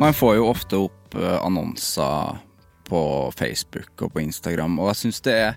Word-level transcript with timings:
Man 0.00 0.14
får 0.14 0.36
jo 0.36 0.46
ofte 0.50 0.78
opp 0.88 1.14
eh, 1.14 1.38
annonser 1.38 2.40
på 2.88 3.00
Facebook 3.38 4.02
og 4.02 4.12
på 4.16 4.24
Instagram, 4.24 4.74
og 4.82 4.90
jeg 4.90 5.00
syns 5.04 5.22
det 5.24 5.34
er 5.38 5.52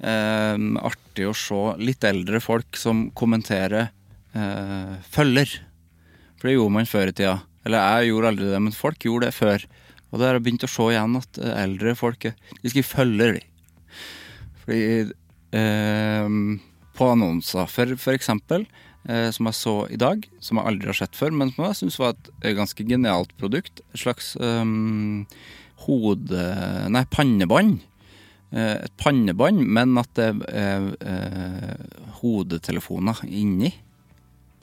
eh, 0.00 0.56
artig 0.80 1.26
å 1.28 1.34
se 1.36 1.60
litt 1.84 2.06
eldre 2.08 2.40
folk 2.40 2.78
som 2.80 3.10
kommenterer 3.12 3.90
eh, 4.32 4.94
følger. 5.12 5.52
For 6.40 6.48
det 6.48 6.56
gjorde 6.56 6.76
man 6.78 6.88
før 6.88 7.12
i 7.12 7.16
tida. 7.16 7.36
Eller 7.64 7.84
jeg 7.84 8.10
gjorde 8.12 8.32
aldri 8.32 8.48
det, 8.54 8.62
men 8.64 8.76
folk 8.76 9.04
gjorde 9.04 9.28
det 9.28 9.36
før. 9.36 9.66
Og 10.10 10.20
da 10.20 10.30
har 10.30 10.38
jeg 10.38 10.46
begynt 10.46 10.66
å 10.66 10.70
se 10.70 10.88
igjen 10.94 11.20
at 11.20 11.42
eh, 11.42 11.54
eldre 11.66 11.94
folk 11.98 12.28
eh, 12.30 12.40
de 12.62 12.72
skriver 12.72 12.88
følger, 12.88 13.36
de. 13.36 14.00
Fordi 14.64 14.82
eh, 15.60 16.34
På 16.94 17.12
annonser, 17.12 17.68
for, 17.68 17.96
for 18.00 18.16
eksempel, 18.16 18.64
som 19.04 19.50
jeg 19.50 19.56
så 19.58 19.74
i 19.92 19.98
dag, 20.00 20.22
som 20.40 20.56
jeg 20.56 20.70
aldri 20.70 20.88
har 20.88 20.96
sett 20.96 21.18
før, 21.18 21.34
men 21.36 21.50
som 21.52 21.66
jeg 21.66 21.76
syns 21.82 21.98
var 22.00 22.14
et 22.14 22.30
eh, 22.40 22.54
ganske 22.56 22.86
genialt 22.88 23.34
produkt. 23.40 23.82
Et 23.92 24.00
slags 24.00 24.34
eh, 24.40 24.64
hode... 25.84 26.46
Nei, 26.94 27.04
pannebånd. 27.12 27.82
Eh, 28.54 28.84
et 28.86 28.96
pannebånd, 29.00 29.64
men 29.66 29.96
at 29.98 30.10
det 30.18 30.28
er 30.54 30.90
eh, 31.02 32.02
hodetelefoner 32.20 33.24
inni. 33.26 33.72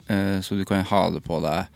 Eh, 0.08 0.38
så 0.40 0.56
du 0.56 0.64
kan 0.68 0.86
ha 0.88 1.02
det 1.14 1.20
på 1.22 1.38
deg 1.44 1.68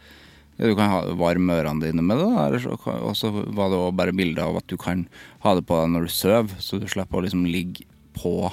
Du 0.57 0.73
kan 0.75 0.89
ha, 0.91 1.03
varme 1.15 1.55
ørene 1.61 1.85
dine 1.85 2.03
med 2.03 2.23
det. 2.23 2.63
Og 2.73 3.13
så 3.19 3.29
var 3.31 3.69
det 3.69 3.81
òg 3.83 3.99
bare 3.99 4.17
bilde 4.17 4.41
av 4.41 4.57
at 4.63 4.69
du 4.73 4.79
kan 4.81 5.05
ha 5.45 5.53
det 5.55 5.67
på 5.69 5.77
deg 5.83 5.93
når 5.93 6.09
du 6.09 6.15
sover, 6.17 6.57
så 6.59 6.81
du 6.81 6.89
slipper 6.89 7.21
å 7.21 7.27
liksom 7.27 7.45
ligge 7.45 7.85
på 8.17 8.49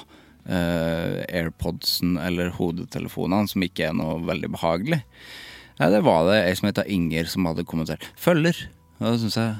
eh, 0.46 1.24
AirPodsen 1.28 2.16
eller 2.20 2.52
hodetelefonene, 2.56 3.48
som 3.50 3.64
ikke 3.64 3.88
er 3.88 3.96
noe 3.96 4.18
veldig 4.26 4.50
behagelig. 4.54 5.00
Nei, 5.80 5.90
det 5.90 6.02
var 6.06 6.28
det 6.28 6.40
ei 6.44 6.54
som 6.58 6.68
heter 6.70 6.90
Inger 6.90 7.30
som 7.30 7.48
hadde 7.48 7.66
kommentert. 7.66 8.04
Følger. 8.20 8.66
Og 9.00 9.06
da 9.08 9.14
syns 9.18 9.38
jeg 9.40 9.54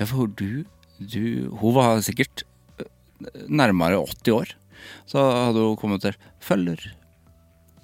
Ja, 0.00 0.06
for 0.08 0.26
du, 0.26 0.64
du 0.98 1.48
Hun 1.60 1.74
var 1.76 2.02
sikkert 2.04 2.44
eh, 2.80 2.90
nærmere 3.48 4.00
80 4.02 4.34
år. 4.36 4.52
Så 5.06 5.22
hadde 5.22 5.62
hun 5.62 5.78
kommentert 5.78 6.18
'følger'. 6.42 6.92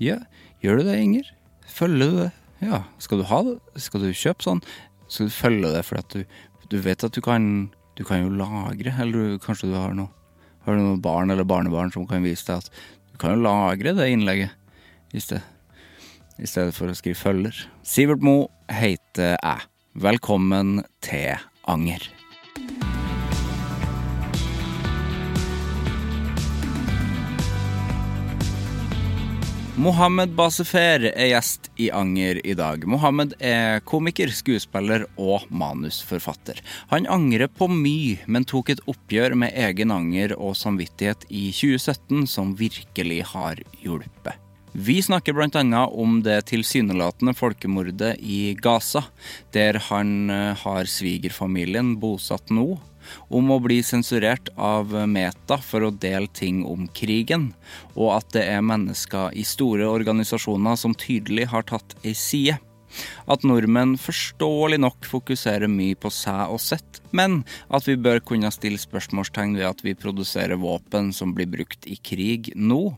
Ja, 0.01 0.19
gjør 0.63 0.79
du 0.79 0.91
det, 0.91 0.99
Inger? 0.99 1.31
Følger 1.67 2.11
du 2.11 2.17
det? 2.25 2.31
Ja. 2.61 2.83
Skal 2.99 3.19
du 3.19 3.25
ha 3.25 3.43
det? 3.47 3.59
Skal 3.77 4.03
du 4.03 4.11
kjøpe 4.13 4.43
sånn? 4.43 4.63
Skal 5.09 5.31
du 5.31 5.35
følge 5.35 5.73
det 5.73 5.85
fordi 5.87 6.03
at 6.03 6.15
du, 6.15 6.25
du 6.69 6.79
vet 6.83 7.05
at 7.05 7.15
du 7.15 7.21
kan 7.25 7.71
Du 7.99 8.05
kan 8.05 8.21
jo 8.23 8.31
lagre, 8.31 8.93
eller 9.03 9.33
du, 9.35 9.39
kanskje 9.43 9.73
du 9.73 9.75
har 9.75 9.91
noe 9.91 10.07
Har 10.69 10.77
du 10.77 10.83
noen 10.85 11.01
barn 11.01 11.33
eller 11.33 11.47
barnebarn 11.49 11.89
som 11.95 12.05
kan 12.05 12.21
vise 12.21 12.45
deg 12.45 12.61
at 12.61 12.67
du 13.09 13.17
kan 13.17 13.33
jo 13.33 13.47
lagre 13.47 13.95
det 13.97 14.11
innlegget 14.13 15.17
i 15.17 15.23
stedet, 15.25 15.41
i 16.37 16.45
stedet 16.45 16.77
for 16.77 16.93
å 16.93 16.97
skrive 16.99 17.17
følger. 17.17 17.63
Sivert 17.81 18.21
Mo 18.21 18.51
heter 18.69 19.39
jeg. 19.41 19.65
Velkommen 19.97 20.83
til 21.01 21.41
Anger. 21.65 22.05
Mohammed 29.79 30.33
Basefer 30.35 31.05
er 31.13 31.29
gjest 31.31 31.69
i 31.79 31.87
Anger 31.95 32.41
i 32.43 32.57
dag. 32.59 32.83
Mohammed 32.91 33.37
er 33.39 33.79
komiker, 33.87 34.33
skuespiller 34.35 35.05
og 35.15 35.45
manusforfatter. 35.55 36.59
Han 36.91 37.07
angrer 37.07 37.47
på 37.47 37.69
mye, 37.71 38.17
men 38.27 38.43
tok 38.43 38.73
et 38.75 38.83
oppgjør 38.91 39.37
med 39.39 39.55
egen 39.55 39.95
anger 39.95 40.35
og 40.35 40.59
samvittighet 40.59 41.23
i 41.31 41.53
2017 41.55 42.27
som 42.27 42.57
virkelig 42.59 43.21
har 43.31 43.63
hjulpet. 43.85 44.43
Vi 44.75 44.99
snakker 45.03 45.39
bl.a. 45.39 45.85
om 45.87 46.19
det 46.27 46.41
tilsynelatende 46.51 47.39
folkemordet 47.39 48.17
i 48.19 48.57
Gaza, 48.59 49.05
der 49.55 49.79
han 49.89 50.31
eh, 50.31 50.59
har 50.59 50.91
svigerfamilien 50.91 51.95
bosatt 52.03 52.51
nå, 52.51 52.73
om 53.29 53.51
å 53.53 53.61
bli 53.63 53.81
sensurert 53.87 54.51
av 54.57 54.95
Meta 55.09 55.59
for 55.63 55.87
å 55.87 55.95
dele 55.95 56.31
ting 56.33 56.65
om 56.67 56.87
krigen, 56.95 57.53
og 57.97 58.19
at 58.19 58.33
det 58.37 58.47
er 58.51 58.65
mennesker 58.65 59.35
i 59.37 59.45
store 59.47 59.89
organisasjoner 59.91 60.79
som 60.81 60.97
tydelig 60.97 61.49
har 61.53 61.67
tatt 61.69 61.97
ei 62.05 62.15
side. 62.17 62.59
At 63.29 63.45
nordmenn 63.45 63.97
forståelig 64.01 64.79
nok 64.81 65.09
fokuserer 65.09 65.69
mye 65.71 65.97
på 66.01 66.11
seg 66.15 66.55
og 66.55 66.61
sitt, 66.63 67.03
men 67.13 67.43
at 67.69 67.89
vi 67.89 67.99
bør 68.01 68.23
kunne 68.25 68.53
stille 68.55 68.81
spørsmålstegn 68.81 69.59
ved 69.59 69.69
at 69.69 69.85
vi 69.85 69.97
produserer 69.99 70.61
våpen 70.61 71.13
som 71.13 71.35
blir 71.37 71.51
brukt 71.53 71.89
i 71.89 71.99
krig 72.01 72.53
nå. 72.57 72.97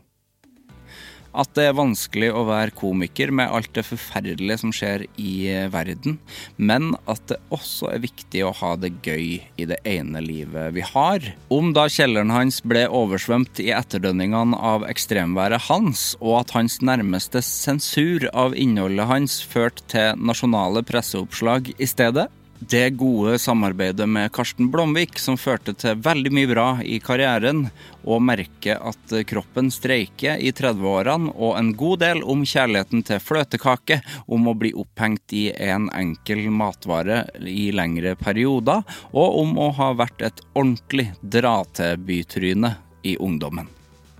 At 1.31 1.53
det 1.55 1.69
er 1.69 1.77
vanskelig 1.77 2.31
å 2.35 2.43
være 2.49 2.75
komiker 2.75 3.31
med 3.35 3.51
alt 3.51 3.71
det 3.75 3.85
forferdelige 3.87 4.59
som 4.63 4.73
skjer 4.75 5.05
i 5.21 5.31
eh, 5.51 5.69
verden, 5.71 6.17
men 6.57 6.91
at 7.09 7.23
det 7.31 7.39
også 7.55 7.91
er 7.93 8.03
viktig 8.03 8.43
å 8.43 8.51
ha 8.61 8.73
det 8.79 8.91
gøy 9.05 9.39
i 9.39 9.67
det 9.69 9.79
ene 9.87 10.23
livet 10.23 10.75
vi 10.75 10.83
har. 10.85 11.31
Om 11.53 11.71
da 11.77 11.87
kjelleren 11.91 12.33
hans 12.35 12.59
ble 12.67 12.83
oversvømt 12.87 13.63
i 13.63 13.71
etterdønningene 13.75 14.59
av 14.59 14.85
ekstremværet 14.89 15.69
hans, 15.69 16.11
og 16.19 16.41
at 16.41 16.55
hans 16.57 16.81
nærmeste 16.83 17.43
sensur 17.45 18.27
av 18.35 18.57
innholdet 18.57 19.07
hans 19.07 19.39
førte 19.41 19.87
til 19.91 20.19
nasjonale 20.19 20.83
presseoppslag 20.87 21.71
i 21.77 21.87
stedet, 21.89 22.27
det 22.69 22.89
gode 22.89 23.39
samarbeidet 23.39 24.09
med 24.09 24.31
Karsten 24.31 24.69
Blomvik 24.71 25.17
som 25.19 25.37
førte 25.37 25.73
til 25.73 25.97
veldig 26.03 26.31
mye 26.33 26.49
bra 26.49 26.65
i 26.85 26.99
karrieren, 27.01 27.65
og 28.05 28.21
merke 28.25 28.75
at 28.77 29.15
kroppen 29.29 29.71
streiker 29.73 30.37
i 30.37 30.51
30-årene, 30.53 31.33
og 31.33 31.57
en 31.57 31.71
god 31.77 32.03
del 32.03 32.21
om 32.21 32.45
kjærligheten 32.45 33.03
til 33.07 33.21
fløtekake, 33.23 34.01
om 34.29 34.47
å 34.47 34.55
bli 34.57 34.73
opphengt 34.77 35.33
i 35.37 35.47
en 35.51 35.89
enkel 35.97 36.45
matvare 36.53 37.23
i 37.41 37.71
lengre 37.75 38.13
perioder, 38.19 38.85
og 39.11 39.41
om 39.41 39.57
å 39.57 39.71
ha 39.81 39.91
vært 39.97 40.25
et 40.29 40.45
ordentlig 40.53 41.09
dra-til-bytryne 41.21 42.75
i 43.09 43.17
ungdommen. 43.17 43.69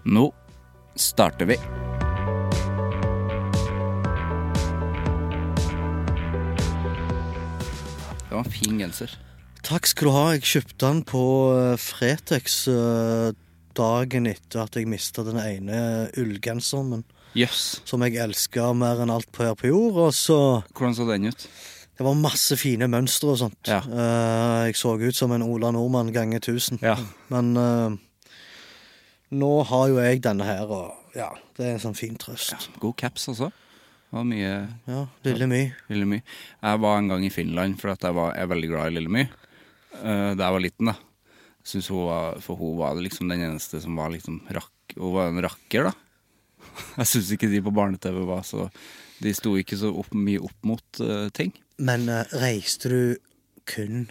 Nå 0.03 0.31
starter 0.97 1.53
vi. 1.53 1.61
Var 8.41 8.49
en 8.49 8.57
fin 8.57 8.79
genser. 8.79 9.13
Takk 9.61 9.87
skal 9.89 10.07
du 10.09 10.15
ha. 10.15 10.25
Jeg 10.33 10.47
kjøpte 10.49 10.87
den 10.87 11.01
på 11.05 11.23
eh, 11.53 11.77
Fretex 11.79 12.63
eh, 12.71 13.31
dagen 13.77 14.29
etter 14.29 14.63
at 14.63 14.75
jeg 14.75 14.89
mista 14.89 15.23
den 15.27 15.37
ene 15.41 16.09
ullgenseren 16.17 16.95
min. 16.95 17.09
Yes. 17.31 17.79
som 17.87 18.01
jeg 18.03 18.17
elska 18.19 18.73
mer 18.75 18.99
enn 18.99 19.11
alt 19.13 19.29
på 19.31 19.45
her 19.45 19.53
på 19.55 19.69
jord. 19.69 19.99
Og 20.07 20.15
så 20.17 20.39
Hvordan 20.75 20.97
så 20.97 21.05
den 21.07 21.29
ut? 21.31 21.45
Det 21.95 22.03
var 22.03 22.17
masse 22.19 22.57
fine 22.59 22.89
mønstre 22.91 23.29
og 23.31 23.37
sånt. 23.39 23.69
Ja. 23.69 23.79
Eh, 23.85 24.67
jeg 24.67 24.79
så 24.81 24.97
ut 24.99 25.15
som 25.15 25.31
en 25.31 25.45
Ola 25.45 25.71
Nordmann 25.71 26.11
ganger 26.11 26.41
1000. 26.41 26.81
Ja. 26.83 26.97
Men 27.31 27.53
nå 29.31 29.51
har 29.69 29.87
jo 29.87 30.01
jeg 30.01 30.19
denne 30.25 30.43
her, 30.43 30.67
og 30.67 31.15
ja, 31.15 31.29
det 31.55 31.69
er 31.69 31.77
en 31.77 31.83
sånn 31.85 31.95
fin 31.95 32.17
trøst. 32.19 32.67
God 32.83 32.97
caps 32.99 33.29
også. 33.31 33.51
Det 34.11 34.17
var 34.17 34.25
mye 34.27 34.55
Ja, 34.91 35.01
Lille 35.23 35.47
My. 35.47 36.17
Jeg 36.19 36.79
var 36.83 36.97
en 36.99 37.07
gang 37.07 37.23
i 37.23 37.31
Finland 37.31 37.77
for 37.79 37.93
jeg, 37.93 38.11
var, 38.17 38.33
jeg 38.35 38.43
er 38.43 38.49
veldig 38.51 38.69
glad 38.73 38.89
i 38.89 38.95
Lille 38.97 39.11
My. 39.15 39.21
Uh, 40.01 40.33
da 40.35 40.49
jeg 40.49 40.55
var 40.57 40.63
liten, 40.65 40.89
da. 40.91 40.95
Synes 41.63 41.87
hun 41.93 42.09
var, 42.09 42.41
for 42.43 42.59
hun 42.59 42.73
var 42.81 42.99
liksom 42.99 43.31
den 43.31 43.45
eneste 43.45 43.79
som 43.79 43.95
var 43.95 44.11
liksom 44.11 44.41
rakk... 44.51 44.97
Hun 44.97 45.15
var 45.15 45.31
en 45.31 45.39
rakker, 45.45 45.87
da. 45.87 45.93
Jeg 46.99 47.07
syns 47.07 47.29
ikke 47.37 47.47
de 47.53 47.61
på 47.63 47.71
barne-TV 47.71 48.17
var 48.27 48.43
så 48.45 48.67
De 49.23 49.31
sto 49.33 49.55
ikke 49.57 49.79
så 49.79 49.93
opp, 50.03 50.11
mye 50.11 50.43
opp 50.43 50.67
mot 50.67 50.99
uh, 50.99 51.29
ting. 51.31 51.55
Men 51.79 52.09
uh, 52.11 52.27
reiste 52.41 52.91
du 52.91 52.99
kun 53.63 54.09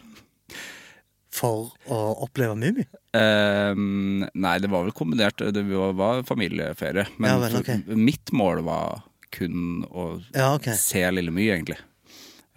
for 1.29 1.75
å 1.93 2.01
oppleve 2.25 2.57
Mummi? 2.57 2.89
Uh, 3.13 3.77
nei, 3.77 4.57
det 4.65 4.73
var 4.73 4.89
vel 4.89 4.97
kombinert. 4.97 5.45
Det 5.53 5.69
var, 5.69 5.93
var 5.99 6.25
familieferie. 6.25 7.05
Men 7.19 7.35
Ja 7.35 7.39
vel, 7.45 7.61
okay. 7.61 7.85
mitt 8.01 8.33
mål 8.33 8.65
var 8.65 9.05
kun 9.33 9.85
å 9.91 10.09
Ja, 10.35 10.55
okay. 10.57 10.75
se 10.79 11.03
Lille 11.13 11.31
My, 11.35 11.47
egentlig. 11.55 11.79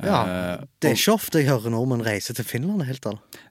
Ja, 0.03 0.23
Eh, 0.25 0.63
Det 0.81 0.89
er 0.89 0.95
ikke 0.97 1.13
ofte 1.13 1.39
jeg 1.39 1.47
hører 1.47 1.69
nordmenn 1.71 2.01
reise 2.03 2.33
til 2.35 2.43
Finland. 2.45 2.81
helt. 2.83 3.05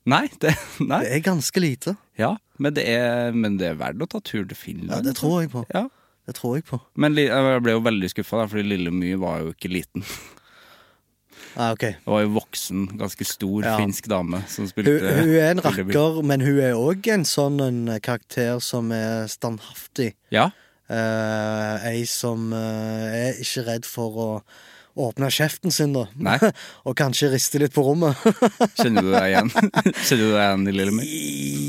Nei, 0.04 0.26
det, 0.40 0.56
nei. 0.80 1.00
Det 1.04 1.12
er 1.16 1.20
ganske 1.30 1.60
lite. 1.62 1.96
Ja, 2.18 2.36
men 2.58 2.74
det, 2.74 2.84
er, 2.88 3.32
men 3.32 3.56
det 3.58 3.70
er 3.70 3.78
verdt 3.80 4.02
å 4.02 4.08
ta 4.10 4.20
tur 4.20 4.44
til 4.44 4.56
Finland. 4.58 4.90
Ja, 4.90 5.00
Det 5.00 5.14
tror 5.16 5.40
jeg 5.42 5.50
på. 5.54 5.64
Ja. 5.72 5.86
Det 6.26 6.34
tror 6.36 6.56
jeg 6.58 6.64
på. 6.68 6.78
Men 6.94 7.16
jeg 7.18 7.62
ble 7.64 7.72
jo 7.72 7.80
veldig 7.82 8.10
skuffa, 8.12 8.44
fordi 8.50 8.62
Lille 8.76 8.92
My 8.94 9.14
var 9.18 9.40
jo 9.42 9.54
ikke 9.54 9.70
liten. 9.72 10.04
Ah, 11.54 11.72
okay. 11.74 11.92
Det 12.00 12.08
var 12.08 12.22
jo 12.22 12.30
voksen, 12.32 12.86
ganske 12.96 13.24
stor 13.28 13.64
Ja. 13.66 13.74
finsk 13.76 14.06
dame 14.08 14.38
som 14.48 14.64
Hun, 14.64 14.70
spilte 14.70 15.10
hun 15.18 15.34
er 15.36 15.50
en 15.50 15.60
rakker, 15.60 16.22
men 16.24 16.40
hun 16.40 16.58
er 16.64 16.72
òg 16.78 17.06
en 17.12 17.24
sånn 17.28 17.60
en 17.60 18.00
karakter 18.00 18.56
som 18.64 18.88
er 18.96 19.26
standhaftig. 19.28 20.14
Ja, 20.32 20.46
Eh, 20.90 21.86
ei 21.88 22.02
som 22.10 22.50
uh, 22.52 23.06
er 23.14 23.38
ikke 23.40 23.62
redd 23.68 23.86
for 23.88 24.18
å 24.18 24.28
åpne 24.98 25.30
kjeften 25.32 25.72
sin, 25.72 25.94
da. 25.96 26.04
Nei. 26.20 26.36
Og 26.88 26.96
kanskje 26.98 27.30
riste 27.32 27.60
litt 27.62 27.74
på 27.74 27.84
rommet. 27.86 28.18
kjenner 28.80 29.06
du 29.06 29.12
deg 29.14 29.28
igjen? 29.30 29.52
kjenner 30.08 30.24
du 30.24 30.34
deg 30.34 30.42
igjen 30.42 30.66
i 30.66 30.74
Lille 30.76 30.96
My? 30.96 31.06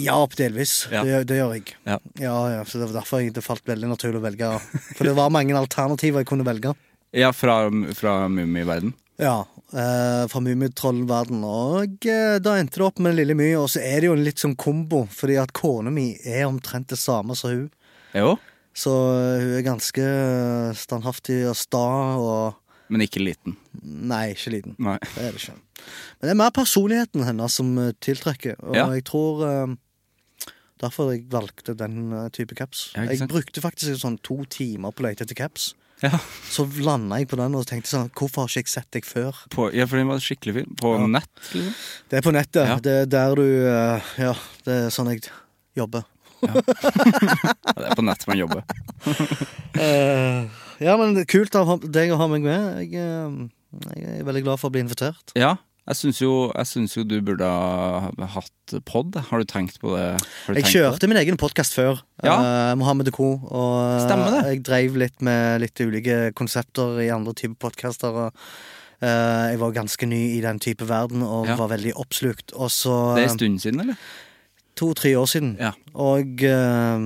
ja, 0.03 0.17
delvis. 0.37 0.73
Ja. 0.91 1.05
Det, 1.07 1.21
det 1.29 1.39
gjør 1.39 1.55
jeg. 1.55 1.77
Ja. 1.87 1.99
Ja, 2.19 2.35
ja, 2.57 2.65
så 2.67 2.81
Det 2.81 2.89
var 2.89 2.99
derfor 3.01 3.23
jeg, 3.23 3.35
det 3.37 3.45
falt 3.45 3.63
veldig 3.69 3.93
naturlig 3.93 4.19
å 4.19 4.25
velge. 4.25 4.51
For 4.97 5.07
det 5.07 5.15
var 5.19 5.31
mange 5.33 5.55
alternativer 5.55 6.23
jeg 6.23 6.31
kunne 6.33 6.47
velge. 6.47 6.75
Ja, 7.13 7.29
fra, 7.35 7.61
fra 7.95 8.23
Mummiverden. 8.27 8.95
Ja, 9.21 9.45
eh, 9.71 10.23
fra 10.27 10.41
Mummitrollverden. 10.41 11.43
Og 11.45 12.07
eh, 12.09 12.39
da 12.43 12.57
endte 12.57 12.81
det 12.81 12.87
opp 12.87 12.99
med 13.05 13.15
Lille 13.15 13.37
My, 13.37 13.51
og 13.59 13.69
så 13.71 13.83
er 13.85 14.01
det 14.01 14.09
jo 14.09 14.15
en 14.17 14.25
litt 14.25 14.41
sånn 14.41 14.57
kombo, 14.59 15.03
fordi 15.13 15.37
at 15.39 15.53
kona 15.55 15.93
mi 15.93 16.09
er 16.25 16.47
omtrent 16.49 16.89
det 16.91 16.99
samme 16.99 17.37
som 17.37 17.53
hun. 17.53 17.69
Jo, 18.17 18.33
Så 18.73 18.89
hun 18.89 19.53
er 19.59 19.65
ganske 19.65 20.01
eh, 20.03 20.73
standhaftig 20.73 21.43
og 21.49 21.55
sta 21.59 21.85
og 22.17 22.59
men 22.93 23.01
ikke 23.07 23.21
liten. 23.23 23.55
Nei, 23.81 24.33
ikke 24.35 24.51
liten. 24.53 24.73
Nei. 24.77 24.97
Det 25.15 25.21
er 25.23 25.31
det 25.33 25.39
ikke. 25.41 25.53
Men 26.19 26.27
det 26.27 26.33
er 26.33 26.37
mer 26.37 26.51
personligheten 26.53 27.23
hennes 27.25 27.55
som 27.57 27.71
eh, 27.81 27.93
tiltrekker, 28.03 28.59
og 28.61 28.75
Ja. 28.75 28.87
jeg 28.93 29.05
tror 29.09 29.43
eh, 29.47 29.75
Derfor 30.83 31.13
jeg 31.13 31.29
valgte 31.31 31.71
den 31.79 32.11
type 32.35 32.55
caps. 32.59 32.89
Ja, 32.97 33.05
jeg 33.07 33.29
brukte 33.31 33.61
faktisk 33.63 34.01
sånn 34.01 34.17
to 34.25 34.41
timer 34.51 34.91
på 34.91 34.99
å 34.99 35.05
lete 35.07 35.23
etter 35.23 35.37
caps. 35.37 35.69
Ja. 36.03 36.17
Så 36.51 36.65
landa 36.83 37.21
jeg 37.21 37.29
på 37.31 37.37
den 37.39 37.53
og 37.55 37.63
tenkte 37.69 37.87
sånn 37.93 38.09
Hvorfor 38.11 38.43
har 38.43 38.49
ikke 38.51 38.65
jeg 38.65 38.67
sett 38.73 38.89
deg 38.91 39.05
før? 39.07 39.37
På, 39.53 39.69
ja, 39.71 39.85
for 39.87 39.95
den 40.01 40.09
var 40.11 40.19
skikkelig 40.19 40.53
fin. 40.57 40.73
På 40.75 40.97
Ja. 40.99 41.05
nett, 41.07 41.29
liksom. 41.53 41.73
Det 42.09 42.17
er 42.19 42.25
på 42.25 42.33
nettet. 42.35 42.67
Ja. 42.67 42.75
Det 42.83 42.91
er 42.91 43.05
der 43.05 43.35
du 43.39 43.45
Ja, 44.19 44.33
det 44.65 44.73
er 44.81 44.89
sånn 44.91 45.13
jeg 45.13 45.23
jobber. 45.77 46.03
Ja, 47.73 47.73
det 47.79 47.89
er 47.89 47.97
på 47.97 48.05
nett 48.05 48.25
man 48.29 48.37
jobber. 48.39 48.63
uh, 49.77 50.41
ja, 50.87 50.95
men 50.99 51.17
kult 51.29 51.55
av 51.59 51.75
deg 51.83 52.13
å 52.13 52.17
ha 52.21 52.27
meg 52.31 52.45
med. 52.45 52.81
Jeg, 52.83 52.97
eh, 52.99 53.93
jeg 53.97 54.17
er 54.21 54.27
veldig 54.27 54.43
glad 54.45 54.61
for 54.61 54.69
å 54.69 54.75
bli 54.75 54.83
invitert. 54.85 55.33
Ja, 55.39 55.55
jeg 55.89 55.99
syns 55.99 56.21
jo, 56.21 56.33
jo 56.53 57.03
du 57.07 57.17
burde 57.25 57.47
ha 57.47 58.27
hatt 58.37 58.75
pod. 58.87 59.17
Har 59.29 59.41
du 59.41 59.49
tenkt 59.49 59.81
på 59.83 59.95
det? 59.97 60.05
Jeg 60.13 60.45
på 60.47 60.55
det? 60.59 60.65
kjørte 60.71 61.09
min 61.11 61.19
egen 61.19 61.39
podkast 61.41 61.75
før, 61.75 62.03
Ja. 62.23 62.37
uh, 62.39 62.75
Mohammed 62.79 63.11
Co. 63.15 63.33
Og 63.49 64.05
Stemmer 64.05 64.37
det. 64.37 64.43
jeg 64.51 64.63
dreiv 64.69 64.95
litt 65.01 65.19
med 65.25 65.61
litt 65.65 65.83
ulike 65.83 66.31
konsepter 66.37 67.01
i 67.03 67.11
andre 67.11 67.33
typer 67.35 67.59
podkaster. 67.67 68.31
Eh, 69.03 69.49
jeg 69.51 69.59
var 69.59 69.73
ganske 69.75 70.07
ny 70.07 70.21
i 70.37 70.41
den 70.43 70.59
type 70.63 70.85
verden 70.87 71.23
og 71.25 71.47
Ja. 71.49 71.57
var 71.59 71.67
veldig 71.73 71.91
oppslukt. 71.99 72.53
Og 72.55 72.69
så 72.71 73.15
Det 73.17 73.25
er 73.25 73.29
en 73.31 73.37
stund 73.39 73.59
siden, 73.59 73.81
eller? 73.81 73.97
To-tre 74.79 75.13
år 75.19 75.29
siden. 75.29 75.55
Ja. 75.61 75.71
Og 75.93 76.41
eh, 76.47 77.05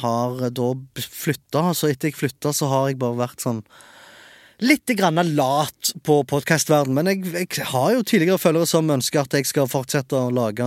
har 0.00 0.42
da 0.56 0.68
flytta. 0.96 1.70
Så 1.76 1.90
etter 1.90 2.10
jeg 2.10 2.18
flytta, 2.18 2.54
så 2.56 2.70
har 2.72 2.90
jeg 2.90 3.00
bare 3.02 3.20
vært 3.26 3.44
sånn 3.44 3.64
Litt 4.60 4.90
grann 4.92 5.16
lat 5.38 5.94
på 6.04 6.18
podkastverden, 6.28 6.92
men 6.92 7.08
jeg, 7.08 7.22
jeg 7.32 7.64
har 7.70 7.94
jo 7.94 8.02
tidligere 8.04 8.36
følgere 8.36 8.68
som 8.68 8.90
ønsker 8.92 9.22
at 9.22 9.32
jeg 9.38 9.48
skal 9.48 9.70
fortsette 9.72 10.12
å 10.12 10.28
lage 10.36 10.66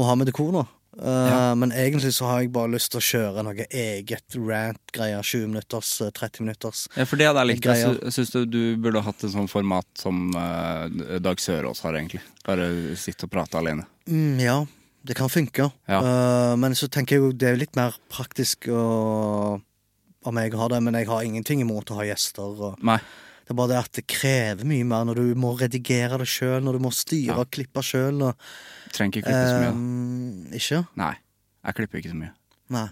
Mohammed 0.00 0.32
Kona. 0.32 0.62
Eh, 0.98 1.28
Ja. 1.30 1.54
Men 1.54 1.72
egentlig 1.72 2.12
så 2.14 2.26
har 2.28 2.40
jeg 2.42 2.52
bare 2.52 2.70
lyst 2.74 2.92
til 2.92 3.00
å 3.00 3.04
kjøre 3.04 3.44
noe 3.46 3.66
eget 3.70 4.36
rant-greier. 4.36 5.22
20 5.22 5.48
minutters, 5.48 6.00
eh, 6.00 6.10
30 6.10 6.44
minutters. 6.44 6.86
Ja, 6.96 7.04
for 7.04 7.16
det 7.16 7.26
hadde 7.26 7.42
jeg 7.44 7.50
likt. 7.54 7.64
Jeg 7.64 8.12
syns 8.14 8.30
du, 8.30 8.44
du 8.46 8.76
burde 8.76 9.02
hatt 9.02 9.24
et 9.24 9.32
sånt 9.34 9.50
format 9.50 9.86
som 9.98 10.30
uh, 10.36 10.86
Dag 11.18 11.38
Sørås 11.42 11.82
har, 11.82 11.94
egentlig. 11.98 12.22
Bare 12.46 12.68
sitte 12.96 13.26
og 13.26 13.30
prate 13.34 13.58
alene. 13.58 13.86
Mm, 14.06 14.38
ja, 14.40 14.58
det 15.04 15.16
kan 15.16 15.28
funke. 15.32 15.70
Ja. 15.88 16.00
Uh, 16.00 16.56
men 16.60 16.74
så 16.78 16.88
tenker 16.88 17.16
jeg 17.16 17.22
jo 17.24 17.32
det 17.32 17.48
er 17.50 17.60
litt 17.60 17.76
mer 17.76 17.96
praktisk 18.12 18.68
å, 18.68 19.60
om 20.24 20.36
jeg 20.40 20.54
har 20.54 20.68
det, 20.72 20.82
men 20.82 20.94
jeg 20.94 21.08
har 21.10 21.22
ingenting 21.26 21.60
imot 21.64 21.90
å 21.90 21.98
ha 22.00 22.06
gjester. 22.08 22.54
Og 22.70 22.82
Nei. 22.84 23.00
Det 23.44 23.52
er 23.52 23.58
bare 23.58 23.68
det 23.74 23.78
at 23.82 23.92
det 24.00 24.06
krever 24.08 24.64
mye 24.64 24.84
mer 24.88 25.04
når 25.04 25.20
du 25.20 25.34
må 25.36 25.52
redigere 25.60 26.16
det 26.22 26.28
sjøl, 26.32 26.62
når 26.64 26.78
du 26.78 26.84
må 26.86 26.90
styre 26.96 27.36
og 27.44 27.50
klippe 27.52 27.82
sjøl. 27.84 28.22
Trenger 28.94 29.20
ikke 29.20 29.28
klippe 29.28 29.46
så 29.50 29.56
mye. 29.60 29.70
da. 29.70 30.50
Eh, 30.54 30.60
ikke? 30.60 30.82
Nei. 30.96 31.14
Jeg 31.64 31.76
klipper 31.78 32.00
ikke 32.00 32.12
så 32.14 32.20
mye. 32.22 32.32
Nei. 32.74 32.86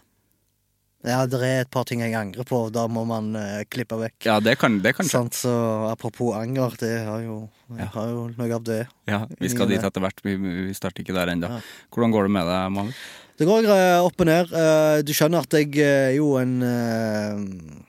Ja, 1.02 1.25
det 1.26 1.40
er 1.43 1.64
et 1.64 1.70
par 1.75 1.82
ting 1.88 1.99
jeg 2.04 2.14
angrer 2.14 2.44
på, 2.46 2.60
da 2.70 2.84
må 2.87 3.02
man 3.08 3.32
eh, 3.34 3.64
klippe 3.66 3.96
vekk. 3.99 4.20
Ja, 4.28 4.37
det 4.38 4.52
kan, 4.60 4.76
det 4.84 4.93
kan 4.94 5.08
skje. 5.08 5.16
Sant, 5.16 5.34
så 5.34 5.50
apropos 5.90 6.37
anger, 6.38 6.76
det 6.78 6.93
har 7.08 7.25
jo, 7.25 7.41
jeg 7.72 7.81
Ja. 7.82 7.88
har 7.96 8.12
jo 8.12 8.20
noe 8.36 8.55
av 8.55 8.62
det. 8.69 8.81
Ja, 9.10 9.24
vi 9.41 9.50
skal 9.50 9.67
dit 9.72 9.82
etter 9.82 10.05
hvert. 10.05 10.22
Vi, 10.22 10.36
vi 10.38 10.74
starter 10.79 11.03
ikke 11.03 11.17
der 11.17 11.32
ennå. 11.34 11.50
Ja. 11.50 11.58
Hvordan 11.91 12.15
går 12.15 12.29
det 12.29 12.34
med 12.36 12.46
deg, 12.53 12.70
Mohammed? 12.77 13.00
Det 13.43 13.48
går 13.48 13.67
eh, 13.74 13.98
opp 14.06 14.20
og 14.22 14.29
ned. 14.31 14.53
Eh, 14.55 15.00
Du 15.03 15.10
skjønner 15.17 15.43
at 15.43 15.56
jeg 15.58 15.74
er 15.82 16.12
jo 16.20 16.36
en 16.38 16.55
eh, 16.62 17.88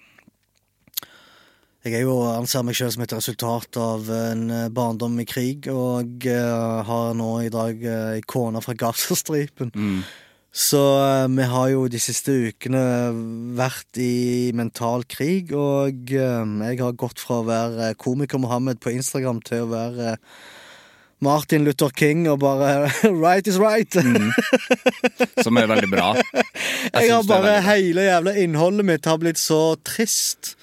Jeg 1.83 1.97
er 1.99 2.05
jo 2.05 2.15
anser 2.31 2.63
meg 2.63 2.77
selv 2.79 2.93
som 2.95 3.01
et 3.03 3.13
resultat 3.13 3.77
av 3.81 4.07
en 4.15 4.43
eh, 4.55 4.69
barndom 4.71 5.17
i 5.19 5.25
krig, 5.27 5.67
og 5.67 6.23
uh, 6.31 6.79
har 6.87 7.17
nå 7.19 7.31
i 7.43 7.49
dag 7.51 7.81
ei 7.83 8.21
kone 8.23 8.61
fra 8.63 8.75
Gazastripen. 8.85 9.73
Mm. 9.75 9.99
Så 10.53 10.79
uh, 10.79 11.27
vi 11.27 11.49
har 11.51 11.67
jo 11.73 11.83
de 11.91 11.99
siste 11.99 12.31
ukene 12.47 12.85
vært 13.59 13.99
i 13.99 14.53
mental 14.55 15.03
krig, 15.11 15.51
og 15.51 16.07
jeg 16.07 16.79
har 16.79 16.95
gått 16.95 17.19
fra 17.19 17.41
å 17.41 17.47
være 17.51 17.93
komiker 17.99 18.39
Mohammed 18.39 18.79
på 18.79 18.95
Instagram 18.95 19.43
til 19.43 19.65
å 19.65 19.71
være 19.73 20.15
Martin 21.23 21.67
Luther 21.67 21.91
King 21.91 22.29
og 22.31 22.39
bare 22.43 22.87
Right 23.25 23.47
is 23.47 23.59
right! 23.59 23.91
Som 25.43 25.59
er 25.59 25.67
veldig 25.67 25.91
bra. 25.91 26.13
Jeg, 26.93 27.07
jeg 27.07 27.13
har 27.15 27.23
bare. 27.27 27.59
Hele 27.65 28.03
jævla 28.05 28.33
innholdet 28.37 28.85
mitt 28.85 29.07
har 29.07 29.19
blitt 29.19 29.39
så 29.41 29.73
trist. 29.87 30.53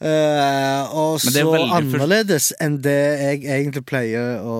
Eh, 0.00 0.94
og 0.96 1.18
så 1.22 1.44
annerledes 1.76 2.50
enn 2.60 2.78
det 2.84 2.96
jeg 3.20 3.42
egentlig 3.44 3.84
pleier 3.88 4.40
å 4.44 4.56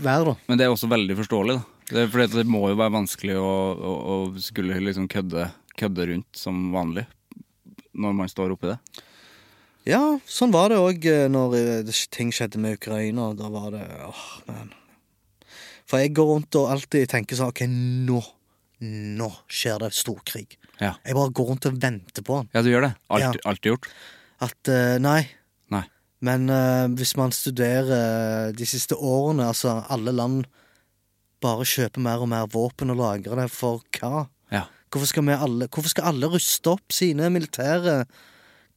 være, 0.00 0.32
da. 0.32 0.36
Men 0.48 0.60
det 0.60 0.66
er 0.66 0.74
også 0.74 0.90
veldig 0.90 1.18
forståelig, 1.22 1.58
da. 1.58 1.74
Det, 1.88 2.04
er 2.04 2.32
det 2.32 2.44
må 2.48 2.66
jo 2.68 2.76
være 2.76 2.92
vanskelig 2.98 3.36
å, 3.40 3.52
å, 3.72 3.92
å 4.12 4.16
skulle 4.44 4.76
liksom 4.84 5.06
kødde, 5.08 5.46
kødde 5.80 6.08
rundt 6.10 6.36
som 6.36 6.66
vanlig 6.74 7.06
når 7.98 8.16
man 8.18 8.28
står 8.30 8.52
oppi 8.54 8.68
det. 8.74 8.78
Ja, 9.88 10.02
sånn 10.28 10.52
var 10.52 10.68
det 10.68 10.82
òg 10.82 11.06
når 11.32 11.54
eh, 11.56 12.02
ting 12.12 12.28
skjedde 12.34 12.60
med 12.60 12.76
Ukraina. 12.76 13.30
Da 13.38 13.48
var 13.52 13.72
det 13.72 13.86
åh, 14.04 14.26
man. 14.50 14.74
For 15.88 16.02
jeg 16.02 16.12
går 16.18 16.28
rundt 16.34 16.58
og 16.60 16.68
alltid 16.74 17.08
tenker 17.08 17.38
sånn 17.38 17.54
OK, 17.54 17.64
nå, 18.04 18.20
nå 19.16 19.30
skjer 19.48 19.80
det 19.86 19.94
storkrig. 19.96 20.58
Ja, 20.78 20.92
Jeg 21.06 21.16
bare 21.16 21.32
går 21.34 21.48
rundt 21.54 21.66
og 21.70 21.80
venter 21.80 22.22
på 22.22 22.42
den. 22.42 22.50
ja 22.54 22.62
du 22.62 22.68
gjør 22.70 22.84
det. 22.90 22.94
Alt, 23.08 23.24
Ja. 23.24 23.32
Alltid 23.48 23.72
gjort. 23.72 23.88
At 24.44 24.70
eh, 24.70 24.96
nei. 25.02 25.20
Nei. 25.74 25.84
Men 26.24 26.48
eh, 26.52 26.86
hvis 26.98 27.16
man 27.18 27.34
studerer 27.34 28.52
de 28.54 28.66
siste 28.68 28.96
årene, 28.96 29.48
altså 29.50 29.80
alle 29.90 30.14
land 30.14 30.46
bare 31.42 31.66
kjøper 31.68 32.02
mer 32.02 32.24
og 32.24 32.30
mer 32.32 32.48
våpen 32.50 32.90
og 32.92 32.98
lagrer 33.00 33.38
det 33.42 33.48
for 33.54 33.84
hva? 33.98 34.26
Ja. 34.54 34.66
Hvorfor 34.88 35.10
skal, 35.10 35.28
alle, 35.34 35.68
hvorfor 35.68 35.92
skal 35.92 36.10
alle 36.12 36.30
ruste 36.32 36.72
opp 36.72 36.94
sine 36.94 37.28
militære 37.32 37.98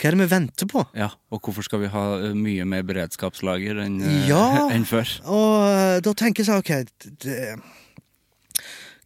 Hva 0.02 0.10
er 0.10 0.16
det 0.16 0.20
vi 0.20 0.32
venter 0.32 0.68
på? 0.68 0.82
Ja, 0.98 1.12
og 1.32 1.46
hvorfor 1.46 1.64
skal 1.64 1.84
vi 1.84 1.92
ha 1.94 2.04
eh, 2.18 2.34
mye 2.36 2.66
mer 2.68 2.84
beredskapslager 2.88 3.80
enn 3.86 4.02
eh, 4.04 4.28
Ja. 4.30 4.68
enn 4.76 4.86
før? 4.90 5.14
Og 5.32 5.54
eh, 5.70 6.00
da 6.04 6.16
tenker 6.18 6.44
jeg 6.44 6.50
sånn, 6.50 6.62
OK 6.62 7.16
det, 7.24 7.38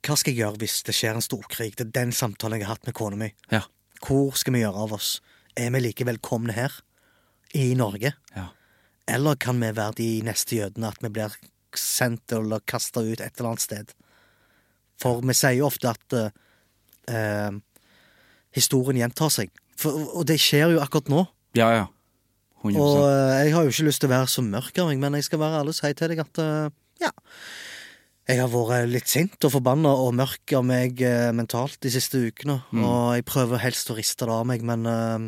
Hva 0.01 0.17
skal 0.17 0.33
jeg 0.33 0.41
gjøre 0.41 0.61
hvis 0.63 0.79
det 0.87 0.97
skjer 0.97 1.19
en 1.19 1.25
storkrig? 1.25 1.73
Det 1.77 1.87
er 1.87 1.93
den 2.01 2.15
samtalen 2.15 2.59
jeg 2.59 2.67
har 2.67 2.77
hatt 2.79 2.89
med 2.89 2.97
kona 2.97 3.19
mi. 3.19 3.31
Ja. 3.53 3.63
Hvor 4.05 4.35
skal 4.39 4.55
vi 4.57 4.63
gjøre 4.65 4.87
av 4.87 4.97
oss? 4.97 5.17
Er 5.55 5.71
vi 5.71 5.81
like 5.83 6.05
velkomne 6.07 6.55
her? 6.55 6.73
I 7.55 7.73
Norge? 7.77 8.13
ja. 8.35 8.49
Eller 9.07 9.35
kan 9.37 9.59
vi 9.61 9.69
være 9.69 9.93
de 9.99 10.09
neste 10.25 10.55
jødene, 10.57 10.89
at 10.89 10.97
vi 11.03 11.11
blir 11.13 11.33
sendt 11.77 12.33
eller 12.33 12.63
kasta 12.65 13.03
ut 13.05 13.21
et 13.21 13.37
eller 13.37 13.51
annet 13.51 13.61
sted? 13.61 13.91
For 15.01 15.21
vi 15.21 15.35
sier 15.37 15.59
jo 15.59 15.67
ofte 15.67 15.91
at 15.91 16.15
eh, 16.17 16.31
eh, 17.13 17.51
historien 18.55 18.97
gjentar 19.03 19.29
seg. 19.33 19.51
For, 19.77 19.93
og 20.15 20.25
det 20.29 20.39
skjer 20.41 20.73
jo 20.73 20.81
akkurat 20.81 21.11
nå. 21.11 21.21
Ja, 21.59 21.69
ja. 21.75 21.85
100 22.63 22.81
Og 22.81 23.03
eh, 23.05 23.45
jeg 23.45 23.53
har 23.53 23.67
jo 23.67 23.75
ikke 23.75 23.87
lyst 23.91 24.01
til 24.01 24.09
å 24.09 24.15
være 24.15 24.31
så 24.31 24.43
mørk 24.45 24.81
av 24.81 24.89
meg, 24.89 25.01
men 25.03 25.19
jeg 25.19 25.27
skal 25.27 25.43
være 25.43 25.61
ærlig 25.61 25.75
og 25.75 25.79
si 25.79 25.93
til 25.99 26.13
deg 26.13 26.23
at 26.25 26.41
eh, 26.41 26.75
ja. 27.05 27.13
Jeg 28.25 28.41
har 28.41 28.49
vært 28.49 28.89
litt 28.89 29.09
sint 29.11 29.37
og 29.45 29.51
forbanna 29.53 29.91
og 30.01 30.15
mørk 30.17 30.55
av 30.57 30.63
meg 30.65 31.01
eh, 31.05 31.29
mentalt 31.35 31.77
de 31.85 31.91
siste 31.93 32.17
ukene. 32.25 32.57
Og 32.73 33.13
jeg 33.13 33.25
prøver 33.29 33.61
helst 33.61 33.91
å 33.93 33.97
riste 33.99 34.25
det 34.25 34.33
av 34.33 34.47
meg, 34.49 34.63
men 34.65 34.85
eh, 34.89 35.27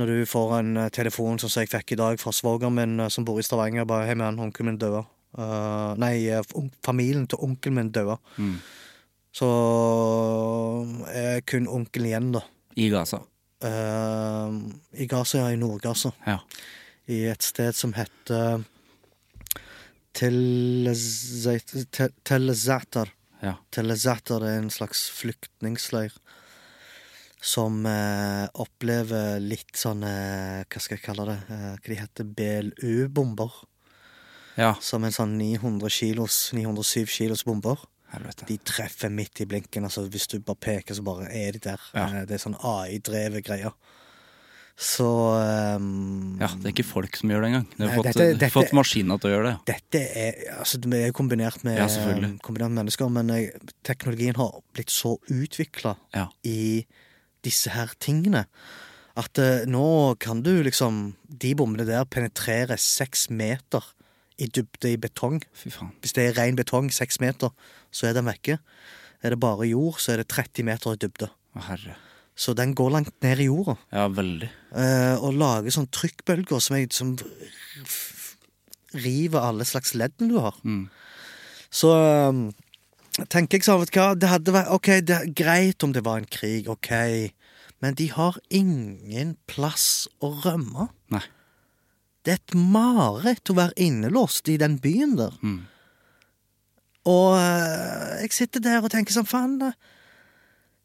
når 0.00 0.12
du 0.12 0.20
får 0.28 0.54
en 0.62 0.70
eh, 0.80 0.88
telefon 0.96 1.36
som 1.42 1.52
jeg 1.52 1.68
fikk 1.68 1.92
i 1.92 1.98
dag 2.00 2.20
fra 2.22 2.32
svogeren 2.32 2.72
min 2.78 3.04
eh, 3.04 3.10
som 3.12 3.26
bor 3.28 3.36
i 3.40 3.44
Stavanger, 3.44 3.84
bare 3.84 4.08
'Hei, 4.08 4.16
mann, 4.16 4.40
onkelen 4.40 4.72
min 4.72 4.80
døde'. 4.80 5.04
Uh, 5.30 5.94
nei, 5.94 6.26
familien 6.82 7.28
til 7.30 7.38
onkelen 7.38 7.76
min 7.76 7.90
døde. 7.94 8.16
Mm. 8.34 8.56
Så 9.30 9.46
er 11.06 11.44
kun 11.46 11.68
onkelen 11.70 12.08
igjen, 12.08 12.32
da. 12.34 12.40
I 12.74 12.88
Gaza. 12.90 13.20
Uh, 13.62 14.56
I 14.98 15.06
Gaza, 15.06 15.44
ja, 15.44 15.52
i 15.52 15.60
Nord-Gaza 15.60 16.10
Ja. 16.26 16.40
i 17.06 17.26
et 17.30 17.42
sted 17.44 17.76
som 17.78 17.92
heter 17.94 18.64
Telezatar. 22.24 23.08
ja. 23.42 23.54
Telezatar 23.70 24.42
er 24.44 24.58
en 24.60 24.70
slags 24.70 25.06
flyktningsleir 25.16 26.12
som 27.40 27.86
eh, 27.88 28.46
opplever 28.60 29.38
litt 29.40 29.72
sånn 29.80 30.02
Hva 30.04 30.80
skal 30.82 30.96
jeg 30.98 31.04
kalle 31.06 31.24
det? 31.30 31.38
Eh, 31.48 31.70
hva 31.78 31.86
de 31.88 31.96
heter 32.02 32.24
BLU-bomber. 32.36 33.54
Ja. 34.60 34.74
Som 34.84 35.06
en 35.08 35.14
sånn 35.14 35.38
900 35.40 35.88
kilos, 35.94 36.50
907 36.52 37.06
kilos 37.08 37.46
bomber. 37.48 37.80
Helvete. 38.12 38.44
De 38.50 38.58
treffer 38.66 39.08
midt 39.14 39.40
i 39.40 39.46
blinken. 39.48 39.86
altså 39.88 40.04
Hvis 40.10 40.26
du 40.28 40.36
bare 40.42 40.58
peker, 40.60 40.94
så 40.98 41.02
bare 41.06 41.30
er 41.32 41.52
de 41.56 41.62
der. 41.70 41.80
Ja. 41.94 42.06
Eh, 42.10 42.26
Det 42.28 42.34
er 42.36 42.42
sånn 42.44 42.58
AI-drevet 42.60 43.44
greier. 43.46 43.72
Så 44.80 45.04
um, 45.76 46.38
Ja, 46.40 46.48
det 46.56 46.70
er 46.70 46.72
ikke 46.72 46.86
folk 46.88 47.16
som 47.20 47.28
gjør 47.28 47.42
det 47.44 47.48
engang. 47.50 47.66
Du 47.76 47.82
har 47.84 47.98
fått, 47.98 48.06
dette- 48.08 48.28
dette- 48.40 48.48
fått 48.54 48.72
maskiner 48.76 49.20
til 49.20 49.28
å 49.28 49.34
gjøre 49.34 49.50
det. 49.50 49.56
Dette 49.74 50.00
er 50.16 50.38
altså 50.56 50.80
det 50.80 51.00
er 51.08 51.12
kombinert 51.16 51.62
med, 51.68 51.76
Ja, 51.76 51.88
kombinert 52.40 52.72
med 52.72 52.78
mennesker, 52.80 53.10
men 53.12 53.28
eh, 53.34 53.50
teknologien 53.84 54.38
har 54.40 54.56
blitt 54.72 54.88
så 54.94 55.18
utvikla 55.28 55.96
Ja. 56.16 56.28
i 56.48 56.86
disse 57.44 57.70
her 57.76 57.92
tingene 58.00 58.46
at 59.20 59.38
eh, 59.42 59.66
nå 59.68 60.16
kan 60.20 60.40
du 60.46 60.62
liksom 60.64 61.14
De 61.28 61.54
bommene 61.54 61.84
der 61.88 62.04
penetrerer 62.08 62.76
seks 62.80 63.28
meter 63.28 63.84
i 64.40 64.46
dybde 64.48 64.94
i 64.94 64.96
betong. 64.96 65.42
Hvis 66.00 66.14
det 66.16 66.24
er 66.30 66.38
ren 66.40 66.56
betong, 66.56 66.88
seks 66.90 67.18
meter, 67.20 67.50
så 67.92 68.08
er 68.08 68.14
den 68.16 68.24
vekke. 68.24 68.56
Er 69.22 69.34
det 69.34 69.40
bare 69.42 69.66
jord, 69.68 69.98
så 70.00 70.14
er 70.14 70.22
det 70.22 70.28
30 70.32 70.64
meter 70.64 70.94
i 70.96 71.00
dybde. 71.02 71.28
Å, 71.52 71.60
herre. 71.68 71.96
Så 72.40 72.54
den 72.56 72.72
går 72.76 72.94
langt 72.94 73.12
ned 73.20 73.42
i 73.42 73.50
jorda. 73.50 73.76
Ja, 73.92 74.06
veldig. 74.08 74.48
Eh, 74.72 75.16
og 75.20 75.36
lager 75.36 75.74
sånn 75.74 75.90
trykkbølger 75.92 76.62
som, 76.64 76.78
jeg, 76.78 76.88
som 76.96 77.12
river 78.96 79.44
alle 79.44 79.66
slags 79.68 79.92
leddene 79.98 80.32
du 80.32 80.38
har. 80.40 80.56
Mm. 80.64 80.86
Så 81.70 81.90
um, 81.92 82.46
tenker 83.28 83.58
jeg 83.58 83.66
sånn, 83.68 83.82
vet 83.82 83.92
du 83.92 84.00
hva, 84.00 84.14
det 84.18 84.30
hadde 84.32 84.54
vært 84.56 84.72
Ok, 84.74 84.88
det 85.06 85.18
er 85.18 85.34
greit 85.36 85.84
om 85.86 85.92
det 85.94 86.02
var 86.06 86.22
en 86.22 86.30
krig, 86.30 86.70
ok, 86.70 86.90
men 87.84 87.94
de 87.98 88.08
har 88.12 88.40
ingen 88.48 89.36
plass 89.50 90.08
å 90.24 90.32
rømme. 90.44 90.88
Nei. 91.12 91.22
Det 92.24 92.34
er 92.34 92.40
et 92.40 92.56
mareritt 92.56 93.52
å 93.52 93.56
være 93.56 93.76
innelåst 93.80 94.50
i 94.52 94.58
den 94.60 94.76
byen 94.82 95.14
der. 95.20 95.36
Mm. 95.40 95.62
Og 97.08 97.38
eh, 97.38 98.20
jeg 98.26 98.36
sitter 98.36 98.64
der 98.64 98.84
og 98.84 98.92
tenker 98.92 99.14
sånn, 99.14 99.28
faen 99.28 99.56
eh, 99.64 99.78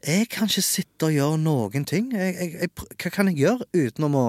Jeg 0.05 0.27
kan 0.29 0.49
ikke 0.49 0.61
sitte 0.61 1.07
og 1.07 1.15
gjøre 1.15 1.37
noen 1.41 1.85
ting. 1.89 2.11
Jeg, 2.13 2.35
jeg, 2.37 2.51
jeg, 2.61 2.71
hva 3.01 3.11
kan 3.13 3.31
jeg 3.31 3.39
gjøre 3.41 3.65
utenom 3.73 4.17
å 4.19 4.25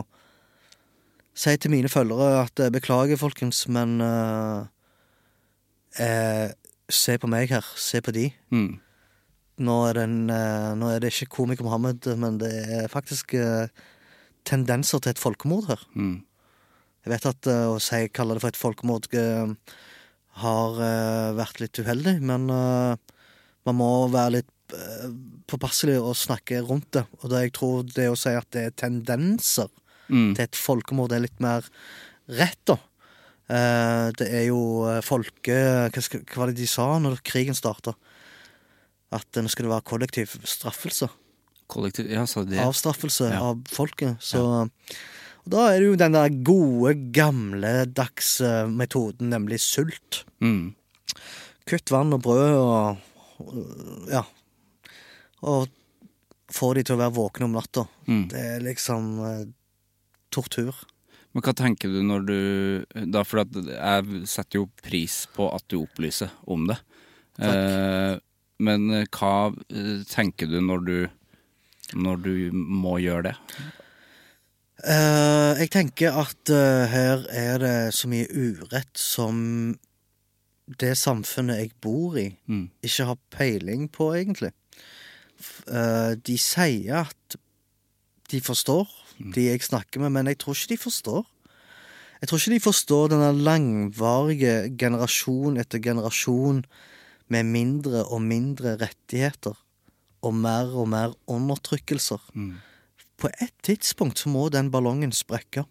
si 1.37 1.52
til 1.61 1.73
mine 1.75 1.90
følgere 1.92 2.47
at 2.47 2.62
eh, 2.64 2.73
beklager, 2.73 3.18
folkens, 3.21 3.66
men 3.68 3.99
uh, 4.00 4.64
eh, 6.00 6.49
Se 6.87 7.16
på 7.18 7.26
meg 7.26 7.50
her. 7.50 7.66
Se 7.76 7.99
på 7.99 8.12
de. 8.14 8.28
Mm. 8.54 8.78
Nå 9.66 9.75
er, 9.88 9.97
det 9.99 10.04
en, 10.06 10.18
uh, 10.30 10.71
nå 10.78 10.92
er 10.95 11.00
det 11.02 11.11
ikke 11.11 11.33
komiker 11.35 11.66
Mohammed, 11.66 12.06
men 12.23 12.38
det 12.38 12.52
er 12.78 12.92
faktisk 12.92 13.35
tendenser 14.47 15.02
til 15.02 15.11
et 15.11 15.21
folkemord 15.21 15.66
her. 15.73 15.83
Mm. 15.99 16.21
Jeg 17.02 17.12
vet 17.12 17.26
at 17.33 17.49
å 17.50 17.75
si, 17.83 18.04
kalle 18.14 18.37
det 18.37 18.45
for 18.45 18.54
et 18.54 18.61
folkemord 18.61 19.11
har 20.37 20.78
vært 21.35 21.61
litt 21.62 21.78
uheldig, 21.83 22.16
men 22.23 22.47
man 22.50 23.78
må 23.78 23.90
være 24.14 24.37
litt 24.37 24.76
påpasselig 25.47 25.97
å 26.03 26.12
snakke 26.17 26.61
rundt 26.67 26.91
det. 26.97 27.05
Og 27.23 27.31
det, 27.31 27.43
jeg 27.47 27.53
tror 27.59 27.83
det 27.95 28.09
å 28.11 28.17
si 28.19 28.31
at 28.35 28.49
det 28.50 28.65
er 28.67 28.76
tendenser 28.87 29.69
Mm. 30.09 30.37
til 30.37 30.45
et 30.45 30.55
folkemord 30.55 31.11
er 31.11 31.19
litt 31.25 31.41
mer 31.43 31.65
rett, 32.31 32.61
da. 32.65 32.76
Eh, 33.50 34.12
det 34.15 34.29
er 34.31 34.45
jo 34.47 34.85
eh, 34.87 35.00
folke... 35.03 35.57
Hva, 35.91 36.03
hva 36.21 36.37
var 36.45 36.53
det 36.53 36.61
de 36.61 36.67
sa 36.71 36.87
når 37.03 37.19
krigen 37.26 37.55
starta? 37.59 37.97
At 39.11 39.26
nå 39.35 39.50
skal 39.50 39.67
det 39.67 39.73
være 39.73 39.87
kollektiv 39.91 40.37
straffelse. 40.47 41.09
Kollektiv 41.67 42.07
Ja, 42.11 42.23
sa 42.31 42.45
det? 42.47 42.59
Avstraffelse 42.62 43.33
Ja. 43.33 43.41
av 43.50 43.65
folket. 43.67 44.23
Så 44.23 44.45
og 44.47 44.71
Da 45.50 45.69
er 45.75 45.81
det 45.83 45.88
jo 45.91 45.99
den 45.99 46.15
der 46.15 46.31
gode, 46.43 46.95
gamledagse 47.15 48.67
metoden, 48.71 49.31
nemlig 49.35 49.59
sult. 49.62 50.25
Mm. 50.43 50.75
Kutt 51.67 51.91
vann 51.91 52.15
og 52.15 52.23
brød 52.23 52.55
og- 52.62 54.07
Ja. 54.11 54.23
Og 55.43 55.69
få 56.52 56.75
de 56.75 56.83
til 56.87 56.95
å 56.97 57.00
være 57.02 57.16
våkne 57.16 57.45
om 57.49 57.57
natta. 57.59 57.87
Mm. 58.07 58.28
Det 58.33 58.43
er 58.55 58.61
liksom 58.64 59.09
eh, 59.26 59.47
tortur. 60.33 60.75
Men 61.35 61.43
hva 61.45 61.52
tenker 61.59 61.90
du 61.93 61.99
når 62.07 62.23
du 62.25 62.37
da, 63.12 63.21
For 63.28 63.43
at 63.43 63.52
jeg 63.52 64.23
setter 64.31 64.62
jo 64.62 64.69
pris 64.81 65.26
på 65.37 65.50
at 65.52 65.66
du 65.69 65.81
opplyser 65.83 66.31
om 66.49 66.64
det. 66.71 66.78
Eh, 67.43 68.14
men 68.64 68.87
hva 69.12 69.35
eh, 69.69 70.00
tenker 70.09 70.49
du 70.49 70.61
når 70.64 70.87
du 70.87 70.97
når 71.95 72.16
du 72.25 72.33
må 72.57 72.97
gjøre 72.99 73.28
det? 73.28 73.35
Eh, 74.87 75.52
jeg 75.61 75.71
tenker 75.73 76.16
at 76.21 76.50
eh, 76.52 76.87
her 76.90 77.23
er 77.31 77.61
det 77.62 77.75
så 77.97 78.09
mye 78.11 78.26
urett 78.33 78.99
som 78.99 79.38
det 80.81 80.97
samfunnet 80.99 81.61
jeg 81.62 81.71
bor 81.85 82.16
i, 82.19 82.31
Mm. 82.50 82.71
ikke 82.83 83.05
har 83.07 83.19
peiling 83.31 83.87
på, 83.88 84.09
egentlig. 84.19 84.50
Eh, 85.66 86.12
de 86.16 86.37
sier 86.40 87.07
at 87.07 87.38
de 88.31 88.40
forstår 88.43 88.88
de 89.35 89.47
jeg 89.47 89.64
snakker 89.64 90.02
med, 90.02 90.12
men 90.12 90.31
jeg 90.31 90.38
tror 90.43 90.57
ikke 90.57 90.75
de 90.75 90.83
forstår. 90.83 91.25
Jeg 92.21 92.28
tror 92.28 92.40
ikke 92.40 92.57
de 92.57 92.64
forstår 92.64 93.09
denne 93.12 93.31
langvarige 93.45 94.55
generasjon 94.78 95.57
etter 95.61 95.81
generasjon 95.85 96.64
med 97.33 97.49
mindre 97.49 98.05
og 98.05 98.23
mindre 98.25 98.76
rettigheter 98.81 99.57
og 100.26 100.35
mer 100.35 100.73
og 100.75 100.88
mer 100.93 101.14
undertrykkelser. 101.31 102.21
Mm. 102.35 102.57
På 103.16 103.31
et 103.40 103.55
tidspunkt 103.64 104.21
så 104.21 104.33
må 104.33 104.49
den 104.52 104.71
ballongen 104.71 105.12
sprekke. 105.12 105.64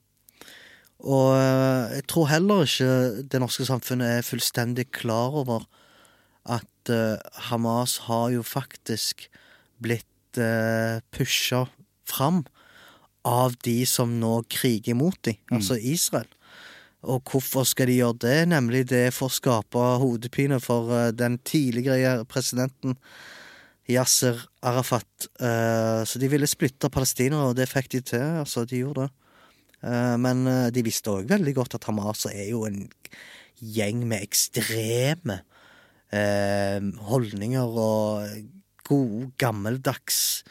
Og 1.05 1.35
eh, 1.37 1.97
jeg 1.99 2.05
tror 2.09 2.29
heller 2.31 2.65
ikke 2.65 3.23
det 3.29 3.41
norske 3.41 3.65
samfunnet 3.67 4.19
er 4.19 4.25
fullstendig 4.25 4.89
klar 4.95 5.35
over 5.43 5.65
at 6.45 6.93
eh, 6.93 7.17
Hamas 7.49 7.97
har 8.07 8.29
jo 8.33 8.45
faktisk 8.45 9.27
blitt 9.83 10.39
uh, 10.39 11.01
pusha 11.15 11.65
fram 12.05 12.43
av 13.25 13.55
de 13.65 13.79
som 13.89 14.11
nå 14.21 14.43
kriger 14.51 14.97
mot 14.97 15.17
dem, 15.25 15.39
altså 15.51 15.79
Israel. 15.81 16.29
Og 17.05 17.21
hvorfor 17.29 17.65
skal 17.69 17.89
de 17.89 17.99
gjøre 17.99 18.21
det? 18.23 18.37
Nemlig 18.49 18.85
det 18.89 19.07
for 19.13 19.29
å 19.29 19.33
skape 19.33 19.81
hodepine 20.01 20.57
for 20.63 20.89
eh, 20.93 21.11
den 21.13 21.37
tidligere 21.45 22.23
presidenten 22.29 22.95
Yasser 23.89 24.39
Arafat. 24.65 25.27
Eh, 25.37 26.01
så 26.05 26.21
de 26.21 26.29
ville 26.31 26.49
splitte 26.49 26.89
palestinere, 26.89 27.51
og 27.51 27.59
det 27.59 27.69
fikk 27.69 27.91
de 27.93 28.01
til. 28.13 28.25
Altså, 28.41 28.65
de 28.65 28.81
gjorde 28.81 29.05
det. 29.05 29.11
Eh, 29.85 30.15
men 30.21 30.45
eh, 30.49 30.69
de 30.73 30.85
visste 30.85 31.13
òg 31.13 31.29
veldig 31.29 31.53
godt 31.57 31.77
at 31.77 31.85
Hamas 31.89 32.25
er 32.31 32.49
jo 32.49 32.65
en 32.69 32.87
gjeng 33.61 34.01
med 34.09 34.25
ekstreme 34.25 35.39
eh, 36.09 36.81
holdninger 37.09 37.77
og 37.85 38.25
god, 38.87 39.31
gammeldags, 39.41 40.43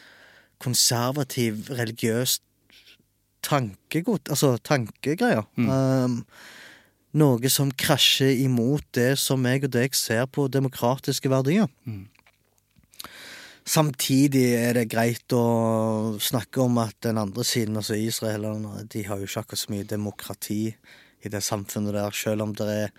konservativ, 0.62 1.68
religiøs 1.70 2.40
tankegodt, 3.44 4.30
altså 4.32 4.54
tankegreier. 4.64 5.44
Um, 5.58 6.22
noe 7.14 7.50
som 7.52 7.70
krasjer 7.78 8.40
imot 8.42 8.86
det 8.96 9.14
som 9.20 9.44
jeg 9.46 9.66
og 9.68 9.74
deg 9.76 9.94
ser 9.98 10.26
på 10.32 10.48
demokratiske 10.50 11.30
verdier. 11.30 11.68
Samtidig 13.64 14.44
er 14.58 14.74
det 14.76 14.90
greit 14.92 15.32
å 15.32 16.18
snakke 16.20 16.64
om 16.64 16.82
at 16.82 16.98
den 17.06 17.20
andre 17.20 17.46
siden, 17.48 17.78
altså 17.80 17.96
Israel, 17.96 18.44
de 18.92 19.04
har 19.06 19.20
jo 19.20 19.28
ikke 19.28 19.44
akkurat 19.44 19.62
så 19.62 19.72
mye 19.72 19.88
demokrati 19.88 20.58
i 21.24 21.32
det 21.32 21.40
samfunnet 21.44 21.96
der, 21.96 22.12
selv 22.12 22.44
om 22.44 22.52
det 22.56 22.66
er 22.74 22.90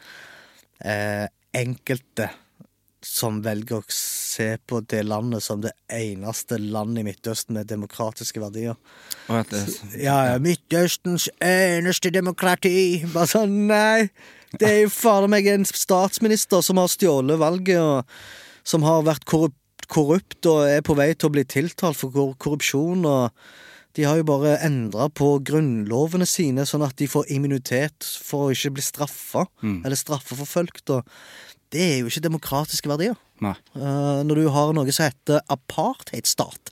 eh, 0.81 1.27
enkelte 1.55 2.31
som 3.05 3.37
velger 3.45 3.79
å 3.79 3.93
se 3.93 4.55
på 4.67 4.79
det 4.89 5.03
landet 5.05 5.43
som 5.45 5.61
det 5.63 5.71
eneste 5.93 6.57
landet 6.59 7.03
i 7.03 7.05
Midtøsten 7.09 7.55
med 7.57 7.69
demokratiske 7.69 8.41
verdier. 8.41 8.79
Og 9.29 9.41
at 9.43 9.51
det, 9.53 9.61
Ja, 10.01 10.17
ja, 10.31 10.39
Midtøstens 10.41 11.27
eneste 11.43 12.11
demokrati. 12.13 13.05
Bare 13.13 13.29
sånn, 13.29 13.67
nei. 13.69 14.09
Det 14.55 14.69
er 14.69 14.81
jo 14.85 14.93
fader 14.93 15.29
meg 15.31 15.47
en 15.51 15.67
statsminister 15.67 16.63
som 16.65 16.79
har 16.81 16.89
stjålet 16.91 17.39
valget, 17.41 17.79
og 17.79 18.65
som 18.65 18.85
har 18.87 19.05
vært 19.05 19.27
korrupt, 19.29 19.87
korrupt 19.91 20.47
og 20.49 20.65
er 20.65 20.81
på 20.81 20.95
vei 20.97 21.11
til 21.13 21.29
å 21.29 21.35
bli 21.35 21.45
tiltalt 21.45 21.99
for 21.99 22.33
korrupsjon. 22.41 23.05
og 23.05 23.29
De 23.93 24.07
har 24.07 24.17
jo 24.17 24.27
bare 24.31 24.57
endra 24.65 25.09
på 25.13 25.35
grunnlovene 25.45 26.25
sine, 26.25 26.65
sånn 26.65 26.85
at 26.87 26.97
de 26.97 27.07
får 27.11 27.29
immunitet 27.35 28.07
for 28.25 28.47
å 28.47 28.55
ikke 28.55 28.73
bli 28.79 28.85
straffa, 28.85 29.45
eller 29.85 29.99
straffeforfulgt. 29.99 30.89
og 30.89 31.05
Det 31.75 31.83
er 31.83 31.97
jo 31.99 32.11
ikke 32.11 32.23
demokratiske 32.23 32.91
verdier. 32.91 33.17
nei. 33.43 33.55
Eh, 33.75 34.21
når 34.23 34.39
du 34.39 34.45
har 34.55 34.71
noe 34.75 34.93
som 34.95 35.09
heter 35.09 35.41
apartheidstat. 35.51 36.71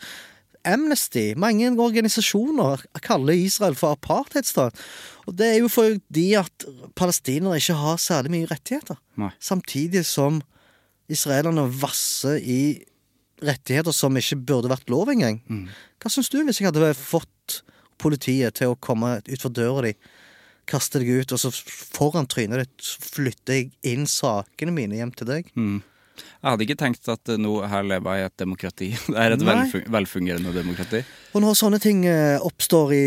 Amnesty, 0.63 1.33
mange 1.35 1.67
organisasjoner 1.75 2.85
kaller 3.03 3.35
Israel 3.35 3.75
for 3.75 3.97
apartheidstat. 3.97 4.79
Og 5.27 5.35
det 5.35 5.49
er 5.49 5.59
jo 5.59 5.67
fordi 5.67 6.29
at 6.39 6.65
palestinere 6.95 7.59
ikke 7.59 7.75
har 7.81 7.99
særlig 7.99 8.31
mye 8.31 8.47
rettigheter. 8.47 8.95
Nei. 9.19 9.33
Samtidig 9.43 10.05
som 10.07 10.39
israelerne 11.11 11.67
vasser 11.67 12.39
i 12.39 12.61
rettigheter 13.43 13.91
som 13.91 14.15
ikke 14.15 14.39
burde 14.39 14.71
vært 14.71 14.87
lov 14.91 15.11
engang. 15.11 15.41
Hva 15.99 16.11
syns 16.11 16.31
du 16.31 16.39
hvis 16.39 16.61
jeg 16.61 16.71
hadde 16.71 16.93
fått 16.95 17.59
politiet 17.99 18.55
til 18.59 18.71
å 18.71 18.79
komme 18.79 19.17
utfor 19.27 19.51
døra 19.51 19.83
di, 19.89 19.93
kaste 20.69 21.01
deg 21.01 21.23
ut, 21.23 21.33
og 21.35 21.41
så 21.41 21.51
foran 21.53 22.29
trynet 22.29 22.65
ditt 22.65 22.93
flytter 23.13 23.59
jeg 23.59 23.73
inn 23.93 24.07
sakene 24.09 24.75
mine 24.75 24.99
hjem 24.99 25.11
til 25.17 25.29
deg? 25.29 25.51
Jeg 26.13 26.51
hadde 26.51 26.65
ikke 26.65 26.77
tenkt 26.77 27.07
at 27.09 27.29
eh, 27.31 27.39
nå 27.41 27.55
her 27.71 27.85
lever 27.87 28.17
jeg 28.17 28.21
i 28.23 28.27
et 28.27 28.39
demokrati. 28.41 28.87
Det 29.07 29.19
er 29.19 29.35
et 29.35 29.45
velfung 29.47 29.85
velfungerende 29.95 30.53
demokrati. 30.55 31.01
Og 31.33 31.43
når 31.43 31.57
sånne 31.57 31.79
ting 31.81 32.03
eh, 32.09 32.35
oppstår 32.43 32.93
i, 32.97 33.03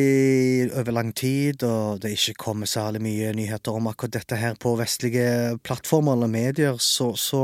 over 0.72 0.96
lang 0.96 1.12
tid, 1.16 1.62
og 1.66 2.00
det 2.02 2.16
ikke 2.16 2.38
kommer 2.46 2.70
særlig 2.70 3.04
mye 3.04 3.34
nyheter 3.36 3.76
om 3.76 3.90
akkurat 3.90 4.16
dette 4.18 4.40
her 4.40 4.56
på 4.60 4.74
vestlige 4.80 5.58
plattformer 5.66 6.16
eller 6.16 6.32
medier, 6.32 6.80
så, 6.82 7.12
så 7.20 7.42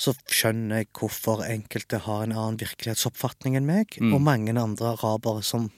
så 0.00 0.14
skjønner 0.32 0.80
jeg 0.80 0.88
hvorfor 0.96 1.42
enkelte 1.44 1.98
har 2.06 2.24
en 2.24 2.32
annen 2.32 2.56
virkelighetsoppfatning 2.62 3.58
enn 3.58 3.68
meg, 3.68 3.98
og 4.00 4.22
mange 4.24 4.54
andre 4.56 4.94
arabere 4.94 5.44
som 5.44 5.68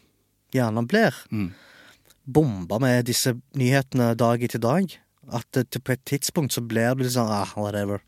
gjerne 0.55 0.85
blir 0.87 1.17
bomba 2.25 2.79
med 2.83 3.07
disse 3.09 3.35
nyhetene 3.59 4.13
dag 4.19 4.43
etter 4.43 4.63
dag. 4.63 4.99
At 5.33 5.47
på 5.55 5.95
et 5.95 6.05
tidspunkt 6.09 6.55
så 6.57 6.65
blir 6.67 6.95
det 6.97 7.07
litt 7.07 7.17
sånn 7.17 7.31
ah, 7.31 7.51
whatever. 7.57 8.03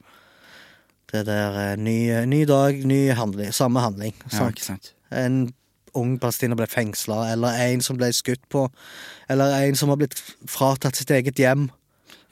Det 1.13 1.25
der 1.29 1.59
eh, 1.61 1.77
ny, 1.79 1.99
ny 2.27 2.43
dag, 2.49 2.81
ny 2.87 3.07
handling, 3.15 3.53
samme 3.55 3.83
handling. 3.85 4.17
Ja, 4.33 4.49
ikke 4.51 4.67
sant? 4.67 4.95
en 5.15 5.55
ung 5.95 6.17
palestiner 6.19 6.59
ble 6.59 6.67
fengsla, 6.71 7.21
eller 7.33 7.59
en 7.69 7.83
som 7.85 7.99
ble 7.99 8.11
skutt 8.15 8.43
på, 8.51 8.67
eller 9.31 9.55
en 9.61 9.79
som 9.79 9.93
har 9.93 10.01
blitt 10.01 10.17
fratatt 10.51 10.99
sitt 10.99 11.13
eget 11.15 11.39
hjem. 11.39 11.69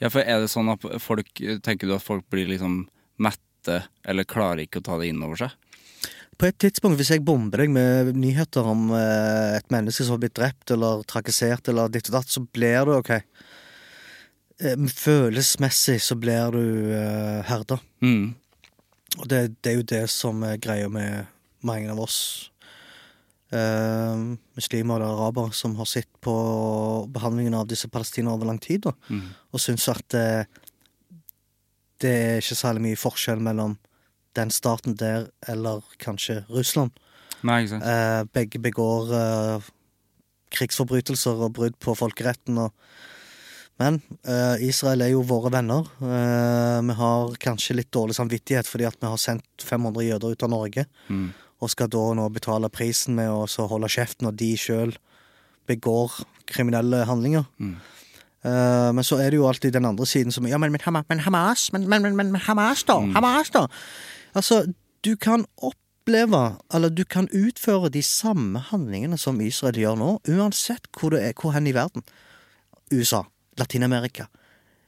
Ja, 0.03 0.09
for 0.11 0.19
er 0.19 0.43
det 0.43 0.51
sånn 0.51 0.71
at 0.73 0.83
folk 0.99 1.29
Tenker 1.63 1.87
du 1.87 1.93
at 1.95 2.03
folk 2.03 2.25
blir 2.33 2.49
liksom 2.49 2.81
mette, 3.23 3.83
eller 4.03 4.27
klarer 4.27 4.65
ikke 4.65 4.81
å 4.81 4.87
ta 4.89 4.97
det 4.99 5.13
inn 5.13 5.23
over 5.23 5.39
seg? 5.39 5.53
På 6.37 6.47
et 6.49 6.57
tidspunkt, 6.59 6.97
hvis 6.99 7.11
jeg 7.13 7.23
bomber 7.25 7.63
deg 7.63 7.73
med 7.73 8.13
nyheter 8.17 8.65
om 8.67 8.91
eh, 8.97 9.57
et 9.59 9.73
menneske 9.73 10.05
som 10.05 10.15
har 10.15 10.23
blitt 10.23 10.37
drept 10.39 10.73
eller 10.73 11.03
trakassert 11.09 11.69
eller 11.71 11.91
ditt 11.93 12.09
og 12.09 12.17
datt, 12.17 12.31
så 12.31 12.43
blir 12.43 12.87
du 12.87 12.95
OK. 12.97 13.11
Eh, 14.63 14.87
følelsesmessig 14.97 15.99
så 16.03 16.17
blir 16.19 16.55
du 16.55 16.63
eh, 16.95 17.43
herda. 17.49 17.77
Mm. 18.05 18.33
Og 19.19 19.29
det, 19.29 19.43
det 19.61 19.71
er 19.71 19.77
jo 19.77 19.91
det 19.93 20.03
som 20.11 20.41
er 20.47 20.61
greia 20.61 20.89
med 20.89 21.29
mange 21.63 21.91
av 21.93 22.01
oss 22.01 22.19
eh, 23.53 24.17
muslimer 24.57 24.95
eller 24.95 25.13
arabere 25.13 25.53
som 25.53 25.75
har 25.75 25.85
sett 25.85 26.09
på 26.21 26.35
behandlingen 27.13 27.53
av 27.53 27.67
disse 27.69 27.89
palestinerne 27.89 28.35
over 28.35 28.49
lang 28.49 28.59
tid, 28.61 28.87
da, 28.87 28.93
og 29.53 29.61
syns 29.61 29.87
at 29.91 30.17
eh, 30.17 30.61
det 32.03 32.13
er 32.13 32.41
ikke 32.41 32.59
særlig 32.59 32.87
mye 32.87 32.99
forskjell 32.99 33.43
mellom 33.43 33.77
den 34.37 34.51
staten 34.53 34.97
der 34.99 35.29
eller 35.47 35.83
kanskje 36.01 36.43
Russland. 36.49 36.91
Nei, 37.43 37.63
ikke 37.63 37.75
sant? 37.75 37.87
Eh, 37.87 38.21
begge 38.33 38.61
begår 38.63 39.13
eh, 39.17 39.71
krigsforbrytelser 40.55 41.43
og 41.47 41.53
brudd 41.57 41.75
på 41.83 41.95
folkeretten. 41.97 42.59
Og, 42.63 42.71
men 43.81 44.01
eh, 44.23 44.63
Israel 44.69 45.03
er 45.03 45.13
jo 45.13 45.23
våre 45.27 45.51
venner. 45.53 45.87
Eh, 45.99 46.79
vi 46.87 46.97
har 46.99 47.39
kanskje 47.43 47.77
litt 47.79 47.91
dårlig 47.93 48.17
samvittighet 48.17 48.69
fordi 48.69 48.87
at 48.89 48.99
vi 49.01 49.09
har 49.11 49.21
sendt 49.21 49.65
500 49.65 50.07
jøder 50.07 50.35
ut 50.35 50.45
av 50.47 50.53
Norge. 50.53 50.85
Og 51.63 51.71
skal 51.71 51.91
da 51.91 52.03
nå 52.17 52.27
betale 52.35 52.71
prisen 52.73 53.15
med 53.15 53.31
å 53.31 53.67
holde 53.71 53.91
kjeft 53.91 54.23
når 54.23 54.37
de 54.39 54.53
sjøl 54.59 54.95
begår 55.69 56.23
kriminelle 56.49 57.05
handlinger. 57.07 57.45
Eh, 58.43 58.89
men 58.91 59.05
så 59.07 59.19
er 59.23 59.31
det 59.31 59.39
jo 59.39 59.47
alltid 59.47 59.71
den 59.77 59.87
andre 59.87 60.05
siden 60.09 60.31
som 60.35 60.47
Ja, 60.47 60.57
men, 60.59 60.71
men, 60.73 60.81
men 61.07 61.19
Hamas 61.23 61.69
men, 61.71 61.87
men, 61.87 62.03
men, 62.03 62.17
men 62.17 62.41
Hamas, 62.43 62.83
da? 62.83 62.97
Hamas, 63.15 63.53
da? 63.55 63.67
Altså, 64.33 64.63
du 65.05 65.15
kan 65.15 65.45
oppleve, 65.57 66.43
eller 66.73 66.89
du 66.89 67.03
kan 67.05 67.27
utføre 67.31 67.89
de 67.93 68.03
samme 68.03 68.59
handlingene 68.59 69.17
som 69.17 69.41
Israel 69.41 69.77
gjør 69.79 69.99
nå, 69.99 70.13
uansett 70.29 70.87
hvor 70.99 71.13
det 71.13 71.23
er, 71.27 71.35
hvor 71.39 71.53
hen 71.55 71.67
i 71.67 71.75
verden. 71.75 72.05
USA, 72.91 73.23
Latin-Amerika. 73.59 74.27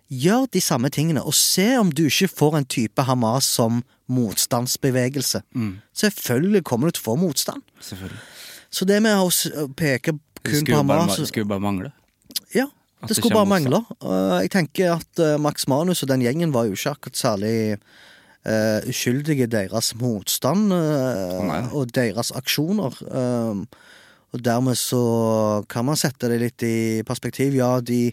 Gjør 0.10 0.46
de 0.54 0.62
samme 0.62 0.90
tingene, 0.94 1.24
og 1.24 1.34
se 1.34 1.66
om 1.80 1.92
du 1.92 2.06
ikke 2.06 2.30
får 2.30 2.58
en 2.60 2.68
type 2.70 3.06
Hamas 3.08 3.48
som 3.58 3.84
motstandsbevegelse. 4.12 5.42
Selvfølgelig 5.98 6.64
kommer 6.64 6.90
du 6.90 6.98
til 6.98 7.06
å 7.06 7.10
få 7.10 7.20
motstand. 7.20 7.64
Så 8.70 8.86
det 8.86 9.02
med 9.02 9.18
å 9.18 9.30
peke 9.78 10.14
kun 10.14 10.20
på 10.44 10.62
skulle 10.62 10.82
Hamas 10.82 11.18
Det 11.18 11.30
skulle 11.32 11.50
bare 11.50 11.64
mangle. 11.64 11.92
Ja, 12.54 12.68
det 13.02 13.08
det 13.10 13.18
skulle 13.18 13.36
bare 13.36 13.50
mangle. 13.50 13.82
Jeg 14.42 14.52
tenker 14.54 14.98
at 15.00 15.22
uh, 15.22 15.38
Max 15.42 15.68
Manus 15.68 16.04
og 16.04 16.10
den 16.10 16.24
gjengen 16.26 16.54
var 16.54 16.70
jo 16.70 16.78
ikke 16.78 16.96
akkurat 16.96 17.18
særlig 17.18 17.56
uh, 18.46 18.80
uskyldige 18.90 19.48
deres 19.52 19.94
motstand 20.00 20.74
uh, 20.74 21.74
og 21.76 21.94
deres 21.96 22.32
aksjoner. 22.36 22.96
Um, 23.10 23.66
og 24.36 24.44
dermed 24.44 24.76
så 24.76 25.64
kan 25.72 25.86
man 25.88 26.00
sette 26.00 26.30
det 26.32 26.42
litt 26.42 26.66
i 26.68 27.04
perspektiv. 27.08 27.56
Ja, 27.56 27.80
de 27.80 28.10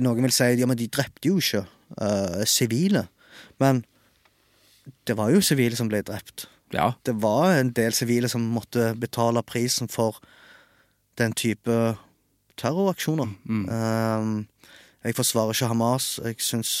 Noen 0.00 0.24
vil 0.24 0.32
si 0.32 0.46
ja, 0.56 0.64
men 0.64 0.78
de 0.80 0.86
drepte 0.88 1.28
jo 1.28 1.36
ikke 1.36 1.66
sivile. 2.48 3.02
Men 3.60 3.82
det 5.04 5.18
var 5.18 5.28
jo 5.34 5.42
sivile 5.44 5.76
som 5.76 5.90
ble 5.92 6.00
drept. 6.00 6.46
Ja. 6.72 6.94
Det 7.04 7.18
var 7.20 7.58
en 7.58 7.74
del 7.76 7.92
sivile 7.92 8.30
som 8.32 8.46
måtte 8.54 8.94
betale 8.96 9.42
prisen 9.44 9.92
for 9.92 10.16
den 11.20 11.36
type 11.36 11.76
terroraksjoner. 12.56 13.36
Um, 13.44 14.46
jeg 15.04 15.18
forsvarer 15.20 15.52
ikke 15.52 15.68
Hamas. 15.74 16.08
Jeg 16.24 16.40
syns 16.40 16.78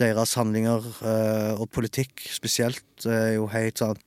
deres 0.00 0.34
handlinger 0.38 0.82
uh, 1.04 1.54
og 1.60 1.68
politikk 1.70 2.24
spesielt 2.34 3.06
er 3.06 3.34
jo 3.36 3.46
helt 3.52 3.78
sånn 3.82 4.00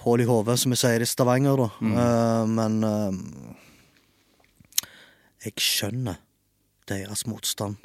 Hull 0.00 0.22
i 0.22 0.24
hodet, 0.24 0.54
som 0.56 0.72
vi 0.72 0.78
sier 0.80 1.02
i 1.04 1.06
Stavanger, 1.08 1.58
da. 1.60 1.66
Uh, 1.84 2.46
men 2.48 2.78
um, 2.88 3.18
jeg 5.44 5.52
skjønner 5.60 6.16
deres 6.88 7.26
motstand. 7.28 7.76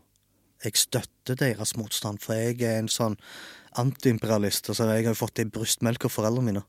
Jeg 0.63 0.79
støtter 0.79 1.35
deres 1.35 1.75
motstand, 1.75 2.21
for 2.23 2.33
jeg 2.39 2.61
er 2.63 2.79
en 2.79 2.87
sånn 2.87 3.17
antiimperialist. 3.75 4.69
Altså, 4.71 4.87
jeg 4.95 5.03
har 5.09 5.11
jo 5.11 5.19
fått 5.19 5.35
det 5.35 5.49
i 5.49 5.51
brystmelk 5.57 6.07
av 6.07 6.13
foreldrene 6.15 6.47
mine. 6.53 6.63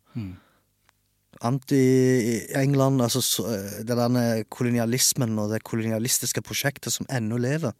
Anti-England, 1.46 3.02
altså 3.04 3.20
så- 3.22 3.46
den 3.86 4.44
kolonialismen 4.50 5.38
og 5.38 5.50
det 5.52 5.62
kolonialistiske 5.62 6.42
prosjektet 6.42 6.90
som 6.92 7.06
ennå 7.06 7.38
lever, 7.38 7.72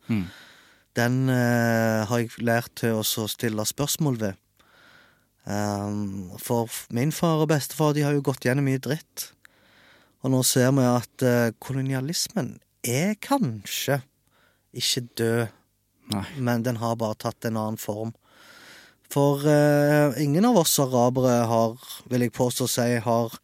den 0.96 1.28
eh, 1.32 2.02
har 2.09 2.22
jeg 2.22 2.35
lært 2.44 2.72
til 2.80 3.00
å 3.00 3.28
stille 3.30 3.64
spørsmål 3.68 4.20
ved. 4.22 4.42
Um, 5.46 6.32
for 6.42 6.72
min 6.90 7.12
far 7.14 7.44
og 7.44 7.52
bestefar 7.52 7.92
de 7.94 8.02
har 8.02 8.16
jo 8.16 8.24
gått 8.26 8.48
gjennom 8.48 8.66
mye 8.66 8.82
dritt. 8.82 9.28
Og 10.26 10.32
nå 10.32 10.42
ser 10.42 10.72
vi 10.74 10.87
at 10.88 11.22
eh, 11.22 11.54
kolonialismen 11.62 12.56
er 12.82 13.14
kanskje 13.22 14.00
ikke 14.76 15.02
død, 15.20 15.52
Nei. 16.12 16.24
men 16.42 16.64
den 16.66 16.80
har 16.82 16.98
bare 16.98 17.18
tatt 17.22 17.46
en 17.46 17.59
annen 17.61 17.78
form. 17.78 18.11
For 19.12 19.46
eh, 19.46 20.16
ingen 20.22 20.48
av 20.48 20.59
oss 20.64 20.74
arabere 20.82 21.44
har, 21.46 21.76
vil 22.11 22.26
jeg 22.26 22.35
påstå 22.35 22.66
å 22.66 22.72
si, 22.72 22.88
har 23.04 23.38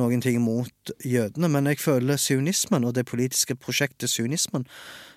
noen 0.00 0.22
ting 0.24 0.38
imot 0.40 0.94
jødene, 1.04 1.50
men 1.52 1.68
jeg 1.68 1.82
føler 1.82 2.20
sionismen 2.20 2.86
og 2.88 2.94
det 2.96 3.04
politiske 3.10 3.56
prosjektet 3.60 4.10
sionismen, 4.10 4.64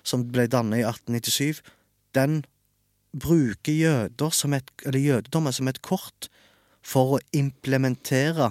som 0.04 0.26
ble 0.28 0.44
dannet 0.52 0.82
i 0.82 0.84
1897, 0.84 1.62
den 2.16 2.40
bruker 3.16 3.72
jøder 3.72 4.32
som 4.34 4.52
et, 4.56 4.68
eller 4.84 5.00
jødedommen 5.00 5.54
som 5.56 5.68
et 5.70 5.80
kort 5.84 6.28
for 6.86 7.16
å 7.16 7.22
implementere 7.36 8.50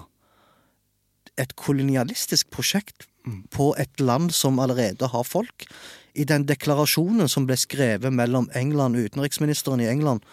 et 1.39 1.53
kolonialistisk 1.59 2.49
prosjekt 2.53 3.07
på 3.51 3.71
et 3.81 3.99
land 3.99 4.31
som 4.35 4.59
allerede 4.61 5.09
har 5.11 5.25
folk. 5.27 5.65
I 6.15 6.23
den 6.29 6.45
deklarasjonen 6.47 7.27
som 7.31 7.47
ble 7.49 7.57
skrevet 7.59 8.13
mellom 8.13 8.47
England, 8.55 8.95
utenriksministeren 8.95 9.81
i 9.83 9.89
England, 9.91 10.23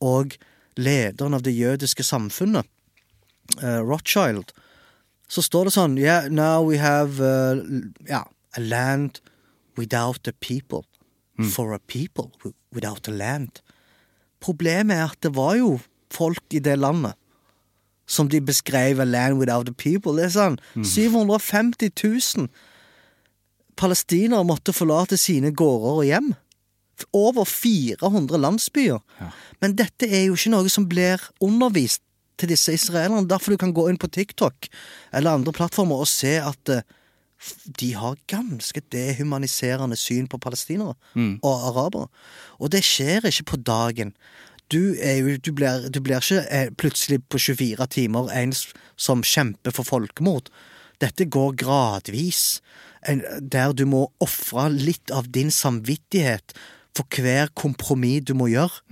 og 0.00 0.36
lederen 0.78 1.34
av 1.36 1.42
det 1.44 1.52
jødiske 1.56 2.06
samfunnet, 2.06 2.64
uh, 3.60 3.80
Rothschild, 3.82 4.54
så 5.28 5.42
står 5.44 5.68
det 5.68 5.74
sånn 5.74 5.98
Yeah, 6.00 6.28
now 6.32 6.62
we 6.64 6.78
have 6.80 7.18
uh, 7.20 7.58
yeah, 8.08 8.24
a 8.56 8.62
land 8.62 9.20
without 9.76 10.26
a 10.28 10.32
people. 10.40 10.86
For 11.54 11.70
a 11.70 11.78
people 11.78 12.32
wi- 12.42 12.54
without 12.74 13.08
a 13.08 13.12
land. 13.14 13.60
Problemet 14.40 14.96
er 14.96 15.08
at 15.12 15.20
det 15.24 15.32
var 15.36 15.56
jo 15.58 15.78
folk 16.14 16.42
i 16.54 16.60
det 16.62 16.76
landet 16.78 17.14
som 18.08 18.28
de 18.32 18.40
beskrev 18.40 19.00
a 19.00 19.04
land 19.04 19.36
without 19.40 19.68
a 19.68 19.72
people. 19.76 20.14
Det 20.16 20.24
er 20.30 20.34
sånn 20.36 20.58
750 20.80 21.90
000 22.38 22.48
palestinere 23.78 24.44
måtte 24.48 24.72
forlate 24.74 25.18
sine 25.20 25.52
gårder 25.54 25.98
og 26.00 26.06
hjem. 26.08 26.30
Over 27.14 27.44
400 27.46 28.40
landsbyer. 28.42 28.98
Men 29.62 29.76
dette 29.78 30.08
er 30.08 30.24
jo 30.26 30.34
ikke 30.38 30.50
noe 30.54 30.72
som 30.72 30.88
blir 30.90 31.22
undervist 31.44 32.02
til 32.38 32.50
disse 32.50 32.72
israelerne. 32.74 33.28
Derfor 33.30 33.54
du 33.54 33.60
kan 33.60 33.74
gå 33.74 33.88
inn 33.90 33.98
på 34.00 34.10
TikTok 34.10 34.66
eller 35.12 35.36
andre 35.38 35.52
plattformer 35.54 36.02
og 36.02 36.10
se 36.10 36.36
at 36.42 36.72
f- 36.78 36.82
de 37.80 37.92
har 37.94 38.18
ganske 38.26 38.80
dehumaniserende 38.92 39.96
syn 39.96 40.26
på 40.26 40.40
palestinere 40.42 40.94
og 41.42 41.68
arabere. 41.70 42.08
Og 42.58 42.72
det 42.72 42.84
skjer 42.84 43.26
ikke 43.26 43.44
på 43.52 43.56
dagen. 43.56 44.12
Du, 44.72 44.94
er 45.00 45.16
jo, 45.16 45.36
du, 45.36 45.52
blir, 45.52 45.88
du 45.88 46.00
blir 46.00 46.20
ikke 46.20 46.44
eh, 46.50 46.70
plutselig 46.76 47.22
på 47.30 47.38
24 47.38 47.86
timer 47.86 48.28
en 48.36 48.52
som 48.96 49.22
kjemper 49.22 49.72
for 49.72 49.86
folkemord. 49.86 50.50
Dette 51.00 51.24
går 51.24 51.54
gradvis, 51.56 52.60
der 53.40 53.72
du 53.72 53.86
må 53.86 54.08
ofre 54.20 54.68
litt 54.72 55.12
av 55.14 55.30
din 55.32 55.50
samvittighet 55.54 56.52
for 56.96 57.06
hver 57.14 57.48
kompromiss 57.54 58.26
du 58.26 58.34
må 58.34 58.50
gjøre. 58.50 58.82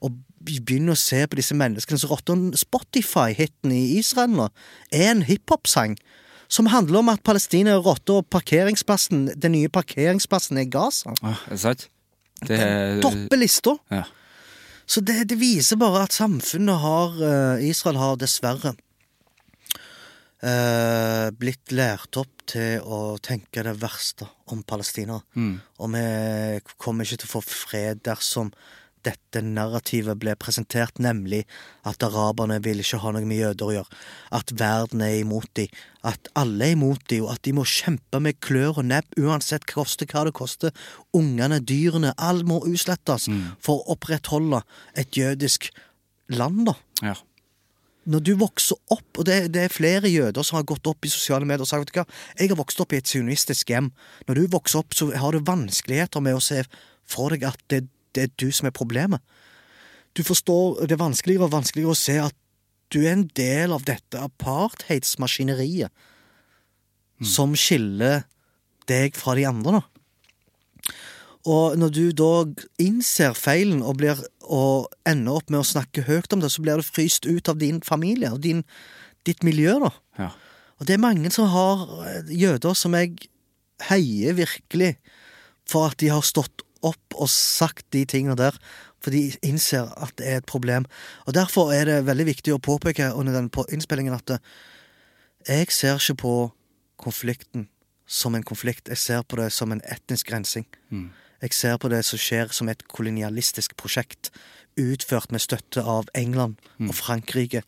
Og 0.00 0.16
begynne 0.44 0.92
å 0.92 0.98
se 0.98 1.22
på 1.28 1.36
disse 1.36 1.54
menneskene 1.54 2.00
som 2.00 2.10
rotter. 2.10 2.40
Spotify-hiten 2.58 3.72
i 3.72 3.98
Israel 4.00 4.32
nå 4.34 4.48
er 4.90 5.10
en 5.12 5.22
hiphop-sang 5.28 5.98
som 6.54 6.68
handler 6.70 7.00
om 7.00 7.10
at 7.10 7.22
Palestina 7.26 7.74
er 7.74 7.82
rotter, 7.82 8.20
og 8.20 8.28
parkeringsplassen, 8.30 9.26
den 9.34 9.56
nye 9.56 9.70
parkeringsplassen 9.72 10.60
er 10.60 10.68
Gaza. 10.70 11.14
Ah, 11.22 11.40
er 11.48 11.56
det 11.56 11.62
sant? 11.64 11.88
Det 12.44 12.58
er 12.60 13.00
Topper 13.02 13.40
lista. 13.40 13.74
Ja. 13.90 14.04
Så 14.86 15.00
det, 15.00 15.22
det 15.30 15.38
viser 15.40 15.80
bare 15.80 16.04
at 16.04 16.14
samfunnet 16.14 16.82
har 16.82 17.20
eh, 17.24 17.64
Israel 17.70 17.96
har 17.96 18.18
dessverre 18.20 18.74
eh, 20.44 21.28
blitt 21.40 21.72
lært 21.72 22.18
opp 22.20 22.44
til 22.52 22.84
å 22.84 23.16
tenke 23.24 23.64
det 23.64 23.78
verste 23.80 24.28
om 24.52 24.60
palestinere. 24.68 25.24
Og 25.80 25.94
vi 25.94 26.04
kommer 26.76 27.08
ikke 27.08 27.22
til 27.22 27.30
å 27.30 27.36
få 27.38 27.44
fred 27.48 28.04
dersom 28.04 28.52
dette 29.06 29.42
narrativet 29.44 30.18
ble 30.20 30.34
presentert, 30.40 30.98
nemlig 31.02 31.42
at 31.88 32.02
araberne 32.06 32.60
vil 32.64 32.82
ikke 32.82 33.00
ha 33.02 33.12
noe 33.14 33.26
med 33.28 33.40
jøder 33.40 33.66
å 33.66 33.74
gjøre, 33.78 34.00
at 34.38 34.54
verden 34.60 35.04
er 35.04 35.18
imot 35.20 35.50
dem, 35.58 35.72
at 36.04 36.30
alle 36.38 36.70
er 36.70 36.76
imot 36.76 37.04
dem, 37.12 37.26
og 37.26 37.34
at 37.34 37.44
de 37.46 37.54
må 37.56 37.66
kjempe 37.68 38.20
med 38.20 38.40
klør 38.44 38.82
og 38.82 38.88
nebb 38.90 39.20
uansett 39.20 39.66
koste 39.70 40.08
hva 40.10 40.26
det 40.28 40.34
koster. 40.36 40.74
Ungene, 41.16 41.60
dyrene, 41.60 42.14
alt 42.16 42.48
må 42.48 42.62
utslettes 42.68 43.28
for 43.62 43.80
å 43.80 43.96
opprettholde 43.96 44.64
et 44.98 45.16
jødisk 45.16 45.70
land, 46.32 46.66
da. 46.70 46.76
ja. 47.12 47.16
Når 48.04 48.20
du 48.20 48.34
vokser 48.36 48.76
opp, 48.92 49.06
og 49.16 49.24
det, 49.24 49.36
det 49.54 49.62
er 49.64 49.72
flere 49.72 50.10
jøder 50.12 50.44
som 50.44 50.58
har 50.58 50.66
gått 50.68 50.84
opp 50.90 51.06
i 51.06 51.12
sosiale 51.12 51.46
medier 51.48 51.64
og 51.64 51.70
sagt 51.70 51.86
vet 51.86 51.92
du 51.94 52.00
hva, 52.02 52.04
jeg 52.36 52.50
har 52.50 52.58
vokst 52.60 52.82
opp 52.84 52.92
i 52.92 52.98
et 53.00 53.08
sionistisk 53.08 53.72
hjem. 53.72 53.88
Når 54.28 54.40
du 54.40 54.42
vokser 54.52 54.82
opp, 54.82 54.92
så 54.96 55.08
har 55.16 55.32
du 55.32 55.40
vanskeligheter 55.40 56.20
med 56.24 56.36
å 56.36 56.42
se 56.44 56.60
for 57.08 57.32
deg 57.32 57.46
at 57.48 57.60
det, 57.72 57.86
det 58.14 58.22
er 58.22 58.32
du 58.40 58.48
som 58.54 58.68
er 58.68 58.74
problemet. 58.74 59.20
Du 60.14 60.22
forstår, 60.22 60.86
Det 60.86 60.92
er 60.92 61.02
vanskeligere 61.02 61.44
og 61.48 61.52
vanskeligere 61.52 61.90
å 61.90 61.98
se 61.98 62.18
at 62.22 62.36
du 62.92 63.02
er 63.02 63.12
en 63.16 63.30
del 63.34 63.72
av 63.74 63.82
dette 63.84 64.18
apartheidsmaskineriet 64.20 65.90
som 67.24 67.54
skiller 67.58 68.22
deg 68.86 69.16
fra 69.16 69.34
de 69.34 69.46
andre, 69.48 69.80
da. 69.80 69.82
Og 71.44 71.76
når 71.76 71.90
du 71.92 72.04
da 72.16 72.44
innser 72.80 73.34
feilen 73.36 73.82
og, 73.84 73.98
blir, 74.00 74.20
og 74.48 74.88
ender 75.08 75.36
opp 75.36 75.50
med 75.52 75.60
å 75.60 75.66
snakke 75.68 76.06
høyt 76.06 76.32
om 76.32 76.40
det, 76.40 76.48
så 76.52 76.62
blir 76.64 76.80
du 76.80 76.86
fryst 76.86 77.28
ut 77.28 77.50
av 77.52 77.58
din 77.60 77.82
familie 77.84 78.32
og 78.32 78.40
din, 78.44 78.64
ditt 79.28 79.44
miljø, 79.44 79.76
da. 79.82 79.92
ja. 80.22 80.30
Og 80.80 80.88
det 80.88 80.96
er 80.96 81.04
mange 81.04 81.30
som 81.30 81.46
har 81.52 81.84
eh, 82.08 82.32
jøder 82.34 82.74
som 82.74 82.96
jeg 82.98 83.28
heier 83.86 84.34
virkelig 84.34 84.96
for 85.70 85.90
at 85.90 86.00
de 86.02 86.10
har 86.10 86.24
stått 86.26 86.63
opp 86.84 87.16
og 87.16 87.30
sagt 87.32 87.86
de 87.94 88.04
tingene 88.08 88.36
der, 88.38 88.56
for 89.02 89.14
de 89.14 89.28
innser 89.44 89.90
at 90.00 90.14
det 90.20 90.28
er 90.28 90.40
et 90.40 90.48
problem. 90.48 90.86
Og 91.28 91.36
derfor 91.36 91.72
er 91.72 91.88
det 91.88 92.06
veldig 92.06 92.28
viktig 92.30 92.54
å 92.54 92.62
påpeke 92.62 93.12
under 93.12 93.36
den 93.36 93.50
på 93.52 93.66
innspillingen 93.72 94.16
at 94.16 94.36
eh, 94.36 94.42
jeg 95.48 95.72
ser 95.72 96.00
ikke 96.00 96.22
på 96.24 96.34
konflikten 97.00 97.68
som 98.06 98.34
en 98.36 98.44
konflikt, 98.44 98.88
jeg 98.88 99.00
ser 99.00 99.22
på 99.24 99.36
det 99.40 99.50
som 99.52 99.72
en 99.72 99.82
etnisk 99.88 100.32
rensing. 100.32 100.66
Jeg 101.42 101.52
ser 101.52 101.76
på 101.80 101.88
det 101.88 102.02
som 102.04 102.20
skjer 102.20 102.52
som 102.52 102.68
et 102.68 102.84
kolonialistisk 102.88 103.76
prosjekt, 103.80 104.30
utført 104.80 105.32
med 105.32 105.40
støtte 105.40 105.82
av 105.82 106.08
England 106.14 106.56
og 106.88 106.94
Frankrike 106.94 107.62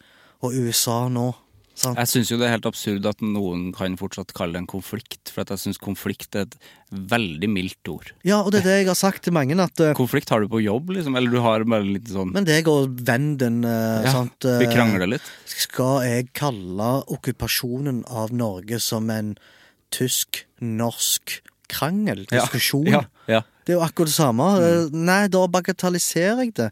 og 0.44 0.54
USA 0.54 1.08
nå. 1.08 1.32
Sant? 1.76 1.98
Jeg 2.00 2.08
syns 2.08 2.30
jo 2.32 2.38
det 2.40 2.46
er 2.48 2.54
helt 2.54 2.66
absurd 2.68 3.06
at 3.08 3.20
noen 3.20 3.66
kan 3.76 3.98
fortsatt 4.00 4.32
kalle 4.36 4.56
det 4.56 4.62
en 4.62 4.68
konflikt, 4.70 5.28
for 5.28 5.44
at 5.44 5.50
jeg 5.52 5.60
syns 5.66 5.80
konflikt 5.82 6.36
er 6.38 6.46
et 6.46 6.54
veldig 7.12 7.50
mildt 7.52 7.90
ord. 7.92 8.12
Ja, 8.24 8.38
og 8.40 8.54
det 8.54 8.62
er 8.62 8.68
det 8.70 8.76
jeg 8.78 8.88
har 8.88 8.96
sagt 8.98 9.26
til 9.26 9.34
mange, 9.36 9.58
at 9.60 9.82
uh, 9.84 9.90
Konflikt 9.98 10.32
har 10.32 10.40
du 10.40 10.48
på 10.48 10.62
jobb, 10.64 10.94
liksom? 10.96 11.18
Eller 11.20 11.34
du 11.34 11.42
har 11.44 11.66
bare 11.68 11.84
litt 11.84 12.08
sånn 12.08 12.32
Men 12.32 12.48
deg 12.48 12.70
og 12.72 12.96
vennen 13.04 13.34
din 13.42 13.58
uh, 13.66 14.06
ja, 14.06 14.14
sant, 14.14 14.48
uh, 14.48 14.56
Vi 14.62 14.70
krangler 14.72 15.10
litt. 15.16 15.28
Skal 15.52 16.06
jeg 16.08 16.30
kalle 16.36 16.88
okkupasjonen 17.12 18.06
av 18.08 18.32
Norge 18.32 18.80
som 18.80 19.12
en 19.12 19.34
tysk-norsk 19.92 21.36
krangel? 21.72 22.24
Diskusjon? 22.32 22.88
Ja, 22.88 23.04
ja. 23.28 23.42
Det 23.66 23.74
er 23.74 23.80
jo 23.80 23.84
akkurat 23.84 24.08
det 24.08 24.16
samme. 24.16 24.48
Mm. 24.62 24.96
Nei, 25.10 25.22
da 25.34 25.44
bagatelliserer 25.50 26.44
jeg 26.46 26.56
det. 26.56 26.70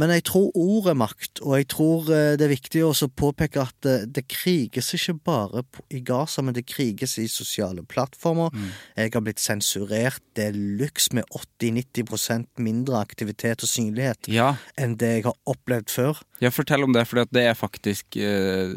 Men 0.00 0.08
jeg 0.08 0.22
tror 0.24 0.46
ord 0.56 0.86
er 0.88 0.96
makt, 0.96 1.42
og 1.44 1.58
jeg 1.58 1.66
tror 1.68 2.06
eh, 2.08 2.30
det 2.40 2.46
er 2.46 2.52
viktig 2.54 2.80
å 2.86 2.92
påpeke 3.12 3.60
at 3.60 3.74
det, 3.84 3.96
det 4.16 4.22
kriges 4.32 4.86
ikke 4.96 5.14
bare 5.28 5.62
i 5.92 6.00
Gaza, 6.00 6.40
men 6.40 6.54
det 6.56 6.64
kriges 6.70 7.18
i 7.20 7.26
sosiale 7.28 7.84
plattformer. 7.84 8.48
Jeg 8.96 9.12
har 9.12 9.24
blitt 9.26 9.42
sensurert 9.42 10.22
Det 10.32 10.46
er 10.48 10.56
luks 10.56 11.10
med 11.12 11.24
80-90% 11.60 12.48
mindre 12.64 13.02
aktivitet 13.04 13.62
og 13.66 13.68
synlighet 13.68 14.30
Ja, 14.32 14.54
enn 14.80 14.96
det 15.00 15.10
jeg 15.18 15.26
har 15.26 15.36
opplevd 15.44 15.92
før. 15.92 16.22
ja, 16.40 16.48
fortell 16.50 16.84
om 16.86 16.92
det, 16.96 17.04
for 17.10 17.24
det 17.28 17.44
er 17.50 17.58
faktisk 17.58 18.16
eh, 18.16 18.72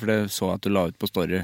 For 0.00 0.08
det 0.08 0.18
så 0.32 0.48
jeg 0.48 0.60
at 0.62 0.64
du 0.64 0.72
la 0.72 0.86
ut 0.88 0.96
på 0.98 1.10
Story. 1.10 1.42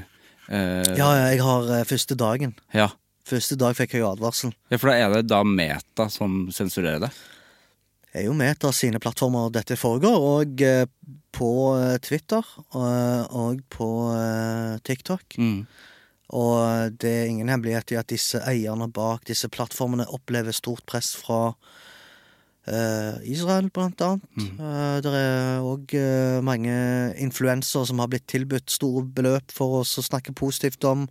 Eh, 0.49 0.95
Ja, 0.97 1.11
jeg 1.29 1.43
har 1.45 1.69
eh, 1.77 1.85
første 1.85 2.17
dagen. 2.17 2.55
ja. 2.73 2.89
Første 3.31 3.53
dag 3.55 3.75
fikk 3.77 3.93
jeg 3.93 4.01
advarsel. 4.03 4.49
Ja, 4.73 4.79
for 4.81 4.89
da 4.89 4.95
er 4.97 5.11
det 5.13 5.27
da 5.29 5.43
Meta 5.45 6.07
som 6.09 6.47
sensurerer 6.51 7.03
det? 7.05 7.11
Er 8.13 8.27
jo 8.27 8.33
med 8.37 8.65
av 8.67 8.73
sine 8.75 8.99
plattformer 9.01 9.51
dette 9.53 9.77
foregår, 9.79 10.25
og 10.39 10.63
eh, 10.65 10.85
på 11.31 11.51
eh, 11.77 11.97
Twitter 12.03 12.43
og, 12.75 13.37
og 13.37 13.61
på 13.71 13.91
eh, 14.15 14.75
TikTok. 14.87 15.37
Mm. 15.39 15.61
Og 16.41 16.97
det 17.03 17.11
er 17.11 17.29
ingen 17.29 17.51
hemmelighet 17.51 17.91
i 17.91 17.99
at 17.99 18.11
disse 18.11 18.39
eierne 18.47 18.87
bak 18.91 19.25
disse 19.27 19.49
plattformene 19.51 20.07
opplever 20.15 20.55
stort 20.55 20.85
press 20.87 21.11
fra 21.19 21.53
eh, 22.71 23.19
Israel, 23.31 23.67
blant 23.73 24.03
annet. 24.05 24.27
Eh, 24.39 24.97
det 25.03 25.15
er 25.19 25.67
òg 25.67 25.95
mange 26.47 26.75
influensere 27.19 27.87
som 27.87 27.99
har 28.03 28.11
blitt 28.11 28.29
tilbudt 28.31 28.71
store 28.71 29.03
beløp 29.07 29.51
for 29.55 29.81
å 29.81 29.85
snakke 29.87 30.35
positivt 30.35 30.87
om 30.87 31.07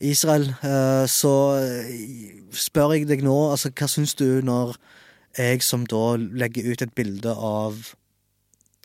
Israel. 0.00 0.48
Eh, 0.62 1.06
så 1.08 1.32
eh, 1.60 2.38
spør 2.52 2.96
jeg 2.96 3.08
deg 3.08 3.24
nå, 3.24 3.36
altså 3.50 3.72
hva 3.72 3.88
syns 3.90 4.14
du 4.18 4.42
når 4.44 4.76
jeg 5.36 5.62
som 5.64 5.84
da 5.88 6.16
legger 6.16 6.72
ut 6.72 6.82
et 6.84 6.94
bilde 6.96 7.32
av 7.32 7.78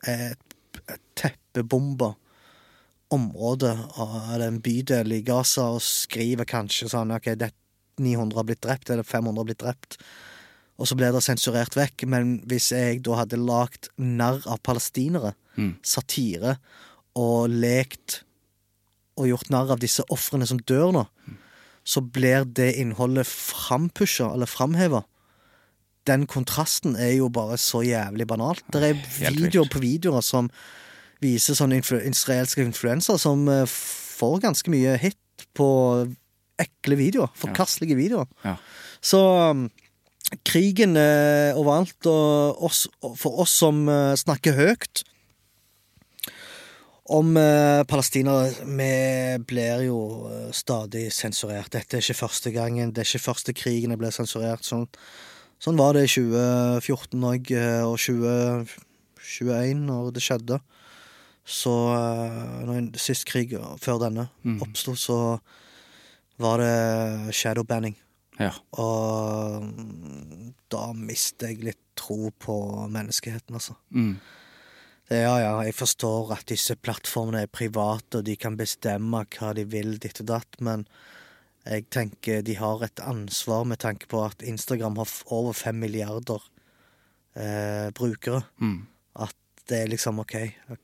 et, 0.07 0.57
et 0.87 1.03
teppebomba 1.15 2.13
område 3.11 3.71
av 3.99 4.41
en 4.41 4.59
bydel 4.63 5.17
i 5.17 5.23
Gaza 5.27 5.67
og 5.75 5.83
skriver 5.83 6.47
kanskje 6.47 6.89
sånn 6.93 7.11
OK, 7.15 7.33
det, 7.39 7.51
900 8.01 8.39
har 8.39 8.47
blitt 8.47 8.63
drept, 8.63 8.89
eller 8.89 9.07
500 9.07 9.41
har 9.41 9.49
blitt 9.49 9.63
drept. 9.63 9.97
og 10.81 10.87
så 10.89 10.95
blir 10.97 11.11
det 11.13 11.21
sensurert 11.21 11.75
vekk. 11.77 12.07
Men 12.09 12.39
hvis 12.49 12.71
jeg 12.73 13.03
da 13.05 13.19
hadde 13.19 13.37
lagd 13.37 13.91
narr 14.01 14.41
av 14.49 14.63
palestinere, 14.65 15.35
satire, 15.85 16.55
og 17.19 17.51
lekt 17.51 18.23
og 19.19 19.27
gjort 19.27 19.51
narr 19.51 19.75
av 19.75 19.81
disse 19.83 20.03
ofrene 20.09 20.47
som 20.47 20.57
dør 20.57 20.93
nå, 20.95 21.05
så 21.83 22.01
blir 22.01 22.45
det 22.45 22.71
innholdet 22.79 23.27
frampusha 23.27 24.31
eller 24.33 24.49
framheva. 24.49 25.03
Den 26.09 26.25
kontrasten 26.29 26.95
er 26.95 27.13
jo 27.19 27.29
bare 27.29 27.59
så 27.61 27.83
jævlig 27.85 28.27
banalt. 28.27 28.63
Det 28.73 28.81
er 28.83 29.03
videoer 29.19 29.69
på 29.71 29.81
videoer 29.83 30.23
som 30.25 30.49
viser 31.21 31.57
sånne 31.57 31.77
influ 31.77 31.99
israelske 32.01 32.63
influensere 32.65 33.21
som 33.21 33.45
eh, 33.51 33.67
får 33.69 34.41
ganske 34.47 34.73
mye 34.73 34.95
hit 35.01 35.45
på 35.57 35.69
ekle 36.61 36.97
videoer. 36.97 37.29
Forkastelige 37.37 37.97
videoer. 37.97 38.29
Ja. 38.45 38.55
Så 39.01 39.21
um, 39.51 39.67
krigen 40.47 40.97
er 40.97 41.57
overalt, 41.57 41.97
og 42.09 42.65
oss, 42.69 42.87
for 43.01 43.43
oss 43.43 43.53
som 43.61 43.87
eh, 43.89 44.13
snakker 44.17 44.57
høyt 44.57 45.03
om 47.11 47.35
eh, 47.37 47.83
palestinere, 47.87 48.51
vi 48.63 48.91
blir 49.47 49.83
jo 49.87 49.99
eh, 50.29 50.51
stadig 50.55 51.09
sensurert. 51.13 51.71
Dette 51.73 51.97
er 51.97 52.05
ikke 52.05 52.21
første 52.21 52.53
gangen, 52.55 52.93
det 52.93 53.03
er 53.03 53.09
ikke 53.09 53.25
første 53.25 53.55
krigen 53.57 53.91
jeg 53.91 53.99
ble 53.99 54.11
sensurert. 54.15 54.63
Sånn, 54.67 54.87
sånn 55.61 55.79
var 55.79 55.95
det 55.97 56.07
i 56.07 56.11
2014 56.11 57.27
òg, 57.31 57.51
og 57.87 57.97
2021, 58.01 59.83
når 59.87 60.13
det 60.15 60.25
skjedde. 60.25 60.59
Så 61.47 61.73
eh, 61.95 62.61
når 62.67 62.77
en 62.77 62.91
sist 63.01 63.25
krig 63.29 63.53
før 63.81 64.01
denne 64.03 64.27
oppsto, 64.61 64.95
så 64.97 65.17
var 66.41 66.61
det 66.61 67.35
shadow 67.35 67.65
banning. 67.67 67.97
Ja. 68.41 68.53
Og 68.81 69.65
mm, 69.65 70.53
da 70.71 70.91
mister 70.97 71.51
jeg 71.51 71.65
litt 71.65 71.81
tro 71.99 72.31
på 72.41 72.55
menneskeheten, 72.91 73.57
altså. 73.57 73.75
Mm. 73.93 74.15
Det, 75.11 75.19
ja, 75.25 75.33
ja, 75.43 75.55
jeg 75.67 75.75
forstår 75.75 76.31
at 76.37 76.47
disse 76.49 76.77
plattformene 76.79 77.43
er 77.45 77.51
private, 77.51 78.21
og 78.21 78.27
de 78.27 78.37
kan 78.39 78.55
bestemme 78.57 79.25
hva 79.35 79.51
de 79.57 79.65
vil, 79.69 79.97
ditt 80.01 80.23
og 80.23 80.29
datt, 80.31 80.61
men 80.63 80.85
jeg 81.65 81.85
tenker 81.93 82.41
de 82.45 82.55
har 82.57 82.81
et 82.85 83.01
ansvar 83.05 83.65
med 83.69 83.81
tanke 83.83 84.09
på 84.09 84.23
at 84.25 84.41
Instagram 84.41 84.97
har 84.97 85.09
over 85.29 85.53
fem 85.53 85.77
milliarder 85.77 86.41
eh, 87.35 87.89
brukere. 87.93 88.41
Mm. 88.61 88.87
At 89.21 89.37
det 89.69 89.83
er 89.83 89.91
liksom 89.91 90.23
OK, 90.23 90.37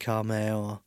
hva 0.04 0.20
med 0.28 0.52
å 0.54 0.78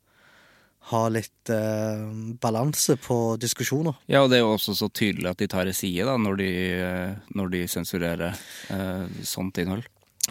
ha 0.91 1.03
litt 1.13 1.51
eh, 1.53 2.05
balanse 2.41 2.97
på 3.03 3.37
diskusjoner? 3.41 3.99
ja, 4.09 4.23
og 4.23 4.31
det 4.31 4.39
er 4.39 4.47
jo 4.47 4.55
også 4.55 4.75
så 4.79 4.89
tydelig 4.89 5.29
at 5.31 5.43
de 5.43 5.51
tar 5.51 5.69
i 5.69 5.75
side 5.77 6.07
da, 6.09 6.17
når 6.17 6.39
de, 6.41 6.53
eh, 6.79 7.35
når 7.37 7.53
de 7.57 7.65
sensurerer 7.69 8.39
eh, 8.73 9.21
sånt 9.27 9.59
innhold. 9.61 9.85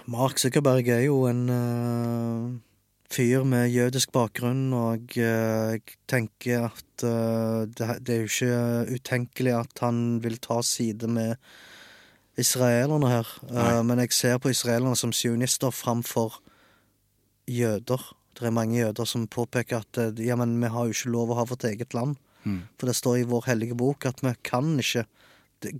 Mark 0.09 0.39
Zuckerberg 0.39 0.87
er 0.93 1.05
jo 1.05 1.21
en 1.29 1.43
eh, 1.53 2.57
fyr 3.13 3.43
med 3.47 3.71
jødisk 3.73 4.11
bakgrunn, 4.13 4.69
og 4.75 5.17
eh, 5.17 5.75
jeg 5.75 5.97
tenker 6.09 6.69
at 6.69 7.05
eh, 7.05 7.65
det, 7.73 8.13
er 8.13 8.21
jo 8.21 8.29
ikke 8.29 8.99
utenkelig 8.99 9.55
at 9.57 9.83
han 9.83 10.19
vil 10.23 10.37
ta 10.43 10.61
side 10.65 11.09
med 11.09 11.35
israelerne 12.39 13.09
her. 13.09 13.33
Nei. 13.49 13.81
men 13.83 14.03
jeg 14.05 14.15
ser 14.15 14.37
på 14.39 14.53
israelerne 14.53 14.97
som 14.99 15.13
sionister 15.15 15.73
framfor 15.73 16.39
jøder. 17.49 18.03
Det 18.37 18.47
er 18.47 18.55
mange 18.55 18.77
jøder 18.77 19.09
som 19.09 19.27
påpeker 19.27 19.81
at 19.81 20.01
eh, 20.01 20.25
ja, 20.27 20.37
men 20.39 20.59
vi 20.61 20.69
har 20.71 20.87
jo 20.87 20.95
ikke 20.95 21.15
lov 21.17 21.33
å 21.33 21.39
ha 21.41 21.47
vårt 21.49 21.67
eget 21.69 21.97
land. 21.97 22.19
For 22.79 22.87
det 22.87 22.95
står 22.95 23.17
i 23.19 23.27
vår 23.27 23.49
hellige 23.49 23.75
bok 23.77 24.05
at 24.07 24.21
vi 24.23 24.31
kan 24.47 24.77
ikke 24.79 25.03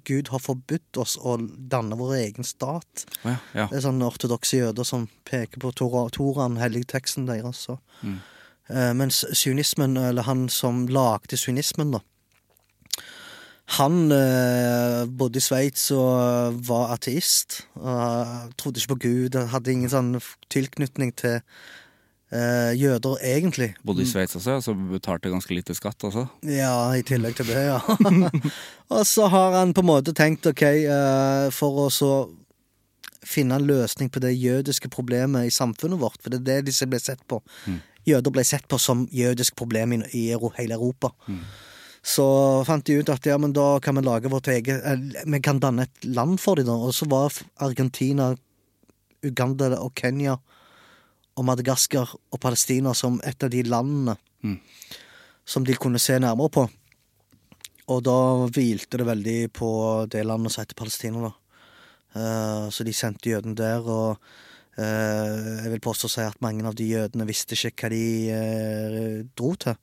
Gud 0.05 0.27
har 0.33 0.39
forbudt 0.43 0.97
oss 0.97 1.15
å 1.17 1.37
danne 1.71 1.95
vår 1.99 2.15
egen 2.17 2.43
stat. 2.47 3.05
Ja, 3.23 3.37
ja. 3.53 3.67
Det 3.71 3.79
er 3.79 3.85
sånne 3.87 4.07
ortodokse 4.09 4.59
jøder 4.59 4.87
som 4.87 5.07
peker 5.29 5.61
på 5.63 5.71
Tora- 5.77 6.09
Toraen, 6.11 6.57
helligteksten 6.59 7.27
deres. 7.29 7.65
Så. 7.69 7.77
Eh, 8.03 8.93
mens 8.93 9.23
sionismen, 9.33 9.97
eller 9.97 10.27
han 10.27 10.47
som 10.49 10.87
lagde 10.87 11.37
sionismen, 11.37 11.91
da 11.97 11.99
Han 13.77 14.11
eh, 14.11 15.05
bodde 15.05 15.37
i 15.37 15.43
Sveits 15.45 15.91
og 15.93 16.57
var 16.65 16.95
ateist. 16.95 17.59
Og 17.77 18.55
trodde 18.57 18.81
ikke 18.81 18.95
på 18.95 19.01
Gud, 19.03 19.37
hadde 19.51 19.71
ingen 19.75 19.91
sånn 19.93 20.15
tilknytning 20.49 21.13
til 21.13 21.39
eh, 22.31 22.71
jøder, 22.79 23.19
egentlig. 23.25 23.73
Bodde 23.85 24.03
i 24.03 24.09
Sveits 24.09 24.37
også, 24.39 24.59
så 24.63 24.75
betalte 24.75 25.31
ganske 25.31 25.53
lite 25.55 25.75
skatt 25.77 26.03
også. 26.07 26.25
Ja, 26.47 26.73
i 26.95 27.05
tillegg 27.05 27.37
til 27.39 27.49
det, 27.51 27.63
ja. 27.69 27.79
og 28.95 29.05
så 29.07 29.29
har 29.31 29.57
han 29.59 29.73
på 29.73 29.85
en 29.85 29.91
måte 29.91 30.15
tenkt, 30.17 30.49
ok, 30.49 30.65
eh, 30.65 31.47
for 31.55 31.85
å 31.85 31.87
så 31.93 32.13
finne 33.29 33.59
en 33.59 33.67
løsning 33.67 34.09
på 34.09 34.21
det 34.23 34.33
jødiske 34.37 34.89
problemet 34.93 35.49
i 35.49 35.53
samfunnet 35.53 35.99
vårt, 36.01 36.21
for 36.23 36.33
det 36.33 36.39
er 36.39 36.47
det 36.61 36.69
disse 36.71 36.87
ble 36.89 37.01
sett 37.01 37.21
på. 37.29 37.41
Jøder 38.07 38.33
ble 38.33 38.45
sett 38.47 38.67
på 38.71 38.79
som 38.81 39.03
jødisk 39.13 39.57
problem 39.59 39.97
i, 39.97 40.03
i 40.15 40.23
hele 40.57 40.77
Europa. 40.77 41.11
Så 42.01 42.25
fant 42.63 42.85
de 42.87 42.95
ut 43.01 43.09
at 43.11 43.25
ja, 43.27 43.35
men 43.37 43.51
da 43.53 43.73
kan 43.83 43.97
vi 43.97 44.05
lage 44.05 44.31
vårt 44.31 44.47
eget 44.47 44.85
eh, 44.87 45.01
Vi 45.27 45.39
kan 45.43 45.59
danne 45.59 45.83
et 45.83 46.05
land 46.07 46.39
for 46.39 46.55
dem, 46.55 46.69
da. 46.69 46.77
Og 46.79 46.95
så 46.95 47.05
var 47.11 47.35
Argentina, 47.59 48.31
Uganda 49.25 49.73
og 49.77 49.91
Kenya 49.99 50.37
og 51.39 51.45
Madagaskar 51.47 52.11
og 52.11 52.41
Palestina 52.43 52.91
som 52.97 53.21
et 53.23 53.43
av 53.45 53.51
de 53.53 53.63
landene 53.63 54.17
som 55.47 55.63
de 55.65 55.75
kunne 55.79 56.01
se 56.01 56.17
nærmere 56.19 56.51
på. 56.53 56.65
Og 57.89 58.03
da 58.05 58.17
hvilte 58.53 58.99
det 59.01 59.07
veldig 59.07 59.39
på 59.55 59.69
det 60.11 60.25
landet 60.27 60.53
som 60.53 60.61
heter 60.61 60.77
Palestina, 60.77 61.29
da. 61.29 61.31
Uh, 62.09 62.69
så 62.73 62.85
de 62.85 62.93
sendte 62.93 63.29
jødene 63.29 63.57
der, 63.57 63.85
og 63.85 64.17
uh, 64.77 65.63
jeg 65.63 65.71
vil 65.73 65.83
påstå 65.85 66.09
å 66.09 66.13
si 66.13 66.23
at 66.25 66.41
mange 66.41 66.65
av 66.65 66.77
de 66.77 66.87
jødene 66.89 67.27
visste 67.29 67.57
ikke 67.57 67.85
hva 67.85 67.91
de 67.93 68.05
uh, 68.33 69.19
dro 69.37 69.53
til. 69.61 69.77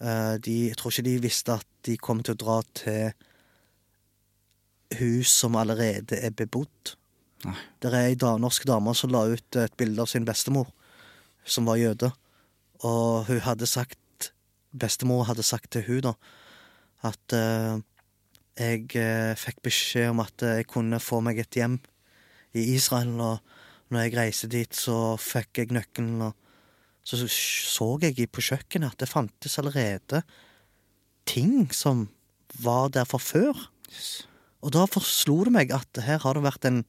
De, 0.00 0.54
jeg 0.70 0.76
tror 0.80 0.94
ikke 0.94 1.04
de 1.04 1.18
visste 1.20 1.52
at 1.60 1.66
de 1.84 1.98
kom 2.00 2.22
til 2.24 2.32
å 2.32 2.40
dra 2.40 2.54
til 2.72 3.10
hus 4.96 5.28
som 5.42 5.58
allerede 5.60 6.16
er 6.16 6.32
bebodd. 6.32 6.94
Nei. 7.44 7.52
Det 7.76 7.90
er 7.90 7.96
ei 7.98 8.14
da, 8.16 8.30
norsk 8.40 8.64
dame 8.68 8.94
som 8.96 9.12
la 9.12 9.26
ut 9.28 9.58
et 9.60 9.76
bilde 9.76 10.00
av 10.00 10.08
sin 10.08 10.24
bestemor, 10.24 10.72
som 11.44 11.68
var 11.68 11.80
jøde. 11.80 12.10
Og 12.86 13.26
hun 13.28 13.42
hadde 13.44 13.68
sagt 13.68 13.98
Bestemor 14.70 15.24
hadde 15.26 15.42
sagt 15.42 15.72
til 15.74 15.82
hun 15.88 16.04
da 16.04 16.12
at 17.02 17.34
uh, 17.34 17.80
jeg 18.60 18.84
uh, 19.00 19.32
fikk 19.40 19.62
beskjed 19.64 20.10
om 20.12 20.20
at 20.20 20.44
eh, 20.44 20.60
jeg 20.60 20.68
kunne 20.68 21.00
få 21.00 21.22
meg 21.24 21.40
et 21.40 21.56
hjem 21.56 21.78
i 22.52 22.66
Israel, 22.74 23.14
og 23.24 23.38
når 23.88 24.04
jeg 24.04 24.16
reiste 24.18 24.50
dit, 24.52 24.76
så 24.76 25.16
fikk 25.16 25.62
jeg 25.62 25.72
nøkkelen, 25.72 26.20
og 26.26 26.36
så 27.06 27.24
så 27.24 27.88
jeg 28.02 28.28
på 28.28 28.44
kjøkkenet 28.44 28.92
at 28.92 29.00
det 29.00 29.08
fantes 29.08 29.56
allerede 29.58 30.20
ting 31.24 31.70
som 31.72 32.08
var 32.60 32.90
der 32.92 33.08
fra 33.08 33.18
før. 33.22 33.56
Og 34.60 34.74
da 34.76 34.84
forslo 34.90 35.40
det 35.46 35.54
meg 35.56 35.72
at 35.72 36.02
her 36.04 36.20
har 36.20 36.36
det 36.36 36.44
vært 36.44 36.68
en 36.68 36.82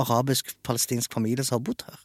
arabisk-palestinsk 0.00 1.12
familie 1.12 1.44
som 1.44 1.58
har 1.58 1.66
bodd 1.66 1.84
her. 1.86 2.00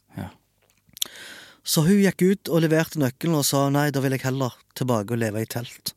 Så 1.64 1.80
hun 1.86 1.96
gikk 2.02 2.22
ut 2.22 2.50
og 2.52 2.60
leverte 2.60 3.00
nøkkelen 3.00 3.38
og 3.38 3.46
sa 3.48 3.66
nei, 3.72 3.88
da 3.90 4.02
vil 4.04 4.12
jeg 4.12 4.26
heller 4.26 4.52
tilbake 4.76 5.14
og 5.16 5.20
leve 5.22 5.40
i 5.40 5.48
telt. 5.48 5.94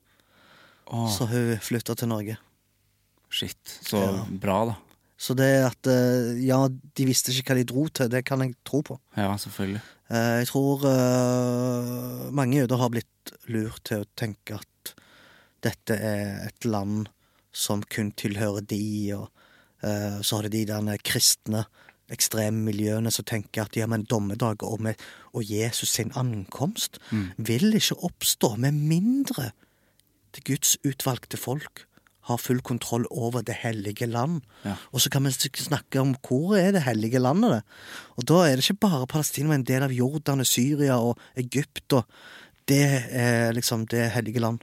Åh. 0.88 1.10
Så 1.12 1.28
hun 1.28 1.58
flytta 1.60 1.96
til 2.00 2.08
Norge. 2.08 2.38
shit. 3.30 3.60
Så 3.84 3.98
Ja. 4.00 4.24
bra, 4.30 4.66
da. 4.66 4.76
Så 5.18 5.34
det 5.36 5.66
at 5.66 5.88
eh, 5.88 6.38
ja, 6.46 6.68
de 6.70 7.06
visste 7.06 7.34
ikke 7.34 7.52
hva 7.52 7.58
de 7.58 7.66
dro 7.66 7.88
til, 7.90 8.08
det 8.08 8.24
kan 8.24 8.40
jeg 8.40 8.54
tro 8.64 8.82
på. 8.82 9.00
Ja, 9.18 9.34
selvfølgelig. 9.36 9.82
Eh, 10.10 10.38
Jeg 10.40 10.48
tror 10.48 10.86
uh, 10.86 12.32
mange 12.32 12.62
jøder 12.62 12.78
har 12.78 12.90
blitt 12.94 13.34
lurt 13.50 13.84
til 13.84 14.06
å 14.06 14.10
tenke 14.16 14.56
at 14.62 14.94
dette 15.66 15.98
er 15.98 16.48
et 16.48 16.66
land 16.66 17.10
som 17.52 17.82
kun 17.84 18.12
tilhører 18.14 18.62
de, 18.62 19.14
og 19.18 19.28
uh, 19.84 20.22
så 20.22 20.38
har 20.38 20.48
det 20.48 20.54
de 20.54 20.66
der 20.70 20.98
kristne 21.04 21.66
ekstreme 22.14 22.64
miljøene 22.70 23.12
som 23.12 23.26
tenker 23.28 23.66
at 23.66 23.76
ja, 23.76 23.88
men 23.90 24.06
dommedag 24.08 24.64
og, 24.64 24.82
med, 24.82 25.00
og 25.34 25.44
Jesus 25.44 25.96
sin 25.98 26.14
ankomst 26.16 27.02
vil 27.38 27.74
ikke 27.76 28.00
oppstå 28.08 28.56
med 28.64 28.80
mindre 28.80 29.52
det 30.38 30.46
Guds 30.46 30.78
utvalgte 30.86 31.40
folk 31.40 31.86
har 32.28 32.40
full 32.42 32.60
kontroll 32.62 33.06
over 33.10 33.42
det 33.42 33.56
hellige 33.62 34.06
land. 34.06 34.42
Ja. 34.66 34.76
Og 34.92 35.02
så 35.02 35.10
kan 35.10 35.24
vi 35.24 35.32
snakke 35.32 36.02
om 36.02 36.16
hvor 36.28 36.58
er 36.60 36.74
det 36.76 36.84
hellige 36.84 37.20
landet. 37.20 37.52
det? 37.52 37.62
Og 38.18 38.28
da 38.28 38.42
er 38.44 38.56
det 38.56 38.66
ikke 38.66 38.88
bare 38.88 39.08
Palestina, 39.08 39.48
men 39.48 39.62
en 39.62 39.68
del 39.68 39.84
av 39.84 39.96
Jordan 39.96 40.44
og 40.44 40.48
Syria 40.48 41.00
og 41.00 41.18
Egypt. 41.38 41.94
og 41.94 42.04
Det 42.68 43.04
er 43.10 43.54
liksom 43.56 43.88
det 43.88 44.10
hellige 44.12 44.40
land. 44.40 44.60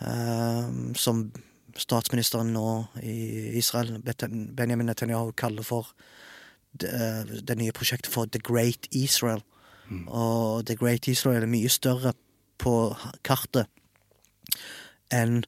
Eh, 0.00 0.94
som 0.96 1.30
statsministeren 1.76 2.52
nå 2.52 2.86
i 3.02 3.56
Israel, 3.58 4.02
Benjamin 4.56 4.86
Netanyahu, 4.86 5.30
kaller 5.32 5.62
for 5.62 5.94
eh, 6.78 7.36
det 7.46 7.56
nye 7.58 7.74
prosjektet 7.76 8.12
for 8.12 8.30
The 8.30 8.42
Great 8.42 8.88
Israel. 8.90 9.42
Og 10.06 10.66
The 10.66 10.76
Great 10.78 11.08
Israel 11.10 11.42
er 11.42 11.50
mye 11.50 11.70
større 11.72 12.14
på 12.60 12.74
kartet 13.26 13.66
enn 15.10 15.40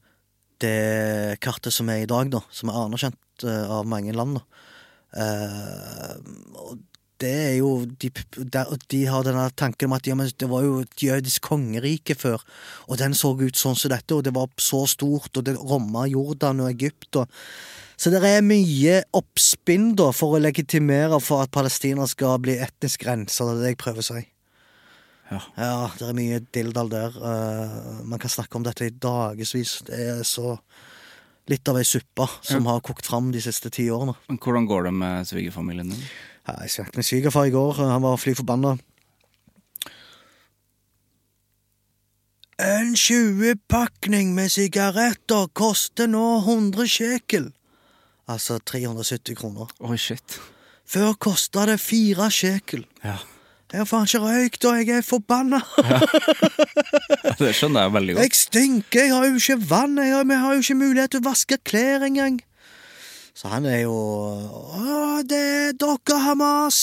det 0.62 1.38
kartet 1.42 1.74
som 1.74 1.90
er 1.92 2.02
i 2.02 2.08
dag, 2.10 2.30
da, 2.32 2.40
som 2.50 2.70
er 2.70 2.78
anerkjent 2.80 3.44
uh, 3.46 3.78
av 3.78 3.86
mange 3.86 4.14
land. 4.14 4.38
da. 4.38 4.42
Uh, 5.12 6.16
og 6.58 6.80
det 7.22 7.30
er 7.30 7.56
jo 7.60 7.84
de, 7.86 8.10
de 8.90 9.00
har 9.06 9.26
denne 9.26 9.44
tanken 9.58 9.90
om 9.90 9.94
at 9.94 10.08
ja, 10.08 10.16
det 10.16 10.48
var 10.50 10.64
jo 10.66 10.80
et 10.82 11.04
jødisk 11.06 11.44
kongerike 11.52 12.16
før, 12.18 12.42
og 12.88 12.98
den 12.98 13.14
så 13.14 13.34
ut 13.38 13.58
sånn 13.58 13.78
som 13.78 13.92
dette, 13.92 14.16
og 14.16 14.24
det 14.26 14.34
var 14.34 14.50
så 14.58 14.82
stort, 14.90 15.30
og 15.36 15.46
det 15.46 15.54
romma 15.60 16.08
Jordan 16.10 16.64
og 16.64 16.72
Egypt 16.72 17.20
og 17.22 17.30
Så 17.96 18.10
det 18.12 18.22
er 18.26 18.44
mye 18.44 19.00
oppspinn 19.14 19.92
da 19.98 20.10
for 20.16 20.36
å 20.36 20.42
legitimere 20.42 21.20
for 21.22 21.44
at 21.44 21.52
Palestina 21.54 22.06
skal 22.10 22.40
bli 22.42 22.56
etnisk 22.62 23.06
rensa, 23.06 23.46
det 23.46 23.52
er 23.52 23.62
det 23.62 23.74
jeg 23.74 23.82
prøver 23.84 24.04
å 24.04 24.08
si. 24.08 24.22
Ja. 25.32 25.40
Ja, 25.56 25.76
det 25.96 26.08
er 26.08 26.16
mye 26.16 26.40
dilldall 26.52 26.90
der. 26.92 27.14
Uh, 27.16 28.02
man 28.08 28.20
kan 28.20 28.32
snakke 28.32 28.58
om 28.58 28.66
dette 28.66 28.88
i 28.88 28.92
dagevis. 28.92 29.78
Det 29.86 29.96
er 29.96 30.26
så 30.28 30.58
litt 31.50 31.68
av 31.68 31.78
ei 31.80 31.86
suppe 31.88 32.26
som 32.44 32.68
har 32.70 32.82
kokt 32.84 33.08
fram 33.08 33.32
de 33.34 33.40
siste 33.42 33.72
ti 33.72 33.88
årene. 33.90 34.14
Men 34.28 34.38
hvordan 34.42 34.68
går 34.68 34.88
det 34.88 34.94
med 35.00 35.28
svigerfamilien 35.30 35.94
din? 35.94 36.04
Ja, 36.46 36.58
jeg 36.64 36.74
snakket 36.74 36.98
med 36.98 37.06
svigerfar 37.06 37.48
i 37.48 37.54
går. 37.54 37.80
Han 37.80 38.04
var 38.04 38.20
fly 38.20 38.34
forbanna. 38.38 38.76
En 42.62 42.92
20-pakning 42.94 44.36
med 44.36 44.52
sigaretter 44.52 45.48
koster 45.56 46.10
nå 46.10 46.26
100 46.44 46.86
shekel. 46.86 47.48
Altså 48.32 48.58
370 48.58 49.36
kroner. 49.38 49.70
Oi, 49.84 49.98
shit. 50.00 50.38
Før 50.88 51.14
kosta 51.20 51.66
det 51.68 51.78
fire 51.80 52.30
sjekel. 52.32 52.86
Ja. 53.04 53.18
Jeg 53.72 53.80
har 53.80 53.86
faen 53.88 54.04
ikke 54.04 54.20
røykt, 54.20 54.64
og 54.68 54.80
jeg 54.82 54.98
er 54.98 55.04
forbanna. 55.06 55.62
Det 57.40 57.54
skjønner 57.56 57.86
jeg 57.86 57.92
veldig 57.94 58.16
godt. 58.18 58.26
Jeg 58.26 58.36
stinker, 58.36 59.06
jeg 59.06 59.14
har 59.14 59.24
jo 59.30 59.38
ikke 59.40 59.56
vann, 59.70 59.96
jeg 59.96 60.12
har, 60.12 60.26
jeg 60.28 60.40
har 60.42 60.52
jo 60.58 60.64
ikke 60.64 60.76
mulighet 60.76 61.14
til 61.14 61.22
å 61.22 61.28
vaske 61.30 61.56
klær 61.64 62.04
engang. 62.04 62.36
Så 63.32 63.48
han 63.48 63.64
er 63.64 63.86
jo 63.86 63.94
Å, 63.96 65.22
det 65.24 65.40
er 65.40 65.78
dere, 65.80 66.18
Hamas! 66.26 66.82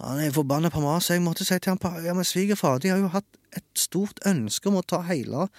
Han 0.00 0.22
er 0.24 0.32
forbanna 0.32 0.70
på 0.72 0.80
Hamas. 0.80 1.10
Jeg 1.12 1.20
måtte 1.20 1.44
si 1.44 1.58
til 1.60 1.76
han 1.76 2.00
ja, 2.06 2.16
men 2.16 2.24
svigerfar, 2.24 2.80
de 2.80 2.94
har 2.94 3.02
jo 3.02 3.12
hatt 3.12 3.28
et 3.52 3.66
stort 3.76 4.22
ønske 4.24 4.70
om 4.70 4.80
å 4.80 4.86
ta 4.86 5.02
hele 5.04 5.50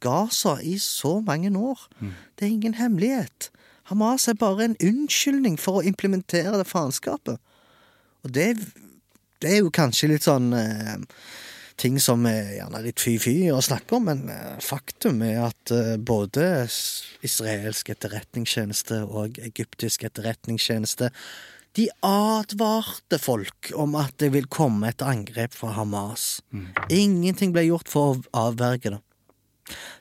Gaza 0.00 0.56
i 0.64 0.78
så 0.80 1.18
mange 1.20 1.52
år. 1.52 1.82
Det 2.00 2.46
er 2.46 2.54
ingen 2.54 2.78
hemmelighet. 2.80 3.50
Hamas 3.90 4.28
er 4.30 4.38
bare 4.38 4.68
en 4.68 4.78
unnskyldning 4.78 5.58
for 5.58 5.80
å 5.80 5.86
implementere 5.86 6.56
det 6.60 6.68
faenskapet. 6.70 7.40
Og 8.24 8.34
det, 8.36 8.52
det 9.42 9.54
er 9.54 9.62
jo 9.64 9.72
kanskje 9.74 10.12
litt 10.12 10.26
sånn 10.28 10.52
eh, 10.54 10.98
ting 11.80 11.96
som 12.02 12.26
er 12.28 12.56
gjerne 12.58 12.82
litt 12.84 13.00
fy-fy 13.02 13.34
å 13.52 13.62
snakke 13.64 13.96
om, 13.96 14.08
men 14.10 14.26
eh, 14.32 14.58
faktum 14.62 15.22
er 15.26 15.40
at 15.48 15.72
eh, 15.74 15.96
både 15.96 16.66
israelsk 17.26 17.92
etterretningstjeneste 17.94 19.02
og 19.08 19.40
egyptisk 19.42 20.04
etterretningstjeneste 20.08 21.10
de 21.78 21.86
advarte 22.02 23.20
folk 23.22 23.70
om 23.78 23.94
at 23.98 24.16
det 24.18 24.32
vil 24.34 24.48
komme 24.50 24.90
et 24.90 25.04
angrep 25.06 25.54
fra 25.54 25.70
Hamas. 25.76 26.40
Ingenting 26.90 27.54
ble 27.54 27.68
gjort 27.68 27.90
for 27.90 28.16
å 28.16 28.48
avverge 28.48 28.96
det. 28.96 29.00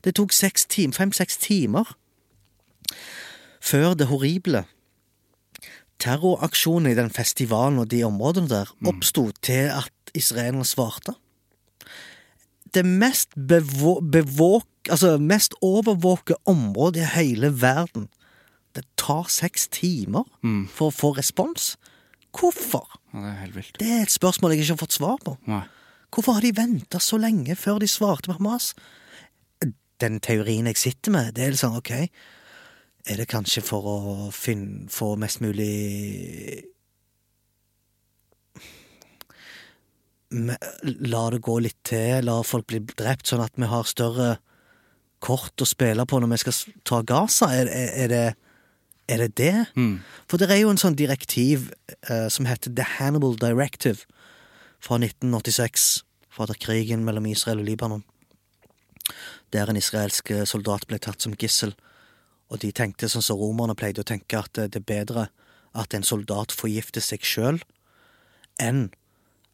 Det 0.02 0.15
tok 0.17 0.34
fem-seks 0.34 1.38
timer 1.38 1.91
før 3.61 3.95
det 3.99 4.09
horrible 4.09 4.65
terroraksjonen 5.99 6.91
i 6.91 6.97
den 6.97 7.11
festivalen 7.13 7.81
og 7.81 7.89
de 7.91 8.03
områdene 8.07 8.51
der 8.51 8.71
oppsto 8.87 9.29
til 9.45 9.71
at 9.73 10.13
israelerne 10.17 10.65
svarte. 10.65 11.15
Det 12.73 12.85
mest, 12.85 13.33
bevå, 13.35 13.99
bevåk, 13.99 14.67
altså 14.89 15.17
mest 15.17 15.55
overvåke 15.65 16.37
området 16.45 17.01
i 17.01 17.11
hele 17.15 17.51
verden. 17.61 18.07
Det 18.75 18.85
tar 18.97 19.25
seks 19.33 19.67
timer 19.73 20.27
for 20.69 20.89
å 20.89 20.95
få 20.95 21.11
respons. 21.17 21.73
Hvorfor? 22.29 22.85
Ja, 23.13 23.23
det 23.23 23.31
er 23.31 23.39
helt 23.41 23.57
vilt. 23.57 23.75
Det 23.81 23.89
er 23.89 24.03
et 24.05 24.13
spørsmål 24.13 24.53
jeg 24.53 24.63
ikke 24.63 24.75
har 24.75 24.83
fått 24.85 24.97
svar 24.99 25.21
på. 25.25 25.35
Nei. 25.49 25.63
Hvorfor 26.13 26.37
har 26.37 26.45
de 26.45 26.55
venta 26.57 27.01
så 27.01 27.17
lenge 27.21 27.57
før 27.57 27.81
de 27.81 27.89
svarte 27.89 28.29
på 28.29 28.37
Hamas? 28.37 28.71
Den 29.99 30.21
teorien 30.23 30.69
jeg 30.69 30.77
sitter 30.77 31.11
med, 31.11 31.33
det 31.35 31.43
er 31.43 31.51
litt 31.53 31.61
sånn, 31.61 31.75
ok 31.75 32.07
Er 33.07 33.21
det 33.21 33.29
kanskje 33.31 33.63
for 33.65 33.88
å 33.88 34.01
finne, 34.35 34.89
få 34.91 35.15
mest 35.19 35.41
mulig 35.41 36.65
La 40.29 41.23
det 41.33 41.39
gå 41.41 41.55
litt 41.57 41.79
til, 41.89 42.27
la 42.27 42.35
folk 42.45 42.67
bli 42.69 42.83
drept, 42.85 43.25
sånn 43.25 43.41
at 43.41 43.55
vi 43.57 43.65
har 43.65 43.88
større 43.89 44.35
kort 45.25 45.57
å 45.57 45.65
spille 45.65 46.05
på 46.05 46.19
når 46.21 46.29
vi 46.35 46.38
skal 46.43 46.75
ta 46.85 46.99
Gaza? 47.01 47.49
Er, 47.49 47.71
er, 47.73 47.89
er 48.03 48.12
det 48.13 48.27
er 49.09 49.17
det 49.17 49.38
det? 49.38 49.55
For 50.29 50.38
det 50.38 50.51
er 50.51 50.62
jo 50.62 50.69
en 50.69 50.77
sånn 50.77 50.97
direktiv 50.97 51.71
eh, 52.05 52.27
som 52.29 52.45
heter 52.45 52.73
The 52.77 52.85
Hannibal 52.97 53.33
Directive 53.41 54.05
fra 54.79 54.99
1986, 55.01 56.03
fra 56.29 56.45
da 56.45 56.53
krigen 56.53 57.03
mellom 57.07 57.25
Israel 57.25 57.63
og 57.63 57.65
Libanon. 57.65 58.03
Der 59.53 59.69
en 59.69 59.79
israelsk 59.79 60.29
eh, 60.35 60.45
soldat 60.45 60.85
ble 60.88 61.01
tatt 61.01 61.25
som 61.25 61.33
gissel. 61.33 61.73
Og 62.49 62.62
de 62.63 62.71
tenkte 62.73 63.09
sånn 63.09 63.25
som 63.25 63.38
romerne 63.39 63.75
pleide 63.77 64.01
å 64.01 64.07
tenke, 64.07 64.41
at 64.41 64.57
det 64.57 64.81
er 64.81 64.85
bedre 64.85 65.27
at 65.77 65.93
en 65.93 66.05
soldat 66.05 66.53
forgifter 66.55 67.03
seg 67.03 67.25
sjøl, 67.25 67.59
enn 68.59 68.89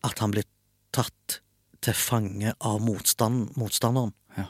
at 0.05 0.21
han 0.23 0.31
blir 0.33 0.47
tatt 0.95 1.39
til 1.83 1.97
fange 1.97 2.55
av 2.63 2.79
motstand, 2.81 3.51
motstanderen. 3.59 4.13
Ja. 4.37 4.47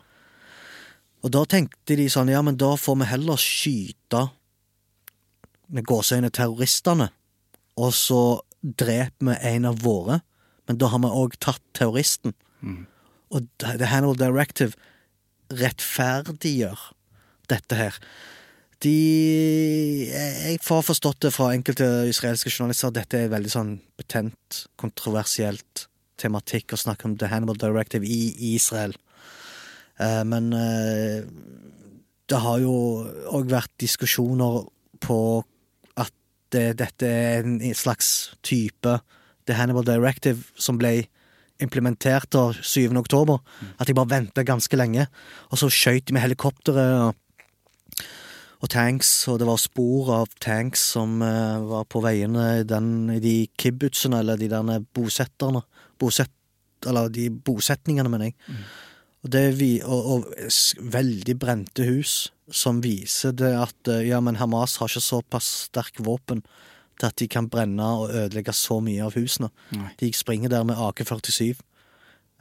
Og 1.26 1.34
da 1.34 1.44
tenkte 1.50 1.98
de 1.98 2.08
sånn, 2.12 2.32
ja, 2.32 2.44
men 2.46 2.60
da 2.62 2.76
får 2.80 3.00
vi 3.02 3.10
heller 3.10 3.42
skyte 3.42 4.28
med 5.74 5.88
gåseøyne 5.90 6.30
terroristene, 6.30 7.10
og 7.82 7.92
så 7.98 8.22
dreper 8.62 9.32
vi 9.32 9.56
en 9.56 9.70
av 9.72 9.82
våre, 9.84 10.22
men 10.70 10.78
da 10.82 10.90
har 10.94 11.02
vi 11.02 11.10
òg 11.10 11.36
tatt 11.42 11.64
terroristen. 11.78 12.36
Og 13.34 13.50
The 13.62 13.90
Handle 13.90 14.16
Directive 14.18 14.78
rettferdiggjør 15.54 16.92
dette 17.52 17.78
her. 17.80 18.00
De 18.84 18.96
Jeg 20.10 20.60
har 20.60 20.86
forstått 20.86 21.24
det 21.26 21.34
fra 21.34 21.54
enkelte 21.56 21.88
israelske 22.10 22.52
journalister 22.52 22.92
at 22.92 22.98
dette 23.00 23.22
er 23.24 23.34
veldig 23.34 23.52
sånn 23.52 23.74
betent, 23.98 24.66
kontroversielt 24.80 25.88
tematikk 26.22 26.76
å 26.76 26.80
snakke 26.80 27.08
om 27.08 27.16
The 27.20 27.30
Hannibal 27.32 27.58
Directive 27.60 28.08
i 28.08 28.54
Israel. 28.54 28.96
Eh, 30.00 30.24
men 30.28 30.52
eh, 30.56 31.26
det 32.30 32.40
har 32.42 32.62
jo 32.64 32.76
òg 33.36 33.52
vært 33.52 33.74
diskusjoner 33.82 34.64
på 35.04 35.20
at 36.00 36.14
det, 36.56 36.78
dette 36.82 37.10
er 37.10 37.44
en 37.44 37.60
slags 37.78 38.32
type 38.46 38.98
The 39.46 39.58
Hannibal 39.58 39.86
Directive 39.88 40.42
som 40.58 40.80
ble 40.82 41.06
implementert 41.64 42.28
da 42.36 42.50
7. 42.56 42.90
oktober. 43.00 43.40
At 43.80 43.88
de 43.88 43.96
bare 43.96 44.12
venta 44.12 44.44
ganske 44.44 44.76
lenge, 44.76 45.08
og 45.52 45.62
så 45.62 45.70
skjøt 45.72 46.10
de 46.10 46.16
med 46.16 46.26
helikopteret. 46.26 47.00
og, 47.06 47.22
og 48.66 48.72
tanks, 48.74 49.12
og 49.30 49.40
det 49.42 49.48
var 49.48 49.62
spor 49.62 50.12
av 50.22 50.32
tanks 50.42 50.82
som 50.96 51.20
uh, 51.22 51.62
var 51.70 51.86
på 51.92 52.02
veiene 52.04 52.48
i, 52.62 52.66
den, 52.68 53.12
i 53.14 53.20
de 53.24 53.36
kibbutzene, 53.62 54.24
eller 54.24 54.40
de 54.42 54.50
der 54.52 54.88
bosetterne. 54.96 55.62
Bosett, 56.02 56.34
eller 56.86 57.12
de 57.14 57.30
bosetningene, 57.30 58.12
mener 58.12 58.32
jeg. 58.32 58.38
Og, 59.24 59.30
det 59.34 59.44
vi, 59.60 59.70
og, 59.86 60.10
og 60.16 60.90
veldig 60.96 61.38
brente 61.42 61.86
hus, 61.88 62.16
som 62.52 62.82
viser 62.84 63.34
det 63.38 63.54
at 63.58 63.92
uh, 63.92 64.02
ja, 64.06 64.22
men 64.22 64.40
Hamas 64.42 64.78
har 64.82 64.92
ikke 64.92 65.04
såpass 65.04 65.52
sterk 65.70 66.02
våpen 66.06 66.44
til 66.96 67.10
at 67.10 67.16
de 67.20 67.28
kan 67.28 67.50
brenne 67.52 67.86
og 68.00 68.14
ødelegge 68.14 68.54
så 68.56 68.80
mye 68.84 69.04
av 69.04 69.18
husene. 69.18 69.50
Nei. 69.76 69.90
De 70.00 70.12
springer 70.16 70.52
der 70.54 70.66
med 70.68 70.80
AK-47. 70.80 71.56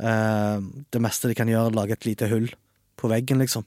Uh, 0.01 0.61
det 0.93 1.01
meste 1.03 1.31
de 1.31 1.37
kan 1.39 1.51
gjøre, 1.51 1.71
er 1.71 1.73
å 1.73 1.79
lage 1.83 1.97
et 1.97 2.09
lite 2.09 2.29
hull 2.33 2.51
på 3.01 3.11
veggen, 3.11 3.43
liksom. 3.43 3.67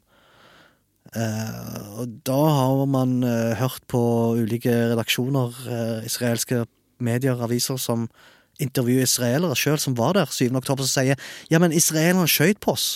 Eh, 1.16 2.00
og 2.02 2.18
da 2.28 2.40
har 2.52 2.86
man 2.90 3.22
eh, 3.24 3.56
hørt 3.60 3.84
på 3.90 4.02
ulike 4.40 4.74
redaksjoner, 4.92 5.62
eh, 5.68 6.08
israelske 6.08 6.66
medier, 7.00 7.40
aviser, 7.44 7.80
som 7.80 8.08
intervjuer 8.60 9.06
israelere 9.06 9.56
sjøl 9.56 9.78
som 9.80 9.96
var 9.98 10.18
der 10.18 10.32
7. 10.34 10.50
oktober, 10.58 10.88
som 10.88 11.04
sier 11.04 11.20
ja, 11.52 11.60
men 11.62 11.76
israelerne 11.76 12.26
skjøt 12.32 12.60
på 12.64 12.74
oss. 12.74 12.96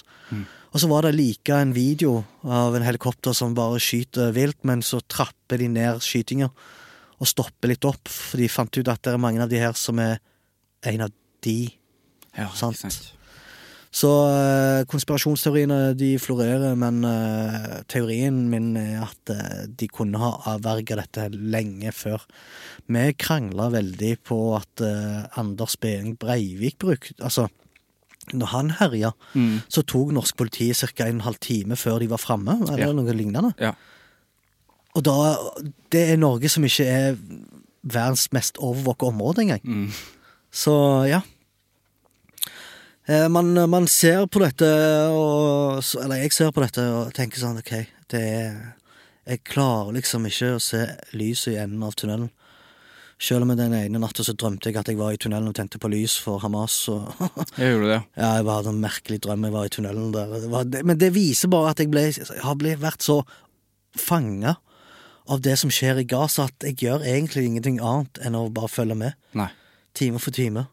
Og 0.71 0.79
så 0.79 0.87
var 0.87 1.03
det 1.03 1.17
like 1.17 1.53
en 1.53 1.73
video 1.75 2.21
av 2.47 2.77
en 2.77 2.85
helikopter 2.85 3.35
som 3.35 3.53
bare 3.53 3.79
skyter 3.83 4.31
vilt, 4.33 4.57
men 4.65 4.81
så 4.81 5.01
trapper 5.11 5.59
de 5.59 5.67
ned 5.67 5.99
skytinga 6.01 6.47
og 7.21 7.29
stopper 7.29 7.69
litt 7.69 7.85
opp, 7.85 8.09
for 8.09 8.41
de 8.41 8.47
fant 8.49 8.79
ut 8.79 8.89
at 8.89 9.03
det 9.05 9.13
er 9.13 9.21
mange 9.21 9.43
av 9.43 9.51
de 9.51 9.59
her 9.61 9.75
som 9.77 9.99
er 10.01 10.17
en 10.89 11.05
av 11.05 11.11
de. 11.45 11.57
Ja, 12.33 12.47
Sant. 12.55 12.79
sant. 12.79 13.11
Så 13.91 14.07
eh, 14.31 14.85
konspirasjonsteoriene 14.87 15.91
de 15.99 16.13
florerer, 16.23 16.77
men 16.79 17.01
eh, 17.03 17.81
teorien 17.91 18.37
min 18.49 18.69
er 18.79 19.01
at 19.03 19.31
eh, 19.33 19.65
de 19.67 19.89
kunne 19.91 20.19
ha 20.21 20.29
avverga 20.53 20.95
dette 21.01 21.25
lenge 21.35 21.91
før. 21.91 22.23
Vi 22.87 23.01
krangla 23.19 23.67
veldig 23.73 24.13
på 24.27 24.37
at 24.55 24.83
eh, 24.87 25.25
Anders 25.41 25.75
Behring 25.83 26.15
Breivik 26.21 26.77
brukte 26.79 27.17
Altså, 27.19 27.49
når 28.31 28.51
han 28.53 28.69
herja, 28.79 29.09
så 29.67 29.81
tok 29.83 30.11
norsk 30.15 30.37
politi 30.39 30.69
ca. 30.77 31.07
en 31.09 31.23
halv 31.25 31.39
time 31.43 31.75
før 31.75 31.99
de 31.99 32.07
var 32.11 32.21
framme, 32.21 32.53
eller 32.61 32.85
Ja. 32.85 32.91
noe 32.95 33.11
lignende. 33.17 33.51
Ja. 33.59 33.73
Og 34.95 35.03
da 35.03 35.35
Det 35.91 36.11
er 36.13 36.17
Norge 36.21 36.47
som 36.47 36.63
ikke 36.63 36.85
er 36.87 37.17
verdens 37.83 38.29
mest 38.31 38.55
overvåka 38.61 39.09
område 39.09 39.41
engang. 39.41 39.61
Mm. 39.65 39.89
Så 40.53 40.71
ja. 41.09 41.21
Eh, 43.11 43.27
Man, 43.33 43.51
man 43.69 43.87
ser 43.91 44.23
på 44.31 44.41
dette, 44.43 44.67
og, 45.11 45.81
eller 46.03 46.21
jeg 46.23 46.35
ser 46.35 46.51
på 46.55 46.63
dette 46.63 46.83
og 46.95 47.09
tenker 47.17 47.41
sånn 47.41 47.59
OK, 47.61 47.73
det 48.13 48.21
er 48.21 48.53
Jeg 49.31 49.43
klarer 49.45 49.93
liksom 49.99 50.23
ikke 50.29 50.55
å 50.55 50.61
se 50.63 50.79
lyset 51.13 51.53
i 51.53 51.59
enden 51.61 51.83
av 51.85 51.93
tunnelen. 51.99 52.29
Selv 53.21 53.45
om 53.45 53.51
den 53.53 53.75
ene 53.77 53.99
natta 54.01 54.23
så 54.25 54.33
drømte 54.33 54.71
jeg 54.71 54.79
at 54.81 54.87
jeg 54.89 54.97
var 54.97 55.13
i 55.13 55.19
tunnelen 55.21 55.51
og 55.51 55.53
tente 55.59 55.77
på 55.77 55.91
lys 55.93 56.15
for 56.17 56.41
Hamas. 56.41 56.79
Og 56.89 57.05
Jeg 57.61 57.75
gjorde 57.75 57.91
det. 57.91 57.99
ja, 58.17 58.31
jeg 58.39 58.47
hadde 58.49 58.71
en 58.73 58.79
merkelig 58.81 59.19
drøm. 59.21 59.45
Jeg 59.45 59.53
var 59.53 59.67
i 59.69 59.73
tunnelen 59.75 60.09
der. 60.15 60.33
Det 60.41 60.49
var, 60.49 60.65
det, 60.73 60.81
men 60.89 60.97
det 60.97 61.11
viser 61.13 61.51
bare 61.53 61.69
at 61.75 61.83
jeg, 61.83 61.91
ble, 61.93 62.07
jeg 62.09 62.41
har 62.41 62.57
blitt, 62.57 62.81
vært 62.81 63.05
så 63.05 63.19
fanga 63.93 64.55
av 65.29 65.43
det 65.45 65.53
som 65.61 65.69
skjer 65.71 66.01
i 66.01 66.07
Gaza, 66.09 66.47
at 66.49 66.65
jeg 66.65 66.79
gjør 66.81 67.05
egentlig 67.05 67.45
ingenting 67.45 67.77
annet 67.77 68.17
enn 68.25 68.35
å 68.41 68.47
bare 68.51 68.71
følge 68.73 68.97
med. 68.97 69.13
Nei. 69.37 69.51
Time 69.93 70.17
for 70.23 70.33
time. 70.33 70.65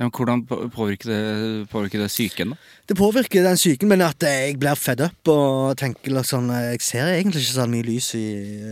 Ja, 0.00 0.06
men 0.08 0.12
hvordan 0.16 0.42
påvirker 0.72 1.10
det, 1.10 1.68
påvirker 1.68 2.00
det 2.00 2.08
psyken, 2.08 2.54
da? 2.54 2.70
Det 2.88 2.96
påvirker 2.96 3.44
den 3.44 3.58
psyken, 3.60 3.90
men 3.90 4.00
at 4.00 4.24
jeg 4.24 4.54
blir 4.62 4.78
fed 4.80 5.02
up 5.04 5.28
og 5.28 5.76
tenker 5.76 6.14
liksom 6.16 6.48
Jeg 6.54 6.80
ser 6.80 7.10
egentlig 7.12 7.42
ikke 7.44 7.58
så 7.58 7.66
mye 7.68 7.84
lys 7.84 8.08
i 8.16 8.24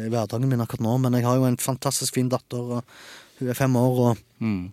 hverdagen 0.08 0.48
min 0.48 0.64
akkurat 0.64 0.86
nå, 0.86 0.94
men 1.04 1.18
jeg 1.18 1.26
har 1.28 1.36
jo 1.36 1.44
en 1.50 1.60
fantastisk 1.60 2.16
fin 2.16 2.30
datter, 2.32 2.56
og 2.80 2.82
hun 3.38 3.52
er 3.52 3.58
fem 3.60 3.76
år, 3.76 4.00
og 4.08 4.24
Mm. 4.40 4.72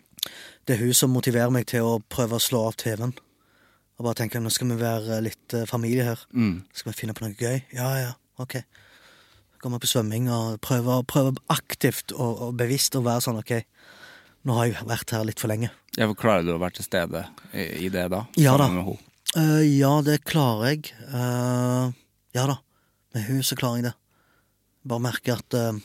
det 0.68 0.76
er 0.76 0.86
hun 0.86 0.94
som 0.94 1.10
motiverer 1.10 1.52
meg 1.52 1.66
til 1.68 1.82
å 1.82 2.00
prøve 2.10 2.38
å 2.38 2.42
slå 2.42 2.68
av 2.70 2.76
TV-en. 2.78 3.14
Og 3.98 4.06
bare 4.06 4.16
tenke 4.16 4.40
nå 4.40 4.50
skal 4.52 4.68
vi 4.68 4.76
være 4.80 5.22
litt 5.24 5.54
eh, 5.54 5.66
familie 5.66 6.04
her. 6.04 6.20
Mm. 6.34 6.64
Skal 6.74 6.92
vi 6.92 7.00
finne 7.00 7.14
på 7.14 7.26
noe 7.26 7.36
gøy? 7.36 7.64
Ja, 7.74 7.90
ja, 8.00 8.12
ok. 8.38 8.58
Gå 9.60 9.72
vi 9.72 9.80
på 9.82 9.90
svømming 9.90 10.30
og 10.30 10.60
prøver, 10.62 11.04
prøve 11.04 11.36
aktivt 11.50 12.12
og, 12.14 12.42
og 12.42 12.58
bevisst 12.60 12.96
å 12.96 13.02
være 13.06 13.24
sånn 13.26 13.40
ok, 13.42 13.54
nå 14.46 14.54
har 14.60 14.68
jeg 14.70 14.86
vært 14.86 15.12
her 15.16 15.26
litt 15.26 15.40
for 15.42 15.50
lenge. 15.50 15.72
Ja, 15.96 16.10
for 16.10 16.18
Klarer 16.20 16.44
du 16.44 16.52
å 16.56 16.60
være 16.60 16.76
til 16.80 16.88
stede 16.90 17.22
i, 17.56 17.88
i 17.88 17.90
det 17.92 18.10
da? 18.12 18.26
Ja 18.40 18.58
da. 18.60 18.68
Henne? 18.68 18.98
Eh, 19.40 19.64
ja, 19.78 19.94
det 20.04 20.26
klarer 20.28 20.74
jeg. 20.74 20.92
Uh, 21.08 21.92
ja 22.36 22.44
da. 22.52 22.60
Med 23.16 23.28
hun 23.30 23.44
så 23.48 23.56
klarer 23.56 23.80
jeg 23.80 23.88
det. 23.88 23.94
Bare 24.86 25.06
merker 25.08 25.40
at 25.40 25.56
uh, 25.56 25.80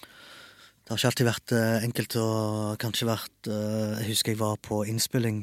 Det 0.00 0.88
har 0.88 0.96
ikke 0.96 1.10
alltid 1.12 1.28
vært 1.28 1.54
enkelt 1.84 2.16
og 2.16 2.78
kanskje 2.80 3.10
vært 3.10 3.48
Jeg 3.52 4.06
husker 4.08 4.32
jeg 4.32 4.40
var 4.40 4.56
på 4.64 4.80
innspilling 4.88 5.42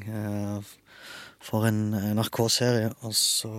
for 1.46 1.68
en 1.70 1.94
NRK-serie, 1.94 2.90
og 3.06 3.14
så 3.14 3.52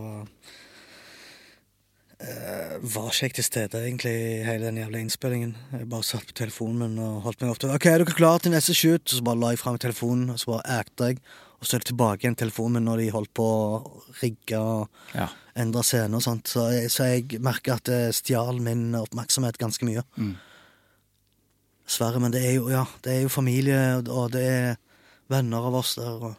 eh, 2.20 2.76
var 2.82 3.10
ikke 3.12 3.26
jeg 3.26 3.34
til 3.38 3.44
stede 3.46 3.80
egentlig 3.84 4.12
i 4.12 4.44
hele 4.46 4.66
den 4.70 4.78
jævla 4.80 5.00
innspillingen. 5.02 5.54
Jeg 5.72 5.88
bare 5.92 6.02
satt 6.06 6.26
på 6.30 6.36
telefonen 6.42 6.78
min 6.94 6.98
og 7.02 7.22
holdt 7.26 7.42
meg 7.42 7.50
opptatt. 7.54 7.74
OK, 7.76 7.86
er 7.90 7.98
dere 8.04 8.16
klare 8.16 8.40
til 8.44 8.54
neste 8.54 8.74
shoot? 8.76 9.02
Og 9.04 9.16
så 9.18 9.24
bare 9.26 9.40
la 9.42 9.50
jeg 9.54 9.60
fram 9.62 9.78
telefonen, 9.82 10.30
og 10.34 10.38
så 10.40 10.54
bare 10.54 10.78
acta 10.80 11.10
jeg. 11.12 11.20
Og 11.56 11.64
så 11.66 11.76
er 11.76 11.80
det 11.84 11.88
tilbake 11.92 12.24
igjen 12.26 12.36
telefonen 12.36 12.78
min 12.80 12.84
når 12.90 13.00
de 13.02 13.10
holdt 13.14 13.32
på 13.36 13.44
å 13.46 14.02
rigge 14.22 14.58
og 14.60 14.88
Ja. 15.16 15.28
endre 15.56 15.82
scene 15.84 16.14
og 16.18 16.22
sånt. 16.22 16.48
Så 16.52 16.66
jeg, 16.72 16.90
så 16.92 17.04
jeg 17.08 17.40
merker 17.40 17.74
at 17.78 17.84
det 17.88 18.14
stjal 18.14 18.60
min 18.60 18.90
oppmerksomhet 18.94 19.56
ganske 19.58 19.84
mye. 19.88 20.02
Mm. 20.16 20.34
Dessverre, 21.86 22.20
men 22.20 22.32
det 22.34 22.42
er 22.44 22.56
jo, 22.58 22.68
ja, 22.68 22.84
det 23.04 23.12
er 23.14 23.22
jo 23.22 23.28
familie, 23.32 24.02
og 24.10 24.32
det 24.34 24.42
er 24.42 24.76
venner 25.32 25.68
av 25.68 25.74
oss 25.78 25.94
der, 25.96 26.18
og 26.30 26.34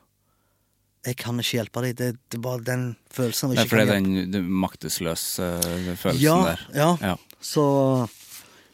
jeg 1.08 1.16
kan 1.22 1.40
ikke 1.40 1.62
hjelpe 1.62 1.84
deg. 1.86 1.96
Det, 1.96 2.10
det 2.28 2.38
er 2.40 2.44
bare 2.44 2.64
den 2.68 2.86
følelsen 3.14 3.48
av 3.48 3.54
Det 3.56 3.62
er 3.62 3.68
ikke 3.70 3.76
fordi 3.78 3.88
kan 3.88 4.10
den, 4.12 4.32
den 4.34 4.52
maktesløse 4.64 5.50
uh, 5.64 5.90
følelsen 5.96 6.24
ja, 6.26 6.38
der. 6.50 6.66
Ja, 6.76 6.90
Ja. 7.14 7.16
så 7.40 7.64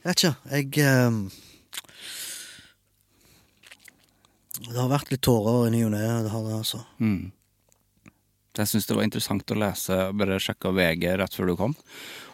Jeg 0.03 0.09
vet 0.09 0.23
ikke. 0.23 0.35
Jeg 0.51 0.87
um, 1.05 1.19
Det 4.63 4.79
har 4.79 4.91
vært 4.91 5.11
litt 5.11 5.23
tårer 5.25 5.67
i 5.67 5.73
ny 5.75 5.85
og 5.85 5.93
ne, 5.93 6.03
det 6.23 6.31
har 6.31 6.43
det, 6.47 6.57
altså. 6.57 6.83
Mm. 7.03 7.31
Jeg 8.53 8.69
syns 8.69 8.85
det 8.87 8.95
var 8.95 9.05
interessant 9.05 9.51
å 9.51 9.57
lese, 9.57 9.97
bare 10.13 10.37
sjekka 10.41 10.71
VG 10.77 11.07
rett 11.19 11.35
før 11.35 11.49
du 11.49 11.55
kom. 11.59 11.73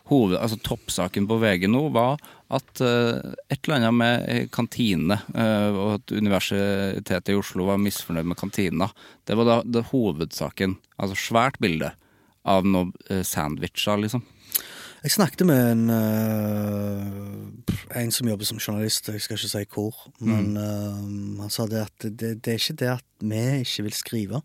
Hoved, 0.10 0.38
altså 0.40 0.60
Toppsaken 0.66 1.28
på 1.30 1.38
VG 1.42 1.68
nå 1.70 1.86
var 1.96 2.20
at 2.50 2.82
uh, 2.82 3.20
et 3.50 3.60
eller 3.62 3.78
annet 3.78 3.98
med 4.00 4.50
kantine, 4.56 5.20
uh, 5.36 5.70
og 5.70 5.92
at 6.00 6.16
Universitetet 6.18 7.30
i 7.30 7.38
Oslo 7.38 7.70
var 7.70 7.82
misfornøyd 7.82 8.32
med 8.32 8.40
kantina. 8.40 8.90
Det 9.30 9.38
var 9.38 9.50
da 9.50 9.60
det 9.66 9.90
hovedsaken. 9.92 10.80
Altså 10.98 11.20
svært 11.30 11.62
bilde 11.62 11.94
av 12.50 12.66
noen 12.66 12.96
uh, 13.12 13.22
sandwicher, 13.22 14.02
liksom. 14.02 14.26
Jeg 15.00 15.14
snakket 15.14 15.46
med 15.48 15.60
en, 15.72 15.84
eh, 15.96 18.00
en 18.02 18.10
som 18.12 18.28
jobber 18.28 18.46
som 18.46 18.60
journalist, 18.60 19.08
jeg 19.08 19.22
skal 19.24 19.38
ikke 19.38 19.48
si 19.48 19.62
hvor, 19.72 19.96
men 20.20 20.58
eh, 20.60 20.98
han 21.40 21.54
sa 21.54 21.70
det 21.72 21.86
at 21.86 22.04
det, 22.04 22.34
det 22.44 22.52
er 22.52 22.60
ikke 22.60 22.80
det 22.82 22.90
at 22.98 23.06
vi 23.24 23.44
ikke 23.64 23.86
vil 23.88 23.96
skrive. 23.96 24.42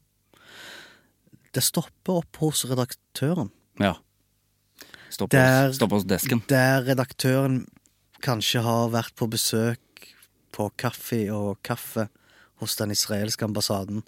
Det 1.54 1.62
stopper 1.62 2.22
opp 2.22 2.38
hos 2.38 2.62
redaktøren. 2.70 3.50
Ja. 3.82 3.96
Stopp 5.14 5.30
Der- 5.30 5.68
hos, 5.68 5.76
stopp 5.78 5.92
oss 5.94 6.04
desken. 6.10 6.42
Der 6.50 6.82
redaktøren 6.88 7.62
kanskje 8.24 8.62
har 8.64 8.88
vært 8.90 9.14
på 9.18 9.28
besøk 9.30 9.78
på 10.54 10.68
kaffe 10.80 11.22
og 11.34 11.60
kaffe 11.66 12.08
hos 12.62 12.76
den 12.78 12.90
israelske 12.94 13.44
ambassaden 13.46 14.02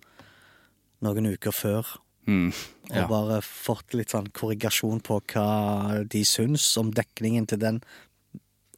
noen 1.04 1.26
uker 1.34 1.52
før, 1.52 1.86
Mm. 2.26 2.52
og 2.90 3.08
bare 3.08 3.40
fått 3.42 3.94
litt 3.94 4.10
sånn 4.10 4.26
korrigasjon 4.34 4.98
på 5.00 5.20
hva 5.30 6.02
de 6.08 6.24
syns 6.26 6.64
om 6.80 6.90
dekningen 6.90 7.46
til 7.46 7.58
den 7.62 7.82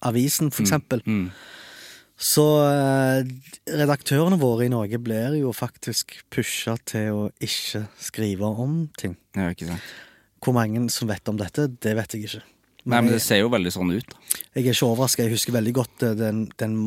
avisen, 0.02 0.50
for 0.52 0.62
eksempel. 0.66 1.00
Mm. 1.06 1.30
Så 2.18 2.44
eh, 2.66 3.22
redaktørene 3.72 4.38
våre 4.40 4.66
i 4.66 4.68
Norge 4.72 4.98
blir 4.98 5.38
jo 5.38 5.52
faktisk 5.54 6.16
pusha 6.34 6.76
til 6.84 7.12
å 7.14 7.32
ikke 7.40 7.86
skrive 8.02 8.42
om 8.58 8.88
ting. 8.98 9.16
Ja, 9.36 9.48
ikke 9.54 9.68
sant. 9.70 9.80
Hvor 10.44 10.54
mange 10.56 10.84
som 10.94 11.10
vet 11.10 11.28
om 11.30 11.38
dette, 11.40 11.66
det 11.82 11.94
vet 11.98 12.14
jeg 12.14 12.28
ikke. 12.28 12.44
Nei, 12.88 13.00
men 13.02 13.10
det 13.12 13.22
ser 13.24 13.42
jo 13.42 13.50
veldig 13.52 13.72
sånn 13.74 13.90
ut. 13.92 14.12
da. 14.12 14.36
Jeg 14.54 14.62
er 14.62 14.70
ikke 14.72 14.88
overraska. 14.88 15.24
Jeg 15.26 15.36
husker 15.36 15.56
veldig 15.56 15.74
godt 15.76 16.04
eh, 16.06 16.14
den, 16.16 16.46
den 16.60 16.78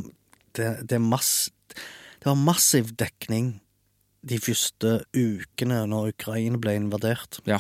det, 0.58 0.72
det, 0.90 1.02
mass, 1.04 1.52
det 1.72 2.26
var 2.26 2.40
massiv 2.40 2.96
dekning 2.98 3.60
de 4.22 4.38
første 4.42 5.02
ukene 5.18 5.84
når 5.90 6.16
Ukraina 6.16 6.60
ble 6.62 6.78
invadert. 6.80 7.42
Ja. 7.50 7.60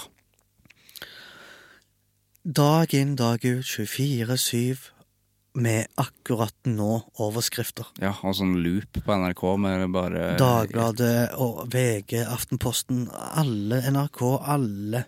Dag 2.41 2.93
inn, 2.97 3.13
dag 3.19 3.43
ut, 3.45 3.65
24-7, 3.67 4.89
med 5.61 5.89
akkurat 5.99 6.55
nå-overskrifter. 6.65 7.89
ja. 7.99 8.13
Og 8.23 8.37
sånn 8.39 8.55
loop 8.63 9.01
på 9.03 9.17
NRK 9.19 9.41
med 9.59 9.89
bare 9.91 10.35
Dagbladet 10.39 11.33
og 11.43 11.65
VG, 11.73 12.21
Aftenposten, 12.23 13.09
alle 13.11 13.81
NRK, 13.91 14.21
alle 14.39 15.03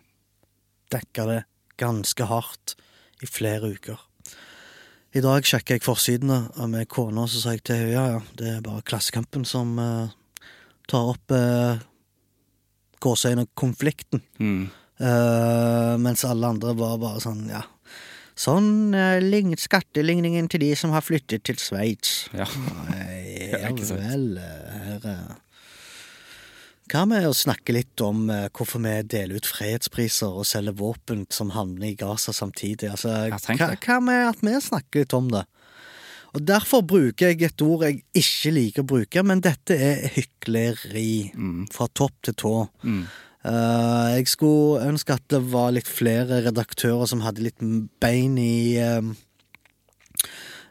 dekka 0.94 1.28
det 1.30 1.42
ganske 1.82 2.28
hardt 2.30 2.76
i 3.24 3.30
flere 3.30 3.74
uker. 3.76 4.00
I 5.14 5.22
dag 5.22 5.46
sjekka 5.46 5.78
jeg 5.78 5.86
forsidene 5.86 6.48
med 6.70 6.90
kona, 6.90 7.28
så 7.30 7.42
sa 7.42 7.54
jeg 7.54 7.66
til 7.68 7.78
henne 7.78 7.94
ja, 7.94 8.06
ja, 8.16 8.22
det 8.40 8.48
er 8.50 8.64
bare 8.66 8.86
Klassekampen 8.86 9.46
som 9.46 9.76
uh, 9.78 10.10
tar 10.90 11.12
opp 11.14 11.34
uh, 11.36 11.78
gåseøyne 13.04 13.46
konflikten. 13.54 14.24
Mm. 14.42 14.72
Uh, 14.98 15.94
mens 16.02 16.26
alle 16.26 16.50
andre 16.50 16.74
var 16.78 16.98
bare 17.02 17.22
sånn, 17.22 17.48
ja 17.50 17.64
Sånn 18.34 18.96
uh, 18.98 19.56
skatteligningen 19.62 20.48
til 20.50 20.64
de 20.64 20.72
som 20.78 20.94
har 20.96 21.06
flyttet 21.06 21.44
til 21.46 21.60
Sveits. 21.62 22.30
Ja. 22.34 22.48
Nei, 22.90 23.22
Ja, 23.54 23.70
vel, 23.70 24.38
eh, 24.42 24.78
her 24.88 25.04
eh. 25.06 25.34
Hva 26.92 27.06
med 27.08 27.26
å 27.28 27.34
snakke 27.36 27.76
litt 27.76 28.02
om 28.04 28.28
eh, 28.34 28.50
hvorfor 28.52 28.82
vi 28.84 28.98
deler 29.08 29.40
ut 29.40 29.48
fredspriser 29.48 30.36
og 30.36 30.48
selger 30.48 30.76
våpen 30.78 31.24
som 31.34 31.54
havner 31.56 31.94
i 31.94 31.98
Gaza 32.00 32.36
samtidig? 32.36 32.92
Altså, 32.92 33.14
hva, 33.32 33.70
hva 33.78 34.00
med 34.04 34.30
at 34.34 34.44
vi 34.44 34.56
snakker 34.68 35.06
litt 35.06 35.16
om 35.18 35.32
det? 35.32 35.46
Og 36.34 36.42
Derfor 36.50 36.82
bruker 36.90 37.30
jeg 37.30 37.46
et 37.46 37.62
ord 37.62 37.86
jeg 37.86 38.02
ikke 38.18 38.54
liker 38.56 38.84
å 38.84 38.90
bruke, 38.90 39.24
men 39.26 39.44
dette 39.46 39.78
er 39.78 40.08
hykleri. 40.16 41.30
Fra 41.74 41.88
topp 41.94 42.16
til 42.26 42.38
tå. 42.42 42.56
Mm. 42.82 43.04
Uh, 43.44 44.16
jeg 44.16 44.32
skulle 44.32 44.88
ønske 44.88 45.18
at 45.18 45.26
det 45.30 45.42
var 45.52 45.74
litt 45.76 45.90
flere 45.92 46.40
redaktører 46.46 47.10
som 47.12 47.22
hadde 47.26 47.44
litt 47.44 47.62
bein 48.02 48.38
i 48.40 48.80
uh, 48.80 49.04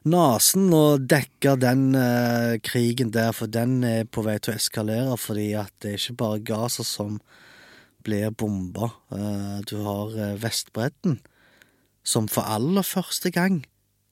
nesen 0.09 0.73
og 0.75 1.05
dekke 1.11 1.55
den 1.61 1.93
eh, 1.99 2.59
krigen 2.65 3.13
der, 3.15 3.33
for 3.37 3.51
den 3.51 3.83
er 3.87 4.09
på 4.09 4.25
vei 4.27 4.39
til 4.43 4.55
å 4.55 4.59
eskalere, 4.59 5.17
fordi 5.21 5.53
at 5.59 5.73
det 5.83 5.93
er 5.93 6.01
ikke 6.01 6.19
bare 6.23 6.43
Gaza 6.47 6.85
som 6.87 7.21
blir 8.03 8.33
bomba. 8.35 8.91
Eh, 9.15 9.61
du 9.69 9.77
har 9.87 10.17
eh, 10.19 10.37
Vestbredden, 10.43 11.21
som 12.03 12.29
for 12.31 12.49
aller 12.51 12.87
første 12.87 13.31
gang 13.35 13.63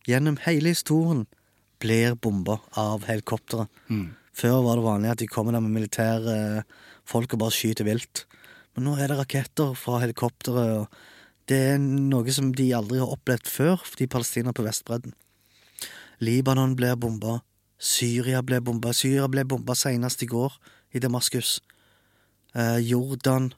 gjennom 0.06 0.38
hele 0.46 0.74
historien 0.74 1.26
blir 1.82 2.14
bomba 2.14 2.60
av 2.78 3.06
helikoptre. 3.08 3.66
Før 4.36 4.60
var 4.64 4.78
det 4.78 4.84
vanlig 4.84 5.10
at 5.10 5.22
de 5.22 5.28
kommer 5.30 5.56
der 5.56 5.64
med 5.64 5.74
militære 5.74 6.34
folk 7.08 7.34
og 7.34 7.40
bare 7.42 7.56
skyter 7.56 7.88
vilt. 7.88 8.26
Men 8.76 8.86
nå 8.86 8.94
er 8.96 9.10
det 9.10 9.16
raketter 9.18 9.72
fra 9.78 9.98
helikoptre, 10.04 10.84
det 11.50 11.58
er 11.72 11.80
noe 11.80 12.30
som 12.30 12.52
de 12.54 12.68
aldri 12.76 13.00
har 13.00 13.10
opplevd 13.10 13.48
før, 13.50 13.82
de 13.98 14.06
palestinerne 14.06 14.54
på 14.54 14.62
Vestbredden. 14.62 15.16
Libanon 16.20 16.76
blir 16.76 16.98
bomba. 17.00 17.40
Syria 17.80 18.42
ble 18.44 18.60
bomba. 18.60 18.92
Syria 18.96 19.28
ble 19.28 19.44
bomba 19.48 19.76
senest 19.78 20.22
i 20.22 20.28
går, 20.28 20.52
i 20.92 21.00
Damaskus. 21.00 21.58
Eh, 22.54 22.78
Jordan 22.84 23.52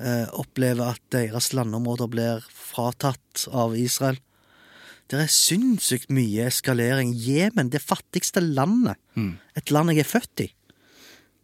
eh, 0.00 0.26
opplever 0.32 0.94
at 0.94 1.02
deres 1.14 1.52
landområder 1.54 2.10
blir 2.10 2.46
fratatt 2.48 3.46
av 3.52 3.76
Israel. 3.78 4.18
Det 5.10 5.20
er 5.20 5.30
sinnssykt 5.30 6.10
mye 6.14 6.46
eskalering. 6.48 7.12
Jemen, 7.12 7.70
det 7.70 7.82
fattigste 7.84 8.40
landet. 8.40 8.96
Et 9.58 9.70
land 9.70 9.92
jeg 9.92 10.02
er 10.02 10.08
født 10.08 10.46
i. 10.46 10.48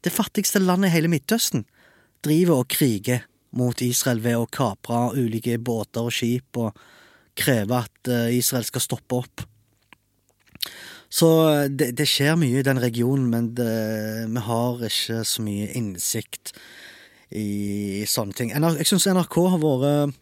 Det 0.01 0.15
fattigste 0.15 0.63
landet 0.63 0.89
i 0.89 0.95
hele 0.95 1.11
Midtøsten 1.13 1.67
driver 2.25 2.63
og 2.63 2.71
kriger 2.73 3.27
mot 3.59 3.81
Israel 3.85 4.21
ved 4.25 4.39
å 4.39 4.49
kapre 4.51 5.13
ulike 5.19 5.59
båter 5.59 6.09
og 6.09 6.15
skip 6.15 6.59
og 6.61 6.79
kreve 7.39 7.85
at 7.85 8.11
eh, 8.11 8.39
Israel 8.39 8.67
skal 8.67 8.85
stoppe 8.85 9.21
opp. 9.23 9.45
Så 11.09 11.29
eh, 11.49 11.67
det, 11.73 11.93
det 11.99 12.09
skjer 12.09 12.37
mye 12.41 12.61
i 12.61 12.67
den 12.67 12.81
regionen, 12.83 13.29
men 13.33 13.53
det, 13.57 13.69
vi 14.29 14.45
har 14.49 14.85
ikke 14.91 15.23
så 15.27 15.45
mye 15.45 15.71
innsikt 15.79 16.53
i 17.33 18.05
sånne 18.09 18.37
ting. 18.37 18.53
NR, 18.57 18.79
jeg 18.81 18.89
syns 18.89 19.09
NRK 19.13 19.39
har 19.55 19.63
vært 19.63 20.17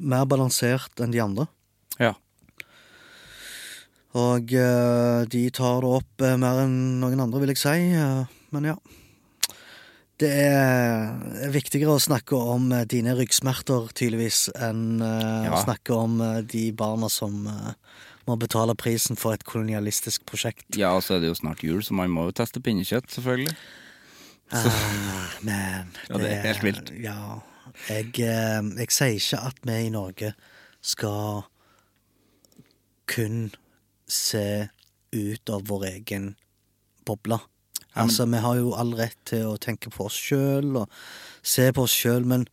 mer 0.00 0.28
balansert 0.28 1.00
enn 1.00 1.12
de 1.12 1.20
andre. 1.20 1.46
Ja. 2.00 2.14
Og 4.16 4.54
uh, 4.56 5.22
de 5.30 5.42
tar 5.54 5.84
det 5.84 5.90
opp 6.00 6.24
uh, 6.24 6.36
mer 6.40 6.64
enn 6.64 6.78
noen 7.02 7.20
andre, 7.20 7.42
vil 7.42 7.52
jeg 7.52 7.60
si. 7.60 7.76
Uh, 7.94 8.24
men 8.54 8.72
ja. 8.72 8.78
Det 10.20 10.28
er 10.28 11.52
viktigere 11.52 11.94
å 11.96 12.02
snakke 12.02 12.36
om 12.36 12.66
dine 12.90 13.14
ryggsmerter, 13.16 13.86
tydeligvis, 13.96 14.50
enn 14.52 15.00
ja. 15.00 15.54
å 15.56 15.60
snakke 15.62 15.96
om 15.96 16.18
de 16.44 16.66
barna 16.76 17.08
som 17.08 17.46
må 18.30 18.38
betale 18.40 18.76
prisen 18.78 19.18
for 19.18 19.34
et 19.36 19.44
kolonialistisk 19.44 20.24
prosjekt. 20.28 20.66
ja, 20.78 20.94
og 20.96 21.04
så 21.04 21.16
er 21.16 21.24
det 21.24 21.32
jo 21.32 21.38
snart 21.38 21.64
jul, 21.66 21.82
så 21.84 21.96
man 21.98 22.12
må 22.14 22.28
jo 22.28 22.36
teste 22.40 22.62
pinnekjøtt, 22.64 23.10
selvfølgelig. 23.12 23.54
Ah, 24.50 25.36
men 25.46 25.92
Ja, 26.08 26.18
det 26.18 26.30
er 26.30 26.46
helt 26.48 26.64
vilt. 26.66 26.92
Ja. 26.98 27.40
Jeg, 27.88 28.18
eh, 28.18 28.62
jeg 28.82 28.90
sier 28.90 29.14
ikke 29.14 29.40
at 29.46 29.60
vi 29.62 29.76
i 29.86 29.92
Norge 29.94 30.32
skal 30.82 31.44
kun 33.10 33.50
se 34.10 34.68
ut 35.14 35.50
av 35.50 35.66
vår 35.68 35.86
egen 35.94 36.34
boble. 37.06 37.38
Altså, 37.98 38.26
vi 38.30 38.38
har 38.38 38.58
jo 38.60 38.74
all 38.78 38.92
rett 38.98 39.18
til 39.26 39.48
å 39.50 39.58
tenke 39.58 39.90
på 39.90 40.06
oss 40.06 40.18
sjøl 40.18 40.76
og 40.78 40.92
se 41.42 41.66
på 41.74 41.86
oss 41.86 41.94
sjøl, 41.94 42.26
men 42.26 42.46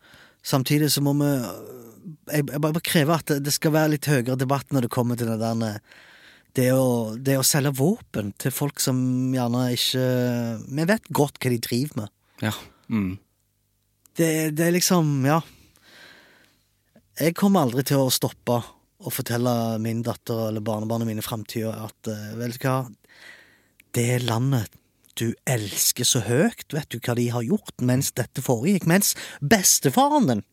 samtidig 0.45 0.89
så 0.93 1.03
må 1.05 1.13
vi 1.19 1.29
Jeg, 2.07 2.45
jeg 2.47 2.61
bare 2.63 2.83
krever 2.83 3.19
at 3.19 3.33
det, 3.43 3.53
skal 3.55 3.73
være 3.75 3.95
litt 3.95 4.07
høyere 4.07 4.37
debatt 4.39 4.71
når 4.71 4.87
det 4.87 4.93
kommer 4.93 5.19
til 5.19 5.27
det 5.27 5.39
der 5.41 5.81
det 6.57 6.71
å, 6.73 7.13
det 7.19 7.35
å 7.37 7.45
selge 7.45 7.75
våpen 7.77 8.31
til 8.41 8.53
folk 8.55 8.81
som 8.81 8.97
gjerne 9.35 9.67
ikke 9.75 10.05
Vi 10.79 10.87
vet 10.89 11.11
godt 11.13 11.37
hva 11.37 11.51
de 11.53 11.59
driver 11.61 12.01
med. 12.01 12.13
Ja. 12.41 12.53
Mm. 12.87 13.17
Det, 14.17 14.31
det 14.57 14.65
er 14.65 14.75
liksom 14.77 15.21
Ja. 15.27 15.41
Jeg 17.17 17.33
kommer 17.33 17.65
aldri 17.65 17.81
til 17.85 18.03
å 18.03 18.13
stoppe 18.13 18.59
å 18.97 19.13
fortelle 19.13 19.51
min 19.81 20.03
datter 20.05 20.47
eller 20.49 20.61
barnebarnet 20.61 21.09
mine 21.09 21.23
i 21.23 21.25
framtida 21.25 21.71
at 21.87 22.09
eh, 22.11 22.35
vet 22.37 22.53
du 22.53 22.65
hva, 22.65 22.75
det 23.97 24.19
landet 24.25 24.75
du 25.17 25.31
elsker 25.49 26.05
så 26.05 26.21
høyt, 26.27 26.67
vet 26.73 26.91
du 26.93 26.99
hva 27.01 27.15
de 27.17 27.25
har 27.33 27.45
gjort 27.45 27.81
mens 27.81 28.11
dette 28.17 28.43
foregikk? 28.45 28.85
Mens 28.89 29.15
bestefaren 29.41 30.29
din 30.29 30.43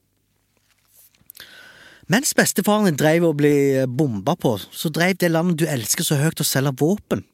Mens 2.13 2.35
bestefaren 2.37 2.85
din 2.89 2.99
dreiv 3.01 3.25
og 3.31 3.39
ble 3.41 3.87
bomba 3.89 4.35
på, 4.37 4.57
så 4.73 4.91
dreiv 4.93 5.17
det 5.23 5.31
landet 5.33 5.63
du 5.63 5.65
elsker 5.71 6.05
så 6.05 6.19
høyt, 6.21 6.41
og 6.43 6.49
selge 6.49 6.75
våpen 6.81 7.25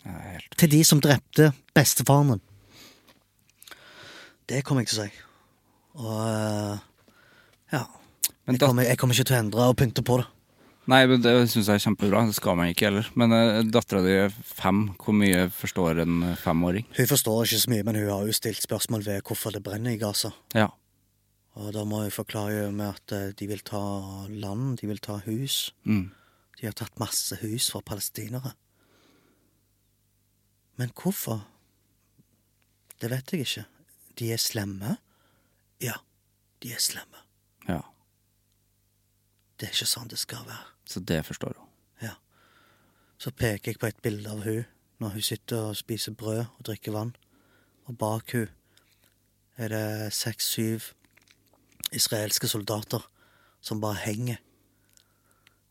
Ja, 0.00 0.14
helt. 0.32 0.56
til 0.58 0.70
de 0.72 0.80
som 0.84 1.00
drepte 1.04 1.52
bestefaren 1.76 2.34
din. 2.34 2.42
Det 4.50 4.64
kommer 4.66 4.82
jeg 4.82 4.90
til 4.90 4.98
å 4.98 5.06
si. 5.06 5.24
Og 6.00 6.20
eh, 6.26 6.78
ja. 7.76 7.84
Men 8.46 8.56
Jeg 8.56 8.64
kommer, 8.64 8.82
jeg 8.88 8.98
kommer 8.98 9.14
ikke 9.14 9.28
til 9.28 9.36
å 9.36 9.42
endre 9.44 9.66
og 9.70 9.76
pynte 9.78 10.02
på 10.02 10.16
det. 10.18 10.26
Nei, 10.90 11.04
men 11.06 11.20
det 11.22 11.30
syns 11.52 11.68
jeg 11.68 11.76
er 11.78 11.82
kjempebra. 11.84 12.24
Det 12.26 12.34
skal 12.34 12.56
man 12.58 12.72
ikke 12.72 12.88
heller. 12.88 13.06
Men 13.14 13.30
uh, 13.36 13.60
dattera 13.70 14.00
di 14.02 14.14
er 14.24 14.32
fem. 14.42 14.88
Hvor 14.98 15.14
mye 15.14 15.44
forstår 15.54 16.00
en 16.02 16.16
eh, 16.32 16.38
femåring? 16.40 16.88
Hun 16.96 17.06
forstår 17.12 17.44
ikke 17.46 17.60
så 17.62 17.70
mye, 17.70 17.84
men 17.86 17.98
hun 18.00 18.08
har 18.10 18.24
jo 18.26 18.34
stilt 18.34 18.64
spørsmål 18.64 19.04
ved 19.06 19.20
hvorfor 19.28 19.54
det 19.54 19.62
brenner 19.62 19.94
i 19.94 20.00
Gaza. 20.00 20.32
Ja. 20.56 20.66
Og 21.58 21.72
da 21.74 21.82
må 21.84 22.04
jeg 22.04 22.14
forklare 22.14 22.70
med 22.72 22.94
at 22.94 23.12
eh, 23.16 23.32
de 23.34 23.46
vil 23.50 23.62
ta 23.66 23.80
land, 24.30 24.78
de 24.78 24.86
vil 24.90 25.00
ta 25.02 25.18
hus. 25.26 25.74
Mm. 25.84 26.10
De 26.60 26.66
har 26.68 26.76
tatt 26.76 27.00
masse 27.00 27.36
hus 27.42 27.70
fra 27.72 27.80
palestinere. 27.80 28.52
Men 30.78 30.92
hvorfor? 30.96 31.42
Det 33.00 33.10
vet 33.10 33.32
jeg 33.32 33.46
ikke. 33.46 33.64
De 34.18 34.32
er 34.32 34.40
slemme? 34.40 34.98
Ja, 35.80 35.96
de 36.62 36.72
er 36.72 36.82
slemme. 36.82 37.24
ja. 37.68 37.80
Det 39.60 39.68
er 39.68 39.74
ikke 39.74 39.90
sånn 39.90 40.08
det 40.08 40.16
skal 40.16 40.46
være. 40.48 40.70
Så 40.88 41.00
det 41.04 41.18
forstår 41.28 41.52
hun. 41.58 41.66
Ja. 42.00 42.14
Så 43.20 43.28
peker 43.36 43.74
jeg 43.74 43.80
på 43.80 43.90
et 43.90 43.98
bilde 44.00 44.30
av 44.32 44.40
hun 44.46 44.62
når 45.00 45.12
hun 45.16 45.24
sitter 45.24 45.66
og 45.68 45.76
spiser 45.76 46.14
brød 46.16 46.46
og 46.46 46.62
drikker 46.64 46.94
vann. 46.96 47.12
Og 47.84 47.98
bak 48.00 48.32
hun 48.32 48.48
er 49.60 49.68
det 49.68 50.14
seks-syv 50.16 50.94
israelske 51.96 52.48
soldater 52.48 53.02
som 53.60 53.80
bare 53.80 54.00
henger. 54.04 54.38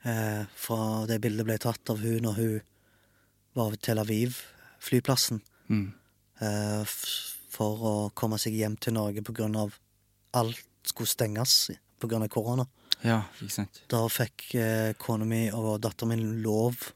Eh, 0.03 0.43
fra 0.55 1.05
det 1.09 1.20
bildet 1.24 1.47
ble 1.47 1.57
tatt 1.59 1.91
av 1.91 1.99
hun 2.03 2.24
når 2.24 2.38
hun 2.39 2.59
var 3.57 3.74
ved 3.74 3.82
Tel 3.84 3.99
Aviv-flyplassen. 3.99 5.41
Mm. 5.67 5.88
Eh, 6.39 6.84
for 7.49 7.86
å 7.89 7.93
komme 8.15 8.39
seg 8.39 8.55
hjem 8.55 8.78
til 8.80 8.95
Norge 8.95 9.24
på 9.26 9.36
grunn 9.36 9.57
av 9.59 9.76
alt 10.38 10.65
skulle 10.88 11.09
stenges 11.09 11.72
på 11.99 12.07
grunn 12.07 12.24
av 12.24 12.32
korona. 12.32 12.65
Ja, 13.03 13.24
ikke 13.39 13.53
sant. 13.53 13.82
Da 13.91 14.03
fikk 14.11 14.53
eh, 14.59 14.93
kona 14.99 15.28
mi 15.28 15.47
og 15.55 15.80
datteren 15.84 16.13
min 16.13 16.41
lov 16.43 16.91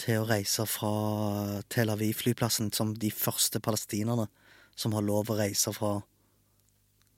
til 0.00 0.22
å 0.22 0.26
reise 0.26 0.66
fra 0.66 1.60
Tel 1.70 1.92
Aviv-flyplassen 1.92 2.72
som 2.74 2.94
de 2.98 3.10
første 3.14 3.60
palestinerne 3.62 4.26
som 4.74 4.94
har 4.96 5.06
lov 5.06 5.30
å 5.30 5.38
reise 5.38 5.70
fra 5.74 6.00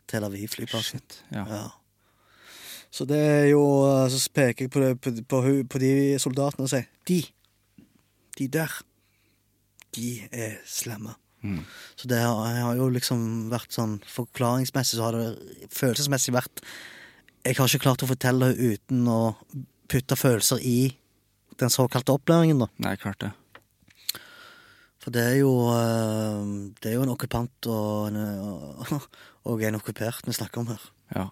Tel 0.07 0.25
Aviv-flyplassen. 0.27 1.03
Ja. 1.35 1.45
Ja. 1.51 1.65
Så 2.91 3.05
det 3.05 3.19
er 3.19 3.47
jo 3.51 3.63
Så 4.09 4.31
peker 4.33 4.65
jeg 4.65 4.71
på, 4.73 4.81
det, 4.81 5.01
på, 5.01 5.13
på, 5.29 5.43
på 5.69 5.81
de 5.83 5.93
soldatene 6.23 6.65
og 6.65 6.71
sier 6.73 6.87
De, 7.09 7.21
de 8.39 8.49
der, 8.53 8.73
de 9.97 10.11
er 10.31 10.59
slemme. 10.69 11.17
Mm. 11.43 11.63
Så 11.97 12.09
det 12.09 12.21
har, 12.23 12.61
har 12.63 12.77
jo 12.79 12.89
liksom 12.93 13.49
vært 13.53 13.75
sånn 13.75 13.99
Forklaringsmessig 14.11 14.99
så 14.99 15.09
har 15.09 15.19
det 15.19 15.71
følelsesmessig 15.75 16.35
vært 16.35 16.63
Jeg 17.45 17.59
har 17.59 17.69
ikke 17.69 17.85
klart 17.85 18.05
å 18.05 18.11
fortelle 18.11 18.55
uten 18.57 19.07
å 19.11 19.37
putte 19.87 20.19
følelser 20.19 20.63
i 20.67 20.97
den 21.61 21.71
såkalte 21.73 22.13
opplæringen, 22.13 22.59
da. 22.65 22.67
Nei, 22.85 22.97
klart 23.01 23.23
det. 23.23 23.31
For 25.01 25.15
det 25.15 25.23
er 25.23 25.37
jo 25.39 25.53
eh, 25.71 26.49
Det 26.81 26.91
er 26.91 26.97
jo 26.99 27.05
en 27.07 27.15
okkupant 27.15 27.71
og 27.71 28.11
en, 28.11 28.99
og 29.47 29.63
en 29.65 29.79
okkupert 29.79 30.27
vi 30.27 30.35
snakker 30.37 30.63
om 30.63 30.73
her. 30.75 30.87
Ja. 31.15 31.27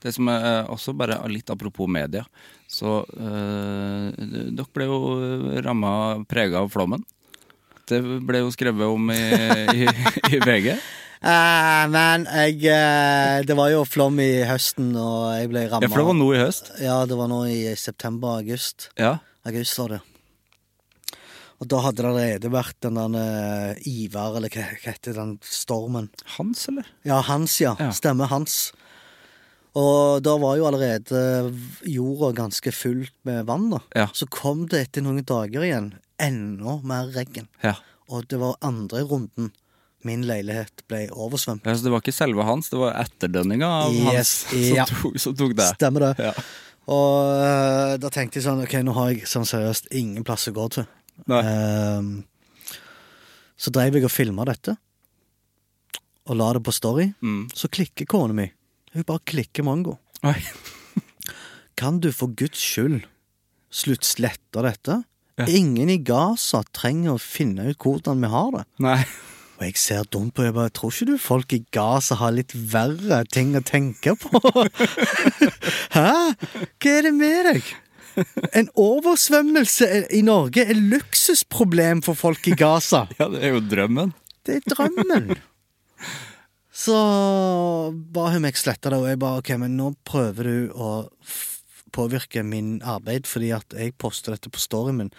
Det 0.00 0.14
som 0.16 0.30
er 0.32 0.46
eh, 0.48 0.70
også 0.72 0.94
bare 0.96 1.18
litt 1.28 1.50
apropos 1.52 1.88
media, 1.90 2.24
så 2.70 3.02
øh, 3.04 4.06
Dere 4.16 4.68
ble 4.72 4.86
jo 4.88 5.00
ramma 5.60 5.92
prega 6.30 6.62
av 6.62 6.70
flommen. 6.72 7.04
Det 7.90 8.00
ble 8.00 8.44
jo 8.44 8.52
skrevet 8.54 8.86
om 8.88 9.12
i, 9.12 9.20
i, 9.84 9.86
i 10.30 10.40
VG. 10.40 10.72
Uh, 11.20 11.84
men 11.92 12.22
jeg 12.24 12.62
uh, 12.72 13.42
Det 13.44 13.52
var 13.52 13.68
jo 13.68 13.82
flom 13.84 14.16
i 14.24 14.40
høsten, 14.48 14.94
og 14.96 15.34
jeg 15.36 15.50
ble 15.52 15.66
ramma 15.68 15.84
Ja, 15.84 15.90
for 15.92 16.00
det 16.00 16.06
var 16.08 16.16
nå 16.16 16.28
i 16.32 16.40
høst. 16.40 16.70
Ja, 16.80 17.02
det 17.04 17.18
var 17.18 17.28
nå 17.28 17.42
i 17.50 17.58
september-august. 17.76 18.88
Ja. 18.96 19.18
August 19.44 19.76
var 19.82 19.98
det. 19.98 20.00
Og 21.60 21.68
da 21.68 21.80
hadde 21.84 22.00
det 22.00 22.08
allerede 22.08 22.50
vært 22.54 22.76
den 22.86 22.96
der 22.96 23.16
eh, 23.20 23.88
Ivar, 23.90 24.38
eller 24.38 24.52
hva, 24.52 24.64
hva 24.80 24.94
heter 24.94 25.16
den 25.18 25.34
stormen? 25.44 26.08
Hans, 26.38 26.64
eller? 26.72 26.86
Ja, 27.04 27.18
Hans, 27.26 27.58
ja. 27.60 27.74
Ja. 27.80 27.90
Stemmer 27.92 28.30
Hans. 28.32 28.70
Og 29.78 30.22
da 30.26 30.34
var 30.40 30.56
jo 30.58 30.64
allerede 30.66 31.20
jorda 31.86 32.32
ganske 32.40 32.72
fullt 32.74 33.12
med 33.28 33.44
vann, 33.46 33.68
da. 33.74 33.82
Ja. 33.94 34.06
Så 34.16 34.26
kom 34.32 34.64
det 34.72 34.86
etter 34.88 35.04
noen 35.04 35.20
dager 35.22 35.66
igjen 35.66 35.92
enda 36.20 36.78
mer 36.82 37.12
regn. 37.14 37.46
Ja. 37.62 37.76
Og 38.10 38.26
det 38.32 38.40
var 38.40 38.56
andre 38.66 39.04
runden 39.06 39.52
min 40.02 40.24
leilighet 40.24 40.82
ble 40.88 41.04
oversvømt. 41.12 41.66
Ja, 41.68 41.76
så 41.76 41.84
det 41.84 41.92
var 41.92 42.00
ikke 42.02 42.16
selve 42.16 42.44
hans, 42.48 42.70
det 42.72 42.80
var 42.80 42.96
etterdønninga 43.02 43.68
av 43.84 43.94
Yes, 43.94 44.08
hans 44.08 44.32
som, 44.48 44.76
ja. 44.80 44.86
tok, 44.88 45.18
som 45.20 45.36
tok 45.36 45.54
det. 45.60 45.68
Stemmer 45.76 46.06
det. 46.08 46.30
Ja. 46.30 46.32
Og 46.90 47.44
eh, 47.44 47.94
da 48.00 48.08
tenkte 48.10 48.40
jeg 48.40 48.46
sånn 48.48 48.62
Ok, 48.64 48.72
nå 48.82 48.94
har 48.96 49.12
jeg 49.12 49.28
sånn 49.28 49.44
seriøst 49.46 49.90
ingen 49.94 50.24
plass 50.26 50.48
å 50.50 50.54
gå 50.56 50.64
til. 50.74 50.88
Ehm, 51.28 52.12
så 53.60 53.72
dreiv 53.74 53.98
jeg 53.98 54.06
og 54.08 54.14
filma 54.14 54.46
dette, 54.48 54.76
og 56.30 56.38
la 56.38 56.52
det 56.56 56.64
på 56.64 56.72
Story. 56.74 57.10
Mm. 57.20 57.48
Så 57.54 57.68
klikker 57.72 58.08
kona 58.08 58.36
mi. 58.36 58.48
Hun 58.94 59.06
bare 59.06 59.22
klikker 59.26 59.66
mango. 59.66 59.98
Kan 61.80 62.00
du 62.00 62.10
for 62.12 62.32
guds 62.36 62.60
skyld 62.60 63.02
Slutt 63.70 64.02
slette 64.02 64.64
dette. 64.66 64.96
Ja. 65.38 65.44
Ingen 65.46 65.92
i 65.92 66.00
Gaza 66.02 66.64
trenger 66.74 67.14
å 67.14 67.20
finne 67.22 67.68
ut 67.70 67.78
hvordan 67.78 68.18
vi 68.18 68.30
har 68.32 68.48
det. 68.56 68.64
Nei. 68.82 69.04
Og 69.60 69.66
jeg 69.68 69.76
ser 69.78 70.08
dumt 70.10 70.34
på 70.34 70.42
jeg 70.42 70.56
bare 70.56 70.72
tror 70.74 70.90
ikke 70.90 71.06
du 71.12 71.20
folk 71.20 71.52
i 71.54 71.60
Gaza 71.70 72.16
har 72.18 72.32
litt 72.34 72.50
verre 72.72 73.20
ting 73.30 73.52
å 73.58 73.62
tenke 73.62 74.16
på? 74.18 74.40
Hæ? 75.96 76.10
Hva 76.34 76.94
er 76.96 77.06
det 77.06 77.14
med 77.14 77.46
deg? 77.50 77.70
En 78.56 78.70
oversvømmelse 78.78 79.88
i 80.16 80.22
Norge 80.26 80.64
er 80.64 80.78
luksusproblem 80.78 82.02
for 82.06 82.18
folk 82.18 82.48
i 82.50 82.56
Gaza. 82.58 83.06
Ja, 83.20 83.28
det 83.32 83.42
er 83.44 83.54
jo 83.56 83.62
drømmen. 83.64 84.12
Det 84.46 84.60
er 84.60 84.74
drømmen. 84.74 85.34
Så 86.80 86.96
ba 87.92 88.30
hun 88.32 88.44
meg 88.46 88.56
slette 88.56 88.92
det, 88.92 88.98
og 88.98 89.08
jeg 89.10 89.20
bare 89.20 89.42
ok, 89.42 89.52
men 89.60 89.76
nå 89.76 89.92
prøver 90.08 90.48
du 90.48 90.72
å 90.72 90.90
påvirke 91.92 92.44
min 92.46 92.78
arbeid, 92.86 93.28
fordi 93.28 93.50
at 93.56 93.76
jeg 93.76 93.96
poster 94.00 94.36
dette 94.36 94.52
på 94.52 94.62
storyen 94.62 95.00
min 95.02 95.14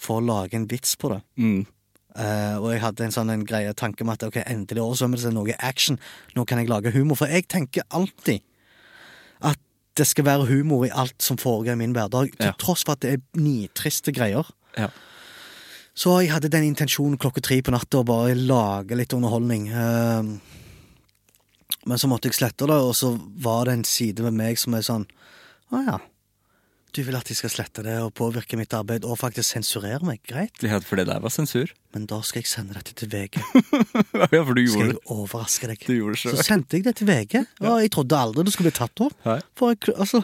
for 0.00 0.20
å 0.20 0.24
lage 0.24 0.56
en 0.58 0.68
vits 0.70 0.96
på 0.98 1.12
det. 1.12 1.20
Mm. 1.36 1.62
Uh, 2.12 2.56
og 2.60 2.66
jeg 2.74 2.82
hadde 2.82 3.04
en 3.06 3.14
sånn 3.14 3.32
en 3.32 3.44
greie 3.48 3.72
tanke 3.78 4.04
med 4.04 4.18
at 4.18 4.26
ok, 4.28 4.40
endelig 4.44 4.82
oversvømmelse 4.84 5.30
er 5.30 5.36
noe 5.36 5.58
action. 5.64 5.98
Nå 6.36 6.44
kan 6.48 6.60
jeg 6.60 6.68
lage 6.70 6.92
humor. 6.92 7.18
For 7.20 7.30
jeg 7.32 7.48
tenker 7.52 7.86
alltid 7.88 8.44
at 9.48 9.60
det 9.98 10.06
skal 10.08 10.24
være 10.24 10.46
humor 10.48 10.86
i 10.86 10.90
alt 10.94 11.20
som 11.22 11.36
foregår 11.36 11.72
i 11.76 11.80
min 11.82 11.92
hverdag. 11.92 12.30
Til 12.38 12.46
Ja. 12.46 12.52
tross 12.58 12.84
for 12.84 12.92
at 12.92 13.00
det 13.00 13.12
er 13.12 13.40
nitriste 13.40 14.12
greier. 14.12 14.48
Ja. 14.78 14.88
Så 15.94 16.20
jeg 16.22 16.32
hadde 16.32 16.48
den 16.48 16.64
intensjonen 16.74 17.18
klokka 17.18 17.42
tre 17.42 17.60
på 17.60 17.70
natta 17.74 17.98
å 18.00 18.04
bare 18.04 18.34
lage 18.34 18.96
litt 18.96 19.12
underholdning. 19.12 19.68
Eh, 19.68 20.22
men 21.86 21.98
så 21.98 22.08
måtte 22.08 22.30
jeg 22.30 22.38
slette 22.38 22.66
det, 22.66 22.78
og 22.78 22.94
så 22.94 23.18
var 23.42 23.64
det 23.66 23.72
en 23.74 23.84
side 23.84 24.22
ved 24.22 24.32
meg 24.32 24.58
som 24.58 24.74
er 24.74 24.80
sånn 24.86 25.06
Å 25.72 25.84
ja. 25.86 25.98
Du 26.92 27.00
vil 27.06 27.16
at 27.16 27.30
jeg 27.30 27.38
skal 27.38 27.48
slette 27.54 27.82
det 27.86 27.94
og 28.04 28.10
påvirke 28.18 28.58
mitt 28.60 28.74
arbeid 28.76 29.06
og 29.08 29.16
faktisk 29.16 29.54
sensurere 29.54 30.04
meg? 30.04 30.18
Greit. 30.28 30.58
Ja, 30.60 30.76
for 30.84 31.00
det 31.00 31.06
der 31.08 31.22
var 31.24 31.32
sensur. 31.32 31.70
Men 31.96 32.04
da 32.10 32.18
skal 32.20 32.42
jeg 32.42 32.50
sende 32.50 32.76
dette 32.76 32.92
til 33.00 33.08
VG. 33.08 33.38
ja, 34.34 34.42
for 34.44 34.52
du 34.52 34.60
Skal 34.68 34.90
jeg 34.90 34.98
det. 34.98 35.00
overraske 35.14 35.70
deg? 35.70 35.86
Du 35.88 35.94
gjorde 35.94 36.18
det 36.18 36.20
selv. 36.20 36.36
Så 36.36 36.46
sendte 36.50 36.76
jeg 36.76 36.84
det 36.84 36.94
til 37.00 37.08
VG, 37.08 37.38
og 37.64 37.80
jeg 37.80 37.94
trodde 37.96 38.20
aldri 38.20 38.44
det 38.44 38.52
skulle 38.52 38.68
bli 38.68 38.76
tatt 38.76 39.04
opp. 39.08 39.16
For 39.56 39.72
jeg, 39.72 39.96
altså 39.96 40.20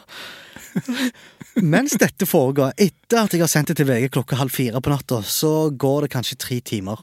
Mens 1.74 1.96
dette 1.98 2.28
foregår, 2.28 2.76
etter 2.76 3.24
at 3.24 3.32
jeg 3.32 3.42
har 3.42 3.50
sendt 3.50 3.72
det 3.72 3.80
til 3.80 3.88
VG 3.88 4.12
klokka 4.12 4.36
halv 4.36 4.52
fire 4.52 4.84
på 4.84 4.92
natta, 4.92 5.22
så 5.24 5.70
går 5.72 6.04
det 6.04 6.12
kanskje 6.18 6.36
tre 6.36 6.60
timer. 6.60 7.00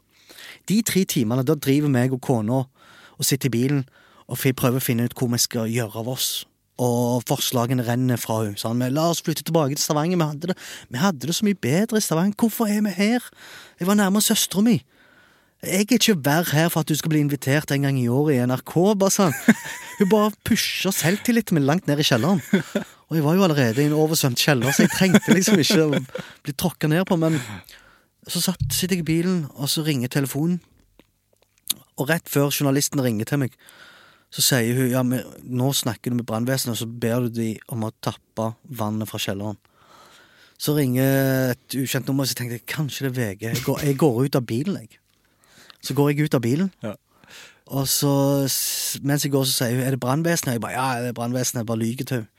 De 0.70 0.82
tre 0.86 1.08
timene, 1.10 1.42
da 1.46 1.58
driver 1.58 1.90
meg 1.90 2.14
og 2.14 2.22
kona 2.22 2.68
og 3.16 3.26
sitter 3.26 3.50
i 3.50 3.58
bilen 3.58 3.88
og 4.30 4.38
prøver 4.42 4.78
å 4.78 4.84
finne 4.84 5.10
ut 5.10 5.18
hvor 5.18 5.30
vi 5.34 5.42
skal 5.42 5.74
gjøre 5.74 6.06
av 6.06 6.14
oss. 6.14 6.46
Og 6.82 7.24
forslagene 7.30 7.86
renner 7.88 8.20
fra 8.20 8.42
henne. 8.42 8.60
Sånn, 8.60 8.84
La 8.92 9.08
oss 9.14 9.24
flytte 9.24 9.46
tilbake 9.48 9.78
til 9.78 9.84
Stavanger. 9.86 10.20
Vi 10.20 10.28
hadde, 10.28 10.50
det, 10.52 10.58
vi 10.92 11.00
hadde 11.00 11.30
det 11.30 11.36
så 11.38 11.48
mye 11.48 11.56
bedre 11.56 12.02
i 12.02 12.04
Stavanger. 12.04 12.36
Hvorfor 12.42 12.68
er 12.68 12.82
vi 12.84 12.92
her? 12.98 13.30
Jeg 13.80 13.88
var 13.88 14.00
nærmere 14.00 14.26
søstera 14.26 14.66
mi. 14.66 14.82
Jeg 15.64 15.88
er 15.88 15.96
ikke 15.98 16.18
verre 16.26 16.52
her 16.52 16.68
for 16.70 16.84
at 16.84 16.90
du 16.92 16.98
skal 17.00 17.10
bli 17.14 17.22
invitert 17.24 17.72
en 17.72 17.88
gang 17.88 17.98
i 17.98 18.10
året 18.12 18.36
i 18.36 18.44
NRK. 18.46 18.74
bare 19.00 19.14
sånn. 19.14 19.34
Hun 20.00 20.12
bare 20.12 20.36
pusher 20.46 20.92
selvtilliten 20.94 21.56
min 21.56 21.66
langt 21.66 21.88
ned 21.88 22.04
i 22.04 22.06
kjelleren. 22.06 22.44
Og 23.08 23.18
jeg 23.18 23.24
var 23.24 23.38
jo 23.38 23.46
allerede 23.48 23.82
i 23.82 23.88
en 23.88 23.96
oversvømt 23.96 24.42
kjeller, 24.42 24.74
så 24.76 24.84
jeg 24.84 24.94
trengte 24.94 25.34
liksom 25.34 25.60
ikke 25.62 25.84
å 25.86 26.04
bli 26.44 26.54
tråkka 26.58 26.90
ned 26.92 27.06
på. 27.08 27.18
Men 27.22 27.40
så 28.28 28.42
satt, 28.44 28.62
sitter 28.74 28.98
jeg 28.98 29.06
i 29.06 29.08
bilen, 29.08 29.44
og 29.56 29.70
så 29.72 29.86
ringer 29.86 30.12
telefonen. 30.12 30.60
Og 31.96 32.10
rett 32.10 32.28
før 32.28 32.52
journalisten 32.52 33.00
ringer 33.02 33.30
til 33.30 33.46
meg, 33.46 33.54
så 34.36 34.44
sier 34.44 34.76
hun 34.76 34.90
ja, 34.92 35.02
men 35.08 35.24
nå 35.48 35.70
snakker 35.76 36.12
du 36.12 36.18
med 36.20 36.28
brannvesenet, 36.28 36.74
og 36.76 36.80
så 36.82 36.88
ber 36.90 37.24
du 37.28 37.30
de 37.38 37.54
om 37.72 37.86
å 37.88 37.94
tappe 38.04 38.50
vannet 38.68 39.08
fra 39.08 39.20
kjelleren. 39.24 39.56
Så 40.60 40.76
ringer 40.76 41.54
et 41.54 41.76
ukjent 41.80 42.08
nummer, 42.08 42.24
og 42.28 42.32
så 42.32 42.36
tenkte 42.40 42.58
jeg 42.60 42.68
kanskje 42.72 43.08
det 43.08 43.12
er 43.12 43.16
VG. 43.16 43.42
Jeg 43.54 43.64
går, 43.66 43.82
jeg 43.88 43.98
går 44.02 44.20
ut 44.26 44.38
av 44.40 44.46
bilen, 44.48 44.78
jeg. 44.84 45.00
Så 45.86 45.96
går 45.96 46.12
jeg 46.12 46.28
ut 46.28 46.36
av 46.40 46.44
bilen, 46.44 46.72
Ja. 46.84 46.94
og 47.68 47.88
så, 47.88 48.12
mens 49.04 49.24
jeg 49.26 49.32
går, 49.34 49.48
så 49.48 49.56
sier 49.64 49.76
hun 49.80 49.86
er 49.88 49.96
det 49.96 50.00
brannvesenet? 50.04 50.58
Jeg 50.58 50.64
bare 50.68 50.76
ja, 50.76 51.02
det 51.04 51.14
er 51.14 51.18
brannvesenet. 51.18 51.66
Bare 51.68 51.80
lyver 51.82 52.04
til 52.08 52.18
henne. 52.22 52.32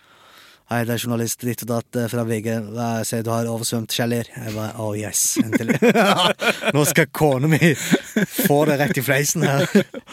Nei, 0.66 0.80
det 0.82 0.96
er 0.96 0.98
journalist 0.98 1.44
ditt 1.46 1.60
og 1.62 1.68
datt 1.70 1.96
eh, 2.00 2.08
fra 2.10 2.24
VG. 2.26 2.48
Sier 3.06 3.22
du 3.22 3.30
har 3.30 3.46
oversvømt 3.46 3.92
kjeller? 3.94 4.26
Jeg 4.34 4.54
bare 4.56 4.72
oh 4.82 4.96
yes, 4.98 5.36
endelig. 5.38 5.76
Nå 6.74 6.82
skal 6.90 7.06
kona 7.14 7.50
mi 7.52 7.70
få 7.76 8.64
det 8.66 8.80
rett 8.80 8.98
i 8.98 9.04
fleisen 9.06 9.46
her. 9.46 9.62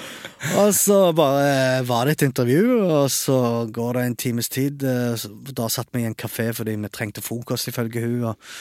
Og 0.61 0.69
så 0.77 0.99
bare 1.17 1.81
var 1.87 2.05
det 2.05 2.17
et 2.17 2.25
intervju, 2.27 2.63
og 2.83 3.05
så 3.15 3.37
går 3.73 3.97
det 3.97 4.01
en 4.09 4.15
times 4.27 4.49
tid. 4.51 4.83
eh, 4.85 5.25
Da 5.57 5.69
satt 5.71 5.89
vi 5.95 6.03
i 6.03 6.09
en 6.09 6.17
kafé 6.19 6.51
fordi 6.53 6.75
vi 6.77 6.91
trengte 6.93 7.23
frokost, 7.25 7.71
ifølge 7.71 8.03
hun. 8.05 8.23
og 8.33 8.51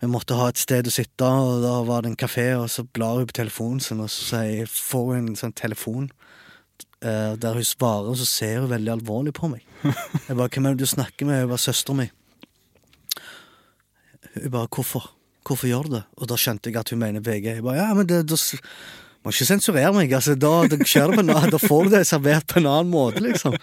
vi 0.00 0.08
måtte 0.12 0.36
ha 0.36 0.48
et 0.52 0.60
sted 0.60 0.86
å 0.88 0.92
sitte, 0.92 1.24
og 1.24 1.62
da 1.64 1.78
var 1.88 2.04
det 2.04 2.10
en 2.12 2.18
kafé, 2.20 2.50
og 2.56 2.68
så 2.70 2.84
blar 2.84 3.16
hun 3.16 3.28
på 3.30 3.38
telefonen 3.38 3.80
sin, 3.80 4.00
og 4.04 4.10
så 4.12 4.26
sier, 4.36 4.68
får 4.68 5.06
hun 5.14 5.30
en 5.32 5.38
sånn 5.40 5.54
telefon 5.56 6.10
eh, 7.02 7.34
der 7.40 7.58
hun 7.58 7.64
svarer, 7.64 8.10
og 8.12 8.16
så 8.20 8.26
ser 8.28 8.60
hun 8.60 8.70
veldig 8.70 8.92
alvorlig 8.96 9.34
på 9.36 9.50
meg. 9.52 9.64
Jeg 10.28 10.36
bare 10.36 10.48
'Hvem 10.48 10.66
er 10.66 10.70
det 10.74 10.84
du 10.84 10.86
snakker 10.86 11.26
med?' 11.26 11.40
Hun 11.40 11.50
var 11.50 11.62
søstera 11.62 11.96
mi. 11.96 12.10
Hun 14.42 14.50
bare 14.50 14.68
'Hvorfor? 14.68 15.10
Hvorfor 15.46 15.66
gjør 15.66 15.82
du 15.82 15.90
det?' 15.96 16.04
Og 16.16 16.28
da 16.28 16.36
skjønte 16.36 16.70
jeg 16.70 16.76
at 16.76 16.90
hun 16.90 16.98
mener 16.98 17.20
VG. 17.20 17.44
Jeg 17.44 17.62
bare 17.62 17.76
'Ja, 17.76 17.94
men 17.94 18.06
det, 18.06 18.28
det 18.28 18.60
må 19.24 19.30
ikke 19.30 19.46
sensurere 19.46 19.92
meg', 19.92 20.12
altså. 20.12 20.34
Da, 20.34 20.66
da, 20.68 20.76
det 20.76 20.78
på 20.78 21.50
da 21.50 21.58
får 21.58 21.84
du 21.84 21.90
det 21.90 22.06
servert 22.06 22.46
på 22.46 22.58
en 22.58 22.66
annen 22.66 22.90
måte, 22.90 23.20
liksom. 23.20 23.56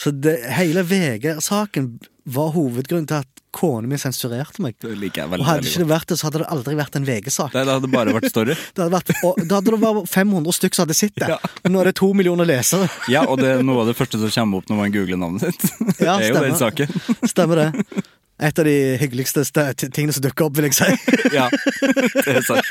Så 0.00 0.10
det, 0.10 0.38
hele 0.56 0.82
VG-saken 0.82 1.92
var 2.24 2.54
hovedgrunnen 2.54 3.06
til 3.06 3.22
at 3.22 3.34
kona 3.54 3.88
mi 3.88 3.98
sensurerte 4.00 4.62
meg. 4.64 4.74
Det 4.82 4.94
liker 4.98 5.22
jeg 5.22 5.30
Og 5.30 5.46
hadde 5.46 5.60
veldig 5.60 5.70
ikke 5.70 5.82
det 5.84 5.90
vært 5.92 6.08
det, 6.10 6.16
så 6.18 6.28
hadde 6.28 6.40
det 6.42 6.48
aldri 6.56 6.74
vært 6.78 6.96
en 6.98 7.06
VG-sak. 7.06 7.52
Nei, 7.54 7.62
det 7.68 7.76
hadde 7.76 7.90
bare 7.92 8.14
vært 8.16 8.30
story. 8.32 8.56
Det 8.74 8.82
hadde 8.82 8.94
vært, 8.96 9.12
og, 9.20 9.38
da 9.44 9.60
hadde 9.60 9.74
det 9.74 9.80
vært 9.84 10.10
500 10.10 10.56
stykker 10.58 10.78
som 10.78 10.86
hadde 10.86 10.96
sett 10.98 11.14
det. 11.20 11.28
Ja. 11.30 11.38
Nå 11.70 11.82
er 11.82 11.90
det 11.90 11.94
to 12.00 12.10
millioner 12.16 12.48
lesere. 12.48 12.88
Ja, 13.12 13.22
og 13.28 13.38
det 13.42 13.52
er 13.52 13.62
noe 13.66 13.84
av 13.84 13.92
det 13.92 13.96
første 13.98 14.18
som 14.18 14.32
kommer 14.34 14.62
opp 14.62 14.72
når 14.72 14.80
man 14.80 14.96
googler 14.96 15.20
navnet 15.20 15.46
sitt. 15.46 15.70
Ja, 16.04 16.18
det 16.18 16.26
er 16.26 16.34
jo 16.34 16.42
den 16.42 16.58
saken. 16.58 16.98
Stemmer 17.30 17.62
det. 17.62 17.86
Et 18.44 18.58
av 18.58 18.66
de 18.66 18.76
hyggeligste 18.98 19.44
tingene 19.78 20.12
som 20.16 20.24
dukker 20.24 20.48
opp, 20.48 20.56
vil 20.58 20.66
jeg 20.66 20.74
si. 20.74 20.88
Ja, 21.36 21.46
det 21.54 22.40
er 22.40 22.42
sant. 22.42 22.66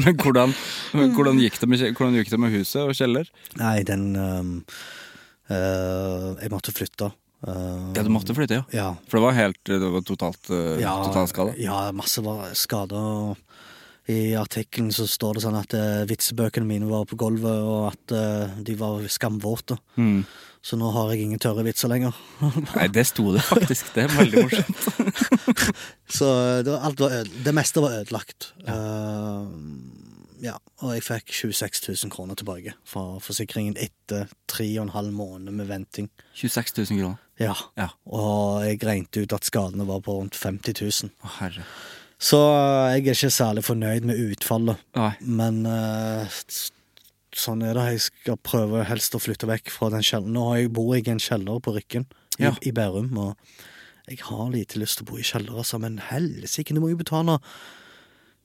Men 0.00 0.16
hvordan, 0.16 0.54
hvordan, 0.94 1.42
gikk 1.42 1.60
det 1.60 1.68
med, 1.68 1.84
hvordan 1.92 2.16
gikk 2.16 2.32
det 2.32 2.40
med 2.40 2.54
huset 2.56 2.80
og 2.86 2.96
kjeller? 2.96 3.28
Nei, 3.60 3.82
den 3.84 4.14
um, 4.16 4.54
Jeg 5.50 6.50
måtte 6.52 6.72
flytte. 6.72 7.10
Uh, 7.44 7.92
Ja, 7.92 8.02
du 8.02 8.08
måtte 8.08 8.32
flytte, 8.32 8.62
ja. 8.62 8.64
ja. 8.72 8.86
For 9.10 9.18
det 9.18 9.26
var 9.26 9.34
helt 9.36 9.60
det 9.68 9.90
var 9.92 10.04
totalt 10.08 10.48
uh, 10.48 10.78
ja, 10.80 10.94
totalskade? 11.04 11.58
Ja, 11.60 11.90
masse 11.92 12.24
var 12.24 12.46
skader. 12.56 13.36
I 14.06 14.34
artikkelen 14.36 14.90
så 14.92 15.06
står 15.08 15.38
det 15.38 15.42
sånn 15.46 15.56
at 15.56 15.74
eh, 15.76 16.02
vitsebøkene 16.08 16.68
mine 16.68 16.88
var 16.90 17.06
på 17.08 17.16
gulvet, 17.16 17.62
og 17.64 17.86
at 17.88 18.12
eh, 18.12 18.58
de 18.66 18.74
var 18.76 19.00
skamvåte. 19.08 19.78
Mm. 19.96 20.26
Så 20.64 20.76
nå 20.80 20.90
har 20.92 21.12
jeg 21.12 21.24
ingen 21.24 21.40
tørre 21.40 21.64
vitser 21.64 21.88
lenger. 21.88 22.12
Nei, 22.76 22.88
det 22.92 23.06
sto 23.08 23.30
det 23.32 23.40
faktisk. 23.44 23.94
Det 23.96 24.04
er 24.04 24.12
veldig 24.12 24.44
morsomt. 24.44 25.40
Så 26.18 26.28
det, 26.64 26.76
var, 26.76 27.16
det 27.48 27.56
meste 27.56 27.84
var 27.84 27.96
ødelagt. 28.02 28.50
Ja. 28.66 28.76
Ja, 30.44 30.58
og 30.84 30.92
jeg 30.92 31.04
fikk 31.06 31.32
26 31.32 31.86
000 32.04 32.12
kroner 32.12 32.36
tilbake 32.36 32.74
fra 32.84 33.04
forsikringen 33.24 33.78
etter 33.80 34.26
tre 34.50 34.66
og 34.76 34.82
en 34.90 34.94
halv 34.94 35.14
måned 35.16 35.54
med 35.56 35.70
venting. 35.70 36.10
26 36.36 36.76
000 36.90 37.00
kroner. 37.00 37.20
Ja, 37.40 37.54
Ja. 37.80 37.88
og 38.06 38.62
jeg 38.66 38.78
regnet 38.84 39.16
ut 39.24 39.32
at 39.34 39.48
skadene 39.48 39.86
var 39.88 40.02
på 40.04 40.14
rundt 40.18 40.36
50 40.38 40.76
000. 40.84 41.10
Å, 41.24 41.30
herre. 41.40 41.64
Så 42.20 42.38
eh, 42.38 42.92
jeg 42.94 43.08
er 43.08 43.16
ikke 43.16 43.30
særlig 43.34 43.64
fornøyd 43.66 44.04
med 44.06 44.20
utfallet. 44.22 44.84
Nei. 44.94 45.10
Men 45.26 45.64
uh, 45.66 46.28
sånn 47.34 47.64
er 47.66 47.74
det. 47.74 47.86
Jeg 47.96 48.02
skal 48.06 48.38
prøve 48.46 48.84
helst 48.88 49.16
å 49.16 49.20
flytte 49.22 49.48
vekk 49.50 49.72
fra 49.74 49.88
den 49.92 50.04
kjelleren. 50.06 50.36
Nå 50.36 50.44
bor 50.76 50.92
jeg 50.94 51.08
i 51.08 51.14
en 51.16 51.22
kjeller 51.24 51.58
på 51.64 51.74
Rykken 51.74 52.06
i, 52.38 52.44
Ja. 52.46 52.52
i 52.62 52.70
Bærum, 52.74 53.10
og 53.18 53.34
jeg 54.08 54.20
har 54.28 54.50
lite 54.52 54.78
lyst 54.78 54.98
til 55.00 55.06
å 55.06 55.10
bo 55.10 55.18
i 55.18 55.24
kjeller, 55.26 55.56
altså, 55.62 55.78
men 55.80 55.98
helsike, 56.10 56.74
du 56.76 56.80
må 56.82 56.90
jo 56.92 57.00
betale 57.00 57.38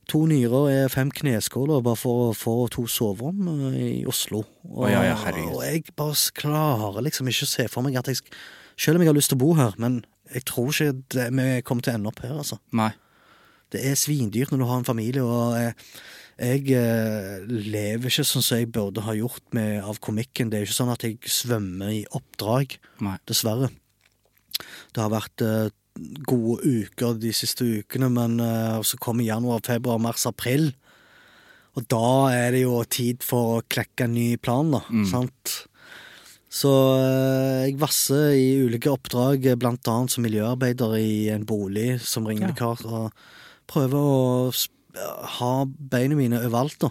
to 0.10 0.24
nyrer 0.30 0.70
er 0.74 0.92
fem 0.92 1.12
kneskåler 1.14 1.84
bare 1.86 2.00
for 2.00 2.30
å 2.30 2.38
få 2.38 2.56
to 2.74 2.86
soverom 2.90 3.50
eh, 3.72 3.82
i 4.00 4.06
Oslo. 4.10 4.44
Og, 4.66 4.86
oh, 4.86 4.88
ja, 4.92 5.04
ja, 5.08 5.18
og 5.50 5.62
jeg 5.66 5.86
bare 5.98 6.18
klarer 6.38 7.04
liksom 7.06 7.30
ikke 7.32 7.48
å 7.48 7.52
se 7.52 7.68
for 7.72 7.86
meg 7.86 8.00
at 8.00 8.12
jeg 8.12 8.24
Selv 8.80 8.96
om 8.96 9.04
jeg 9.04 9.10
har 9.10 9.16
lyst 9.18 9.28
til 9.34 9.36
å 9.36 9.42
bo 9.42 9.50
her, 9.58 9.74
men 9.76 9.98
jeg 10.32 10.46
tror 10.48 10.70
ikke 10.72 11.02
det, 11.12 11.26
vi 11.36 11.48
kommer 11.68 11.84
til 11.84 11.92
å 11.92 11.98
ende 11.98 12.12
opp 12.14 12.22
her, 12.24 12.38
altså. 12.40 12.62
Nei. 12.80 12.94
Det 13.76 13.82
er 13.86 13.98
svindyrt 14.00 14.54
når 14.54 14.62
du 14.62 14.66
har 14.70 14.80
en 14.80 14.88
familie, 14.88 15.26
og 15.26 15.58
jeg, 15.60 15.74
jeg 16.40 16.78
eh, 16.80 17.44
lever 17.50 18.08
ikke 18.08 18.24
sånn 18.30 18.46
som 18.46 18.62
jeg 18.62 18.70
burde 18.72 19.04
ha 19.04 19.18
gjort 19.18 19.44
med, 19.52 19.82
av 19.84 20.00
komikken. 20.00 20.48
Det 20.48 20.62
er 20.62 20.64
ikke 20.64 20.78
sånn 20.78 20.94
at 20.94 21.04
jeg 21.04 21.20
svømmer 21.28 21.92
i 21.92 22.06
oppdrag, 22.16 22.78
Nei. 23.04 23.18
dessverre. 23.28 23.68
Det 24.96 25.04
har 25.04 25.12
vært 25.12 25.44
eh, 25.44 25.74
gode 26.28 26.64
uker 26.66 27.18
de 27.20 27.32
siste 27.36 27.66
ukene, 27.66 28.10
men 28.14 28.40
eh, 28.44 28.80
så 28.86 28.98
kommer 29.02 29.24
januar, 29.28 29.62
februar, 29.66 30.00
mars, 30.00 30.26
april. 30.30 30.72
Og 31.78 31.86
da 31.88 32.06
er 32.34 32.52
det 32.56 32.64
jo 32.64 32.80
tid 32.90 33.22
for 33.24 33.60
å 33.60 33.66
klekke 33.70 34.08
en 34.08 34.16
ny 34.18 34.38
plan, 34.42 34.72
da. 34.74 34.82
Sant? 35.08 35.66
Så 36.50 36.72
eh, 36.98 37.68
jeg 37.68 37.78
vasser 37.80 38.32
i 38.34 38.48
ulike 38.66 38.90
oppdrag, 38.90 39.46
blant 39.62 39.86
annet 39.88 40.12
som 40.16 40.26
miljøarbeider 40.26 40.96
i 40.98 41.30
en 41.30 41.46
bolig 41.46 42.00
som 42.02 42.26
ringevikar, 42.26 42.82
og 42.90 43.14
prøver 43.70 44.00
å 44.02 44.52
ha 45.38 45.54
beina 45.70 46.18
mine 46.18 46.42
overalt, 46.42 46.80
da. 46.82 46.90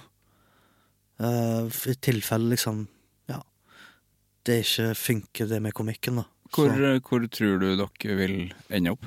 Eh, 1.18 1.66
I 1.90 1.96
tilfelle 1.98 2.54
liksom 2.54 2.86
Ja. 3.28 3.42
Det 4.46 4.60
ikke 4.62 4.94
funker, 4.94 5.48
det 5.50 5.58
med 5.60 5.74
komikken, 5.74 6.22
da. 6.22 6.28
Hvor, 6.54 6.72
hvor 7.08 7.26
tror 7.30 7.58
du 7.62 7.66
dere 7.76 8.16
vil 8.18 8.36
ende 8.70 8.92
opp? 8.94 9.04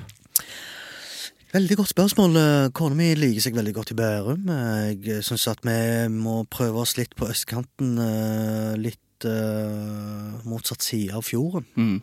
Veldig 1.52 1.76
godt 1.76 1.90
spørsmål. 1.92 2.36
Eh, 2.40 2.68
Kona 2.72 2.96
mi 2.96 3.10
liker 3.18 3.44
seg 3.44 3.56
veldig 3.58 3.74
godt 3.76 3.90
i 3.92 3.96
Bærum. 3.98 4.46
Eh, 4.48 4.94
Jeg 5.04 5.24
syns 5.26 5.44
at 5.50 5.60
vi 5.66 5.74
må 6.14 6.44
prøve 6.48 6.80
oss 6.80 6.96
litt 6.96 7.12
på 7.18 7.28
østkanten. 7.28 7.98
eh, 8.00 8.76
Litt 8.80 8.98
uh, 9.28 10.40
motsatt 10.50 10.82
side 10.82 11.12
av 11.14 11.22
fjorden. 11.22 11.66
Mm. 11.76 12.00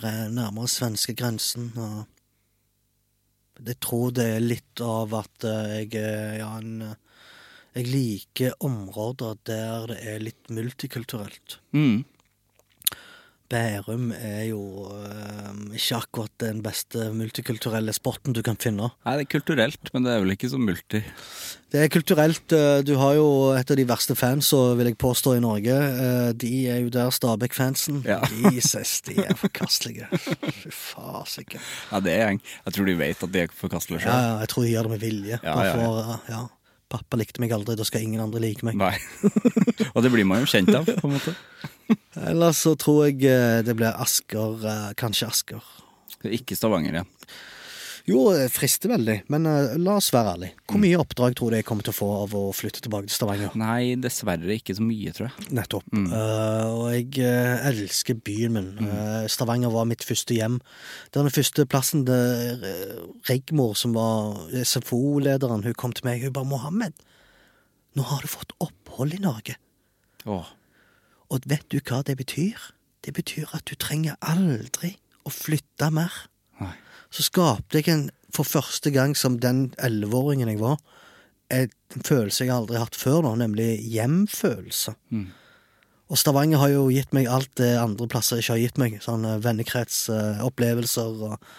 Re- 0.00 0.30
Nærmere 0.32 0.70
svenskegrensen. 0.72 1.66
Jeg 3.66 3.76
tror 3.84 4.12
det 4.16 4.24
er 4.36 4.40
litt 4.40 4.80
av 4.80 5.12
at 5.18 5.44
eh, 5.44 5.74
jeg 5.82 5.98
er 6.00 6.38
ja, 6.40 6.52
en 6.62 6.80
eh, 6.86 6.94
Jeg 7.76 7.86
liker 7.86 8.54
områder 8.66 9.36
der 9.46 9.84
det 9.92 9.98
er 10.14 10.22
litt 10.24 10.48
multikulturelt. 10.50 11.58
Mm. 11.76 12.04
Bærum 13.50 14.12
er 14.14 14.44
jo 14.46 14.60
eh, 14.94 15.54
ikke 15.74 15.96
akkurat 15.98 16.34
den 16.38 16.60
beste 16.62 17.08
multikulturelle 17.16 17.90
sporten 17.96 18.32
du 18.36 18.44
kan 18.46 18.54
finne. 18.62 18.92
Nei, 19.02 19.14
det 19.18 19.24
er 19.26 19.30
kulturelt, 19.32 19.90
men 19.94 20.04
det 20.06 20.12
er 20.14 20.20
vel 20.22 20.34
ikke 20.36 20.50
så 20.52 20.60
multi. 20.62 21.00
Det 21.70 21.80
er 21.82 21.90
kulturelt. 21.90 22.54
eh, 22.54 22.82
Du 22.86 22.92
har 23.00 23.16
jo 23.18 23.26
et 23.58 23.70
av 23.74 23.76
de 23.80 23.86
verste 23.90 24.14
fansa, 24.18 24.60
vil 24.78 24.92
jeg 24.92 24.98
påstå, 25.02 25.34
i 25.36 25.42
Norge. 25.42 25.74
Eh, 25.74 26.30
De 26.38 26.52
er 26.70 26.78
jo 26.84 26.92
der 26.94 27.10
Stabæk-fansen. 27.10 28.04
Ja. 28.06 28.20
Jesus, 28.54 29.00
de 29.08 29.18
er 29.24 29.34
forkastelige. 29.34 30.06
Fy 30.14 30.70
fasiken. 30.70 31.60
Ja, 31.90 32.00
det 32.06 32.14
er 32.14 32.24
gjeng. 32.28 32.40
Jeg 32.68 32.76
tror 32.78 32.86
de 32.92 32.96
vet 33.02 33.26
at 33.26 33.34
de 33.34 33.42
er 33.48 33.52
forkastelige 33.64 34.06
sjøl. 34.06 34.14
ja, 34.14 34.38
jeg 34.44 34.48
tror 34.54 34.62
de 34.68 34.72
gjør 34.76 34.88
det 34.88 34.94
med 34.94 35.04
vilje. 35.08 35.40
Ja, 35.42 35.58
ja, 35.66 35.74
ja. 35.82 36.16
ja. 36.30 36.46
Pappa 36.90 37.18
likte 37.20 37.38
meg 37.42 37.52
aldri, 37.54 37.76
da 37.78 37.84
skal 37.86 38.02
ingen 38.02 38.22
andre 38.22 38.40
like 38.42 38.64
meg. 38.66 38.74
Nei. 38.78 38.94
Og 39.94 40.02
det 40.02 40.10
blir 40.14 40.26
man 40.26 40.40
jo 40.42 40.48
kjent 40.50 40.70
av, 40.74 40.86
på 40.86 41.06
en 41.06 41.12
måte. 41.18 41.34
Ellers 42.30 42.64
så 42.66 42.74
tror 42.78 43.06
jeg 43.08 43.24
eh, 43.28 43.60
det 43.66 43.76
blir 43.78 43.94
Asker. 43.94 44.66
eh, 44.66 44.90
Kanskje 45.00 45.30
Asker. 45.30 45.72
Er 46.24 46.36
ikke 46.36 46.58
Stavanger 46.58 47.00
igjen. 47.00 47.08
Jo, 48.08 48.22
det 48.34 48.48
frister 48.52 48.90
veldig, 48.90 49.16
men 49.30 49.46
uh, 49.46 49.74
la 49.78 49.96
oss 50.00 50.08
være 50.14 50.32
ærlig. 50.34 50.48
Hvor 50.68 50.80
mye 50.82 50.98
oppdrag 50.98 51.34
tror 51.38 51.52
du 51.52 51.58
jeg 51.58 51.66
kommer 51.68 51.84
til 51.86 51.92
å 51.92 51.98
få 51.98 52.08
av 52.22 52.34
å 52.36 52.42
flytte 52.56 52.82
tilbake 52.82 53.10
til 53.10 53.14
Stavanger? 53.14 53.52
Nei, 53.60 53.94
dessverre 54.00 54.56
ikke 54.56 54.74
så 54.76 54.84
mye, 54.84 55.12
tror 55.14 55.28
jeg. 55.28 55.48
Nettopp. 55.58 55.86
Eh, 55.94 56.64
og 56.70 56.86
jeg 56.94 57.10
uh, 57.22 57.68
elsker 57.70 58.18
byen 58.26 58.56
min. 58.56 58.70
Eh, 58.86 59.28
Stavanger 59.30 59.72
var 59.74 59.88
mitt 59.90 60.04
første 60.06 60.34
hjem. 60.36 60.58
Det 61.10 61.20
var 61.20 61.28
den 61.28 61.36
første 61.36 61.66
plassen 61.70 62.06
der 62.08 62.64
uh, 62.64 63.04
Rigmor, 63.30 63.76
som 63.78 63.94
var 63.94 64.48
SFO-lederen, 64.64 65.66
hun 65.68 65.78
kom 65.78 65.94
til 65.94 66.08
meg. 66.08 66.24
Hun 66.24 66.34
bare 66.34 66.50
'Mohammed, 66.50 67.04
nå 67.98 68.08
har 68.10 68.24
du 68.24 68.32
fått 68.32 68.56
opphold 68.64 69.14
i 69.14 69.22
Norge'. 69.22 69.58
Åh. 70.26 70.56
Og 71.30 71.46
vet 71.50 71.66
du 71.70 71.78
hva 71.78 72.02
det 72.06 72.16
betyr? 72.18 72.58
Det 73.06 73.14
betyr 73.16 73.50
at 73.56 73.66
du 73.70 73.76
trenger 73.78 74.18
aldri 74.20 74.96
å 75.24 75.32
flytte 75.32 75.90
mer. 75.94 76.12
Nei. 76.60 76.74
Så 77.10 77.24
skapte 77.26 77.80
jeg 77.80 77.90
en, 77.92 78.08
for 78.34 78.46
første 78.46 78.92
gang 78.94 79.16
som 79.18 79.38
den 79.42 79.70
elleveåringen 79.82 80.50
jeg 80.52 80.60
var, 80.62 80.78
en 81.50 82.04
følelse 82.06 82.44
jeg 82.44 82.54
aldri 82.54 82.78
har 82.78 82.86
hatt 82.86 82.98
før 82.98 83.24
nå, 83.26 83.34
nemlig 83.40 83.72
hjemfølelse. 83.90 84.94
Og 86.10 86.18
Stavanger 86.18 86.58
har 86.58 86.70
jo 86.72 86.84
gitt 86.90 87.12
meg 87.14 87.26
alt 87.30 87.50
det 87.58 87.72
andre 87.78 88.06
plasser 88.10 88.38
ikke 88.42 88.54
har 88.54 88.62
gitt 88.64 88.78
meg. 88.82 88.96
Sånn 89.02 89.26
vennekrets, 89.42 90.08
eh, 90.10 90.42
opplevelser 90.46 91.24
og 91.30 91.50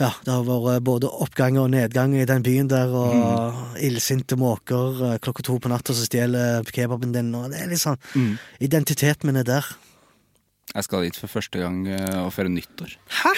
Ja, 0.00 0.08
det 0.24 0.32
har 0.32 0.44
vært 0.48 0.82
både 0.86 1.08
oppgang 1.22 1.58
og 1.60 1.68
nedgang 1.74 2.14
i 2.16 2.24
den 2.26 2.42
byen 2.42 2.68
der, 2.70 2.88
og 2.96 3.76
illsinte 3.78 4.38
måker 4.40 5.02
eh, 5.12 5.18
klokka 5.22 5.44
to 5.46 5.58
på 5.62 5.68
natta 5.70 5.92
som 5.94 6.06
stjeler 6.08 6.64
kebaben 6.72 7.12
din, 7.14 7.28
og 7.36 7.50
det 7.52 7.60
er 7.60 7.68
litt 7.70 7.82
sånn 7.82 7.98
Identiteten 8.64 9.28
min 9.28 9.36
er 9.42 9.44
der. 9.46 9.68
Jeg 10.72 10.86
skal 10.86 11.04
dit 11.04 11.18
for 11.20 11.28
første 11.28 11.60
gang 11.60 11.82
eh, 11.92 12.16
og 12.22 12.32
feire 12.32 12.48
nyttår. 12.50 12.94
Hæ? 13.20 13.34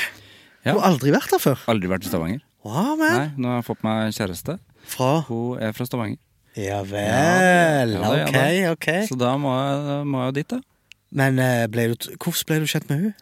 Ja. 0.65 0.73
Du 0.73 0.79
har 0.79 0.93
aldri 0.93 1.11
vært 1.13 1.33
der 1.35 1.43
før? 1.43 1.65
Aldri 1.69 1.91
vært 1.91 2.07
i 2.07 2.13
Stavanger. 2.13 2.45
Wow. 2.65 2.95
Nei, 3.03 3.27
nå 3.37 3.51
har 3.51 3.59
jeg 3.59 3.67
fått 3.67 3.83
meg 3.85 4.15
kjæreste. 4.17 4.55
Fra 4.95 5.11
Hun 5.27 5.59
er 5.61 5.75
fra 5.77 5.85
Stavanger. 5.89 6.21
Ja 6.55 6.79
vel, 6.87 7.97
Ja, 7.99 8.13
ja, 8.15 8.23
ok, 8.23 8.33
det. 8.39 8.71
ok. 8.71 8.89
Så 9.11 9.17
da 9.19 9.33
må 9.43 9.51
jeg, 9.59 10.05
må 10.07 10.23
jeg 10.29 10.37
dit, 10.39 10.55
da. 10.55 10.61
Men 11.19 11.43
eh, 11.43 11.65
ble 11.71 11.89
du, 11.91 11.97
hvordan 12.15 12.47
ble 12.49 12.61
du 12.63 12.69
kjent 12.71 12.89
med 12.93 13.03
hun? 13.03 13.15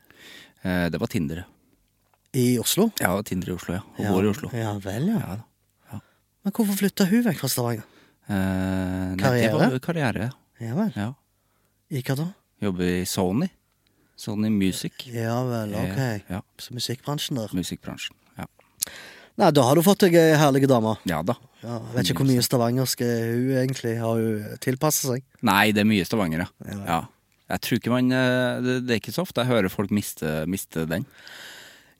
Eh, 0.68 0.84
Det 0.92 1.00
var 1.00 1.08
Tinder, 1.10 1.40
ja. 1.42 1.48
I 2.34 2.58
Oslo? 2.62 2.90
Ja, 3.00 3.12
Tinder 3.26 3.50
i 3.52 3.56
Oslo, 3.56 3.74
ja. 3.76 3.82
Hun 3.96 4.06
Ja, 4.06 4.12
bor 4.14 4.24
i 4.24 4.30
Oslo. 4.32 4.50
Ja 4.56 4.72
vel, 4.80 5.08
ja. 5.12 5.18
Ja 5.20 5.38
da. 5.40 6.00
Men 6.42 6.52
hvorfor 6.56 6.74
flytta 6.80 7.04
hun 7.06 7.22
vekk 7.26 7.38
fra 7.42 7.48
Stavanger? 7.52 7.84
Eh, 8.26 8.34
nei, 8.34 9.18
Karriere? 9.20 9.58
Det 9.58 9.72
var 9.76 9.82
karriere, 9.84 10.28
ja. 10.30 10.66
Ja 10.66 10.74
vel. 10.78 10.92
ja. 10.96 11.10
I 11.92 12.00
hva 12.02 12.16
da? 12.16 12.26
Jobber 12.62 12.88
i 12.88 13.04
Sony. 13.06 13.48
Sony 14.16 14.48
Music. 14.54 15.04
Ja 15.12 15.42
vel, 15.44 15.74
ok. 15.76 15.98
Eh, 15.98 16.20
Ja, 16.30 16.40
Så 16.58 16.72
musikkbransjen 16.74 17.36
der. 17.36 17.52
musikkbransjen. 17.52 18.16
Ja. 18.38 18.46
Nei, 19.38 19.50
da 19.50 19.62
har 19.68 19.74
du 19.76 19.82
fått 19.82 19.98
deg 20.06 20.14
ei 20.14 20.36
herlig 20.38 20.66
dame. 20.68 20.96
ja 21.04 21.22
da. 21.22 21.36
Ja, 21.62 21.78
jeg 21.78 21.94
vet 21.94 22.10
ikke 22.10 22.24
hvor 22.24 22.30
mye 22.32 22.42
stavangersk 22.42 23.00
er 23.06 23.20
hun 23.36 23.52
egentlig 23.62 23.98
har 24.00 24.16
hun 24.18 24.90
seg. 24.90 25.22
Nei, 25.42 25.70
det 25.72 25.80
er 25.84 25.86
mye 25.86 26.04
Stavanger, 26.04 26.38
ja. 26.46 26.48
Ja. 26.66 26.84
ja. 26.86 27.00
Jeg 27.52 27.60
tror 27.60 27.78
ikke 27.78 27.90
man 27.92 28.10
eh, 28.10 28.60
Det, 28.64 28.86
det 28.86 28.94
er 28.96 29.00
ikke 29.02 29.12
så 29.14 29.22
ofte 29.22 29.42
jeg 29.44 29.50
hører 29.52 29.68
folk 29.70 29.90
miste, 29.92 30.46
miste 30.48 30.86
den. 30.88 31.04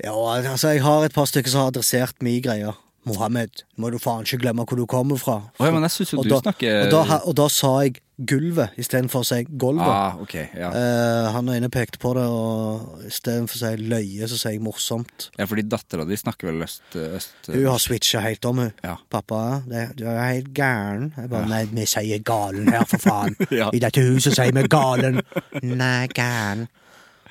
Ja, 0.02 0.14
altså, 0.36 0.72
jeg 0.74 0.82
har 0.82 1.04
et 1.06 1.14
par 1.14 1.28
stykker 1.30 1.50
som 1.52 1.60
har 1.66 1.72
adressert 1.74 2.22
mi 2.22 2.40
greie. 2.44 2.72
Mohammed, 3.04 3.64
må 3.82 3.88
du 3.90 3.96
faen 3.98 4.22
ikke 4.22 4.38
glemme 4.44 4.62
hvor 4.62 4.78
du 4.78 4.84
kommer 4.86 5.18
fra. 5.18 5.40
Oh, 5.58 5.66
ja, 5.66 5.72
men 5.74 5.82
jeg 5.82 5.90
synes 5.90 6.12
jo 6.12 6.22
du 6.22 6.28
da- 6.30 6.38
snakker- 6.44 6.84
og 6.84 6.90
da, 6.92 7.16
og 7.26 7.34
da 7.34 7.46
sa 7.50 7.70
jeg 7.82 7.96
gulvet 8.30 8.76
istedenfor 8.78 9.24
å 9.24 9.26
si 9.26 9.40
gulvet. 9.58 9.82
Ah, 9.90 10.20
okay, 10.22 10.44
ja. 10.54 10.68
Eh, 10.70 11.30
han 11.34 11.48
ene 11.50 11.66
pekte 11.68 11.98
på 11.98 12.12
det, 12.14 12.22
og 12.30 13.00
istedenfor 13.08 13.58
å 13.58 13.62
si 13.64 13.88
løye, 13.90 14.28
så 14.30 14.38
sier 14.38 14.54
jeg 14.54 14.62
morsomt. 14.62 15.30
ja 15.36 15.46
fordi 15.50 15.64
dattera 15.66 16.06
di 16.06 16.14
snakker 16.20 16.52
vel 16.52 16.62
øst... 16.62 16.82
øst 16.94 17.50
Hun 17.50 17.66
har 17.66 17.78
switcha 17.82 18.20
helt 18.22 18.44
om, 18.44 18.58
hun. 18.58 18.72
Ja. 18.86 18.94
Pappa, 19.10 19.62
det, 19.66 19.96
du 19.98 20.04
er 20.06 20.22
helt 20.34 20.52
gæren. 20.54 21.10
Jeg 21.16 21.28
bare, 21.34 21.48
Nei, 21.50 21.64
vi 21.74 21.86
sier 21.90 22.22
galen 22.22 22.70
her, 22.70 22.84
for 22.86 23.02
faen. 23.02 23.34
Ja. 23.50 23.72
I 23.74 23.82
dette 23.82 23.98
huset 24.06 24.38
sier 24.38 24.54
vi 24.54 24.62
galen. 24.70 25.18
Nei, 25.62 26.06
gæren. 26.14 26.68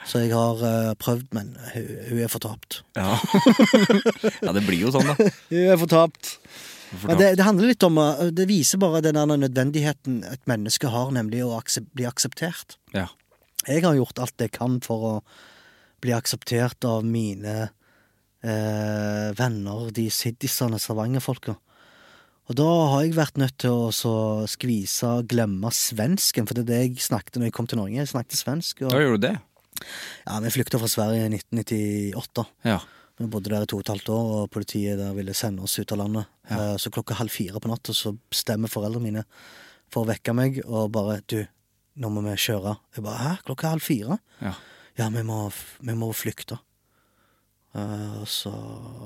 Så 0.08 0.24
jeg 0.24 0.34
har 0.34 0.62
eh, 0.66 0.92
prøvd, 1.00 1.28
men 1.38 1.54
hun, 1.74 1.88
hun 2.10 2.22
er 2.26 2.32
fortapt. 2.32 2.82
Ja. 2.98 3.16
ja, 4.42 4.54
det 4.56 4.64
blir 4.66 4.80
jo 4.82 4.92
sånn, 4.94 5.12
da. 5.12 5.16
Hun 5.52 5.62
er 5.62 5.78
fortapt. 5.80 6.36
Men 7.06 7.20
det, 7.20 7.30
det 7.40 7.46
handler 7.48 7.70
litt 7.72 7.86
om 7.88 8.00
eh, 8.02 8.26
Det 8.36 8.48
viser 8.50 8.82
bare 8.82 9.04
den 9.06 9.16
der 9.16 9.30
nødvendigheten 9.46 10.24
et 10.28 10.42
menneske 10.50 10.92
har, 10.92 11.14
nemlig 11.16 11.44
å 11.46 11.54
aksep 11.60 11.88
bli 11.96 12.08
akseptert. 12.10 12.78
Ja. 12.96 13.08
Jeg 13.68 13.86
har 13.86 13.96
gjort 13.96 14.20
alt 14.20 14.42
jeg 14.42 14.56
kan 14.58 14.80
for 14.84 15.08
å 15.08 15.14
bli 16.02 16.16
akseptert 16.18 16.82
av 16.90 17.06
mine 17.06 17.56
eh, 18.42 19.28
venner, 19.38 19.92
de 19.94 20.08
siddisene, 20.12 20.82
Stavanger-folka. 20.82 21.56
Og 22.50 22.58
da 22.58 22.68
har 22.92 23.06
jeg 23.06 23.14
vært 23.16 23.38
nødt 23.40 23.60
til 23.62 23.86
å 23.86 23.92
så 23.96 24.16
skvise 24.50 25.08
og 25.22 25.30
glemme 25.32 25.70
svensken, 25.72 26.50
for 26.50 26.58
det 26.58 26.66
er 26.66 26.72
det 26.72 26.82
jeg 26.82 27.06
snakket 27.06 27.38
når 27.38 27.48
jeg 27.48 27.56
kom 27.56 27.70
til 27.70 27.80
Norge. 27.80 28.02
Jeg 28.02 28.12
snakket 28.12 28.42
svensk. 28.42 28.82
Og, 28.82 28.92
Da 28.92 29.04
gjorde 29.06 29.22
du 29.22 29.28
det? 29.30 29.36
Ja, 30.26 30.40
Vi 30.44 30.54
flykta 30.54 30.80
fra 30.82 30.90
Sverige 30.92 31.28
i 31.28 31.32
1998. 31.38 32.46
Ja. 32.68 32.80
Vi 33.22 33.28
bodde 33.30 33.52
der 33.54 33.64
i 33.64 33.70
to 33.70 33.78
og 33.78 33.86
et 33.86 33.94
halvt 33.94 34.10
år, 34.10 34.30
og 34.42 34.52
politiet 34.52 34.98
der 34.98 35.14
ville 35.14 35.34
sende 35.38 35.62
oss 35.64 35.78
ut 35.80 35.92
av 35.92 36.02
landet. 36.02 36.26
Ja. 36.50 36.78
Så 36.82 36.90
klokka 36.94 37.20
halv 37.20 37.30
fire 37.34 37.60
på 37.62 37.70
natta 37.70 37.94
så 37.94 38.16
bestemmer 38.32 38.72
foreldrene 38.72 39.04
mine 39.06 39.24
for 39.92 40.04
å 40.06 40.10
vekke 40.10 40.34
meg 40.34 40.62
og 40.66 40.92
bare 40.96 41.22
'Du, 41.28 41.46
nå 41.98 42.10
må 42.10 42.22
vi 42.22 42.36
kjøre'. 42.36 42.78
Jeg 42.96 43.04
bare 43.04 43.18
'Hæ? 43.20 43.44
Klokka 43.46 43.70
halv 43.70 43.82
fire?' 43.82 44.20
ja. 44.42 44.54
Ja, 44.98 45.08
vi 45.10 45.24
må, 45.24 45.52
vi 45.80 45.94
må 45.96 46.12
flykte. 46.12 46.60
Eh, 47.76 48.22
Og 48.22 48.28
så 48.28 48.52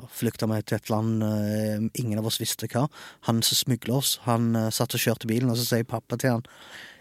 flykta 0.10 0.48
vi 0.50 0.62
til 0.66 0.80
et 0.80 0.90
land 0.90 1.22
eh, 1.24 1.84
ingen 2.02 2.18
av 2.18 2.26
oss 2.26 2.40
visste 2.42 2.68
hva. 2.72 2.88
Han 3.30 3.44
som 3.46 3.56
smugla 3.60 4.00
oss, 4.00 4.16
han 4.26 4.56
eh, 4.56 4.72
satt 4.74 4.96
og 4.98 5.04
kjørte 5.04 5.30
bilen, 5.30 5.52
og 5.54 5.60
så 5.60 5.68
sier 5.68 5.88
pappa 5.90 6.18
til 6.18 6.40
han 6.40 6.46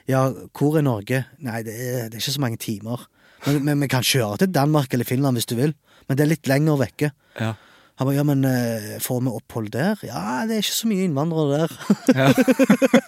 Ja, 0.06 0.26
hvor 0.52 0.76
er 0.76 0.84
Norge? 0.84 1.22
Nei, 1.40 1.62
det 1.64 1.74
er, 1.74 2.08
det 2.10 2.18
er 2.18 2.20
ikke 2.20 2.36
så 2.36 2.44
mange 2.44 2.60
timer. 2.60 3.06
Men, 3.46 3.60
men 3.66 3.84
vi 3.84 3.88
kan 3.92 4.04
kjøre 4.06 4.40
til 4.42 4.52
Danmark 4.54 4.92
eller 4.94 5.08
Finland 5.08 5.38
hvis 5.38 5.48
du 5.50 5.56
vil. 5.58 5.74
Men 6.08 6.18
det 6.18 6.24
er 6.24 6.32
litt 6.34 6.48
lenger 6.50 6.80
vekke. 6.80 7.10
Ja. 7.40 7.54
Han 8.00 8.08
bare, 8.08 8.16
ja, 8.16 8.24
men 8.26 8.42
eh, 8.48 8.86
får 9.02 9.20
vi 9.22 9.30
opphold 9.30 9.68
der? 9.74 10.00
Ja, 10.02 10.42
det 10.48 10.56
er 10.56 10.64
ikke 10.64 10.76
så 10.80 10.88
mye 10.90 11.04
innvandrere 11.06 11.60
der. 11.60 11.74
Ja. 12.18 12.30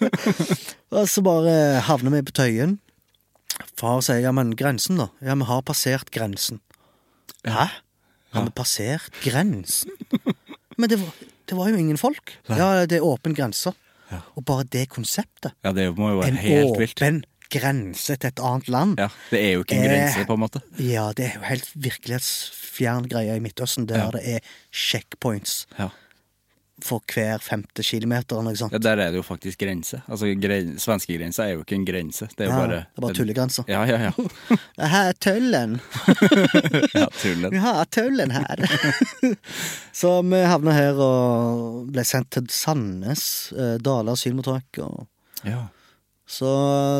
og 1.00 1.08
så 1.10 1.24
bare 1.26 1.54
havner 1.88 2.14
vi 2.14 2.22
på 2.28 2.36
Tøyen. 2.38 2.76
Far 3.80 3.98
sier, 4.04 4.20
ja, 4.22 4.32
men 4.36 4.52
grensen 4.58 5.00
da? 5.00 5.08
Ja, 5.24 5.34
vi 5.34 5.48
har 5.48 5.64
passert 5.66 6.12
grensen. 6.14 6.60
Hæ? 7.46 7.66
Har 8.36 8.46
vi 8.46 8.52
passert 8.54 9.10
grensen? 9.24 9.90
Men 10.76 10.90
det 10.92 10.98
var, 11.00 11.12
det 11.48 11.56
var 11.56 11.70
jo 11.72 11.78
ingen 11.80 11.96
folk. 11.96 12.34
Ja, 12.50 12.84
det 12.84 12.98
er 12.98 13.04
åpen 13.06 13.32
grense. 13.32 13.72
Og 14.36 14.44
bare 14.44 14.66
det 14.68 14.90
konseptet. 14.92 15.54
ja, 15.64 15.72
det 15.72 15.86
må 15.96 16.10
jo 16.12 16.18
være 16.20 16.28
En 16.34 16.36
helt 16.36 16.76
vilt. 16.78 17.00
åpen 17.00 17.22
grense 17.58 18.16
til 18.16 18.28
et 18.28 18.40
annet 18.40 18.68
land. 18.68 18.96
Ja, 18.98 19.08
Det 19.30 19.42
er 19.44 19.52
jo 19.54 19.64
ikke 19.64 19.76
en 19.76 19.84
Eh, 19.84 19.90
grense, 19.92 20.24
på 20.26 20.34
en 20.34 20.40
måte. 20.46 20.62
Ja, 20.78 21.10
det 21.16 21.26
er 21.30 21.34
jo 21.40 21.44
helt 21.48 21.70
virkelighetsfjern 21.74 23.08
greie 23.08 23.36
i 23.36 23.40
Midtøsten, 23.40 23.86
der 23.86 24.04
Ja. 24.06 24.10
det 24.10 24.22
er 24.36 24.40
checkpoints 24.72 25.66
Ja. 25.78 25.88
for 26.84 27.00
hver 27.08 27.38
femte 27.40 27.82
kilometer. 27.82 28.36
eller 28.36 28.50
Noe 28.50 28.56
sånt. 28.56 28.72
ja, 28.72 28.78
Der 28.78 28.92
er 29.00 29.10
det 29.10 29.16
jo 29.16 29.22
faktisk 29.22 29.58
grense. 29.58 30.02
Altså, 30.08 30.26
gre 30.38 30.78
Svenskegrensa 30.78 31.42
er 31.44 31.54
jo 31.54 31.62
ikke 31.64 31.74
en 31.74 31.86
grense. 31.86 32.26
Det 32.36 32.40
er 32.40 32.44
jo 32.44 32.50
Ja, 32.50 32.56
bare 32.58 32.68
det 32.68 32.86
er 32.96 33.00
bare 33.00 33.14
tullegrenser. 33.14 33.64
Ja, 33.68 33.84
ja, 33.84 33.96
ja. 33.98 34.10
Det 34.78 34.88
her 34.90 35.08
er 35.08 35.12
tøllen. 35.12 35.80
ja 36.94 37.06
tullen. 37.22 37.50
Vi 37.50 37.56
har 37.58 37.84
tøllen 37.86 38.30
her. 38.30 38.56
Så 39.92 40.22
vi 40.22 40.36
havna 40.44 40.72
her 40.76 40.92
og 41.00 41.86
ble 41.92 42.04
sendt 42.04 42.30
til 42.36 42.46
Sandnes, 42.52 43.52
eh, 43.56 43.78
Dale 43.78 44.12
asylmottak. 44.12 44.64
Og... 44.84 45.06
Ja. 45.44 45.68
Så 46.26 46.46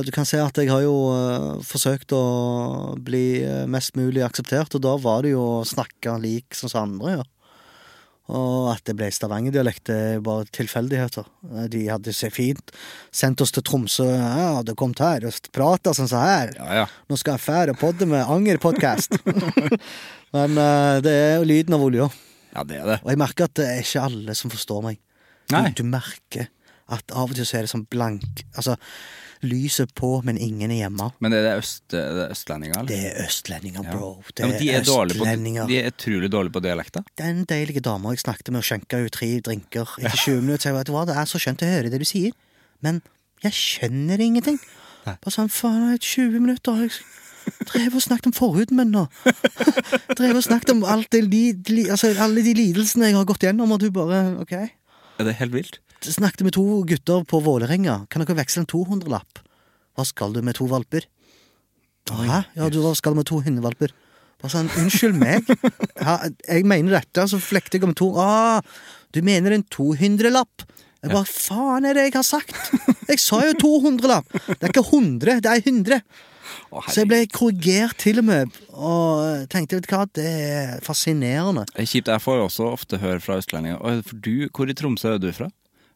du 0.07 0.13
kan 0.15 0.27
se 0.29 0.39
at 0.39 0.55
jeg 0.61 0.71
har 0.71 0.85
jo 0.85 0.95
eh, 1.11 1.63
forsøkt 1.67 2.15
å 2.15 2.25
bli 3.03 3.43
eh, 3.43 3.65
mest 3.67 3.97
mulig 3.99 4.23
akseptert, 4.23 4.77
og 4.79 4.85
da 4.85 4.93
var 5.03 5.25
det 5.27 5.33
jo 5.35 5.43
å 5.59 5.65
snakke 5.67 6.15
lik 6.23 6.55
som 6.55 6.71
andre 6.79 7.17
gjør. 7.17 7.33
Og 8.37 8.73
at 8.73 8.83
det 8.87 8.97
ble 8.99 9.07
Stavanger-dialekt, 9.15 9.85
det 9.87 9.97
er 10.17 10.23
bare 10.23 10.47
tilfeldigheter. 10.55 11.27
Eh, 11.51 11.67
De 11.75 11.83
hadde 11.91 12.15
seg 12.15 12.35
fint 12.35 12.71
sendt 13.15 13.43
oss 13.43 13.55
til 13.55 13.67
Tromsø. 13.67 14.07
Ja, 14.15 14.63
du 14.67 14.75
kom 14.79 14.95
her 14.99 15.27
og 15.27 15.51
prata 15.55 15.95
sånn 15.95 16.11
som 16.11 16.23
her. 16.23 16.55
Ja, 16.59 16.71
ja. 16.83 16.87
Nå 17.11 17.19
skal 17.19 17.35
jeg 17.37 17.47
fære 17.47 17.77
podde 17.79 18.07
med 18.11 18.27
Anger-podkast. 18.31 19.19
Men 20.37 20.59
uh, 20.59 20.99
det 21.03 21.13
er 21.15 21.37
jo 21.39 21.47
lyden 21.51 21.75
av 21.77 21.83
olja. 21.87 22.09
ja, 22.55 22.63
det 22.67 22.79
er 22.79 22.89
det. 22.91 22.97
Og 23.05 23.13
jeg 23.13 23.21
merker 23.23 23.47
at 23.47 23.59
det 23.59 23.67
er 23.71 23.83
ikke 23.83 24.07
alle 24.07 24.35
som 24.39 24.51
forstår 24.55 24.83
meg. 24.87 24.99
Nei. 25.55 25.69
Du, 25.71 25.83
du 25.83 25.91
merker 25.91 26.51
at 26.93 27.13
av 27.13 27.31
og 27.31 27.37
til 27.39 27.47
så 27.49 27.59
er 27.59 27.67
det 27.67 27.73
sånn 27.73 27.87
blank 27.91 28.45
Altså, 28.57 28.77
lyset 29.45 29.93
på, 29.95 30.23
men 30.25 30.39
ingen 30.41 30.71
er 30.73 30.87
hjemme. 30.87 31.11
Men 31.21 31.33
det 31.33 31.41
er 31.41 31.45
det, 31.47 31.55
øst, 31.61 31.83
det 31.93 32.01
er 32.01 32.31
østlendinger, 32.33 32.79
eller? 32.81 32.89
Det 32.89 33.01
er 33.11 33.27
østlendinger, 33.27 33.85
Ja. 33.85 33.93
bro. 33.97 34.23
Det 34.35 34.45
Ja, 34.47 34.59
de 34.59 34.71
er, 34.71 34.81
dårlige 34.83 35.19
på, 35.19 35.27
østlendinger. 35.27 35.67
de 35.69 35.79
er 35.81 35.91
utrolig 35.91 36.31
dårlige 36.33 36.53
på 36.53 36.63
dialekter. 36.63 37.05
Den 37.19 37.45
deilige 37.45 37.81
dama 37.81 38.11
jeg 38.11 38.19
snakket 38.25 38.51
med 38.53 38.63
skjenka 38.63 39.03
jo 39.03 39.09
tre 39.09 39.41
drinker 39.41 39.87
etter 39.99 40.17
20 40.17 40.41
minutter, 40.41 40.63
sa 40.63 40.69
jeg, 40.71 40.79
vet 40.79 40.89
hva, 40.95 41.05
det 41.07 41.17
er 41.17 41.25
så 41.29 41.39
skjønt 41.39 41.63
å 41.63 41.67
høre 41.67 41.91
det 41.91 42.01
du 42.01 42.05
sier, 42.09 42.33
men 42.83 43.03
jeg 43.43 43.53
skjønner 43.53 44.21
ingenting. 44.21 44.59
Bare 45.05 45.31
sånn, 45.31 45.51
faen, 45.53 45.93
er 45.93 45.99
20 45.99 46.41
minutter, 46.41 46.89
jeg 46.89 46.91
drev 47.71 47.95
og 47.95 48.03
snakket 48.03 48.27
om 48.27 48.33
forhuden 48.33 48.77
min 48.77 48.91
nå. 48.91 49.07
drev 50.19 50.35
og 50.35 50.43
snakket 50.43 50.73
om 50.75 50.83
li, 51.31 51.53
li, 51.69 51.85
altså, 51.91 52.11
alle 52.19 52.43
de 52.43 52.55
lidelsene 52.55 53.07
jeg 53.13 53.15
har 53.15 53.25
gått 53.29 53.45
gjennom, 53.47 53.71
og 53.71 53.81
du 53.81 53.91
bare, 53.91 54.41
ok. 54.41 54.53
Er 55.19 55.25
det 55.25 55.37
helt 55.39 55.53
vilt? 55.55 55.79
Snakket 56.07 56.45
med 56.47 56.55
to 56.55 56.65
gutter 56.87 57.25
på 57.27 57.41
Vålerenga. 57.43 58.07
Kan 58.11 58.23
dere 58.23 58.37
veksle 58.39 58.63
en 58.63 58.71
200-lapp? 58.71 59.41
Hva 59.97 60.05
skal 60.07 60.35
du 60.37 60.43
med 60.45 60.55
to 60.59 60.69
valper? 60.71 61.07
Hæ? 62.07 62.43
Ja, 62.55 62.69
du 62.71 62.79
hva 62.85 62.93
skal 62.95 63.15
du 63.15 63.21
med 63.23 63.27
to 63.27 63.41
hundevalper? 63.43 63.91
Bare 64.43 64.53
sånn, 64.53 64.69
unnskyld 64.79 65.17
meg. 65.19 65.49
Ja, 66.07 66.19
jeg 66.47 66.67
mener 66.69 66.99
dette, 66.99 67.25
så 67.27 67.41
flekter 67.43 67.81
jeg 67.81 67.89
om 67.89 67.95
to 67.97 68.13
Ah, 68.21 68.61
du 69.17 69.23
mener 69.25 69.57
en 69.57 69.65
200-lapp? 69.73 70.67
Jeg 71.03 71.13
bare, 71.13 71.27
faen 71.29 71.87
er 71.89 71.97
det 71.97 72.05
jeg 72.09 72.15
har 72.19 72.27
sagt? 72.27 72.55
Jeg 73.09 73.21
sa 73.23 73.41
jo 73.47 73.57
200-lapp. 73.63 74.29
Det 74.47 74.61
er 74.61 74.73
ikke 74.73 74.85
100, 74.87 75.41
det 75.45 75.51
er 75.51 75.63
100. 75.65 76.01
Å, 76.71 76.83
Så 76.87 77.01
jeg 77.03 77.11
ble 77.11 77.21
korrigert 77.33 77.99
til 78.03 78.21
og 78.23 78.27
med, 78.29 78.55
og 78.77 79.47
tenkte, 79.51 79.79
vet 79.81 79.87
du 79.89 79.93
hva, 79.95 80.05
det 80.15 80.27
er 80.31 80.73
fascinerende. 80.87 81.65
Er 81.75 81.89
kjipt. 81.89 82.11
Jeg 82.13 82.23
får 82.23 82.39
jo 82.39 82.47
også 82.47 82.69
ofte 82.71 83.01
høre 83.03 83.23
fra 83.23 83.39
østlendinger 83.41 83.81
for 84.07 84.21
du, 84.23 84.47
Hvor 84.55 84.71
i 84.71 84.77
Tromsø 84.79 85.17
er 85.17 85.23
du 85.23 85.31
fra? 85.35 85.49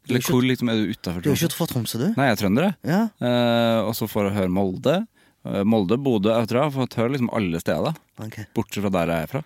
Er 0.09 0.15
Eller 0.15 0.25
hvor 0.25 0.45
liksom 0.45 0.71
er 0.73 0.79
du 0.81 0.93
utafor 0.95 1.23
Du 1.23 1.31
er 1.31 1.37
ikke 1.37 1.57
fra 1.59 1.67
Tromsø, 1.69 1.99
du? 2.01 2.07
Nei, 2.17 2.27
jeg 2.31 2.37
er 2.37 2.41
trønder. 2.41 2.69
Ja. 2.89 3.01
Eh, 3.21 3.81
og 3.85 3.93
så 3.99 4.09
får 4.09 4.31
jeg 4.31 4.39
høre 4.39 4.53
Molde. 4.57 4.95
Eh, 5.45 5.65
Molde, 5.69 5.99
Bodø, 6.01 6.33
jeg 6.33 6.49
tror 6.51 6.61
jeg 6.61 6.69
har 6.69 6.77
fått 6.77 6.97
høre 7.01 7.15
liksom 7.15 7.33
alle 7.37 7.61
steder. 7.63 7.99
Okay. 8.27 8.49
Bortsett 8.57 8.85
fra 8.85 8.93
der 8.97 9.13
jeg 9.13 9.27
er 9.27 9.33
fra. 9.35 9.43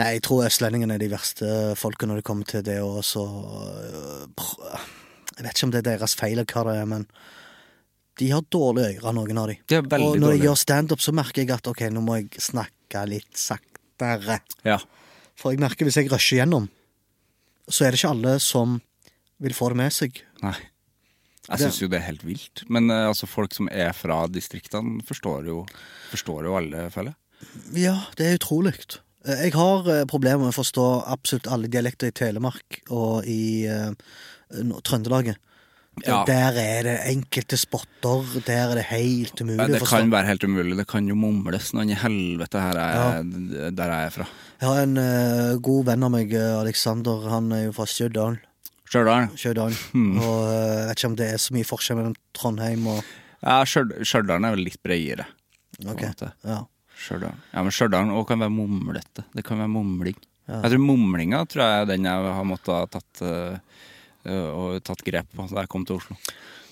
Nei, 0.00 0.08
jeg 0.16 0.24
tror 0.26 0.44
østlendingene 0.48 0.96
er 0.96 1.02
de 1.04 1.10
verste 1.12 1.48
folka 1.78 2.08
når 2.10 2.20
det 2.20 2.26
kommer 2.26 2.48
til 2.50 2.64
det 2.66 2.80
å 2.82 2.98
så 3.06 3.22
øh, 3.22 4.24
Jeg 5.36 5.46
vet 5.46 5.52
ikke 5.52 5.68
om 5.68 5.74
det 5.74 5.82
er 5.84 5.88
deres 5.92 6.16
feil 6.18 6.34
eller 6.34 6.50
hva 6.50 6.64
det 6.66 6.78
er, 6.80 6.88
men 6.90 7.06
de 8.18 8.30
har 8.30 8.42
dårlige 8.50 8.98
ører, 8.98 9.14
noen 9.16 9.38
av 9.42 9.50
de. 9.50 9.56
De 9.70 9.78
og 9.80 10.18
når 10.22 10.36
jeg 10.36 10.44
gjør 10.44 10.58
standup, 10.58 11.02
så 11.02 11.14
merker 11.14 11.42
jeg 11.42 11.54
at 11.54 11.70
ok, 11.70 11.86
nå 11.90 12.02
må 12.04 12.18
jeg 12.20 12.42
snakke 12.42 13.02
litt 13.10 13.38
saktere. 13.38 14.38
Ja. 14.66 14.78
For 15.38 15.54
jeg 15.54 15.62
merker 15.62 15.86
hvis 15.86 15.98
jeg 15.98 16.10
rusher 16.12 16.38
gjennom, 16.42 16.68
så 17.66 17.86
er 17.86 17.94
det 17.94 18.00
ikke 18.02 18.12
alle 18.14 18.36
som 18.42 18.78
vil 19.42 19.54
få 19.56 19.70
det 19.72 19.76
med 19.82 19.92
seg. 19.92 20.22
Nei. 20.42 20.54
Jeg 21.44 21.60
syns 21.60 21.80
jo 21.82 21.88
det 21.92 21.98
er 22.00 22.06
helt 22.06 22.22
vilt. 22.24 22.62
Men 22.72 22.88
eh, 22.90 23.06
altså, 23.10 23.26
folk 23.28 23.52
som 23.52 23.68
er 23.68 23.92
fra 23.92 24.22
distriktene, 24.32 25.02
forstår 25.04 25.48
jo, 25.50 25.64
forstår 26.12 26.46
jo 26.48 26.54
alle, 26.56 26.86
føler 26.94 27.12
jeg. 27.12 27.20
Ja, 27.84 27.96
det 28.16 28.26
er 28.30 28.38
utrolig. 28.38 28.72
Eh, 29.26 29.42
Jeg 29.50 29.52
har 29.58 29.90
eh, 29.92 30.04
problemer 30.08 30.46
med 30.46 30.54
å 30.54 30.56
forstå 30.56 30.86
absolutt 31.12 31.50
alle 31.52 31.68
dialekter 31.68 32.08
i 32.08 32.16
Telemark 32.16 32.80
og 32.90 33.26
i 33.28 33.66
eh, 33.68 33.90
nå- 34.64 34.80
Trøndelaget. 34.86 35.36
Ja. 36.02 36.24
Der 36.26 36.56
er 36.58 36.80
det 36.82 36.94
enkelte 37.06 37.54
spotter, 37.60 38.24
der 38.48 38.72
er 38.72 38.80
det 38.80 38.86
helt 38.88 39.38
umulig 39.38 39.60
Nei, 39.60 39.66
det 39.70 39.76
å 39.78 39.84
forstå. 39.84 39.98
kan 40.00 40.08
være 40.10 40.26
helt 40.32 40.42
umulig. 40.48 40.74
Det 40.80 40.86
kan 40.90 41.06
jo 41.06 41.14
mumles 41.14 41.68
noen 41.76 41.92
i 41.94 41.98
helvete 42.00 42.58
her 42.64 42.80
jeg, 42.80 43.28
der 43.78 43.92
jeg 43.92 44.08
er 44.08 44.14
fra. 44.16 44.26
Jeg 44.58 44.66
har 44.72 44.80
en 44.88 44.96
eh, 44.98 45.52
god 45.62 45.84
venn 45.92 46.08
av 46.08 46.10
meg, 46.16 46.32
eh, 46.34 46.56
Alexander, 46.58 47.28
han 47.30 47.52
er 47.54 47.66
jo 47.68 47.76
fra 47.76 47.86
Stjørdal. 47.86 48.40
Stjørdal. 48.94 49.28
Stjørdal. 49.34 49.74
Hmm. 49.92 50.14
Og 50.22 50.40
eh, 50.46 50.78
jeg 50.78 50.86
vet 50.88 50.98
ikke 51.00 51.10
om 51.10 51.16
det 51.18 51.26
er 51.34 51.40
så 51.42 51.54
mye 51.56 51.66
forskjell 51.66 51.98
mellom 51.98 52.14
Trondheim 52.38 52.86
og 52.94 53.00
Ja, 53.44 53.58
Stjørd- 53.68 53.96
Stjørdal 54.06 54.46
er 54.46 54.54
vel 54.54 54.62
litt 54.70 54.78
bredere. 54.86 55.26
Ok, 55.90 56.04
ja. 56.46 56.60
Stjørdal. 56.94 57.34
Ja, 57.52 57.62
men 57.66 57.74
Stjørdal 57.74 58.12
kan 58.30 58.40
være 58.46 58.54
mumlete. 58.54 59.24
Det 59.34 59.44
kan 59.44 59.58
være 59.58 59.72
mumling. 59.74 60.16
Jeg 60.46 60.70
tror 60.70 60.80
mumlinga 60.84 61.42
tror 61.48 61.62
jeg 61.64 61.82
er 61.82 61.86
den 61.88 62.04
jeg 62.06 62.32
har 62.38 62.44
måttet 62.46 62.72
ha 62.76 62.86
tatt, 62.92 63.22
og 64.30 64.78
tatt 64.84 65.02
grep 65.04 65.28
på 65.34 65.46
da 65.50 65.64
jeg 65.64 65.70
kom 65.72 65.84
til 65.88 65.96
Oslo. 65.98 66.16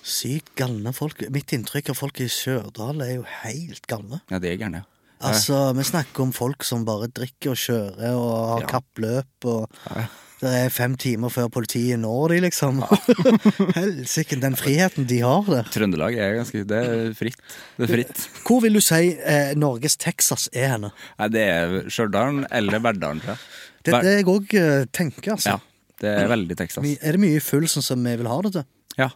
Sykt 0.02 0.54
galne 0.58 0.92
folk. 0.96 1.20
Mitt 1.32 1.52
inntrykk 1.54 1.92
av 1.92 1.98
folk 1.98 2.20
i 2.24 2.28
Stjørdal 2.32 3.02
er 3.04 3.12
jo 3.18 3.26
helt 3.42 3.86
galne. 3.90 4.20
Ja, 4.32 4.38
det 4.42 4.52
er 4.54 4.60
gærne. 4.64 4.84
Altså, 5.22 5.68
vi 5.78 5.84
snakker 5.86 6.24
om 6.24 6.32
folk 6.34 6.64
som 6.66 6.84
bare 6.84 7.06
drikker 7.14 7.52
og 7.52 7.60
kjører 7.62 8.16
og 8.18 8.32
har 8.52 8.60
Ja. 8.64 8.66
kappløp 8.72 9.46
og 9.46 9.70
Ja. 9.94 10.06
Det 10.42 10.50
er 10.58 10.72
fem 10.74 10.96
timer 10.98 11.30
før 11.30 11.46
politiet 11.54 12.00
når 12.02 12.32
de, 12.34 12.38
liksom. 12.48 12.80
Helsike, 13.76 14.40
den 14.42 14.56
friheten 14.58 15.06
de 15.06 15.20
har 15.22 15.46
der. 15.46 15.68
Trøndelag 15.70 16.18
er 16.18 16.38
ganske 16.40 16.64
Det 16.66 16.80
er 16.82 17.12
fritt. 17.14 17.38
Det 17.78 17.86
er 17.86 17.92
fritt. 17.92 18.24
Hvor 18.42 18.62
vil 18.64 18.74
du 18.78 18.82
si 18.82 19.12
eh, 19.14 19.52
Norges 19.58 19.94
Texas 20.02 20.48
er 20.50 20.74
henne? 20.74 20.90
Nei, 21.20 21.30
det 21.30 21.44
er 21.46 21.76
Stjørdal 21.86 22.42
eller 22.50 22.82
Verdalen, 22.82 23.22
tror 23.22 23.36
jeg. 23.36 23.44
Det 23.82 23.94
er 23.94 24.06
det 24.06 24.16
jeg 24.18 24.28
òg 24.30 24.56
tenker, 24.94 25.36
altså. 25.36 25.56
Ja. 25.56 25.60
Det 26.02 26.10
er 26.10 26.28
veldig 26.30 26.58
Texas. 26.58 26.86
Er 26.98 27.14
det 27.14 27.22
mye 27.22 27.40
full 27.42 27.68
sånn 27.70 27.84
som 27.86 28.02
vi 28.02 28.14
vil 28.18 28.30
ha 28.30 28.38
det 28.42 28.54
til? 28.56 28.66
Ja. 28.98 29.12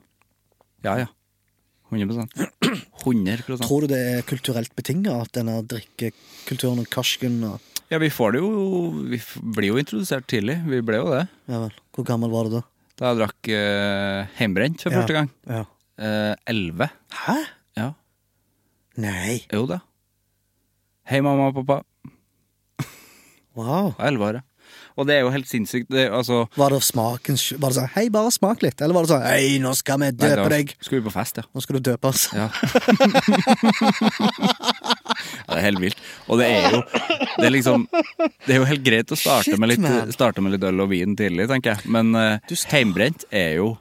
Ja, 0.87 0.99
ja. 1.03 1.09
100 1.91 2.27
100 3.03 3.59
Tror 3.63 3.85
du 3.85 3.93
det 3.93 3.99
er 4.11 4.25
kulturelt 4.27 4.73
betinga 4.79 5.21
at 5.23 5.35
denne 5.37 5.61
drikkekulturen 5.71 6.83
og 6.83 6.89
karsken 6.91 7.39
og 7.47 7.76
Ja, 7.91 7.99
vi 8.03 8.09
får 8.11 8.33
det 8.35 8.41
jo 8.43 8.51
Vi 9.13 9.19
blir 9.57 9.69
jo 9.71 9.79
introdusert 9.79 10.27
tidlig. 10.31 10.57
Vi 10.67 10.81
ble 10.83 10.99
jo 10.99 11.11
det. 11.13 11.25
Ja 11.51 11.61
vel. 11.67 11.75
Hvor 11.95 12.07
gammel 12.09 12.33
var 12.33 12.49
du 12.49 12.57
da? 12.59 12.63
Da 12.97 13.11
jeg 13.13 13.21
drakk 13.21 13.49
eh, 13.53 14.31
hjemmebrent 14.41 14.81
for 14.83 14.91
Ja. 14.95 15.01
første 15.03 15.17
gang. 15.19 15.31
Ja. 15.47 15.63
Eh, 15.99 16.35
Elleve. 16.51 16.89
Hæ? 17.13 17.37
ja. 17.77 17.91
Nei. 18.97 19.43
Jo 19.53 19.67
da. 19.69 19.81
Hei, 21.07 21.21
mamma 21.23 21.51
og 21.53 21.59
pappa. 21.61 21.83
Wow. 23.57 23.95
Elleve 24.03 24.25
år, 24.31 24.39
ja. 24.41 24.43
Og 24.97 25.07
det 25.09 25.19
er 25.19 25.27
jo 25.27 25.33
helt 25.33 25.49
sinnssykt. 25.49 25.91
Det, 25.93 26.07
altså, 26.09 26.47
Var 26.57 26.73
det 26.73 26.81
smaken 26.85 27.37
Var 27.61 27.73
det 27.73 27.77
sånn 27.79 27.91
Hei, 27.97 28.07
bare 28.13 28.33
smak 28.35 28.65
litt? 28.65 28.81
Eller 28.81 28.97
var 28.97 29.07
det 29.07 29.13
sånn 29.13 29.27
Hei, 29.27 29.59
nå 29.63 29.73
skal 29.77 30.01
vi 30.01 30.09
nei, 30.09 30.17
døpe 30.17 30.37
da 30.41 30.49
deg? 30.55 30.73
Skulle 30.81 31.03
vi 31.03 31.09
på 31.09 31.15
fest, 31.15 31.41
ja. 31.41 31.45
Nå 31.53 31.65
skal 31.65 31.79
du 31.79 31.83
døpes. 31.91 32.27
Ja. 32.37 32.49
ja, 35.45 35.51
det 35.53 35.59
er 35.59 35.65
helt 35.69 35.83
vilt. 35.85 36.01
Og 36.27 36.41
det 36.41 36.49
er 36.49 36.79
jo 36.79 36.83
Det 37.37 37.47
er 37.49 37.55
liksom 37.55 37.89
Det 37.93 38.55
er 38.55 38.61
jo 38.63 38.69
helt 38.73 38.85
greit 38.87 39.13
å 39.13 39.19
starte, 39.21 39.51
Shit, 39.51 39.61
med, 39.61 39.75
litt, 39.75 40.15
starte 40.17 40.45
med 40.45 40.57
litt 40.57 40.65
øl 40.67 40.87
og 40.87 40.93
vin 40.93 41.17
tidlig, 41.19 41.49
tenker 41.53 41.77
jeg. 41.77 41.93
Men 41.93 42.17
uh, 42.17 42.57
heimbrent 42.73 43.29
er 43.31 43.59
jo 43.61 43.75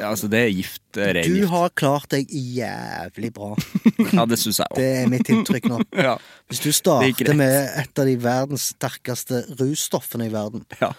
ja, 0.00 0.08
Altså, 0.08 0.28
det 0.32 0.38
er 0.40 0.48
gift. 0.54 0.80
det 0.96 1.06
er 1.10 1.26
Du 1.28 1.46
har 1.50 1.68
klart 1.76 2.08
deg 2.14 2.30
jævlig 2.32 3.32
bra. 3.36 3.50
Ja, 4.12 4.24
det 4.28 4.38
syns 4.40 4.58
jeg 4.58 4.66
Det 4.76 4.86
er 5.02 5.10
mitt 5.12 5.28
inntrykk 5.30 5.68
nå. 5.70 5.78
Ja. 6.08 6.14
Hvis 6.50 6.62
du 6.64 6.70
starter 6.74 7.34
med 7.38 7.68
et 7.80 8.00
av 8.02 8.08
de 8.08 8.16
verdens 8.20 8.70
sterkeste 8.74 9.42
russtoffene 9.60 10.26
i 10.28 10.32
verden, 10.32 10.64
Ja. 10.80 10.92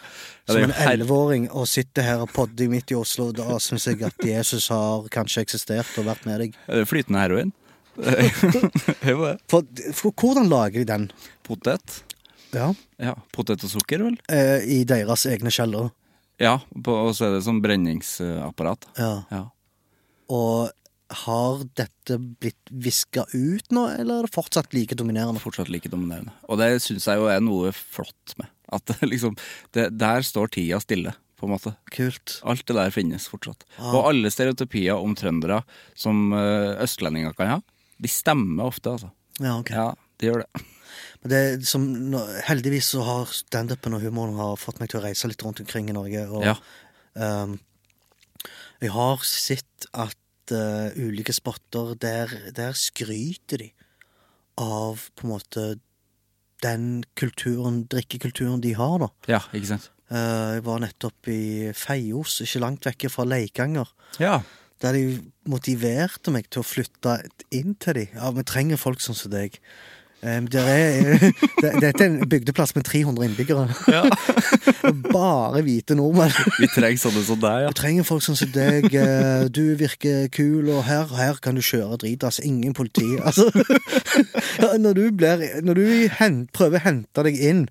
Som 0.49 0.65
en 0.67 0.73
elleveåring, 0.75 1.49
og 1.55 1.67
sitter 1.71 2.03
her 2.03 2.21
og 2.25 2.31
podder 2.35 2.67
midt 2.71 2.91
i 2.91 2.97
Oslo, 2.99 3.31
da 3.35 3.57
syns 3.63 3.85
jeg 3.87 4.01
at 4.03 4.25
Jesus 4.27 4.67
har 4.73 5.05
kanskje 5.13 5.45
eksistert 5.45 5.93
og 6.01 6.09
vært 6.09 6.25
med 6.27 6.41
deg. 6.43 6.57
Er 6.67 6.83
det 6.83 6.89
flytende 6.91 7.21
heroin? 7.23 7.53
Er. 8.03 9.37
For, 9.51 9.61
for 9.93 10.11
hvordan 10.17 10.49
lager 10.49 10.81
de 10.81 10.85
den? 10.89 11.03
Potet. 11.45 11.99
Ja. 12.53 12.71
Ja, 13.01 13.13
Potet 13.33 13.63
og 13.65 13.69
sukker, 13.71 14.01
vel? 14.05 14.17
Eh, 14.33 14.63
I 14.79 14.83
deres 14.89 15.25
egne 15.29 15.51
kjellere. 15.53 15.91
Ja, 16.41 16.57
på, 16.73 16.93
og 17.07 17.11
så 17.17 17.27
er 17.27 17.35
det 17.35 17.43
sånn 17.45 17.61
brenningsapparat. 17.63 18.87
Ja. 18.97 19.11
Ja. 19.31 19.43
Og 20.33 20.71
Har 21.13 21.59
dette 21.77 22.15
blitt 22.17 22.71
viska 22.71 23.25
ut 23.35 23.67
nå, 23.75 23.83
eller 23.99 24.23
er 24.23 24.25
det 24.25 24.33
fortsatt 24.33 24.71
like 24.73 24.95
dominerende? 24.97 25.37
Fortsatt 25.43 25.69
like 25.69 25.91
dominerende. 25.91 26.31
Og 26.49 26.57
det 26.57 26.71
syns 26.81 27.05
jeg 27.05 27.19
jo 27.21 27.27
er 27.29 27.43
noe 27.43 27.69
flott 27.75 28.33
med. 28.39 28.49
At 28.73 28.89
liksom 29.11 29.35
det, 29.77 29.91
Der 29.99 30.25
står 30.25 30.49
tida 30.55 30.79
stille, 30.81 31.13
på 31.37 31.45
en 31.45 31.53
måte. 31.53 31.75
Kult. 31.93 32.39
Alt 32.49 32.65
det 32.65 32.77
der 32.79 32.89
finnes 32.95 33.27
fortsatt. 33.29 33.61
Og 33.91 33.99
alle 34.09 34.31
stereotypier 34.33 34.97
om 34.97 35.13
trøndere 35.13 35.61
som 35.93 36.31
eh, 36.33 36.81
østlendinger 36.81 37.35
kan 37.37 37.51
ha, 37.51 37.59
de 38.01 38.09
stemmer 38.09 38.71
ofte, 38.71 38.95
altså. 38.95 39.11
Ja, 39.37 39.59
ok. 39.59 39.69
Ja, 39.69 39.91
de 40.17 40.31
gjør 40.31 40.45
det. 40.47 40.65
Det 41.23 41.63
som, 41.67 41.85
heldigvis 42.47 42.89
så 42.95 43.03
har 43.07 43.29
standupen 43.31 43.95
og 43.95 44.01
humoren 44.03 44.35
har 44.41 44.57
fått 44.59 44.81
meg 44.81 44.89
til 44.91 44.99
å 44.99 45.03
reise 45.05 45.29
litt 45.31 45.43
rundt 45.45 45.61
omkring 45.63 45.87
i 45.89 45.95
Norge. 45.95 46.25
Og 46.27 46.43
Ja. 46.43 46.55
um, 47.15 47.59
jeg 48.83 48.91
har 48.91 49.23
sett 49.23 49.87
at 49.93 50.51
uh, 50.51 50.89
ulike 50.99 51.31
spotter 51.33 51.93
der, 51.95 52.33
der 52.51 52.73
skryter 52.75 53.61
de 53.63 53.69
av 54.59 55.05
på 55.15 55.23
en 55.23 55.31
måte 55.31 55.63
den 56.63 57.03
kulturen, 57.19 57.85
drikkekulturen 57.91 58.61
de 58.63 58.73
har, 58.75 58.97
da. 58.99 59.09
Ja, 59.31 59.39
ikke 59.55 59.71
sant? 59.73 59.89
Uh, 60.11 60.59
jeg 60.59 60.65
var 60.67 60.83
nettopp 60.83 61.31
i 61.31 61.71
Feios, 61.75 62.41
ikke 62.43 62.61
langt 62.63 62.85
vekke 62.85 63.09
fra 63.11 63.23
Leikanger. 63.27 63.87
Ja. 64.19 64.41
Der 64.83 64.91
de 64.97 65.05
motiverte 65.47 66.31
meg 66.35 66.49
til 66.51 66.59
å 66.61 66.67
flytte 66.67 67.21
inn 67.55 67.75
til 67.79 68.01
dem. 68.01 68.15
Ja, 68.19 68.31
vi 68.35 68.43
trenger 68.43 68.79
folk 68.81 68.99
sånn 69.03 69.15
som 69.15 69.31
deg. 69.31 69.55
Er, 70.23 71.17
dette 71.81 71.89
er 71.99 72.05
en 72.07 72.19
bygdeplass 72.31 72.71
med 72.77 72.85
300 72.87 73.25
innbyggere. 73.27 73.65
Bare 75.13 75.61
hvite 75.65 75.97
nordmenn. 75.99 76.31
Vi 76.61 76.69
trenger 76.71 77.01
sånne 77.01 77.23
som 77.27 77.41
deg, 77.43 77.67
Vi 77.69 77.77
trenger 77.79 78.07
folk 78.07 78.23
sånn 78.25 78.39
som 78.39 78.51
deg. 78.55 78.87
eh, 78.95 79.47
Du 79.53 79.63
virker 79.79 80.29
kul, 80.33 80.69
og 80.73 80.85
her, 80.87 81.11
her 81.19 81.41
kan 81.43 81.59
du 81.59 81.63
kjøre 81.65 81.99
drit. 82.05 82.23
Altså, 82.23 82.45
ingen 82.47 82.73
politi. 82.77 83.09
Altså, 83.19 83.49
når 84.83 84.93
du, 84.99 85.03
blir, 85.11 85.43
når 85.65 85.81
du 85.81 85.85
hen, 86.19 86.39
prøver 86.55 86.79
å 86.79 86.85
hente 86.87 87.27
deg 87.27 87.39
inn 87.43 87.65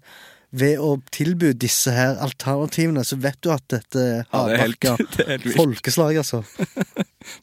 ved 0.53 0.77
å 0.85 0.99
tilby 1.15 1.55
disse 1.57 1.89
her 1.97 2.19
alternativene, 2.21 3.01
så 3.09 3.17
vet 3.17 3.39
du 3.41 3.49
at 3.55 3.65
dette 3.73 4.03
Ja, 4.21 4.43
det 4.45 4.59
er 4.59 4.67
hardbarka 4.67 5.55
folkeslag, 5.57 6.19
altså. 6.21 6.43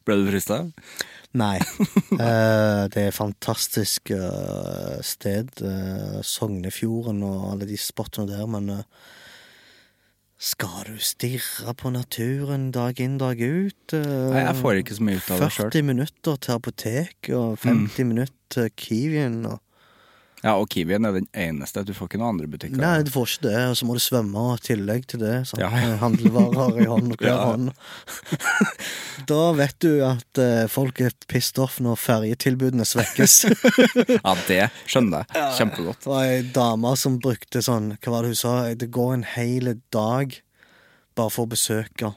Ble 0.06 0.20
du 0.20 0.28
frista? 0.30 0.60
Nei. 1.38 1.58
uh, 1.60 2.86
det 2.90 2.98
er 2.98 3.08
et 3.10 3.16
fantastisk 3.16 4.10
uh, 4.14 4.98
sted. 5.06 5.52
Uh, 5.62 6.18
Sognefjorden 6.26 7.22
og 7.26 7.52
alle 7.52 7.68
de 7.70 7.78
spottene 7.78 8.30
der, 8.30 8.46
men 8.50 8.72
skal 10.40 10.86
du 10.88 10.96
stirre 11.04 11.74
på 11.76 11.92
naturen 11.92 12.70
dag 12.72 12.98
inn, 13.04 13.18
dag 13.20 13.38
ut? 13.38 13.92
Nei, 13.92 14.44
jeg 14.46 14.56
får 14.56 14.80
ikke 14.80 14.96
så 14.96 15.06
mye 15.06 15.20
ut 15.20 15.32
av 15.34 15.42
det 15.44 15.50
sjøl. 15.52 15.66
40 15.68 15.88
minutter 15.90 16.38
til 16.40 16.54
apotek 16.56 17.32
og 17.36 17.58
50 17.66 18.08
minutter 18.08 18.36
til 18.50 18.70
Kiwien. 18.80 19.42
Og... 19.50 19.60
Ja, 20.40 20.54
og 20.56 20.70
Kiwien 20.72 21.04
er 21.04 21.12
den 21.18 21.26
eneste. 21.36 21.82
Du 21.84 21.92
får 21.96 22.08
ikke 22.08 22.20
noen 22.20 22.34
andre 22.34 22.48
butikker. 22.48 22.80
Nei, 22.80 23.02
du 23.04 23.10
får 23.12 23.28
ikke 23.28 23.44
det, 23.48 23.56
og 23.68 23.74
så 23.76 23.88
må 23.88 23.96
du 23.96 24.00
svømme 24.00 24.44
i 24.54 24.62
tillegg 24.64 25.06
til 25.10 25.20
det. 25.20 25.34
Sant? 25.50 25.60
Ja, 25.60 25.68
ja. 25.68 25.90
Med 25.90 26.00
Handlevarer 26.00 26.80
i 26.80 26.86
hånd 26.88 27.12
og 27.14 27.24
hver 27.24 27.40
hånd. 27.44 27.72
da 29.30 29.40
vet 29.58 29.76
du 29.84 29.90
at 30.06 30.40
uh, 30.40 30.64
folk 30.72 31.02
er 31.04 31.16
pissed 31.30 31.60
off 31.60 31.76
når 31.84 32.00
ferjetilbudene 32.00 32.88
svekkes. 32.88 33.40
Ja, 34.20 34.32
det 34.46 34.62
skjønner 34.88 35.26
jeg 35.28 35.56
kjempegodt. 35.58 36.00
Det 36.04 36.10
var 36.10 36.28
ei 36.28 36.40
dame 36.54 36.92
som 36.98 37.16
brukte 37.22 37.62
sånn 37.64 37.92
Hva 38.00 38.12
var 38.12 38.24
det 38.24 38.32
hun 38.32 38.38
sa? 38.38 38.54
Det 38.78 38.88
går 38.92 39.12
en 39.14 39.26
hel 39.34 39.72
dag 39.92 40.34
bare 41.18 41.32
for 41.32 41.46
å 41.46 41.50
besøke 41.50 42.12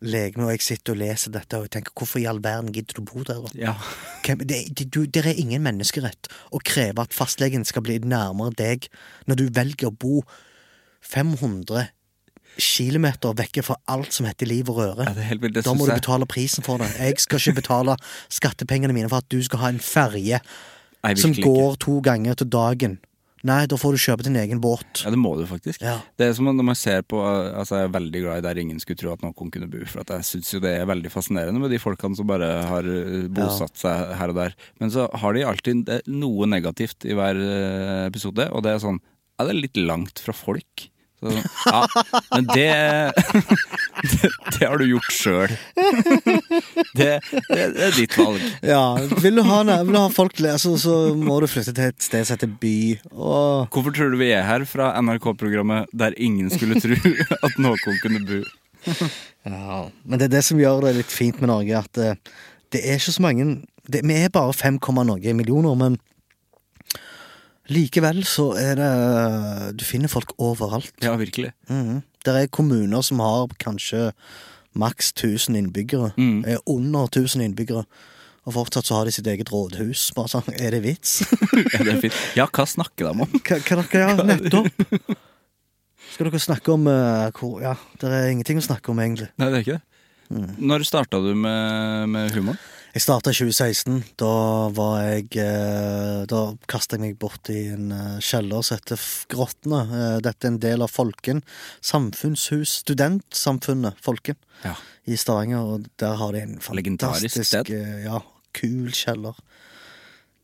legen, 0.00 0.44
og 0.46 0.52
jeg 0.52 0.62
sitter 0.62 0.94
og 0.94 1.00
leser 1.00 1.32
dette 1.34 1.58
og 1.58 1.66
jeg 1.66 1.72
tenker 1.78 1.94
hvorfor 1.98 2.20
i 2.22 2.26
all 2.30 2.38
verden 2.44 2.70
gidder 2.74 3.00
du 3.00 3.02
bo 3.08 3.24
der? 3.26 3.44
Ja. 3.58 3.74
Det, 4.22 4.46
det, 4.78 4.86
du, 4.94 5.04
det 5.06 5.24
er 5.24 5.34
ingen 5.34 5.64
menneskerett 5.64 6.30
å 6.54 6.60
kreve 6.62 7.02
at 7.02 7.16
fastlegen 7.16 7.66
skal 7.66 7.82
bli 7.86 7.98
nærmere 8.04 8.54
deg 8.58 8.86
når 9.26 9.40
du 9.40 9.46
velger 9.58 9.90
å 9.90 9.94
bo 9.94 10.22
500 11.02 11.88
kilometer 12.58 13.34
vekke 13.38 13.62
fra 13.62 13.76
alt 13.90 14.14
som 14.14 14.26
heter 14.26 14.48
liv 14.50 14.70
og 14.70 14.80
røre. 14.80 15.06
Ja, 15.06 15.60
Da 15.62 15.74
må 15.74 15.86
du 15.86 15.94
betale 15.94 16.26
prisen 16.26 16.66
for 16.66 16.80
det. 16.82 16.88
Jeg 16.98 17.20
skal 17.22 17.38
ikke 17.38 17.60
betale 17.60 17.94
skattepengene 18.34 18.94
mine 18.96 19.10
for 19.10 19.22
at 19.22 19.30
du 19.30 19.38
skal 19.46 19.62
ha 19.62 19.70
en 19.74 19.82
ferje 19.82 20.40
som 21.16 21.34
går 21.34 21.74
ikke. 21.74 21.82
to 21.84 22.00
ganger 22.02 22.34
til 22.34 22.50
dagen. 22.50 22.98
Nei, 23.46 23.60
da 23.70 23.76
får 23.78 23.94
du 23.94 24.00
kjøpe 24.02 24.24
din 24.26 24.38
egen 24.40 24.60
båt. 24.62 25.02
Ja, 25.04 25.12
det 25.14 25.20
må 25.20 25.34
du 25.38 25.44
faktisk. 25.46 25.82
Ja. 25.84 25.98
Det 26.18 26.26
er 26.26 26.34
som 26.34 26.48
når 26.48 26.66
man 26.70 26.78
ser 26.78 27.04
på 27.06 27.20
Altså, 27.22 27.78
jeg 27.78 27.88
er 27.88 27.94
veldig 27.94 28.22
glad 28.24 28.40
i 28.40 28.46
der 28.48 28.60
ingen 28.62 28.80
skulle 28.82 28.98
tro 28.98 29.12
at 29.12 29.22
noen 29.22 29.52
kunne 29.52 29.70
bo. 29.70 29.82
For 29.86 30.02
at 30.02 30.12
jeg 30.16 30.26
syns 30.26 30.52
jo 30.56 30.62
det 30.64 30.74
er 30.78 30.88
veldig 30.90 31.12
fascinerende 31.12 31.62
med 31.62 31.72
de 31.74 31.80
folkene 31.82 32.18
som 32.18 32.28
bare 32.28 32.50
har 32.70 32.88
eh, 32.88 33.28
bosatt 33.34 33.78
seg 33.78 34.14
her 34.18 34.34
og 34.34 34.40
der. 34.40 34.56
Men 34.82 34.94
så 34.94 35.06
har 35.22 35.36
de 35.36 35.46
alltid 35.46 35.92
noe 36.10 36.48
negativt 36.50 37.06
i 37.08 37.16
hver 37.18 37.38
eh, 37.38 38.06
episode, 38.08 38.48
og 38.50 38.64
det 38.66 38.74
er 38.74 38.84
sånn 38.84 39.00
Ja, 39.38 39.46
det 39.46 39.52
er 39.54 39.60
litt 39.62 39.78
langt 39.78 40.18
fra 40.24 40.34
folk. 40.34 40.88
Så, 41.18 41.32
ja, 41.66 41.78
men 42.30 42.44
det, 42.54 43.12
det 44.12 44.30
Det 44.54 44.66
har 44.66 44.78
du 44.78 44.84
gjort 44.86 45.08
sjøl. 45.12 45.54
Det, 46.94 47.08
det, 47.50 47.64
det 47.74 47.86
er 47.88 47.96
ditt 47.96 48.14
valg. 48.18 48.42
Ja, 48.62 48.82
vil 49.18 49.40
du 49.40 49.42
ha, 49.48 49.62
vil 49.66 49.94
du 49.96 49.98
ha 49.98 50.08
folk 50.14 50.38
lese, 50.42 50.76
så 50.78 50.96
må 51.18 51.40
du 51.42 51.48
flytte 51.50 51.74
til 51.74 51.90
et 51.90 52.02
sted 52.04 52.26
som 52.26 52.38
heter 52.38 52.52
By. 52.62 52.76
Og 53.14 53.74
Hvorfor 53.74 53.94
tror 53.94 54.14
du 54.14 54.18
vi 54.20 54.30
er 54.36 54.46
her 54.46 54.66
fra 54.68 54.92
NRK-programmet 55.02 55.90
der 55.96 56.14
ingen 56.16 56.52
skulle 56.54 56.78
tro 56.82 56.94
at 57.48 57.58
noen 57.58 57.98
kunne 58.02 58.22
bo? 58.28 58.42
Ja, 59.42 59.88
men 60.04 60.20
det 60.20 60.28
er 60.28 60.36
det 60.38 60.44
som 60.46 60.60
gjør 60.60 60.86
det 60.86 61.00
litt 61.00 61.12
fint 61.12 61.42
med 61.42 61.50
Norge, 61.50 61.82
at 61.82 61.98
det, 61.98 62.12
det 62.74 62.84
er 62.84 63.00
ikke 63.00 63.16
så 63.16 63.24
mange 63.24 63.48
det, 63.88 64.04
Vi 64.06 64.14
er 64.20 64.30
bare 64.32 64.54
5, 64.54 64.78
noe 65.08 65.34
millioner, 65.34 65.74
men 65.78 65.98
likevel 67.72 68.22
så 68.26 68.50
er 68.58 68.78
det 68.78 68.92
Du 69.78 69.84
finner 69.86 70.10
folk 70.12 70.34
overalt. 70.38 70.92
Ja, 71.04 71.16
virkelig. 71.20 71.52
Mhm. 71.70 72.02
Det 72.24 72.34
er 72.34 72.48
kommuner 72.50 73.02
som 73.06 73.20
har 73.22 73.46
kanskje 73.62 74.12
maks 74.78 75.12
1000 75.12 75.56
innbyggere. 75.56 76.12
Mm. 76.18 76.44
Er 76.46 76.58
under 76.66 77.06
1000 77.06 77.42
innbyggere. 77.42 77.84
Og 78.48 78.54
fortsatt 78.54 78.88
så 78.88 78.96
har 78.96 79.04
de 79.04 79.12
sitt 79.12 79.26
eget 79.26 79.50
rådhus. 79.52 80.10
Bare 80.16 80.28
sånn, 80.32 80.46
Er 80.58 80.70
det 80.72 80.82
vits? 80.82 81.20
Ja, 81.74 81.84
det 81.84 81.92
er 81.94 82.00
fint. 82.00 82.18
Ja, 82.36 82.46
hva 82.46 82.64
snakker 82.66 83.06
de 83.06 83.10
om? 83.12 83.40
Hva, 83.44 83.58
hva 83.60 83.82
dere 83.82 84.02
gjør 84.02 84.24
nettopp? 84.28 85.16
Skal 86.14 86.30
dere 86.30 86.40
snakke 86.40 86.72
om 86.72 86.88
uh, 86.88 87.28
hvor 87.36 87.60
Ja, 87.62 87.74
det 88.00 88.08
er 88.08 88.30
ingenting 88.32 88.60
å 88.60 88.64
snakke 88.64 88.92
om, 88.92 89.00
egentlig. 89.04 89.28
Nei, 89.36 89.50
det 89.52 89.60
er 89.60 89.66
ikke 89.66 89.78
det. 89.78 89.84
Når 90.60 90.84
starta 90.84 91.20
du 91.24 91.32
med, 91.36 92.08
med 92.12 92.32
humoren? 92.36 92.58
Jeg 92.98 93.04
starta 93.04 93.30
i 93.30 93.36
2016. 93.36 93.98
Da 94.18 94.28
var 94.74 94.96
jeg 95.06 95.36
eh, 95.38 96.24
Da 96.26 96.38
kasta 96.66 96.96
jeg 96.96 97.02
meg 97.04 97.18
bort 97.22 97.46
i 97.54 97.68
en 97.70 97.92
eh, 97.94 98.16
kjeller 98.26 98.64
som 98.66 98.74
heter 98.74 99.04
Grottene. 99.30 99.82
Eh, 99.86 100.14
Dette 100.26 100.48
er 100.48 100.50
en 100.50 100.56
del 100.64 100.82
av 100.82 100.90
Folken. 100.90 101.44
Samfunnshus. 101.78 102.80
Studentsamfunnet 102.80 104.00
Folken 104.02 104.34
Ja. 104.64 104.72
i 105.06 105.14
Stavanger. 105.14 105.62
Og 105.62 105.86
der 106.02 106.18
har 106.18 106.34
de 106.34 106.42
en 106.42 106.58
fantastisk 106.58 107.46
sted. 107.46 107.70
Ja, 108.02 108.18
kul 108.58 108.90
kjeller. 108.90 109.38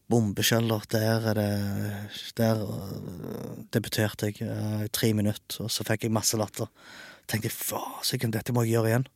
Bombekjeller. 0.07 0.87
Der 0.95 1.27
er 1.33 1.41
det 1.41 1.51
Der 2.39 2.63
debuterte 3.75 4.31
jeg 4.31 4.47
i 4.47 4.89
tre 4.95 5.11
minutter, 5.11 5.65
og 5.67 5.75
så 5.75 5.83
fikk 5.83 6.07
jeg 6.07 6.15
masse 6.15 6.39
latter. 6.39 6.71
Tenkte 7.27 7.51
jeg, 7.51 7.59
faen, 7.59 8.31
dette 8.31 8.55
må 8.55 8.63
jeg 8.63 8.77
gjøre 8.77 8.93
igjen. 8.95 9.11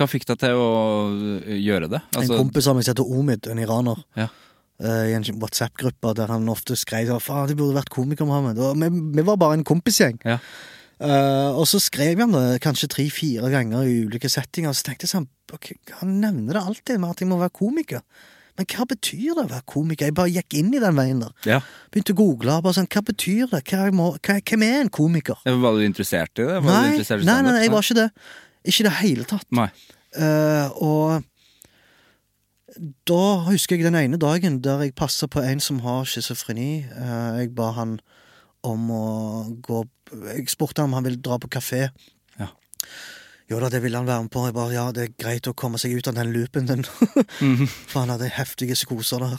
Hva 0.00 0.08
fikk 0.08 0.24
deg 0.30 0.40
til 0.40 0.56
å 0.56 0.68
øh, 1.12 1.56
gjøre 1.60 1.90
det? 1.92 2.00
Altså, 2.14 2.32
en 2.32 2.46
kompis 2.46 2.70
av 2.70 2.78
meg 2.78 2.86
som 2.86 2.94
heter 2.94 3.14
Omid, 3.18 3.48
en 3.52 3.60
iraner. 3.60 4.00
Ja. 4.16 4.30
eh, 4.80 5.10
I 5.12 5.16
en 5.18 5.26
WhatsApp-gruppe 5.42 6.14
der 6.16 6.32
han 6.32 6.48
ofte 6.48 6.78
skrev 6.80 7.12
faen, 7.20 7.50
du 7.50 7.58
burde 7.58 7.76
vært 7.76 7.92
komiker, 7.92 8.28
Mohammed. 8.28 8.60
Og 8.64 8.80
vi, 8.80 8.88
vi 9.18 9.26
var 9.28 9.36
bare 9.42 9.60
en 9.60 9.66
kompisgjeng. 9.68 10.16
Ja. 10.24 10.40
Uh, 11.00 11.56
og 11.56 11.64
så 11.64 11.78
skrev 11.80 12.18
han 12.20 12.34
det 12.34 12.58
kanskje 12.60 12.90
tre-fire 12.92 13.48
ganger 13.48 13.86
i 13.88 14.02
ulike 14.04 14.28
settinger, 14.28 14.74
så 14.76 14.84
tenkte 14.84 15.06
jeg 15.06 15.14
sånn 15.14 15.30
okay, 15.48 15.78
Han 15.96 16.18
nevner 16.20 16.58
det 16.58 16.60
alltid 16.60 17.00
med 17.00 17.14
at 17.14 17.22
jeg 17.24 17.30
må 17.30 17.38
være 17.40 17.54
komiker. 17.56 18.02
Men 18.60 18.68
hva 18.68 18.84
betyr 18.90 19.38
det 19.38 19.44
å 19.46 19.48
være 19.48 19.64
komiker? 19.72 20.10
Jeg 20.10 20.16
bare 20.18 20.32
gikk 20.34 20.58
inn 20.58 20.74
i 20.76 20.82
den 20.82 20.98
veien 20.98 21.22
der. 21.22 21.32
Ja. 21.48 21.58
Begynte 21.88 22.12
å 22.12 22.18
google. 22.18 22.58
bare 22.60 22.76
sånn, 22.76 22.90
Hva 22.92 23.00
betyr 23.08 23.48
det? 23.48 23.62
Hva, 23.70 23.86
må, 23.96 24.10
hva, 24.18 24.36
hvem 24.36 24.66
er 24.66 24.76
en 24.82 24.92
komiker? 24.92 25.40
Var 25.46 25.78
du 25.78 25.86
interessert 25.86 26.36
i 26.36 26.48
det? 26.50 26.58
Nei, 26.66 26.82
interessert 26.92 27.24
i 27.24 27.28
nei, 27.30 27.40
nei, 27.46 27.56
jeg 27.64 27.72
var 27.72 27.86
ikke 27.86 27.98
det. 28.02 28.08
Ikke 28.64 28.84
i 28.84 28.88
det 28.88 28.96
hele 29.00 29.26
tatt. 29.28 29.46
Eh, 29.50 30.68
og 30.82 31.22
da 33.08 33.22
husker 33.48 33.76
jeg 33.76 33.88
den 33.88 33.98
ene 33.98 34.18
dagen 34.20 34.60
der 34.64 34.84
jeg 34.84 34.96
passa 34.98 35.28
på 35.30 35.42
en 35.42 35.62
som 35.62 35.80
har 35.84 36.06
schizofreni. 36.08 36.86
Uh, 36.94 37.40
jeg 37.40 37.54
ba 37.56 37.70
han 37.76 37.98
om 38.66 38.90
å 38.92 39.06
gå 39.64 39.84
Jeg 40.34 40.50
spurte 40.52 40.82
han 40.82 40.90
om 40.90 40.98
han 40.98 41.06
ville 41.06 41.22
dra 41.22 41.38
på 41.40 41.50
kafé. 41.50 41.88
Ja. 42.38 42.50
Jo 43.50 43.60
da, 43.62 43.70
det 43.72 43.80
ville 43.82 43.98
han 43.98 44.08
være 44.08 44.26
med 44.26 44.32
på. 44.34 44.44
Jeg 44.46 44.56
bare, 44.56 44.74
ja, 44.74 44.86
det 44.94 45.04
er 45.04 45.16
greit 45.18 45.48
å 45.50 45.54
komme 45.54 45.78
seg 45.80 45.96
ut 45.96 46.10
av 46.10 46.18
den 46.18 46.32
loopen 46.34 46.68
din. 46.70 46.86
Mhm. 47.40 47.66
For 47.90 48.02
han 48.02 48.14
hadde 48.14 48.30
heftige 48.34 48.78
psykoser 48.78 49.22
der. 49.24 49.38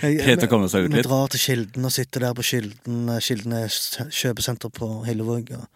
Greit 0.00 0.46
å 0.46 0.50
komme 0.50 0.70
seg 0.72 0.86
ut 0.86 0.90
litt? 0.90 1.02
Vi 1.02 1.06
drar 1.06 1.30
til 1.30 1.42
Kilden 1.42 1.86
og 1.86 1.94
sitter 1.94 2.26
der 2.26 2.34
på 2.38 2.46
Kilden. 2.46 3.10
Kilden 3.22 3.58
er 3.58 3.70
kjøpesenter 4.08 4.72
på 4.74 4.92
Hillevåg. 5.06 5.54
og 5.58 5.66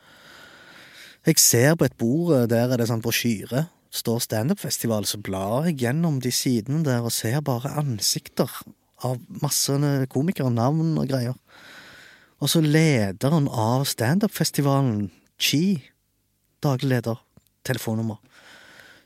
Jeg 1.25 1.41
ser 1.41 1.73
på 1.81 1.87
et 1.89 1.97
bord, 1.97 2.35
eh, 2.37 2.47
der 2.47 2.69
er 2.69 2.77
det 2.77 2.91
sånn 2.91 3.05
brosjyre. 3.05 3.69
står 3.95 4.19
standupfestival, 4.25 5.05
så 5.07 5.23
blar 5.23 5.69
jeg 5.69 5.79
gjennom 5.79 6.19
de 6.19 6.33
sidene 6.35 6.83
der 6.83 7.05
og 7.07 7.13
ser 7.15 7.41
bare 7.41 7.71
ansikter 7.79 8.51
av 9.05 9.21
masse 9.41 9.71
komikere, 10.11 10.51
navn 10.51 10.99
og 10.99 11.07
greier. 11.07 11.37
Og 12.43 12.51
så 12.51 12.61
lederen 12.61 13.47
av 13.49 13.85
standupfestivalen, 13.87 15.13
Chi, 15.39 15.81
daglig 16.61 16.91
leder, 16.91 17.21
telefonnummer. 17.65 18.19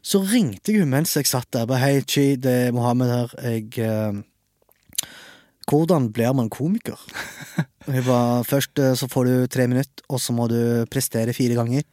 Så 0.00 0.22
ringte 0.24 0.72
jeg 0.72 0.80
hun 0.80 0.90
mens 0.90 1.14
jeg 1.16 1.26
satt 1.26 1.50
der. 1.52 1.66
Bare, 1.66 1.82
Hei, 1.82 2.00
Chi, 2.00 2.36
det 2.36 2.54
er 2.68 2.72
Mohammed 2.72 3.12
her. 3.12 3.34
Jeg 3.42 3.78
eh, 3.78 4.22
Hvordan 5.68 6.10
blir 6.12 6.32
man 6.32 6.48
komiker? 6.48 6.96
hun 7.86 8.02
ba, 8.06 8.42
Først 8.42 8.78
eh, 8.78 8.96
så 8.96 9.08
får 9.08 9.24
du 9.28 9.46
tre 9.46 9.68
minutter, 9.68 10.04
og 10.08 10.20
så 10.20 10.32
må 10.32 10.48
du 10.48 10.86
prestere 10.88 11.36
fire 11.36 11.60
ganger. 11.60 11.84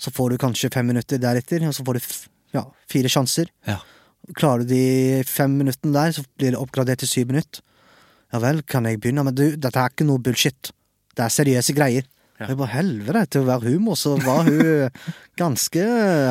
Så 0.00 0.12
får 0.16 0.32
du 0.32 0.40
kanskje 0.40 0.72
fem 0.72 0.86
minutter 0.88 1.20
deretter, 1.20 1.64
og 1.68 1.74
så 1.76 1.84
får 1.86 1.98
du 1.98 2.06
ja, 2.56 2.64
fire 2.90 3.10
sjanser. 3.12 3.50
Ja. 3.68 3.78
Klarer 4.36 4.64
du 4.64 4.72
de 4.72 5.24
fem 5.28 5.58
minuttene 5.60 5.96
der, 5.96 6.14
så 6.16 6.24
blir 6.38 6.54
det 6.54 6.60
oppgradert 6.60 7.02
til 7.02 7.10
syv 7.10 7.32
minutter. 7.32 7.64
Ja 8.30 8.38
vel, 8.38 8.62
kan 8.62 8.86
jeg 8.86 9.00
begynne? 9.02 9.24
Men 9.26 9.34
du, 9.34 9.44
dette 9.58 9.80
er 9.80 9.90
ikke 9.90 10.06
noe 10.06 10.22
bullshit. 10.22 10.70
Det 11.18 11.24
er 11.24 11.34
seriøse 11.34 11.74
greier. 11.74 12.06
Ja. 12.40 12.48
Jeg 12.48 12.56
bare 12.56 12.72
helvete, 12.72 13.24
til 13.34 13.42
å 13.42 13.48
være 13.50 13.74
humor, 13.74 13.98
så 14.00 14.14
var 14.22 14.46
hun 14.46 14.88
ganske 15.42 15.82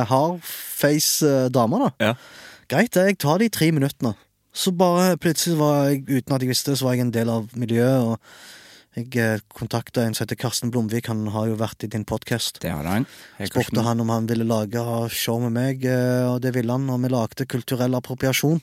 hardface 0.09 1.27
eh, 1.27 1.49
dame, 1.53 1.83
da. 1.83 1.89
Ja. 2.01 2.13
Greit, 2.69 2.97
jeg 2.97 3.19
tar 3.21 3.41
de 3.41 3.49
tre 3.53 3.69
minuttene. 3.75 4.15
Så 4.55 4.73
bare 4.73 5.17
plutselig 5.21 5.59
var 5.59 5.91
jeg, 5.91 6.05
uten 6.09 6.33
at 6.33 6.41
jeg 6.41 6.49
visste 6.49 6.73
det, 6.73 6.79
så 6.79 6.87
var 6.87 6.97
jeg 6.97 7.05
en 7.05 7.13
del 7.13 7.29
av 7.33 7.51
miljøet, 7.53 8.07
og 8.09 8.17
jeg 8.97 9.15
eh, 9.21 9.41
kontakta 9.53 10.03
en 10.03 10.15
som 10.17 10.25
heter 10.25 10.39
Karsten 10.39 10.71
Blomvik, 10.73 11.09
han 11.11 11.27
har 11.33 11.49
jo 11.51 11.59
vært 11.59 11.85
i 11.85 11.91
din 11.91 12.05
podkast. 12.07 12.57
Det 12.63 12.71
har 12.73 12.87
han. 12.89 13.05
Helt 13.37 13.53
Spurte 13.53 13.85
han 13.85 14.01
om 14.01 14.09
han 14.09 14.29
ville 14.29 14.47
lage 14.47 14.81
show 15.13 15.39
med 15.43 15.53
meg, 15.55 15.85
eh, 15.85 16.25
og 16.25 16.41
det 16.45 16.55
ville 16.57 16.73
han, 16.73 16.89
og 16.89 17.03
vi 17.03 17.11
lagde 17.13 17.47
kulturell 17.49 17.97
appropriasjon. 17.99 18.61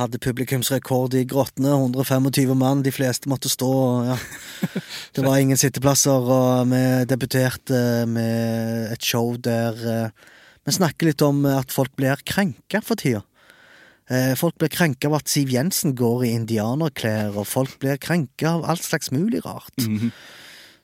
Hadde 0.00 0.20
publikumsrekord 0.24 1.14
i 1.16 1.24
grottene, 1.28 1.72
125 1.76 2.54
mann, 2.56 2.84
de 2.84 2.92
fleste 2.92 3.28
måtte 3.32 3.52
stå, 3.52 3.72
ja. 4.12 4.20
Det 5.16 5.24
var 5.24 5.40
ingen 5.40 5.60
sitteplasser, 5.60 6.28
og 6.36 6.70
vi 6.70 6.84
debuterte 7.08 8.06
med 8.08 8.92
et 8.92 9.04
show 9.04 9.34
der 9.36 9.82
eh, 9.88 10.30
vi 10.62 10.76
snakker 10.76 11.08
litt 11.08 11.22
om 11.26 11.42
at 11.50 11.72
folk 11.74 11.96
blir 11.98 12.20
krenka 12.28 12.80
for 12.86 13.00
tida. 13.00 13.24
Eh, 14.10 14.34
Folk 14.38 14.58
blir 14.58 14.72
krenka 14.72 15.08
av 15.08 15.20
at 15.20 15.30
Siv 15.30 15.52
Jensen 15.52 15.94
går 15.98 16.24
i 16.26 16.32
indianerklær, 16.36 17.36
og 17.36 17.46
folk 17.46 17.76
blir 17.82 18.00
krenka 18.02 18.56
av 18.56 18.64
alt 18.72 18.82
slags 18.82 19.12
mulig 19.14 19.44
rart. 19.46 19.76
Mhm. 19.78 20.12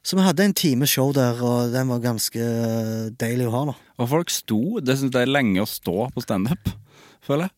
Så 0.09 0.17
vi 0.17 0.23
hadde 0.23 0.45
en 0.45 0.55
time 0.55 0.87
show 0.87 1.11
der, 1.13 1.37
og 1.43 1.73
den 1.73 1.89
var 1.91 1.99
ganske 2.01 2.39
eh, 2.41 3.09
deilig 3.19 3.49
å 3.49 3.53
ha, 3.53 3.65
da. 3.73 3.75
Og 3.99 4.09
folk 4.09 4.31
sto. 4.31 4.79
Det 4.81 4.97
syns 4.97 5.13
jeg 5.13 5.27
er 5.27 5.33
lenge 5.33 5.61
å 5.61 5.69
stå 5.69 6.07
på 6.15 6.23
standup, 6.23 6.71
føler 7.27 7.49
jeg. 7.49 7.57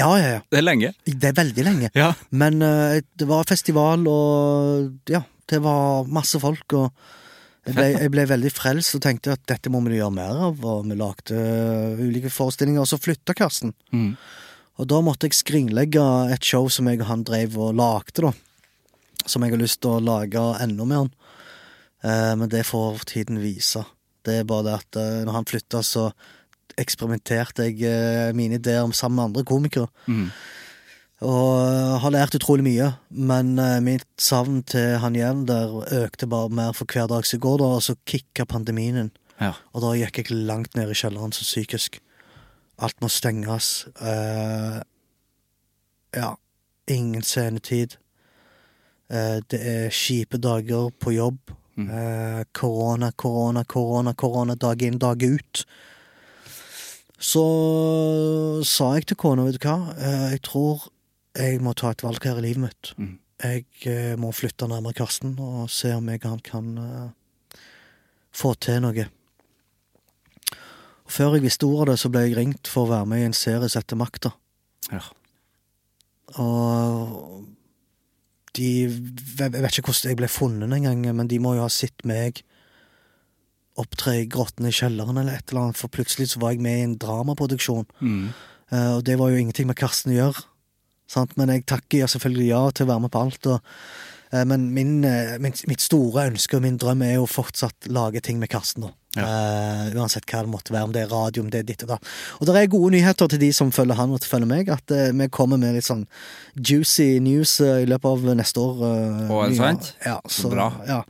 Ja, 0.00 0.08
ja, 0.18 0.30
ja. 0.38 0.40
Det 0.50 0.58
er 0.58 0.64
lenge. 0.64 0.90
Det 1.06 1.28
er 1.28 1.36
veldig 1.36 1.64
lenge. 1.66 1.90
Ja. 1.94 2.08
Men 2.34 2.56
uh, 2.64 2.98
det 3.14 3.28
var 3.28 3.44
festival, 3.46 4.08
og 4.10 5.10
ja, 5.12 5.20
det 5.52 5.60
var 5.62 6.08
masse 6.10 6.40
folk, 6.42 6.64
og 6.72 6.90
jeg 7.64 7.74
ble, 7.76 7.86
jeg 7.96 8.12
ble 8.12 8.24
veldig 8.28 8.50
frelst 8.52 8.96
og 8.98 9.02
tenkte 9.06 9.34
at 9.34 9.44
dette 9.48 9.70
må 9.72 9.80
vi 9.86 9.96
gjøre 9.96 10.12
mer 10.12 10.40
av, 10.50 10.58
og 10.68 10.88
vi 10.88 10.96
lagde 11.00 11.36
eh, 11.36 12.02
ulike 12.02 12.32
forestillinger, 12.32 12.82
og 12.84 12.90
så 12.90 13.00
flytta 13.00 13.36
Karsten. 13.36 13.72
Mm. 13.94 14.14
Og 14.82 14.88
da 14.90 14.98
måtte 15.06 15.30
jeg 15.30 15.38
skringlegge 15.38 16.02
et 16.34 16.44
show 16.44 16.68
som 16.72 16.90
jeg 16.90 17.00
og 17.00 17.08
han 17.08 17.24
drev 17.24 17.56
og 17.56 17.76
lagde, 17.78 18.26
da. 18.26 18.32
Som 19.24 19.46
jeg 19.46 19.54
har 19.54 19.62
lyst 19.62 19.80
til 19.80 19.94
å 19.94 20.02
lage 20.04 20.42
enda 20.60 20.86
mer. 20.88 21.08
Eh, 22.04 22.32
men 22.36 22.50
det 22.52 22.66
får 22.68 23.06
tiden 23.08 23.40
vise. 23.40 23.84
Det 24.24 24.40
er 24.40 24.48
bare 24.48 24.66
det 24.68 24.74
at 24.82 25.00
eh, 25.00 25.22
når 25.24 25.38
han 25.38 25.48
flytta, 25.48 25.80
så 25.86 26.10
eksperimenterte 26.80 27.68
jeg 27.70 27.80
eh, 27.88 28.34
mine 28.36 28.58
ideer 28.60 28.84
om 28.84 28.92
sammen 28.92 29.20
med 29.20 29.30
andre 29.30 29.48
komikere. 29.48 29.88
Mhm. 30.10 30.28
Og 31.24 31.50
eh, 31.56 31.96
har 32.02 32.12
lært 32.12 32.36
utrolig 32.36 32.64
mye, 32.66 32.90
men 33.08 33.54
eh, 33.60 33.80
mitt 33.84 34.06
savn 34.20 34.60
til 34.68 34.98
han 35.00 35.16
jevn 35.16 35.46
der 35.48 35.72
økte 36.04 36.28
bare 36.28 36.52
mer 36.52 36.74
for 36.76 36.90
hver 36.90 37.08
dag 37.10 37.24
som 37.28 37.40
går, 37.40 37.60
da, 37.62 37.70
og 37.78 37.84
så 37.86 37.96
kicka 38.08 38.44
pandemien 38.48 38.98
inn. 39.04 39.12
Ja. 39.40 39.54
Og 39.72 39.84
da 39.84 39.94
gikk 39.98 40.20
jeg 40.20 40.36
langt 40.46 40.76
ned 40.76 40.92
i 40.92 40.98
kjelleren 40.98 41.32
så 41.34 41.46
psykisk. 41.46 41.98
Alt 42.82 43.00
må 43.02 43.08
stenges. 43.10 43.86
Uh, 44.00 44.82
ja, 46.14 46.34
ingen 46.90 47.22
scenetid. 47.22 47.96
Uh, 49.10 49.40
det 49.50 49.60
er 49.60 49.94
kjipe 49.94 50.40
dager 50.42 50.90
på 50.98 51.14
jobb. 51.14 51.54
Mm. 51.74 51.88
uh, 51.90 52.42
korona, 52.54 53.10
korona, 53.18 53.64
korona, 53.66 54.12
korona, 54.14 54.54
dag 54.54 54.82
inn, 54.86 55.00
dag 55.02 55.22
ut. 55.22 55.64
Så 57.18 57.44
sa 58.68 58.92
jeg 58.94 59.08
til 59.10 59.18
kona, 59.18 59.46
vet 59.46 59.58
du 59.58 59.66
hva, 59.66 59.94
jeg 60.30 60.42
tror 60.46 60.84
jeg 61.34 61.60
må 61.64 61.74
ta 61.74 61.90
et 61.90 62.04
valg 62.04 62.22
her 62.24 62.38
i 62.38 62.46
livet 62.46 62.62
mitt. 62.62 62.92
Mm. 62.98 63.14
Jeg 63.44 63.66
eh, 63.90 64.14
må 64.20 64.30
flytte 64.34 64.68
nærmere 64.70 64.96
Karsten 64.96 65.34
og 65.42 65.66
se 65.72 65.90
om 65.96 66.08
jeg 66.08 66.22
han 66.22 66.40
kan 66.44 66.70
eh, 66.78 67.58
få 68.34 68.54
til 68.62 68.80
noe. 68.84 69.08
Før 71.10 71.36
jeg 71.36 71.44
visste 71.44 71.66
ordet 71.66 71.82
av 71.82 71.90
det, 71.92 71.98
så 72.00 72.10
ble 72.12 72.24
jeg 72.24 72.38
ringt 72.38 72.70
for 72.70 72.86
å 72.86 72.92
være 72.94 73.10
med 73.10 73.22
i 73.22 73.28
en 73.28 73.36
serie 73.36 73.68
som 73.68 73.82
heter 73.82 74.00
Makta. 74.00 74.32
Ja. 74.92 75.02
Og 76.40 77.44
de 78.54 78.70
Jeg 78.86 79.50
vet 79.50 79.78
ikke 79.78 79.90
hvordan 79.90 80.12
jeg 80.12 80.18
ble 80.18 80.30
funnet 80.30 80.72
engang, 80.72 81.02
men 81.18 81.28
de 81.28 81.40
må 81.42 81.56
jo 81.56 81.64
ha 81.66 81.70
sett 81.72 82.04
meg 82.06 82.44
opptre 83.80 84.20
i 84.20 84.26
grottene 84.30 84.70
i 84.70 84.74
kjelleren 84.74 85.18
eller 85.18 85.34
et 85.34 85.50
eller 85.50 85.66
annet, 85.66 85.78
for 85.80 85.90
plutselig 85.90 86.30
så 86.30 86.40
var 86.42 86.54
jeg 86.54 86.62
med 86.62 86.78
i 86.78 86.84
en 86.86 86.98
dramaproduksjon. 87.02 87.88
Mm. 87.98 88.28
Eh, 88.70 88.90
og 88.94 89.02
det 89.06 89.18
var 89.18 89.32
jo 89.32 89.40
ingenting 89.42 89.66
med 89.66 89.78
Karsten 89.80 90.14
å 90.14 90.18
gjøre. 90.20 90.44
Sant? 91.10 91.36
Men 91.36 91.52
jeg 91.52 91.66
takker 91.68 92.04
ja, 92.04 92.10
selvfølgelig 92.10 92.48
ja 92.50 92.64
til 92.72 92.86
å 92.86 92.92
være 92.94 93.04
med 93.06 93.12
på 93.14 93.22
alt. 93.26 93.46
Og, 93.52 93.72
eh, 94.32 94.44
men 94.48 94.68
min, 94.74 94.96
eh, 95.04 95.36
min, 95.42 95.54
mitt 95.70 95.84
store 95.84 96.28
ønske 96.30 96.56
og 96.58 96.62
min 96.64 96.78
drøm 96.80 97.02
er 97.06 97.16
jo 97.18 97.26
fortsatt 97.30 97.90
lage 97.92 98.22
ting 98.24 98.38
med 98.40 98.50
Karsten. 98.50 98.88
da. 98.88 98.94
Eh, 99.14 99.92
uansett 99.94 100.26
hva 100.26 100.40
det 100.42 100.50
måtte 100.50 100.72
være, 100.74 100.88
om 100.88 100.94
det 100.94 101.04
er 101.04 101.12
radio, 101.12 101.44
om 101.44 101.50
det 101.52 101.60
er 101.60 101.68
ditt 101.68 101.84
og 101.86 101.92
da. 101.92 101.98
Og 102.40 102.48
det 102.48 102.56
er 102.58 102.72
gode 102.72 102.96
nyheter 102.96 103.30
til 103.30 103.38
de 103.44 103.52
som 103.54 103.70
følger 103.70 103.94
han 103.94 104.10
og 104.10 104.20
til 104.24 104.32
følger 104.32 104.50
meg, 104.50 104.72
at 104.74 104.90
eh, 104.90 105.12
vi 105.14 105.28
kommer 105.30 105.60
med 105.60 105.76
litt 105.76 105.86
sånn 105.86 106.06
juicy 106.58 107.20
news 107.22 107.60
eh, 107.62 107.84
i 107.84 107.90
løpet 107.90 108.10
av 108.10 108.34
neste 108.40 108.64
år. 108.64 108.82
eh, 108.88 109.30
Å, 109.30 109.38
er 109.44 109.52
det 109.54 109.60
sant? 109.60 109.92
Ja, 110.04 110.18
Så 110.26 110.50
bra. 110.50 110.72
Ja. 110.88 111.02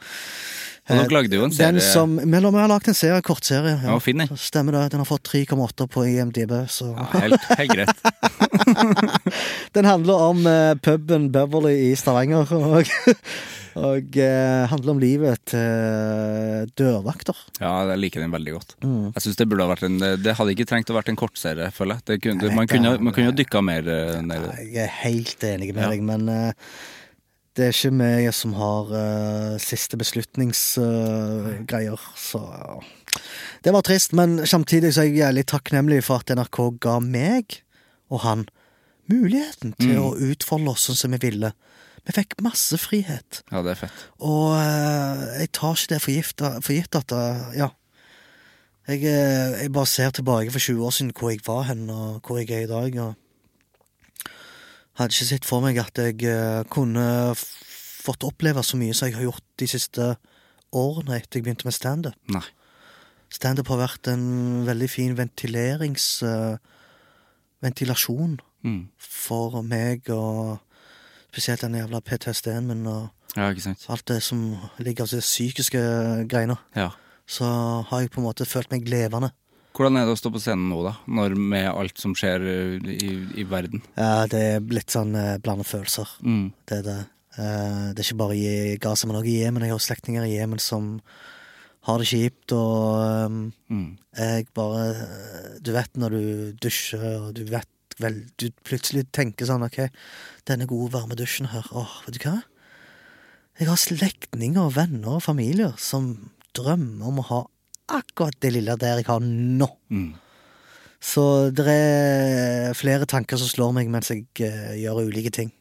Og 0.85 0.99
dere 0.99 1.15
lagde 1.17 1.39
jo 1.39 1.47
en 1.47 1.53
Den 1.53 1.57
serie 1.57 1.81
som, 1.81 2.19
vi 2.21 2.37
har 2.37 2.69
lagd 2.69 2.89
en 2.93 2.97
serie, 2.97 3.23
kortserie. 3.25 3.79
Ja, 3.81 3.95
Ja. 3.97 4.27
Stemmer 4.37 4.77
det. 4.77 4.91
Den 4.93 5.01
har 5.01 5.09
fått 5.09 5.25
3,8 5.31 5.87
på 5.89 6.05
IMDb, 6.05 6.53
så 6.69 6.91
ja, 6.93 7.07
helt, 7.23 7.47
helt 7.57 7.73
greit. 7.73 7.97
Den 9.77 9.89
handler 9.89 10.15
om 10.29 10.45
uh, 10.47 10.75
puben 10.85 11.31
Beverly 11.33 11.73
i 11.91 11.95
Stavanger, 11.97 12.53
og, 12.53 12.91
og 13.89 14.19
uh, 14.21 14.67
handler 14.71 14.93
om 14.93 15.01
livet 15.03 15.41
til 15.51 16.69
dørvakter. 16.79 17.39
Ja, 17.63 17.73
jeg 17.95 18.03
liker 18.03 18.25
den 18.25 18.35
veldig 18.35 18.55
godt. 18.59 18.77
Mm. 18.85 19.07
Jeg 19.15 19.25
synes 19.25 19.41
Det 19.41 19.49
burde 19.49 19.65
ha 19.67 19.73
vært 19.73 19.87
en 19.89 19.97
Det 20.21 20.37
hadde 20.37 20.53
ikke 20.55 20.69
trengt 20.69 20.93
å 20.93 20.99
vært 20.99 21.09
en 21.13 21.19
kortserie, 21.21 21.71
føler 21.75 21.97
jeg. 21.99 22.07
Det 22.11 22.19
kunne, 22.27 22.45
Jeg 22.45 22.53
vet 22.53 22.59
man, 22.61 22.69
kunne, 22.71 22.93
man 23.01 23.17
kunne 23.17 23.33
jo 23.33 23.39
dykka 23.41 23.65
mer 23.65 23.89
eh, 23.89 24.21
ned 24.21 24.37
i 24.37 24.45
det. 24.51 24.69
Jeg 24.77 24.85
er 24.85 24.95
helt 25.01 25.49
enig 25.49 25.73
med 25.73 25.89
deg, 25.95 26.05
men 26.13 26.29
eh, 26.29 26.69
det 27.57 27.65
er 27.69 27.73
ikke 27.75 27.91
meg 27.95 28.27
som 28.35 28.53
har 28.59 28.85
uh, 28.91 29.59
siste 29.63 29.97
beslutningsgreier, 30.01 32.01
så 32.19 32.41
Det 33.65 33.73
var 33.73 33.83
trist, 33.87 34.13
men 34.13 34.41
samtidig 34.47 34.91
så 34.95 35.01
er 35.05 35.09
jeg 35.13 35.17
jævlig 35.23 35.45
takknemlig 35.47 36.01
for 36.05 36.15
at 36.21 36.31
NRK 36.35 36.59
ga 36.83 36.97
meg 37.01 37.61
og 38.11 38.21
han 38.27 38.47
muligheten 39.11 39.73
til 39.79 39.95
Mm. 39.99 40.03
å 40.03 40.17
utfolde 40.33 40.71
oss 40.71 40.85
sånn 40.89 40.97
som 40.97 41.11
vi 41.13 41.19
ville. 41.29 41.53
Vi 42.07 42.13
fikk 42.13 42.35
masse 42.43 42.77
frihet. 42.79 43.43
Ja, 43.53 43.63
det 43.63 43.71
er 43.71 43.75
fett. 43.87 43.93
Og 44.21 44.57
eh, 44.59 45.39
jeg 45.41 45.53
tar 45.53 45.73
ikke 45.75 45.89
det 45.95 46.03
for 46.03 46.11
gitt, 46.75 46.95
at 46.97 47.13
eh, 47.13 47.57
Ja. 47.59 47.69
Jeg, 48.87 49.01
jeg 49.03 49.73
bare 49.73 49.87
ser 49.89 50.11
tilbake 50.11 50.51
for 50.53 50.59
20 50.61 50.85
år 50.85 50.91
siden 50.93 51.13
hvor 51.17 51.31
jeg 51.31 51.41
var 51.47 51.63
hen, 51.71 51.89
og 51.89 52.21
hvor 52.27 52.37
jeg 52.37 52.51
er 52.51 52.63
i 52.67 52.69
dag. 52.69 52.99
og 53.01 53.15
Hadde 54.99 55.11
ikke 55.15 55.27
sett 55.27 55.45
for 55.49 55.61
meg 55.65 55.79
at 55.83 55.99
jeg 55.99 56.23
eh, 56.29 56.63
kunne 56.71 57.35
fått 57.37 58.23
oppleve 58.27 58.63
så 58.63 58.77
mye 58.79 58.95
som 58.95 59.09
jeg 59.09 59.17
har 59.17 59.27
gjort 59.27 59.45
de 59.59 59.67
siste 59.71 60.11
årene 60.75 61.17
etter 61.19 61.39
jeg 61.41 61.47
begynte 61.47 61.67
med 61.67 61.75
standup. 61.75 62.15
Standup 63.35 63.69
har 63.73 63.81
vært 63.89 64.09
en 64.13 64.27
veldig 64.67 64.91
fin 64.91 65.17
ventilerings... 65.19 66.23
Uh, 66.23 66.57
ventilasjon 67.65 68.39
Mm. 68.65 68.87
for 68.97 69.61
meg, 69.63 70.07
og 70.09 70.59
spesielt 71.33 71.61
den 71.61 71.75
jævla 71.77 71.99
PTSD-en 72.01 72.67
min. 72.67 72.87
og 72.87 73.09
Ja, 73.37 73.51
alt 73.89 74.05
det 74.09 74.23
som 74.23 74.57
ligger 74.79 75.03
av 75.05 75.09
de 75.11 75.21
psykiske 75.21 75.79
greiene, 76.29 76.57
Ja. 76.77 76.91
så 77.27 77.45
har 77.89 78.01
jeg 78.01 78.11
på 78.11 78.21
en 78.21 78.25
måte 78.27 78.47
følt 78.47 78.71
meg 78.71 78.89
levende. 78.89 79.33
Hvordan 79.75 79.99
er 79.99 80.07
det 80.07 80.15
å 80.15 80.19
stå 80.19 80.31
på 80.31 80.39
scenen 80.43 80.69
nå, 80.71 80.79
da? 80.87 80.93
Når 81.11 81.35
med 81.35 81.67
alt 81.73 81.99
som 81.99 82.13
skjer 82.15 82.45
eh, 82.47 82.91
i, 82.95 83.09
i 83.43 83.45
verden? 83.51 83.83
Ja, 83.99 84.25
det 84.31 84.43
er 84.53 84.69
litt 84.71 84.95
sånn 84.95 85.15
eh, 85.19 85.37
blanda 85.43 85.67
følelser. 85.67 86.13
Mm. 86.23 86.45
Det 86.71 86.79
er 86.79 86.85
det. 86.87 86.99
Eh, 87.35 87.87
det 87.91 87.99
er 87.99 88.07
ikke 88.07 88.21
bare 88.23 88.37
i 88.39 88.77
Gaza, 88.83 89.09
men 89.11 89.19
også 89.19 89.33
i 89.33 89.39
Jemen. 89.41 89.67
Jeg 89.67 89.75
har 89.75 89.83
slektninger 89.83 90.29
i 90.29 90.37
Jemen 90.37 90.63
som 90.63 90.93
har 91.85 91.99
det 92.01 92.07
kjipt, 92.09 92.55
og 92.57 93.27
um, 93.29 93.41
Mm. 93.69 93.97
jeg 94.17 94.47
bare 94.57 95.59
Du 95.61 95.73
vet 95.75 95.99
når 96.01 96.15
du 96.15 96.53
dusjer, 96.63 97.03
og 97.27 97.35
du 97.37 97.43
vet 97.51 97.69
vel 98.01 98.23
Du 98.41 98.47
plutselig 98.65 99.05
tenker 99.13 99.45
sånn 99.51 99.67
OK, 99.67 99.81
denne 100.49 100.65
gode, 100.71 100.93
varme 100.95 101.19
dusjen 101.19 101.51
her, 101.53 101.67
åh, 101.77 101.99
vet 102.07 102.17
du 102.17 102.25
hva? 102.25 102.39
Jeg 103.61 103.69
har 103.69 103.79
slektninger, 103.79 104.71
venner 104.75 105.19
og 105.19 105.27
familier 105.27 105.75
som 105.79 106.31
drømmer 106.57 107.11
om 107.11 107.21
å 107.21 107.27
ha 107.29 107.43
akkurat 107.91 108.37
det 108.41 108.53
lille 108.55 108.77
der 108.81 109.01
jeg 109.01 109.09
har 109.09 109.25
nå. 109.25 109.69
Mm. 109.93 110.13
Så 111.05 111.51
det 111.53 111.67
er 111.69 112.77
flere 112.77 113.09
tanker 113.11 113.37
som 113.41 113.51
slår 113.51 113.75
meg 113.77 113.91
mens 113.93 114.09
jeg 114.13 114.25
eh, 114.41 114.77
gjør 114.81 115.05
ulike 115.11 115.33
ting. 115.35 115.53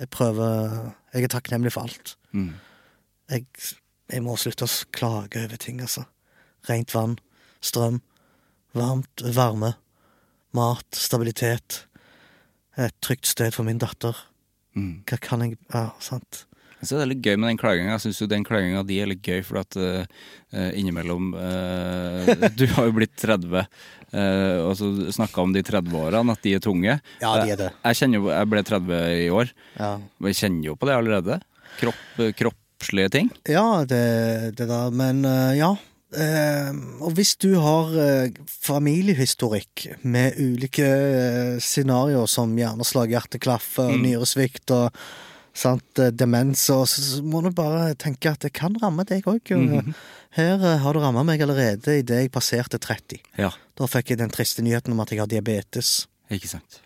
Jeg 0.00 0.10
prøver 0.10 0.90
Jeg 1.14 1.28
er 1.28 1.30
takknemlig 1.30 1.72
for 1.72 1.86
alt. 1.86 2.16
Mm. 2.32 2.56
Jeg, 3.30 3.46
jeg 4.10 4.22
må 4.24 4.34
slutte 4.36 4.66
å 4.66 4.72
klage 4.90 5.44
over 5.44 5.60
ting, 5.62 5.78
altså. 5.80 6.08
Rent 6.66 6.90
vann, 6.94 7.14
strøm, 7.62 8.00
varmt, 8.74 9.22
varme, 9.36 9.76
mat, 10.56 10.88
stabilitet. 10.98 11.84
Et 12.74 12.94
trygt 13.00 13.30
sted 13.30 13.54
for 13.54 13.62
min 13.62 13.78
datter. 13.78 14.16
Mm. 14.74 15.04
Hva 15.06 15.20
kan 15.22 15.46
jeg 15.46 15.58
Ja, 15.70 15.92
sant. 16.02 16.46
Så 16.86 16.98
det 16.98 17.04
er 17.04 17.10
litt 17.12 17.24
gøy 17.24 17.36
med 17.38 17.52
den 17.52 17.60
klaginga. 17.60 17.94
Jeg 17.96 18.04
syns 18.06 18.22
jo 18.22 18.30
den 18.30 18.46
klaginga 18.46 18.84
di 18.86 19.00
er 19.02 19.10
litt 19.10 19.24
gøy, 19.24 19.40
for 19.46 19.60
at 19.62 19.78
uh, 19.78 20.04
innimellom 20.76 21.32
uh, 21.36 22.32
Du 22.58 22.66
har 22.76 22.88
jo 22.88 22.96
blitt 22.98 23.14
30, 23.20 23.64
uh, 24.14 24.58
og 24.64 24.74
så 24.80 24.90
snakka 25.18 25.44
om 25.44 25.54
de 25.56 25.64
30-årene, 25.66 26.36
at 26.36 26.44
de 26.44 26.54
er 26.58 26.64
tunge. 26.64 26.98
Ja, 27.22 27.32
de 27.40 27.56
er 27.56 27.62
det. 27.66 27.72
Jeg, 27.84 28.00
jeg, 28.02 28.12
jo, 28.18 28.28
jeg 28.32 28.52
ble 28.52 28.66
30 28.74 29.00
i 29.24 29.32
år, 29.40 29.56
Ja, 29.78 29.96
og 29.98 30.30
jeg 30.30 30.40
kjenner 30.42 30.70
jo 30.70 30.76
på 30.78 30.90
det 30.90 30.98
allerede. 30.98 31.40
Kropp, 31.80 32.22
kroppslige 32.38 33.10
ting. 33.10 33.34
ja 33.50 33.82
det, 33.88 34.04
det 34.60 34.68
der. 34.70 34.94
Men 34.94 35.24
ja. 35.58 35.74
Og 36.14 37.14
hvis 37.16 37.34
du 37.42 37.56
har 37.58 37.94
eh, 37.98 38.34
familiehistorikk 38.46 39.86
med 40.06 40.38
ulike 40.38 40.86
scenarioer 41.62 42.30
som 42.30 42.54
hjerneslag, 42.58 43.14
hjerteklaff, 43.14 43.72
mm. 43.78 43.96
nyresvikt 44.04 44.74
og 44.74 45.04
sant, 45.54 45.98
eh, 46.02 46.10
demens, 46.10 46.66
og 46.74 46.86
så, 46.90 47.22
må 47.22 47.42
du 47.44 47.50
bare 47.54 47.94
tenke 48.00 48.32
at 48.32 48.44
det 48.44 48.52
kan 48.56 48.74
ramme 48.82 49.06
deg 49.08 49.26
òg. 49.30 49.54
Her 50.34 50.58
eh, 50.58 50.80
har 50.82 50.96
det 50.96 51.02
ramma 51.04 51.22
meg 51.26 51.44
allerede 51.44 51.98
idet 52.00 52.24
jeg 52.24 52.32
passerte 52.34 52.80
30. 52.82 53.22
Ja, 53.38 53.52
Da 53.78 53.88
fikk 53.90 54.12
jeg 54.12 54.20
den 54.20 54.34
triste 54.34 54.62
nyheten 54.62 54.92
om 54.94 55.00
at 55.00 55.10
jeg 55.10 55.22
har 55.22 55.30
diabetes. 55.30 56.06
ikke 56.30 56.48
sant. 56.48 56.80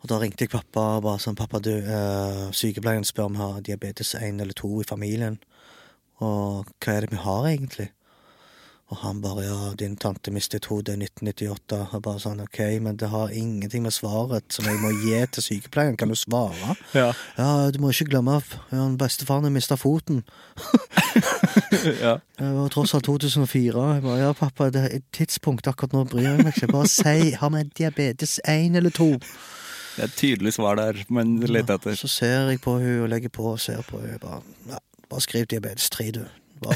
Og 0.00 0.08
da 0.08 0.16
ringte 0.18 0.46
jeg 0.46 0.52
pappa 0.52 0.96
og 0.96 1.04
bare 1.04 1.20
sånn 1.20 1.36
Pappa, 1.36 1.60
du, 1.60 1.72
øh, 1.76 2.50
sykepleieren 2.56 3.04
spør 3.04 3.28
om 3.28 3.34
vi 3.36 3.42
har 3.42 3.60
diabetes 3.60 4.14
1 4.14 4.40
eller 4.40 4.56
2 4.56 4.80
i 4.80 4.88
familien. 4.88 5.38
Og 6.20 6.68
hva 6.80 6.94
er 6.94 7.04
det 7.04 7.12
vi 7.12 7.20
har, 7.20 7.48
egentlig? 7.50 7.90
Og 8.90 8.96
han 9.04 9.20
bare 9.22 9.44
ja, 9.44 9.56
din 9.78 9.94
tante 9.96 10.32
mistet 10.34 10.66
hodet 10.66 10.96
i 10.96 11.04
1998. 11.06 11.76
Og 11.94 12.02
bare 12.02 12.22
sånn 12.22 12.42
ok, 12.42 12.58
men 12.82 12.96
det 12.98 13.12
har 13.12 13.30
ingenting 13.30 13.84
med 13.84 13.94
svaret 13.94 14.48
som 14.50 14.66
jeg 14.66 14.80
må 14.82 14.90
gi 15.04 15.20
til 15.30 15.46
sykepleieren. 15.46 15.98
Kan 16.00 16.10
du 16.10 16.18
svare? 16.18 16.74
Ja. 16.96 17.12
Ja, 17.38 17.70
du 17.70 17.78
må 17.82 17.92
ikke 17.94 18.08
glemme 18.10 18.40
at 18.40 18.56
ja, 18.74 18.88
bestefaren 18.98 19.46
har 19.46 19.54
mista 19.54 19.78
foten. 19.78 20.24
ja. 22.04 22.16
Det 22.18 22.50
var 22.56 22.74
tross 22.74 22.96
alt 22.98 23.06
2004. 23.06 23.86
Jeg 23.94 24.04
bare, 24.08 24.18
ja, 24.24 24.34
pappa, 24.34 24.72
det 24.74 24.82
er 24.88 24.98
et 24.98 25.06
tidspunkt 25.14 25.70
akkurat 25.70 25.94
nå 25.94 26.04
bryr 26.10 26.26
jeg 26.32 26.42
meg 26.42 26.50
ikke. 26.56 26.72
Bare 26.74 26.90
si, 26.90 27.30
har 27.38 27.54
vi 27.54 27.64
diabetes 27.78 28.40
1 28.42 28.80
eller 28.82 28.90
2? 28.98 29.10
Det 29.94 30.02
er 30.02 30.10
et 30.10 30.18
tydelig 30.18 30.56
svar 30.58 30.82
der, 30.82 30.98
men 31.14 31.38
litt 31.46 31.70
etter. 31.70 31.94
Så 31.98 32.10
ser 32.10 32.50
jeg 32.50 32.62
på 32.66 32.74
hun 32.82 33.04
og 33.04 33.08
legger 33.14 33.30
på 33.30 33.52
og 33.54 33.62
ser 33.62 33.86
på 33.86 34.02
hun. 34.02 34.18
Bare, 34.22 34.42
ja, 34.70 34.82
bare 35.06 35.22
skriv 35.22 35.46
diabetes 35.46 35.90
3, 35.94 36.10
du. 36.18 36.24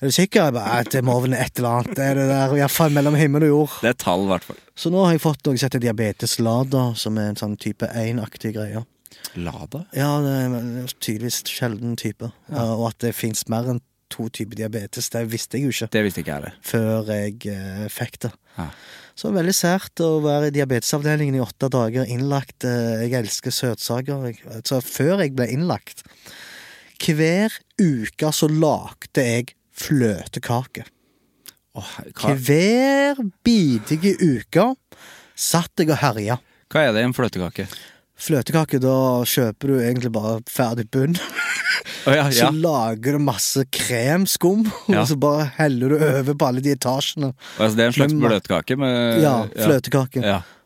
Er 0.00 0.08
du 0.08 0.12
sikker? 0.14 0.48
Jeg 0.48 0.54
bare, 0.56 0.82
det 0.92 1.02
må 1.06 1.16
vel 1.24 1.34
et 1.38 1.58
eller 1.60 1.78
annet. 1.80 1.94
Det 1.98 2.04
er 2.10 2.18
det 2.18 2.26
der, 2.30 2.54
iallfall 2.58 2.92
mellom 2.94 3.16
himmel 3.18 3.46
og 3.48 3.52
jord. 3.52 3.76
Det 3.84 3.92
er 3.94 3.98
tall, 4.04 4.26
i. 4.34 4.58
Så 4.78 4.90
nå 4.92 5.04
har 5.06 5.14
jeg 5.16 5.22
fått 5.24 5.44
noe 5.46 5.56
som 5.60 5.68
heter 5.68 5.82
diabetes 5.84 6.38
som 6.98 7.18
er 7.20 7.30
en 7.32 7.40
sånn 7.40 7.56
type 7.60 7.88
1-aktig 7.88 8.54
greie. 8.56 8.84
Lada? 9.38 9.84
Ja, 9.96 10.10
det 10.22 10.34
er 10.34 10.92
tydeligvis 11.02 11.42
sjelden 11.50 11.96
type. 12.00 12.28
Ja, 12.50 12.66
Og 12.74 12.88
at 12.92 13.00
det 13.04 13.14
fins 13.16 13.46
mer 13.50 13.70
enn 13.72 13.80
to 14.12 14.28
typer 14.30 14.58
diabetes, 14.60 15.08
det 15.10 15.24
visste 15.32 15.58
jeg 15.58 15.64
jo 15.64 15.72
ikke 15.74 15.88
Det 15.94 16.02
visste 16.06 16.20
ikke 16.22 16.34
jeg 16.36 16.44
det. 16.44 16.52
før 16.62 17.08
jeg 17.10 17.38
eh, 17.50 17.86
fikk 17.90 18.18
det. 18.26 18.30
Ja. 18.58 18.68
Så 19.18 19.30
veldig 19.34 19.54
sært 19.54 20.02
å 20.04 20.20
være 20.22 20.50
i 20.50 20.54
diabetesavdelingen 20.54 21.38
i 21.38 21.42
åtte 21.42 21.70
dager, 21.72 22.06
innlagt. 22.10 22.66
Eh, 22.68 23.06
Jeg 23.08 23.16
elsker 23.24 23.50
søtsaker. 23.54 24.28
Så 24.66 24.78
før 24.84 25.22
jeg 25.24 25.34
ble 25.38 25.48
innlagt 25.54 26.04
Hver 27.02 27.52
uke 27.80 28.30
så 28.32 28.48
lagde 28.50 29.24
jeg 29.24 29.54
fløtekake. 29.74 30.84
Oh, 31.74 31.88
Hver 32.38 33.18
bidige 33.44 34.14
uke 34.22 34.68
satt 35.34 35.72
jeg 35.82 35.90
og 35.90 35.98
herja. 35.98 36.36
hva 36.70 36.84
er 36.86 36.92
det 36.94 37.02
i 37.02 37.08
en 37.08 37.14
fløtekake? 37.16 37.66
Fløtekake, 38.14 38.78
da 38.78 38.94
kjøper 39.26 39.72
du 39.72 39.78
egentlig 39.82 40.12
bare 40.14 40.36
ferdig 40.46 40.84
bunn. 40.94 41.16
Oh, 42.06 42.14
ja, 42.14 42.28
Så 42.34 42.52
lager 42.54 43.16
du 43.18 43.18
masse 43.26 43.64
kremskum, 43.74 44.62
Ja. 44.92 45.00
og 45.02 45.08
så 45.10 45.16
bare 45.18 45.48
heller 45.58 45.88
du 45.90 45.96
over 45.98 46.34
på 46.38 46.46
alle 46.46 46.62
de 46.62 46.70
etasjene. 46.76 47.32
Altså, 47.58 47.74
det 47.76 47.82
er 47.82 47.90
en 47.90 47.96
slags 47.98 48.14
fløtekake? 48.14 48.30
bløtkake 48.30 48.78
med 48.78 49.22
Ja, 49.24 49.34
fløtekake. 49.50 50.22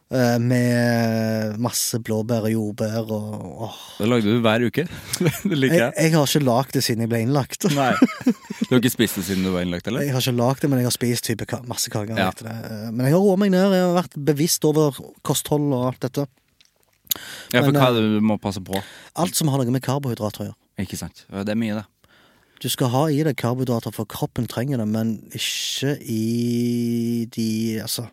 Eh, 0.09 0.39
Med 0.41 1.59
masse 1.61 1.99
blåbær 2.01 2.47
og 2.49 2.53
jordbær 2.55 3.11
og 3.13 3.65
åh. 3.67 3.75
Det 3.99 4.07
lagde 4.09 4.33
du 4.33 4.39
hver 4.45 4.63
uke. 4.65 4.87
det 5.51 5.59
liker 5.59 5.75
Jeg, 5.75 5.83
jeg. 5.83 5.93
jeg 6.07 6.15
har 6.15 6.31
ikke 6.31 6.45
lagd 6.49 6.73
det 6.79 6.83
siden 6.87 7.05
jeg 7.05 7.11
ble 7.13 7.21
innlagt. 7.27 7.67
Nei. 7.77 7.91
Du 8.69 8.75
har 8.75 8.81
ikke 8.83 8.93
spist 8.93 9.17
det 9.17 9.23
siden 9.25 9.45
du 9.47 9.51
var 9.55 9.63
innlagt, 9.65 9.87
eller? 9.89 10.03
Jeg 10.05 10.13
har 10.13 10.21
ikke 10.21 10.37
lagd 10.37 10.61
det, 10.65 10.69
men 10.69 10.81
jeg 10.83 10.89
har 10.91 10.93
spist 10.97 11.25
type 11.25 11.47
masse 11.71 11.89
kaker. 11.93 12.19
Ja. 12.21 12.27
Eh, 12.45 12.89
Men 12.93 13.07
jeg 13.07 13.15
har 13.17 13.23
roa 13.25 13.37
meg 13.41 13.53
ned. 13.55 13.73
Jeg 13.73 13.85
har 13.87 13.95
vært 13.97 14.17
bevisst 14.29 14.65
over 14.69 14.97
kosthold 15.25 15.71
og 15.73 15.87
alt 15.93 16.03
dette. 16.05 16.27
Ja, 17.55 17.63
for 17.63 17.71
Men, 17.73 17.79
hva 17.81 17.87
er 17.89 17.97
det 17.97 18.11
du 18.19 18.27
må 18.29 18.37
passe 18.41 18.61
på? 18.65 18.77
Alt 19.17 19.37
som 19.39 19.49
har 19.53 19.63
noe 19.63 19.73
med 19.73 19.85
karbohydrater 19.85 20.45
å 20.45 20.49
gjøre. 20.51 20.59
Ikke 20.85 20.99
sant? 21.01 21.25
Det 21.33 21.53
er 21.55 21.57
mye, 21.61 21.79
det. 21.81 21.87
Du 22.61 22.69
skal 22.73 22.91
ha 22.93 23.05
i 23.13 23.21
deg 23.25 23.37
karbohydrater, 23.41 23.93
for 23.97 24.05
kroppen 24.11 24.49
trenger 24.51 24.81
det, 24.83 24.89
men 24.91 25.15
ikke 25.33 25.95
i 26.05 27.25
de 27.33 27.49
Altså, 27.85 28.09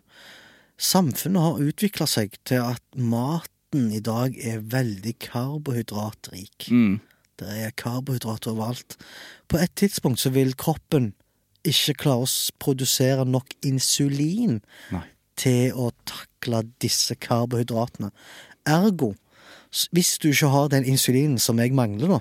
samfunnet 0.76 1.42
har 1.42 1.62
utvikla 1.62 2.06
seg 2.10 2.36
til 2.48 2.62
at 2.62 2.82
maten 2.96 3.90
i 3.92 4.00
dag 4.04 4.36
er 4.38 4.64
veldig 4.72 5.14
karbohydratrik. 5.24 6.68
Mm. 6.70 6.98
Det 7.36 7.52
er 7.66 7.74
karbohydrater 7.76 8.52
overalt. 8.52 8.96
På 9.48 9.60
et 9.60 9.72
tidspunkt 9.76 10.20
så 10.20 10.32
vil 10.32 10.54
kroppen 10.56 11.12
ikke 11.66 11.96
klare 12.04 12.24
å 12.24 12.32
produsere 12.62 13.26
nok 13.28 13.56
insulin 13.66 14.60
Nei. 14.94 15.04
til 15.36 15.76
å 15.76 15.90
takle 16.08 16.62
disse 16.82 17.16
karbohydratene. 17.20 18.12
Ergo, 18.66 19.14
hvis 19.92 20.16
du 20.22 20.30
ikke 20.30 20.52
har 20.54 20.72
den 20.72 20.86
insulinen 20.88 21.38
som 21.42 21.60
jeg 21.60 21.74
mangler, 21.76 22.16
da, 22.16 22.20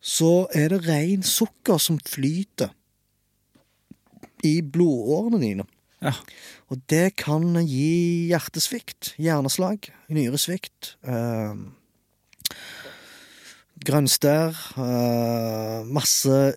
så 0.00 0.46
er 0.54 0.70
det 0.70 0.84
ren 0.86 1.24
sukker 1.26 1.80
som 1.82 1.98
flyter 2.06 2.70
i 4.46 4.60
blodårene 4.62 5.40
dine. 5.42 5.66
Ja. 6.04 6.12
Og 6.72 6.82
det 6.92 7.16
kan 7.22 7.54
gi 7.64 8.28
hjertesvikt, 8.30 9.14
hjerneslag, 9.22 9.88
nyresvikt, 10.12 10.96
eh, 11.08 11.54
grønnstær, 13.86 14.56
eh, 14.82 15.86
masse 15.88 16.56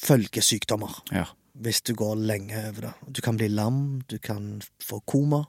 følgesykdommer 0.00 1.00
ja. 1.12 1.26
hvis 1.60 1.82
du 1.86 1.94
går 1.94 2.18
lenge 2.18 2.58
over 2.70 2.88
det. 2.88 2.92
Du 3.16 3.22
kan 3.24 3.38
bli 3.38 3.50
lam, 3.52 4.00
du 4.10 4.18
kan 4.18 4.60
få 4.82 5.00
koma. 5.06 5.44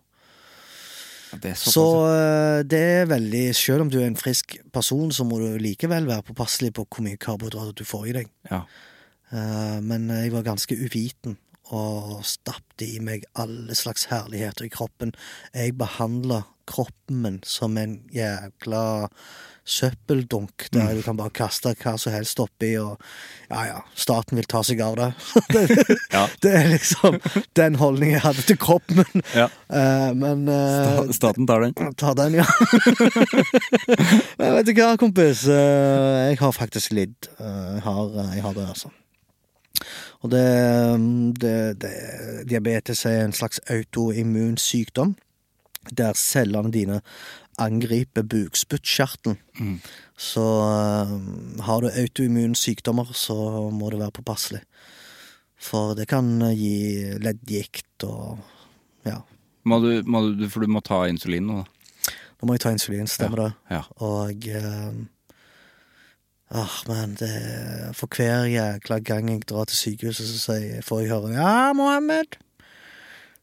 Det 1.31 1.53
så. 1.55 1.71
Så 1.71 1.83
eh, 2.11 2.61
det 2.67 2.79
er 2.79 3.05
veldig 3.07 3.55
Selv 3.55 3.85
om 3.85 3.89
du 3.89 4.01
er 4.01 4.09
en 4.09 4.19
frisk 4.19 4.57
person, 4.73 5.13
så 5.15 5.23
må 5.23 5.37
du 5.39 5.55
likevel 5.63 6.09
være 6.09 6.25
påpasselig 6.27 6.73
på 6.75 6.83
hvor 6.83 7.05
mye 7.05 7.15
karbohydrater 7.15 7.71
du 7.71 7.85
får 7.87 8.09
i 8.11 8.15
deg. 8.19 8.33
ja. 8.51 8.65
Eh, 9.31 9.77
Men 9.79 10.09
jeg 10.11 10.33
var 10.33 10.43
ganske 10.43 10.75
uviten 10.75 11.37
og 11.71 12.21
stappte 12.27 12.85
i 12.87 12.99
meg 13.03 13.23
alle 13.39 13.75
slags 13.77 14.07
herligheter 14.11 14.67
i 14.67 14.73
kroppen. 14.73 15.13
Jeg 15.55 15.77
behandla 15.79 16.43
kroppen 16.71 17.23
min 17.25 17.39
som 17.47 17.77
en 17.81 17.97
jækla 18.15 19.07
søppeldunk 19.71 20.65
der 20.73 20.95
du 20.97 21.01
kan 21.05 21.17
bare 21.19 21.29
kaste 21.37 21.69
hva 21.83 21.91
som 22.01 22.11
helst 22.15 22.39
oppi, 22.41 22.71
og 22.81 22.97
ja 23.51 23.61
ja, 23.67 23.75
staten 23.95 24.39
vil 24.39 24.47
ta 24.49 24.63
seg 24.65 24.81
av 24.83 24.95
det. 24.97 25.09
Ja. 26.15 26.23
Det 26.43 26.51
er 26.57 26.67
liksom 26.73 27.19
den 27.55 27.77
holdningen 27.79 28.17
jeg 28.17 28.23
hadde 28.25 28.43
til 28.49 28.57
kroppen 28.59 28.99
min. 29.03 29.23
Ja. 29.37 29.45
Uh, 29.71 30.09
men 30.17 30.43
uh, 30.49 30.55
Sta- 31.05 31.15
Staten 31.19 31.47
tar 31.47 31.63
den. 31.67 31.93
Tar 31.95 32.17
den, 32.19 32.39
ja. 32.41 32.47
Men 34.41 34.55
vet 34.57 34.67
du 34.67 34.73
hva, 34.77 34.89
kompis? 34.99 35.45
uh, 35.47 36.27
Jeg 36.31 36.39
har 36.41 36.51
faktisk 36.57 36.91
lidd. 36.97 37.29
Jeg 37.39 37.85
har, 37.85 38.17
jeg 38.35 38.43
har 38.43 38.57
det, 38.57 38.67
altså. 38.73 38.91
Og 40.21 40.31
det, 40.31 40.45
det, 41.41 41.55
det 41.81 41.93
Diabetes 42.49 43.05
er 43.09 43.23
en 43.25 43.33
slags 43.33 43.61
autoimmun 43.69 44.57
sykdom. 44.61 45.15
Der 45.97 46.13
cellene 46.13 46.71
dine 46.71 46.99
angriper 47.61 48.21
bukspyttkjertelen. 48.21 49.37
Så 50.17 50.43
eh, 50.69 51.13
har 51.65 51.81
du 51.81 51.89
autoimmune 51.89 52.55
sykdommer, 52.55 53.09
så 53.13 53.69
må 53.73 53.89
du 53.89 53.97
være 53.97 54.13
påpasselig. 54.21 54.61
For 55.61 55.95
det 55.97 56.07
kan 56.09 56.41
eh, 56.45 56.57
gi 56.57 56.75
leddgikt 57.21 58.05
og 58.05 58.39
ja. 59.05 59.19
Må 59.65 59.79
du, 59.81 59.91
må 60.05 60.23
du, 60.29 60.47
for 60.49 60.65
du 60.65 60.69
må 60.73 60.81
ta 60.85 61.03
insulin 61.09 61.49
nå, 61.49 61.61
da. 61.61 62.13
Nå 62.41 62.49
må 62.49 62.55
jeg 62.57 62.63
ta 62.63 62.71
insulin, 62.73 63.09
stemmer 63.09 63.43
det. 63.43 63.49
Ja. 63.69 63.81
Og 64.01 64.47
eh, 64.49 65.01
ah, 66.51 66.77
men 66.87 67.15
det 67.19 67.31
For 67.97 68.11
hver 68.11 68.45
jækla 68.51 68.99
gang 68.99 69.29
jeg 69.31 69.47
drar 69.49 69.65
til 69.69 69.77
sykehuset, 69.77 70.27
så 70.27 70.39
sier, 70.55 70.81
får 70.85 71.03
jeg 71.03 71.11
høre 71.13 71.33
Ja, 71.35 71.73
Mohammed. 71.73 72.37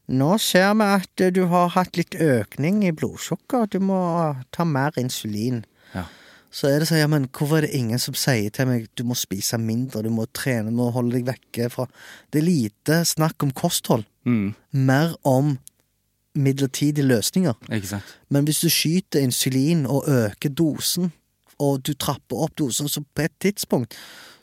Nå 0.09 0.37
ser 0.41 0.73
vi 0.73 0.87
at 0.89 1.25
du 1.35 1.43
har 1.51 1.69
hatt 1.75 1.97
litt 1.99 2.15
økning 2.17 2.81
i 2.87 2.91
blodsukker. 2.91 3.67
Du 3.69 3.77
må 3.79 3.99
ta 4.55 4.65
mer 4.65 4.95
insulin. 4.97 5.61
Ja. 5.93 6.07
Så 6.49 6.65
er 6.71 6.81
det 6.81 6.87
sånn, 6.89 6.97
ja, 7.03 7.09
men 7.11 7.27
hvorfor 7.29 7.59
er 7.59 7.67
det 7.67 7.77
ingen 7.77 8.01
som 8.01 8.15
sier 8.17 8.49
til 8.49 8.65
meg 8.65 8.87
du 8.97 9.03
må 9.05 9.13
spise 9.17 9.59
mindre, 9.61 10.01
du 10.01 10.09
må 10.09 10.25
trene, 10.33 10.71
du 10.71 10.79
må 10.79 10.89
holde 10.95 11.19
deg 11.19 11.27
vekke 11.29 11.69
fra 11.69 11.85
Det 12.33 12.41
er 12.41 12.47
lite 12.47 13.03
snakk 13.05 13.45
om 13.45 13.53
kosthold. 13.53 14.07
Mm, 14.25 14.55
Mer 14.73 15.13
om 15.29 15.59
midlertidige 16.33 17.05
løsninger. 17.05 17.53
Men 18.29 18.45
hvis 18.49 18.63
du 18.65 18.69
skyter 18.69 19.21
insulin 19.21 19.85
og 19.85 20.09
øker 20.09 20.49
dosen, 20.49 21.11
og 21.59 21.83
du 21.85 21.93
trapper 21.93 22.45
opp 22.45 22.55
dosen, 22.59 22.89
så 22.89 23.03
på 23.03 23.25
et 23.27 23.35
tidspunkt 23.43 23.95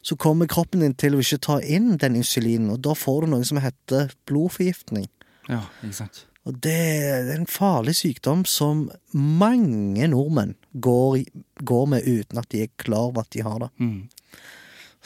så 0.06 0.14
kommer 0.20 0.46
kroppen 0.46 0.84
din 0.84 0.94
til 0.94 1.16
å 1.16 1.22
ikke 1.22 1.42
ta 1.42 1.58
inn 1.60 1.96
den 1.98 2.18
insulinen, 2.20 2.70
og 2.76 2.82
da 2.86 2.94
får 2.94 3.24
du 3.24 3.32
noe 3.32 3.46
som 3.48 3.58
heter 3.58 4.12
blodforgiftning. 4.28 5.08
Ja, 5.50 5.64
ikke 5.82 5.98
sant. 6.04 6.26
Og 6.46 6.60
det 6.62 6.76
er 6.76 7.32
en 7.34 7.48
farlig 7.50 7.96
sykdom 7.98 8.44
som 8.46 8.84
mange 9.10 10.06
nordmenn 10.12 10.54
går, 10.78 11.24
går 11.66 11.88
med 11.90 12.06
uten 12.06 12.38
at 12.38 12.46
de 12.54 12.62
er 12.62 12.76
klar 12.78 13.08
over 13.08 13.24
at 13.24 13.32
de 13.34 13.42
har 13.42 13.64
det. 13.64 13.70
Mm. 13.82 14.44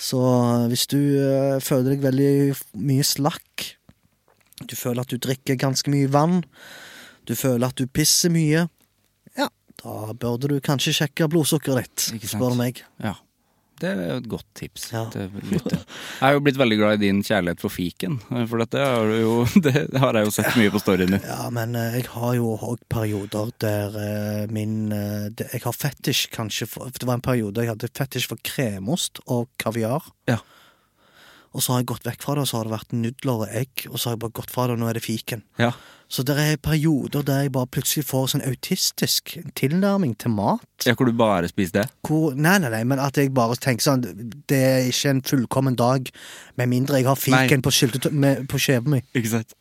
Så 0.01 0.21
hvis 0.69 0.85
du 0.93 0.99
uh, 0.99 1.57
føler 1.65 1.95
deg 1.95 2.05
veldig 2.05 2.33
mye 2.85 3.07
slakk, 3.09 3.71
du 4.69 4.77
føler 4.77 5.01
at 5.01 5.13
du 5.13 5.17
drikker 5.17 5.57
ganske 5.61 5.93
mye 5.93 6.11
vann, 6.13 6.43
du 7.25 7.33
føler 7.37 7.69
at 7.69 7.81
du 7.81 7.89
pisser 7.89 8.33
mye, 8.33 8.67
da 9.83 10.13
burde 10.13 10.51
du 10.53 10.61
kanskje 10.65 10.95
sjekke 11.03 11.29
blodsukkeret 11.33 11.89
ditt, 11.89 12.07
Ikke 12.19 12.29
sant. 12.29 12.39
spør 12.39 12.55
du 12.57 12.61
meg. 12.63 12.85
Ja. 13.03 13.17
Det 13.81 13.89
er 13.89 14.01
et 14.19 14.27
godt 14.29 14.45
tips. 14.59 14.91
Ja. 14.93 15.07
til. 15.09 15.31
Jeg 15.41 16.27
er 16.27 16.35
jo 16.37 16.43
blitt 16.45 16.59
veldig 16.61 16.77
glad 16.77 16.99
i 16.99 17.07
din 17.07 17.23
kjærlighet 17.25 17.63
for 17.63 17.73
fiken, 17.73 18.19
for 18.29 18.61
dette 18.61 18.83
har, 18.85 19.09
du 19.09 19.17
jo, 19.17 19.37
det 19.65 19.87
har 20.03 20.19
jeg 20.19 20.29
jo 20.29 20.35
sett 20.37 20.59
mye 20.61 20.73
på 20.75 20.83
storyen 20.83 21.15
din. 21.15 21.25
Ja, 21.25 21.49
men 21.55 21.73
eh, 21.79 21.97
jeg 21.97 22.11
har 22.13 22.35
jo 22.37 22.53
òg 22.59 22.83
perioder 22.93 23.55
der 23.65 23.97
eh, 23.97 24.53
min 24.53 24.93
eh, 24.93 25.31
Jeg 25.41 25.65
har 25.65 25.73
fetisj, 25.77 26.27
kanskje 26.35 26.69
for 26.69 26.93
Det 26.93 27.09
var 27.09 27.17
en 27.17 27.25
periode 27.25 27.65
jeg 27.65 27.73
hadde 27.73 27.89
fetisj 27.97 28.29
for 28.35 28.45
kremost 28.45 29.23
og 29.27 29.49
kaviar. 29.61 30.13
Ja. 30.29 30.43
Og 31.51 31.63
så 31.65 31.73
har 31.73 31.81
jeg 31.83 31.91
gått 31.91 32.07
vekk 32.07 32.23
fra 32.23 32.37
det, 32.37 32.45
og 32.45 32.51
så 32.51 32.61
har 32.61 32.69
det 32.69 32.77
vært 32.77 32.93
nudler 32.95 33.47
og 33.47 33.55
egg, 33.63 33.87
og 33.91 33.97
så 33.99 34.11
har 34.11 34.15
jeg 34.15 34.23
bare 34.23 34.39
gått 34.39 34.53
fra 34.55 34.69
det, 34.69 34.77
og 34.77 34.83
nå 34.83 34.91
er 34.91 34.99
det 34.99 35.03
fiken. 35.03 35.43
Ja. 35.59 35.73
Så 36.11 36.25
det 36.27 36.35
er 36.43 36.57
perioder 36.59 37.23
der 37.23 37.45
jeg 37.45 37.53
bare 37.55 37.71
plutselig 37.71 38.03
får 38.09 38.33
sånn 38.33 38.43
autistisk 38.43 39.37
tilnærming 39.59 40.17
til 40.19 40.33
mat. 40.35 40.65
ja, 40.87 40.95
hvor 40.99 41.07
du 41.07 41.15
bare 41.15 41.51
spiser 41.51 41.77
det? 41.81 41.85
Hvor, 42.07 42.35
nei, 42.35 42.57
nei, 42.59 42.71
nei, 42.75 42.83
men 42.83 42.99
at 42.99 43.19
jeg 43.19 43.31
bare 43.35 43.55
tenker 43.55 43.85
sånn 43.85 44.03
Det 44.49 44.59
er 44.59 44.89
ikke 44.91 45.13
en 45.15 45.23
fullkommen 45.23 45.79
dag 45.79 46.11
med 46.59 46.73
mindre 46.73 46.99
jeg 46.99 47.07
har 47.07 47.19
fiken 47.19 47.63
Nei. 47.63 48.35
på, 48.43 48.51
på 48.51 48.63
skjeva 48.63 48.91
min. 48.97 49.07
Ikke 49.15 49.37
sant? 49.37 49.55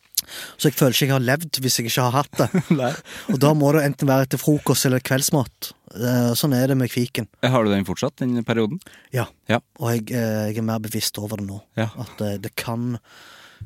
Så 0.56 0.68
jeg 0.70 0.76
føler 0.78 0.94
ikke 0.96 1.06
jeg 1.08 1.14
har 1.16 1.24
levd 1.26 1.60
hvis 1.64 1.78
jeg 1.80 1.90
ikke 1.90 2.06
har 2.06 2.16
hatt 2.20 2.40
det. 2.40 2.48
Og 3.32 3.40
da 3.42 3.50
må 3.56 3.72
det 3.76 3.84
enten 3.88 4.08
være 4.10 4.28
etter 4.28 4.40
frokost 4.40 4.86
eller 4.88 5.02
kveldsmat. 5.04 5.72
Eh, 5.96 6.30
Sånn 6.38 6.54
er 6.56 6.70
det 6.70 6.76
med 6.78 6.92
kviken. 6.92 7.26
Har 7.42 7.66
du 7.66 7.72
den 7.72 7.86
fortsatt, 7.88 8.16
den 8.22 8.44
perioden? 8.46 8.78
Ja. 9.16 9.26
Ja. 9.50 9.58
Og 9.82 9.90
jeg, 9.96 10.06
eh, 10.14 10.50
jeg 10.52 10.60
er 10.62 10.66
mer 10.70 10.80
bevisst 10.82 11.18
over 11.18 11.40
det 11.42 11.48
nå. 11.48 11.60
Ja. 11.80 11.88
At 12.00 12.14
det, 12.22 12.36
det 12.46 12.54
kan 12.60 12.96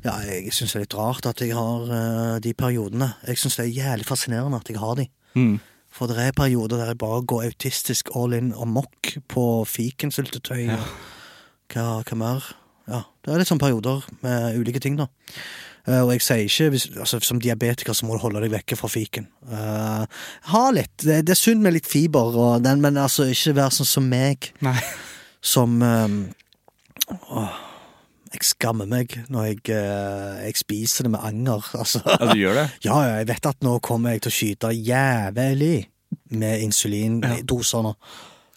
Ja, 0.03 0.17
jeg 0.27 0.51
syns 0.51 0.73
det 0.73 0.81
er 0.81 0.83
litt 0.87 0.97
rart 0.97 1.25
at 1.29 1.39
jeg 1.41 1.53
har 1.55 1.85
eh, 1.87 2.33
de 2.43 2.51
periodene. 2.57 3.13
Jeg 3.29 3.39
syns 3.39 3.55
det 3.61 3.67
er 3.69 3.77
jævlig 3.77 4.05
fascinerende 4.09 4.59
at 4.59 4.67
jeg 4.69 4.81
har 4.81 4.97
de. 4.99 5.05
Mm. 5.39 5.55
For 5.95 6.11
det 6.11 6.17
er 6.19 6.35
perioder 6.35 6.81
der 6.81 6.89
jeg 6.91 6.99
bare 6.99 7.21
går 7.23 7.45
autistisk 7.47 8.09
all 8.19 8.33
in 8.35 8.49
og 8.51 8.67
mokk 8.67 9.13
på 9.31 9.45
fikensyltetøy. 9.71 10.65
Ja. 10.67 10.81
Hva, 11.71 11.85
hva 12.03 12.17
mer? 12.19 12.49
Ja, 12.91 12.99
det 13.23 13.31
er 13.33 13.39
litt 13.41 13.49
sånn 13.49 13.61
perioder 13.63 14.03
med 14.21 14.59
ulike 14.59 14.81
ting, 14.83 14.97
da. 14.99 15.07
Eh, 15.85 16.01
og 16.01 16.11
jeg 16.15 16.23
sier 16.25 16.47
ikke 16.47 16.69
hvis, 16.73 16.87
altså, 16.97 17.19
Som 17.21 17.41
diabetiker 17.41 17.93
så 17.93 18.07
må 18.07 18.17
du 18.17 18.23
holde 18.23 18.41
deg 18.45 18.53
vekke 18.55 18.77
fra 18.79 18.89
fiken. 18.91 19.27
Uh, 19.45 20.05
ha 20.51 20.63
litt. 20.73 20.95
Det, 21.03 21.21
det 21.27 21.35
er 21.35 21.39
synd 21.39 21.61
med 21.65 21.77
litt 21.77 21.89
fiber, 21.89 22.33
og 22.33 22.65
den, 22.65 22.81
men 22.81 22.97
altså 22.97 23.27
ikke 23.29 23.55
være 23.59 23.77
sånn 23.77 23.91
som 23.91 24.09
meg, 24.09 24.49
Nei. 24.65 24.77
som 25.45 25.77
um, 25.81 26.19
åh, 27.29 27.57
Jeg 28.33 28.47
skammer 28.49 28.89
meg 28.89 29.13
når 29.31 29.49
jeg, 29.51 29.61
uh, 29.69 30.41
jeg 30.43 30.61
spiser 30.65 31.07
det 31.07 31.15
med 31.17 31.25
anger. 31.25 31.69
Altså. 31.81 32.01
Ja, 32.05 32.31
du 32.31 32.39
gjør 32.39 32.61
det? 32.63 32.69
Ja, 32.87 33.01
ja, 33.05 33.17
jeg 33.21 33.29
vet 33.33 33.51
at 33.53 33.65
nå 33.65 33.77
kommer 33.85 34.15
jeg 34.15 34.25
til 34.25 34.33
å 34.33 34.39
skyte 34.39 34.73
jævlig 34.73 35.75
med 36.33 36.63
insulindoser 36.65 37.85
nå. 37.85 37.93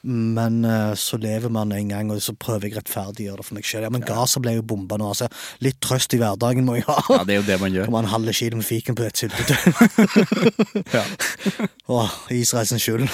Men 0.09 0.62
eh, 0.64 0.94
så 0.97 1.18
lever 1.20 1.51
man 1.52 1.72
en 1.76 1.90
gang, 1.93 2.10
og 2.14 2.22
så 2.24 2.32
prøver 2.32 2.68
jeg 2.70 2.78
rettferdiggjøre 2.78 3.43
det 3.43 3.44
for 3.44 3.59
meg 3.59 3.66
sjøl. 3.68 3.85
Ja, 3.85 3.90
men 3.93 4.05
Gaza 4.09 4.40
ble 4.40 4.55
jo 4.56 4.62
bomba 4.64 4.97
nå, 5.01 5.10
altså. 5.12 5.28
Litt 5.64 5.76
trøst 5.85 6.14
i 6.16 6.20
hverdagen 6.22 6.64
må 6.64 6.78
jeg 6.78 6.86
ha. 6.89 6.97
Ja, 7.12 7.22
det 7.28 7.35
er 7.36 7.40
jo 7.43 7.47
det 7.51 7.59
man 7.60 7.74
gjør. 7.76 7.89
Kommer 7.90 8.06
en 8.06 8.12
halv 8.14 8.32
kilo 8.39 8.56
med 8.60 8.66
fiken 8.68 8.97
på 8.98 9.05
et 9.09 9.20
syltetøy. 9.20 9.56
Ja. 10.94 11.02
Åh, 11.98 12.10
Israels 12.32 12.72
skyld. 12.80 13.05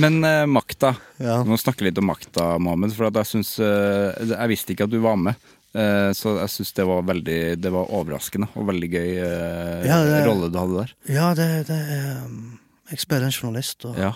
Men 0.00 0.24
eh, 0.24 0.46
makta. 0.46 0.94
Ja. 1.20 1.40
Nå 1.44 1.54
må 1.54 1.58
snakke 1.60 1.84
litt 1.86 1.98
om 2.00 2.08
makta, 2.10 2.54
Mohammed. 2.62 2.92
For 2.96 3.08
jeg 3.12 3.28
syns 3.28 3.54
eh, 3.62 4.32
Jeg 4.34 4.50
visste 4.52 4.74
ikke 4.74 4.86
at 4.88 4.92
du 4.92 4.98
var 5.04 5.18
med. 5.20 5.38
Eh, 5.76 6.10
så 6.16 6.36
jeg 6.40 6.50
syns 6.56 6.72
det 6.74 6.86
var 6.88 7.04
veldig 7.06 7.36
Det 7.62 7.70
var 7.70 7.92
overraskende 7.94 8.48
og 8.58 8.64
veldig 8.72 8.88
gøy 8.90 9.10
eh, 9.22 9.84
Ja, 9.86 10.00
det- 10.02 10.24
rolle 10.26 10.48
du 10.50 10.58
hadde 10.58 10.80
der. 10.80 10.94
Ja, 11.14 11.28
det, 11.38 11.46
det 11.68 11.78
um, 12.24 12.58
Jeg 12.90 13.04
spiller 13.04 13.28
en 13.28 13.36
journalist, 13.36 13.86
og 13.86 13.98
Ja. 14.00 14.12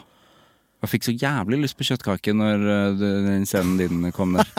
Jeg 0.84 0.90
fikk 0.92 1.06
så 1.08 1.14
jævlig 1.16 1.58
lyst 1.64 1.76
på 1.78 1.86
kjøttkake 1.88 2.34
når 2.36 2.64
eh, 2.74 3.04
den 3.26 3.46
scenen 3.48 3.78
din 3.80 4.10
kom 4.14 4.36
der. 4.38 4.48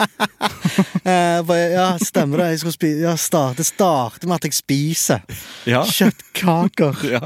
Eh, 1.06 1.50
Ja, 1.72 1.92
stemmer 2.02 2.40
det. 2.42 2.46
Jeg 2.50 2.58
skulle 2.60 2.74
spi 2.74 2.88
ja, 3.04 3.12
starte, 3.20 3.62
starte 3.64 4.26
med 4.26 4.40
at 4.40 4.48
jeg 4.48 4.56
spiser 4.58 5.22
Ja. 5.68 5.84
kjøttkaker. 5.86 6.98
Ja. 7.14 7.20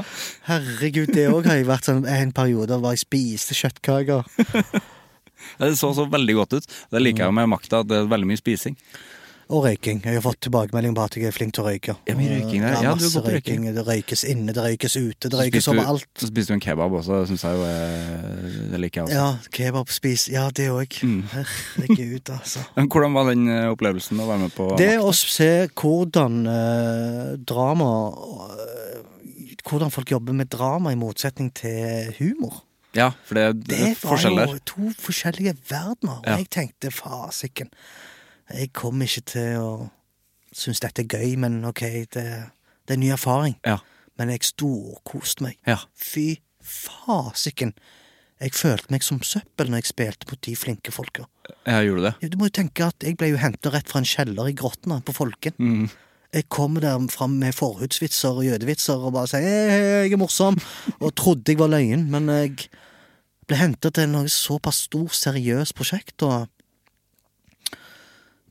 Herregud, 0.47 1.09
det 1.15 1.25
òg 1.33 1.49
har 1.49 1.57
jeg 1.59 1.67
vært 1.69 1.89
sånn 1.89 2.05
en 2.07 2.31
periode 2.35 2.77
hvor 2.77 2.93
jeg 2.93 3.01
spiste 3.03 3.57
kjøttkaker. 3.57 4.23
Det 5.57 5.71
så 5.79 5.89
så 5.97 6.05
veldig 6.09 6.35
godt 6.37 6.53
ut. 6.59 6.67
Det 6.93 7.01
liker 7.01 7.25
jeg 7.25 7.33
med 7.35 7.49
makta, 7.49 7.81
at 7.81 7.89
det 7.89 7.97
er 8.03 8.11
veldig 8.11 8.29
mye 8.29 8.39
spising. 8.39 8.77
Og 9.51 9.65
røyking. 9.65 9.97
Jeg 10.05 10.15
har 10.15 10.21
fått 10.23 10.39
tilbakemelding 10.45 10.93
på 10.95 11.03
at 11.03 11.15
jeg 11.19 11.27
er 11.27 11.33
flink 11.35 11.51
til 11.57 11.63
å 11.65 11.67
røyke. 11.67 11.95
Ja, 12.07 12.13
men 12.15 12.29
røyking 12.31 12.61
det, 12.63 12.69
Ja, 12.71 12.79
du 12.79 12.85
er 12.87 12.93
masse 12.95 13.09
god 13.19 13.25
på 13.25 13.31
røyking. 13.35 13.65
Det 13.75 13.83
røykes 13.87 14.23
inne, 14.31 14.53
det 14.55 14.63
røykes 14.63 14.95
ute, 14.95 15.27
det 15.33 15.39
røykes 15.41 15.67
overalt. 15.73 16.07
Så 16.21 16.29
spiste 16.29 16.53
du 16.53 16.55
en 16.55 16.63
kebab 16.63 16.95
også, 17.01 17.17
det 17.19 17.27
syns 17.33 17.43
jeg 17.43 17.59
jo 17.59 17.65
Det 18.71 18.79
liker 18.79 19.01
jeg 19.01 19.09
også. 19.09 19.17
Ja, 19.17 19.51
kebab, 19.57 19.91
spis 19.91 20.27
Ja, 20.31 20.45
det 20.55 20.69
òg. 20.71 20.95
Mm. 21.03 21.21
Herregud, 21.33 22.31
altså. 22.37 22.63
Men 22.77 22.87
hvordan 22.87 23.13
var 23.19 23.29
den 23.33 23.47
eh, 23.51 23.67
opplevelsen 23.73 24.23
å 24.23 24.27
være 24.31 24.45
med 24.45 24.55
på 24.55 24.69
Det 24.79 24.91
å 25.03 25.11
se 25.19 25.51
hvordan 25.75 26.39
eh, 26.47 27.31
drama 27.51 27.91
eh, 28.55 29.01
Hvordan 29.67 29.91
folk 29.93 30.09
jobber 30.15 30.33
med 30.33 30.47
drama 30.51 30.91
i 30.91 30.97
motsetning 30.97 31.51
til 31.53 32.15
humor. 32.17 32.63
Ja, 32.97 33.11
for 33.27 33.37
det, 33.37 33.43
det 33.61 33.67
Det 33.69 33.81
er 33.81 33.91
var 33.91 33.99
forskjell 34.09 34.39
der. 34.39 34.47
jo 34.55 34.63
to 34.67 34.87
forskjellige 34.99 35.53
verdener. 35.69 36.17
Og 36.17 36.25
Ja. 36.27 36.37
jeg 36.41 36.49
tenkte 36.51 36.89
fasiken, 36.91 37.69
jeg 38.55 38.73
kommer 38.77 39.09
ikke 39.09 39.25
til 39.33 39.57
å 39.61 39.71
synes 40.51 40.81
dette 40.83 41.05
er 41.05 41.11
gøy, 41.11 41.37
men 41.39 41.61
ok, 41.67 41.83
det, 42.13 42.25
det 42.87 42.95
er 42.95 43.01
ny 43.01 43.11
erfaring. 43.15 43.55
Ja. 43.67 43.79
Men 44.19 44.33
jeg 44.33 44.45
storkoste 44.51 45.45
meg. 45.45 45.57
Ja. 45.67 45.79
Fy 45.95 46.41
fasiken. 46.61 47.73
Jeg 48.41 48.55
følte 48.57 48.93
meg 48.93 49.05
som 49.05 49.21
søppel 49.25 49.69
når 49.69 49.83
jeg 49.83 49.91
spilte 49.91 50.29
mot 50.29 50.41
de 50.45 50.53
flinke 50.57 50.93
folka. 50.93 51.27
Jeg 51.67 51.87
gjorde 51.87 52.09
det. 52.09 52.31
Du 52.33 52.39
må 52.41 52.49
jo 52.49 52.57
tenke 52.57 52.87
at 52.89 53.05
jeg 53.05 53.17
ble 53.19 53.31
jo 53.31 53.41
henta 53.41 53.71
rett 53.73 53.89
fra 53.91 54.01
en 54.01 54.07
kjeller 54.07 54.49
i 54.49 54.55
grottene 54.57 54.97
på 55.05 55.13
Folken. 55.13 55.53
Mm. 55.61 55.91
Jeg 56.31 56.47
kom 56.53 56.77
der 56.79 56.95
fram 57.11 57.35
med 57.41 57.53
forhudsvitser 57.57 58.39
og 58.39 58.45
jødevitser 58.47 59.03
og 59.03 59.13
bare 59.17 59.41
hei, 59.41 59.41
jeg 60.07 60.13
er 60.15 60.21
morsom, 60.21 60.55
og 61.01 61.11
trodde 61.19 61.51
jeg 61.51 61.59
var 61.59 61.73
løyen, 61.73 62.05
men 62.13 62.31
jeg 62.31 62.69
ble 63.49 63.59
henta 63.59 63.91
til 63.91 64.07
noe 64.13 64.31
såpass 64.31 64.85
stort, 64.87 65.17
seriøst 65.17 65.75
prosjekt, 65.75 66.23
og 66.23 66.47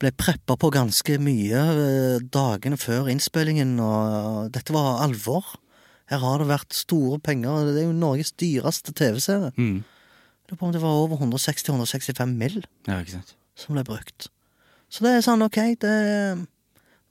ble 0.01 0.13
preppa 0.17 0.57
på 0.57 0.71
ganske 0.73 1.19
mye 1.23 1.65
eh, 1.75 2.23
dagene 2.33 2.79
før 2.81 3.11
innspillingen, 3.13 3.77
og 3.85 4.51
dette 4.55 4.75
var 4.75 5.03
alvor. 5.05 5.57
Her 6.11 6.23
har 6.25 6.41
det 6.41 6.49
vært 6.51 6.77
store 6.77 7.21
penger, 7.23 7.69
det 7.69 7.83
er 7.83 7.89
jo 7.89 7.97
Norges 7.97 8.33
dyreste 8.41 8.95
TV-serie. 8.97 9.53
Mm. 9.61 9.83
Lurer 10.51 10.59
på 10.59 10.67
om 10.67 10.73
det 10.75 10.83
var 10.83 11.03
over 11.05 11.21
160-165 11.21 12.33
mill. 12.35 12.63
Ja, 12.89 12.99
ikke 12.99 13.21
sant. 13.21 13.37
som 13.55 13.77
ble 13.77 13.85
brukt. 13.85 14.31
Så 14.91 15.05
det 15.05 15.13
er 15.15 15.23
sånn, 15.23 15.45
ok, 15.45 15.59
det 15.85 15.95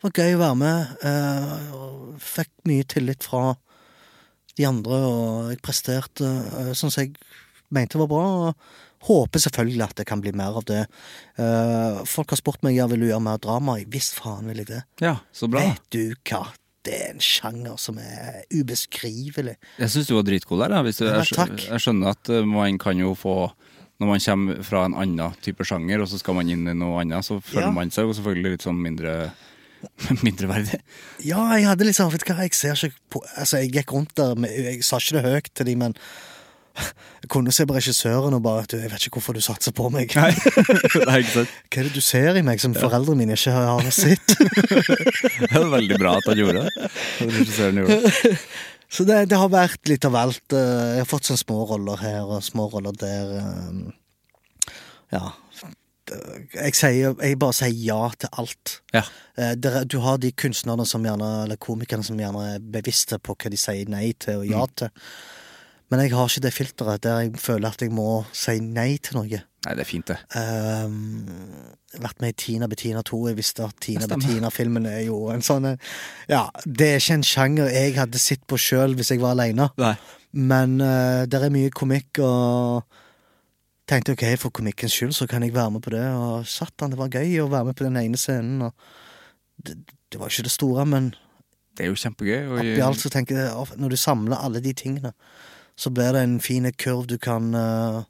var 0.02 0.16
gøy 0.16 0.36
å 0.36 0.42
være 0.42 0.60
med. 0.60 0.96
eh, 1.06 2.18
fikk 2.20 2.52
mye 2.68 2.88
tillit 2.90 3.24
fra 3.24 3.54
de 4.60 4.68
andre, 4.68 4.98
og 5.08 5.52
jeg 5.54 5.62
presterte 5.64 6.28
uh, 6.28 6.74
sånn 6.76 6.92
som 6.92 7.06
jeg 7.06 7.14
mente 7.76 8.00
var 8.02 8.08
bra. 8.12 8.26
og 8.50 9.06
Håper 9.08 9.40
selvfølgelig 9.40 9.84
at 9.86 9.96
det 10.02 10.06
kan 10.10 10.20
bli 10.20 10.34
mer 10.36 10.58
av 10.60 10.66
det. 10.68 10.82
Uh, 11.40 12.02
folk 12.10 12.34
har 12.34 12.40
spurt 12.42 12.64
meg 12.66 12.76
ja, 12.76 12.88
vil 12.92 13.06
gjøre 13.08 13.22
mer 13.24 13.38
drama. 13.40 13.78
Visst 13.88 14.18
faen 14.20 14.50
vil 14.52 14.60
jeg 14.64 14.68
det. 14.74 14.82
Ja, 15.04 15.18
så 15.32 15.48
bra. 15.52 15.62
Vet 15.70 15.86
du 15.96 16.02
hva? 16.28 16.42
Det 16.84 16.96
er 16.96 17.10
en 17.14 17.20
sjanger 17.24 17.76
som 17.80 17.98
er 18.00 18.42
ubeskrivelig. 18.56 19.56
Jeg 19.80 19.92
syns 19.94 20.08
du 20.10 20.16
var 20.18 20.26
dritgod 20.28 20.62
der. 20.64 20.76
Hvis 20.88 21.00
du, 21.02 21.06
Ja, 21.08 21.22
jeg, 21.24 21.60
jeg 21.70 21.84
skjønner 21.84 22.14
at 22.16 22.32
uh, 22.32 22.44
man 22.48 22.80
kan 22.82 23.00
jo 23.00 23.14
få 23.20 23.52
Når 24.00 24.08
man 24.08 24.22
kommer 24.24 24.62
fra 24.64 24.86
en 24.88 24.94
annen 24.96 25.34
type 25.44 25.66
sjanger, 25.68 26.00
og 26.00 26.08
så 26.08 26.20
skal 26.22 26.38
man 26.38 26.48
inn 26.50 26.68
i 26.72 26.74
noe 26.74 27.02
annet, 27.02 27.26
så 27.28 27.36
føler 27.44 27.68
Ja. 27.68 27.72
man 27.76 27.90
seg 27.92 28.08
jo 28.08 28.14
selvfølgelig 28.16 28.54
litt 28.54 28.64
sånn 28.64 28.80
mindre 28.80 29.16
mindreverdig. 30.26 30.80
Ja, 31.24 31.42
jeg 31.56 31.68
hadde 31.68 31.88
liksom 31.88 32.12
Vet 32.12 32.24
du 32.24 32.32
hva, 32.34 32.44
jeg 32.48 32.56
ser 32.56 32.76
ikke 32.76 33.00
på 33.16 33.22
Altså, 33.38 33.60
jeg 33.60 33.72
gikk 33.76 33.92
rundt 33.96 34.16
der 34.16 34.36
med, 34.40 34.52
Jeg 34.52 34.84
sa 34.88 35.00
ikke 35.00 35.18
det 35.20 35.24
høyt 35.28 35.50
til 35.56 35.68
de, 35.70 35.76
men 35.80 35.96
jeg 37.22 37.30
kunne 37.30 37.52
se 37.52 37.66
på 37.66 37.76
regissøren 37.76 38.34
og 38.34 38.44
bare 38.44 38.66
'Jeg 38.72 38.92
vet 38.92 39.06
ikke 39.06 39.20
hvorfor 39.20 39.34
du 39.34 39.42
satser 39.42 39.72
på 39.72 39.90
meg'. 39.90 40.16
Nei, 40.16 40.32
Nei 41.10 41.18
ikke 41.24 41.32
sant? 41.36 41.50
Hva 41.72 41.80
er 41.80 41.84
det 41.90 41.94
du 41.96 42.02
ser 42.02 42.36
i 42.36 42.42
meg 42.42 42.60
som 42.60 42.74
foreldrene 42.74 43.18
mine 43.18 43.34
ikke 43.38 43.52
har 43.52 43.90
sett? 43.92 44.28
Det 45.40 45.52
er 45.56 45.70
veldig 45.72 45.98
bra 46.00 46.18
at 46.18 46.28
han 46.28 46.38
gjorde 46.38 46.66
det. 46.66 46.90
Regissøren 47.22 47.76
gjorde 47.84 48.02
det. 48.02 48.38
Så 48.90 49.04
det, 49.06 49.30
det 49.30 49.38
har 49.38 49.50
vært 49.54 49.86
litt 49.88 50.06
av 50.06 50.16
alt. 50.18 50.42
eh, 50.54 50.96
Jeg 50.98 51.04
har 51.04 51.06
fått 51.06 51.28
sånne 51.30 51.38
små 51.44 51.60
roller 51.70 51.98
her 52.02 52.24
og 52.26 52.42
små 52.44 52.66
roller 52.74 52.92
der. 52.92 53.38
eh, 53.38 53.92
Ja. 55.14 55.32
Jeg, 56.56 56.74
sier, 56.74 57.14
jeg 57.22 57.38
bare 57.38 57.54
sier 57.54 57.70
ja 57.86 58.10
til 58.18 58.30
alt. 58.42 58.80
Ja. 58.96 59.04
Eh, 59.38 59.52
er- 59.54 59.86
Du 59.86 60.00
har 60.00 60.18
de 60.18 60.32
kunstnerne 60.32 60.86
som 60.88 61.04
gjerne, 61.06 61.44
eller 61.44 61.56
komikerne 61.58 62.04
som 62.04 62.18
gjerne 62.18 62.56
er 62.56 62.60
bevisste 62.60 63.20
på 63.20 63.36
hva 63.38 63.50
de 63.52 63.58
sier 63.58 63.86
nei 63.88 64.14
til 64.20 64.40
og 64.42 64.48
ja 64.50 64.66
til. 64.76 64.90
Men 65.90 66.04
jeg 66.04 66.14
har 66.14 66.30
ikke 66.30 66.44
det 66.46 66.54
filteret 66.54 67.04
der 67.04 67.24
jeg 67.24 67.40
føler 67.42 67.74
at 67.74 67.82
jeg 67.82 67.94
må 67.96 68.24
si 68.36 68.60
nei 68.62 68.92
til 69.02 69.18
noe. 69.18 69.42
Nei, 69.66 69.74
det 69.76 69.84
er 69.84 69.90
fint, 69.90 70.08
det. 70.08 70.20
Um, 70.38 71.18
vært 72.00 72.22
med 72.24 72.32
i 72.32 72.38
Tina 72.40 72.70
Bettina 72.72 73.02
2. 73.04 73.20
Jeg 73.32 73.40
visste 73.40 73.66
at 73.66 73.76
Tina 73.84 74.08
Bettina-filmen 74.08 74.86
er 74.88 75.02
jo 75.08 75.26
en 75.34 75.44
sånn 75.44 75.68
Ja, 76.30 76.46
det 76.64 76.94
er 76.94 77.02
ikke 77.02 77.18
en 77.18 77.28
sjanger 77.28 77.74
jeg 77.74 77.98
hadde 77.98 78.22
sett 78.22 78.46
på 78.48 78.60
sjøl 78.62 78.96
hvis 79.00 79.12
jeg 79.12 79.24
var 79.24 79.36
aleine. 79.36 79.68
Men 80.32 80.78
uh, 80.80 81.26
det 81.28 81.42
er 81.42 81.54
mye 81.54 81.74
komikk, 81.74 82.22
og 82.22 82.86
tenkte 83.90 84.14
ok, 84.14 84.26
for 84.38 84.54
komikkens 84.54 84.94
skyld 84.94 85.16
så 85.18 85.28
kan 85.30 85.44
jeg 85.44 85.56
være 85.56 85.74
med 85.76 85.84
på 85.84 85.94
det. 85.96 86.06
Og 86.14 86.48
satan, 86.48 86.94
det 86.94 87.02
var 87.02 87.12
gøy 87.14 87.40
å 87.42 87.50
være 87.52 87.72
med 87.72 87.80
på 87.80 87.88
den 87.88 87.98
ene 88.00 88.20
scenen. 88.22 88.68
Og 88.70 89.66
det, 89.66 89.80
det 90.14 90.22
var 90.22 90.32
ikke 90.32 90.46
det 90.48 90.54
store, 90.54 90.86
men 90.86 91.14
Det 91.78 91.86
er 91.86 91.94
jo 91.94 92.00
kjempegøy. 92.00 92.40
Og, 92.46 92.58
oppi 92.62 92.82
alt 92.84 93.02
så 93.02 93.12
tenker 93.14 93.40
jeg 93.40 93.80
når 93.82 93.96
du 93.96 94.00
samler 94.00 94.40
alle 94.40 94.62
de 94.64 94.74
tingene, 94.78 95.14
så 95.80 95.92
blir 95.96 96.16
det 96.16 96.24
en 96.26 96.40
fin 96.44 96.68
kurv 96.76 97.06
du 97.08 97.16
kan 97.22 97.54
uh, 97.56 98.02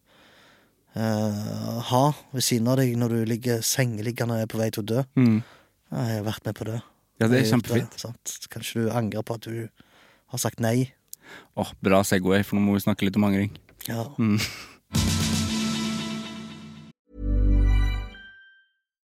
uh, 0.98 1.80
ha 1.92 2.04
ved 2.34 2.46
siden 2.46 2.70
av 2.72 2.80
deg 2.82 2.96
når 2.98 3.14
du 3.14 3.20
ligger 3.30 3.66
sengeliggende 3.66 4.40
og 4.40 4.46
er 4.46 4.50
på 4.50 4.62
vei 4.62 4.70
til 4.74 4.86
å 4.86 4.90
dø. 4.94 5.04
Mm. 5.20 5.42
Ja, 5.90 6.06
jeg 6.08 6.22
har 6.22 6.26
vært 6.32 6.50
med 6.50 6.58
på 6.58 6.70
det. 6.70 6.80
Ja, 7.20 7.28
det 7.28 7.42
er 7.42 7.50
kjempefint. 7.52 8.00
Kanskje 8.50 8.86
du 8.86 8.94
angrer 8.96 9.26
på 9.26 9.38
at 9.38 9.46
du 9.46 9.68
har 10.34 10.42
sagt 10.42 10.62
nei. 10.64 10.92
Åh, 11.60 11.74
bra 11.84 12.02
Segway, 12.08 12.46
for 12.46 12.58
nå 12.58 12.64
må 12.66 12.78
vi 12.78 12.86
snakke 12.86 13.06
litt 13.06 13.18
om 13.20 13.28
angring. 13.28 13.52
Ja. 13.90 14.08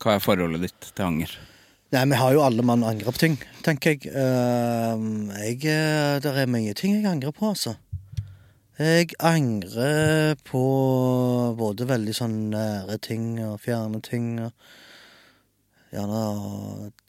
Hva 0.00 0.16
er 0.16 0.24
forholdet 0.24 0.64
ditt 0.64 0.90
til 0.96 1.04
anger? 1.04 1.36
Nei, 1.90 2.04
vi 2.06 2.18
har 2.20 2.32
jo 2.32 2.42
alle 2.44 2.62
mann 2.64 2.86
angrer 2.86 3.12
på 3.12 3.20
ting, 3.20 3.36
tenker 3.66 3.96
jeg. 3.96 4.12
Uh, 4.14 5.28
jeg 5.42 5.64
eh, 5.66 6.20
Det 6.22 6.30
er 6.30 6.50
mye 6.50 6.74
ting 6.78 6.94
jeg 6.96 7.08
angrer 7.10 7.34
på, 7.34 7.50
altså. 7.50 7.74
Jeg 8.80 9.10
angrer 9.18 10.38
på 10.46 10.62
både 11.58 11.88
veldig 11.90 12.14
sånn 12.16 12.36
nære 12.54 12.96
ting 13.04 13.34
og 13.44 13.58
fjerne 13.60 14.00
ting. 14.00 14.38
og 14.40 14.54
Gjerne 15.90 16.22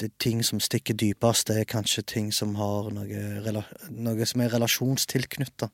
det 0.01 0.09
er 0.09 0.15
ting 0.19 0.41
som 0.43 0.59
stikker 0.59 0.97
dypest. 0.97 1.47
Det 1.47 1.61
er 1.61 1.69
kanskje 1.69 2.03
ting 2.03 2.31
som 2.35 2.57
har 2.59 2.89
noe, 2.91 3.63
noe 3.87 4.27
som 4.27 4.43
er 4.43 4.51
relasjonstilknytta 4.51 5.69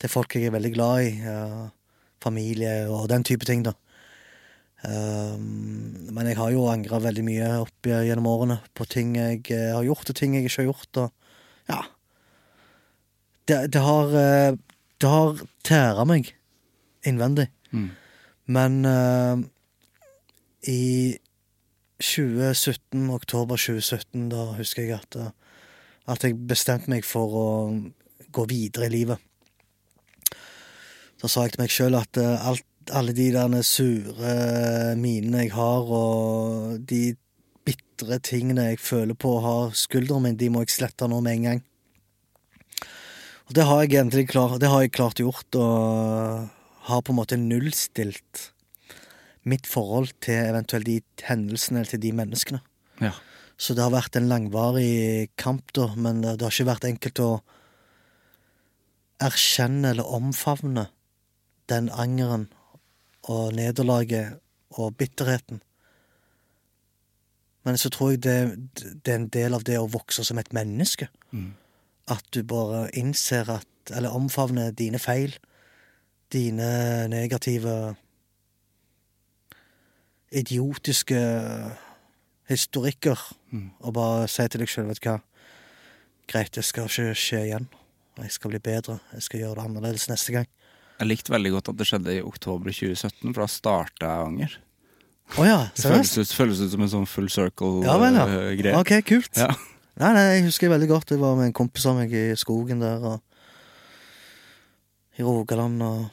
til 0.00 0.10
folk 0.10 0.34
jeg 0.34 0.48
er 0.48 0.56
veldig 0.56 0.72
glad 0.74 1.04
i. 1.04 1.12
Ja, 1.22 1.68
familie 2.18 2.88
og 2.90 3.06
den 3.12 3.22
type 3.22 3.46
ting, 3.46 3.62
da. 3.62 3.76
Um, 4.78 6.06
men 6.14 6.28
jeg 6.30 6.38
har 6.38 6.52
jo 6.54 6.68
angra 6.70 7.00
veldig 7.02 7.24
mye 7.26 7.46
opp 7.64 7.88
gjennom 7.90 8.28
årene 8.30 8.60
på 8.78 8.84
ting 8.86 9.16
jeg 9.18 9.40
eh, 9.50 9.72
har 9.74 9.82
gjort, 9.82 10.12
og 10.12 10.18
ting 10.18 10.36
jeg 10.36 10.46
ikke 10.46 10.62
har 10.62 10.68
gjort, 10.68 11.00
og 11.02 11.72
ja. 11.72 11.80
Det, 13.48 13.56
det 13.74 13.82
har 13.82 14.14
eh, 14.20 14.58
Det 15.00 15.08
har 15.10 15.42
tæra 15.66 16.04
meg 16.06 16.30
innvendig. 17.06 17.48
Men 18.46 18.84
uh, 18.84 19.38
i 20.66 21.16
2017, 22.02 23.10
oktober 23.14 23.56
2017, 23.56 24.28
da 24.32 24.48
husker 24.58 24.82
jeg 24.82 24.98
at, 24.98 25.18
at 26.10 26.24
jeg 26.24 26.38
bestemte 26.50 26.90
meg 26.90 27.06
for 27.06 27.36
å 27.38 27.46
gå 28.34 28.46
videre 28.50 28.88
i 28.88 28.94
livet. 28.94 29.22
Da 31.22 31.30
sa 31.30 31.46
jeg 31.46 31.54
til 31.54 31.62
meg 31.62 31.74
sjøl 31.74 31.98
at 31.98 32.18
alt, 32.18 32.66
alle 32.94 33.14
de 33.16 33.30
der 33.34 33.62
sure 33.66 34.34
minene 34.98 35.46
jeg 35.46 35.54
har, 35.54 35.88
og 35.88 36.78
de 36.88 37.16
bitre 37.66 38.18
tingene 38.24 38.70
jeg 38.70 38.80
føler 38.82 39.16
på 39.18 39.36
å 39.36 39.42
ha 39.44 39.56
skulderen 39.76 40.24
min, 40.26 40.38
de 40.40 40.50
må 40.52 40.64
jeg 40.64 40.76
slette 40.76 41.08
nå 41.08 41.20
med 41.24 41.38
en 41.38 41.48
gang. 41.48 41.64
Og 43.48 43.56
det 43.56 43.64
har 43.64 43.82
jeg 43.82 43.94
egentlig 43.94 44.28
klart, 44.28 44.58
det 44.60 44.68
har 44.68 44.84
jeg 44.84 44.94
klart 44.96 45.22
gjort, 45.22 45.56
og 45.56 46.48
har 46.88 47.04
på 47.04 47.12
en 47.12 47.20
måte 47.20 47.40
nullstilt 47.40 48.50
mitt 49.48 49.68
forhold 49.68 50.12
til 50.24 50.36
eventuelt 50.50 50.88
de 50.88 50.98
hendelsene 51.24 51.80
eller 51.80 51.94
til 51.94 52.02
de 52.02 52.12
menneskene. 52.16 52.60
Ja. 53.00 53.14
Så 53.58 53.74
det 53.74 53.82
har 53.82 53.94
vært 53.94 54.16
en 54.18 54.28
langvarig 54.30 55.30
kamp, 55.40 55.72
da, 55.74 55.88
men 55.96 56.20
det 56.22 56.36
har 56.44 56.52
ikke 56.52 56.68
vært 56.68 56.86
enkelt 56.88 57.22
å 57.24 57.30
erkjenne 59.24 59.94
eller 59.94 60.12
omfavne 60.14 60.86
den 61.72 61.88
angeren 61.90 62.46
og 63.28 63.52
nederlaget 63.56 64.38
og 64.70 64.96
bitterheten. 64.96 65.62
Men 67.64 67.76
så 67.76 67.90
tror 67.92 68.10
jeg 68.10 68.22
det, 68.22 68.38
det 69.04 69.12
er 69.12 69.18
en 69.20 69.28
del 69.28 69.54
av 69.54 69.64
det 69.68 69.76
å 69.78 69.90
vokse 69.92 70.24
som 70.24 70.38
et 70.40 70.52
menneske. 70.56 71.10
At 72.08 72.24
du 72.32 72.42
bare 72.42 72.88
innser 72.96 73.50
at 73.58 73.66
Eller 73.96 74.12
omfavner 74.12 74.70
dine 74.70 74.98
feil. 74.98 75.32
Dine 76.32 77.08
negative 77.08 77.94
Idiotiske 80.32 81.16
historikker. 82.48 83.34
Og 83.80 83.94
bare 83.94 84.28
si 84.28 84.44
til 84.48 84.60
deg 84.60 84.68
sjøl, 84.68 84.90
vet 84.90 85.00
du 85.00 85.08
hva 85.08 85.18
Greit, 86.28 86.52
det 86.54 86.64
skal 86.64 86.84
ikke 86.84 87.14
skje 87.16 87.38
igjen. 87.46 87.68
Jeg 88.18 88.30
skal 88.30 88.50
bli 88.50 88.58
bedre. 88.60 88.98
Jeg 89.12 89.22
skal 89.22 89.40
gjøre 89.40 89.54
det 89.54 89.64
annerledes 89.64 90.08
neste 90.10 90.32
gang. 90.32 90.48
Jeg 90.98 91.06
likte 91.06 91.32
veldig 91.34 91.52
godt 91.54 91.70
at 91.72 91.78
det 91.78 91.86
skjedde 91.86 92.16
i 92.18 92.22
oktober 92.26 92.74
2017, 92.74 93.32
for 93.32 93.42
da 93.44 93.48
starta 93.52 94.08
jeg 94.10 94.28
anger. 94.32 94.56
Oh 95.36 95.44
ja, 95.46 95.58
Det 95.76 95.84
føles 95.84 96.14
ut, 96.16 96.32
føles 96.34 96.60
ut 96.64 96.72
som 96.72 96.82
en 96.82 96.90
sånn 96.94 97.06
full 97.08 97.28
circle-greie. 97.30 98.12
ja. 98.16 98.26
circle-greie. 98.26 98.78
Ok, 98.80 98.92
kult. 99.06 99.36
Ja. 99.36 99.50
Nei, 99.98 100.12
nei, 100.14 100.24
jeg 100.36 100.44
husker 100.46 100.70
veldig 100.72 100.88
godt. 100.88 101.10
Jeg 101.10 101.20
var 101.20 101.34
med 101.36 101.50
en 101.50 101.56
kompis 101.58 101.86
av 101.90 101.98
meg 101.98 102.12
i 102.14 102.30
skogen 102.38 102.80
der 102.82 103.02
og 103.02 103.18
i 105.18 105.26
Rogaland 105.26 105.82
og 105.82 106.04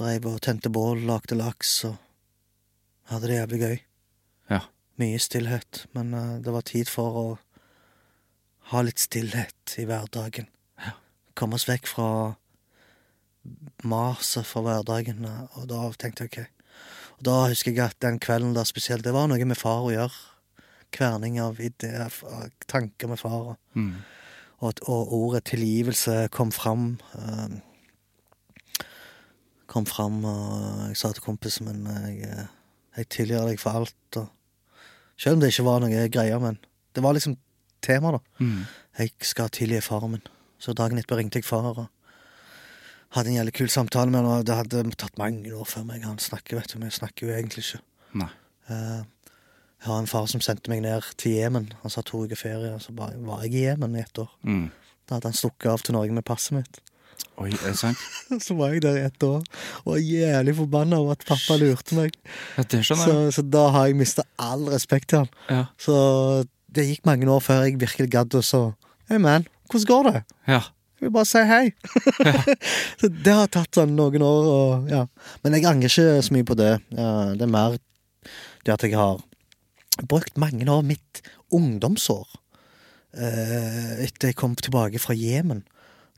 dreiv 0.00 0.26
og 0.30 0.40
tente 0.42 0.72
bål, 0.72 1.04
lagde 1.06 1.36
laks 1.38 1.74
og 1.90 1.98
hadde 3.12 3.28
det 3.30 3.40
jævlig 3.40 3.60
gøy. 3.64 3.76
ja. 4.54 4.60
Mye 4.96 5.18
stillhet, 5.18 5.86
men 5.92 6.14
uh, 6.14 6.38
det 6.38 6.52
var 6.54 6.62
tid 6.62 6.86
for 6.86 7.16
å 7.18 7.24
ha 8.70 8.82
litt 8.86 9.02
stillhet 9.02 9.74
i 9.82 9.86
hverdagen. 9.90 10.46
Ja. 10.78 10.92
Komme 11.34 11.58
oss 11.58 11.66
vekk 11.66 11.90
fra 11.90 12.06
maset 13.84 14.46
for 14.48 14.64
hverdagen, 14.66 15.24
og 15.26 15.66
da 15.68 15.80
tenkte 16.00 16.24
jeg 16.24 16.32
ok. 16.32 16.38
Og 17.18 17.26
da 17.28 17.34
husker 17.50 17.72
jeg 17.72 17.84
at 17.84 18.00
den 18.02 18.18
kvelden 18.22 18.54
da 18.56 18.64
spesielt, 18.66 19.04
det 19.04 19.14
var 19.14 19.28
noe 19.30 19.44
med 19.44 19.60
far 19.60 19.84
å 19.84 19.92
gjøre. 19.94 20.30
kverning 20.94 21.40
av 21.42 21.58
ideer, 21.58 22.12
tanker 22.70 23.08
med 23.10 23.18
far. 23.18 23.56
Mm. 23.74 24.04
og, 24.62 24.78
og 24.86 25.12
ordet 25.12 25.44
tilgivelse 25.50 26.28
kom 26.30 26.52
fram. 26.52 27.00
eh, 27.18 27.56
kom 29.66 29.86
fram, 29.86 30.24
og 30.24 30.88
jeg 30.88 30.96
sa 31.00 31.10
til 31.12 31.24
kompisen 31.24 31.66
min 31.66 31.86
jeg, 31.90 32.28
eh, 32.30 32.46
jeg 32.96 33.08
tilgir 33.10 33.48
deg 33.48 33.58
for 33.58 33.80
alt. 33.80 34.20
Og, 34.20 34.28
selv 35.18 35.34
om 35.34 35.42
det 35.42 35.50
ikke 35.50 35.66
var 35.66 35.82
noe 35.82 36.06
greier, 36.08 36.38
men 36.38 36.58
det 36.94 37.02
var 37.02 37.16
liksom 37.16 37.36
tema, 37.82 38.14
da. 38.14 38.20
Mm. 38.38 38.62
Jeg 38.98 39.10
skal 39.26 39.50
tilgi 39.50 39.80
faren 39.82 40.14
min. 40.14 40.28
Så 40.62 40.72
dagen 40.72 40.98
etterpå 40.98 41.18
ringte 41.18 41.42
jeg 41.42 41.48
far 41.48 41.66
og 41.66 41.88
hadde 43.14 43.30
en 43.32 43.36
jævlig 43.38 43.54
kul 43.60 43.68
samtale 43.72 44.10
med 44.10 44.20
han. 44.22 44.30
og 44.40 44.46
Det 44.48 44.54
hadde 44.58 44.84
tatt 44.98 45.18
mange 45.20 45.52
år 45.54 45.66
før 45.70 45.84
meg. 45.88 46.02
Han 46.06 46.18
snakker, 46.22 46.58
vet 46.58 46.72
du, 46.72 46.78
men 46.80 46.90
jeg 46.90 46.98
snakker 47.00 47.28
jo 47.28 47.34
egentlig 47.34 47.64
ikke. 47.66 47.82
Nei. 48.22 48.30
Uh, 48.70 49.02
Jeg 49.84 49.90
har 49.92 49.98
en 50.00 50.06
far 50.08 50.26
som 50.30 50.40
sendte 50.40 50.70
meg 50.72 50.80
ned 50.80 51.04
til 51.20 51.34
Jemen. 51.36 51.66
Han 51.82 51.92
sa 51.92 52.00
to 52.00 52.22
uker 52.24 52.38
ferie, 52.40 52.70
og 52.72 52.80
så 52.80 52.94
bare 52.96 53.18
var 53.20 53.42
jeg 53.44 53.52
i 53.54 53.64
Jemen 53.66 53.94
i 53.96 54.00
ett 54.00 54.18
år. 54.18 54.30
Mm. 54.42 54.70
Da 55.04 55.18
hadde 55.18 55.28
han 55.28 55.36
stukket 55.36 55.68
av 55.74 55.82
til 55.84 55.92
Norge 55.98 56.14
med 56.16 56.24
passet 56.24 56.56
mitt. 56.56 56.78
Oi, 57.36 57.50
er 57.50 57.66
det 57.74 57.76
sant? 57.78 57.98
Så 58.46 58.54
var 58.56 58.72
jeg 58.72 58.80
der 58.84 58.96
i 58.96 59.02
ett 59.04 59.22
år 59.26 59.42
og 59.84 59.88
var 59.92 59.98
jævlig 60.00 60.54
forbanna 60.56 60.98
over 61.02 61.12
at 61.18 61.24
pappa 61.28 61.56
lurte 61.60 61.96
meg. 61.98 62.14
Ja, 62.56 62.62
det 62.62 62.80
skjønner 62.86 63.04
Så, 63.10 63.16
jeg. 63.26 63.34
så 63.36 63.42
da 63.54 63.62
har 63.74 63.86
jeg 63.90 63.96
mista 63.98 64.24
all 64.40 64.64
respekt 64.72 65.08
til 65.12 65.24
han. 65.24 65.30
Ja. 65.50 65.64
Så 65.78 65.94
det 66.74 66.86
gikk 66.88 67.04
mange 67.06 67.26
år 67.30 67.42
før 67.44 67.64
jeg 67.66 67.76
virkelig 67.82 68.08
gadd 68.14 68.34
å 68.38 68.42
så 68.42 68.62
Hei, 69.10 69.18
man, 69.20 69.44
hvordan 69.68 69.90
går 69.90 70.08
det? 70.10 70.22
ja. 70.48 70.62
Vil 71.04 71.12
bare 71.12 71.28
si 71.28 71.42
hei. 71.44 71.66
så 73.00 73.10
det 73.12 73.34
har 73.36 73.50
tatt 73.52 73.76
sånn 73.76 73.92
noen 73.98 74.24
år, 74.24 74.46
og 74.48 74.88
ja. 74.88 75.02
Men 75.44 75.58
jeg 75.58 75.68
angrer 75.68 75.92
ikke 75.92 76.24
så 76.24 76.36
mye 76.36 76.46
på 76.48 76.56
det. 76.56 76.70
Ja, 76.96 77.10
det 77.36 77.44
er 77.44 77.52
mer 77.52 77.76
det 78.64 78.72
at 78.72 78.86
jeg 78.86 78.96
har 78.96 79.20
brukt 80.08 80.38
mange 80.40 80.64
av 80.72 80.80
mitt 80.86 81.20
ungdomsår 81.54 82.24
eh, 83.20 84.04
etter 84.06 84.32
jeg 84.32 84.38
kom 84.40 84.56
tilbake 84.56 85.00
fra 85.02 85.16
Jemen. 85.16 85.60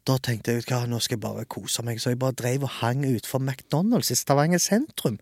Da 0.07 0.21
tenkte 0.23 0.55
jeg 0.55 0.69
hva, 0.69 0.85
nå 0.87 1.01
skal 1.03 1.17
jeg 1.17 1.25
bare 1.25 1.49
kose 1.51 1.83
meg, 1.83 1.99
så 1.99 2.13
jeg 2.13 2.21
bare 2.23 2.37
drev 2.39 2.69
og 2.69 2.77
hang 2.79 3.03
utenfor 3.03 3.43
McDonald's 3.43 4.13
i 4.15 4.19
Stavanger 4.19 4.63
sentrum. 4.63 5.19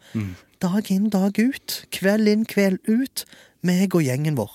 Dag 0.60 0.90
inn, 0.92 1.08
dag 1.12 1.40
ut. 1.40 1.78
Kveld 1.92 2.28
inn, 2.28 2.44
kveld 2.48 2.84
ut. 2.84 3.24
Meg 3.64 3.96
og 3.96 4.04
gjengen 4.04 4.36
vår. 4.36 4.52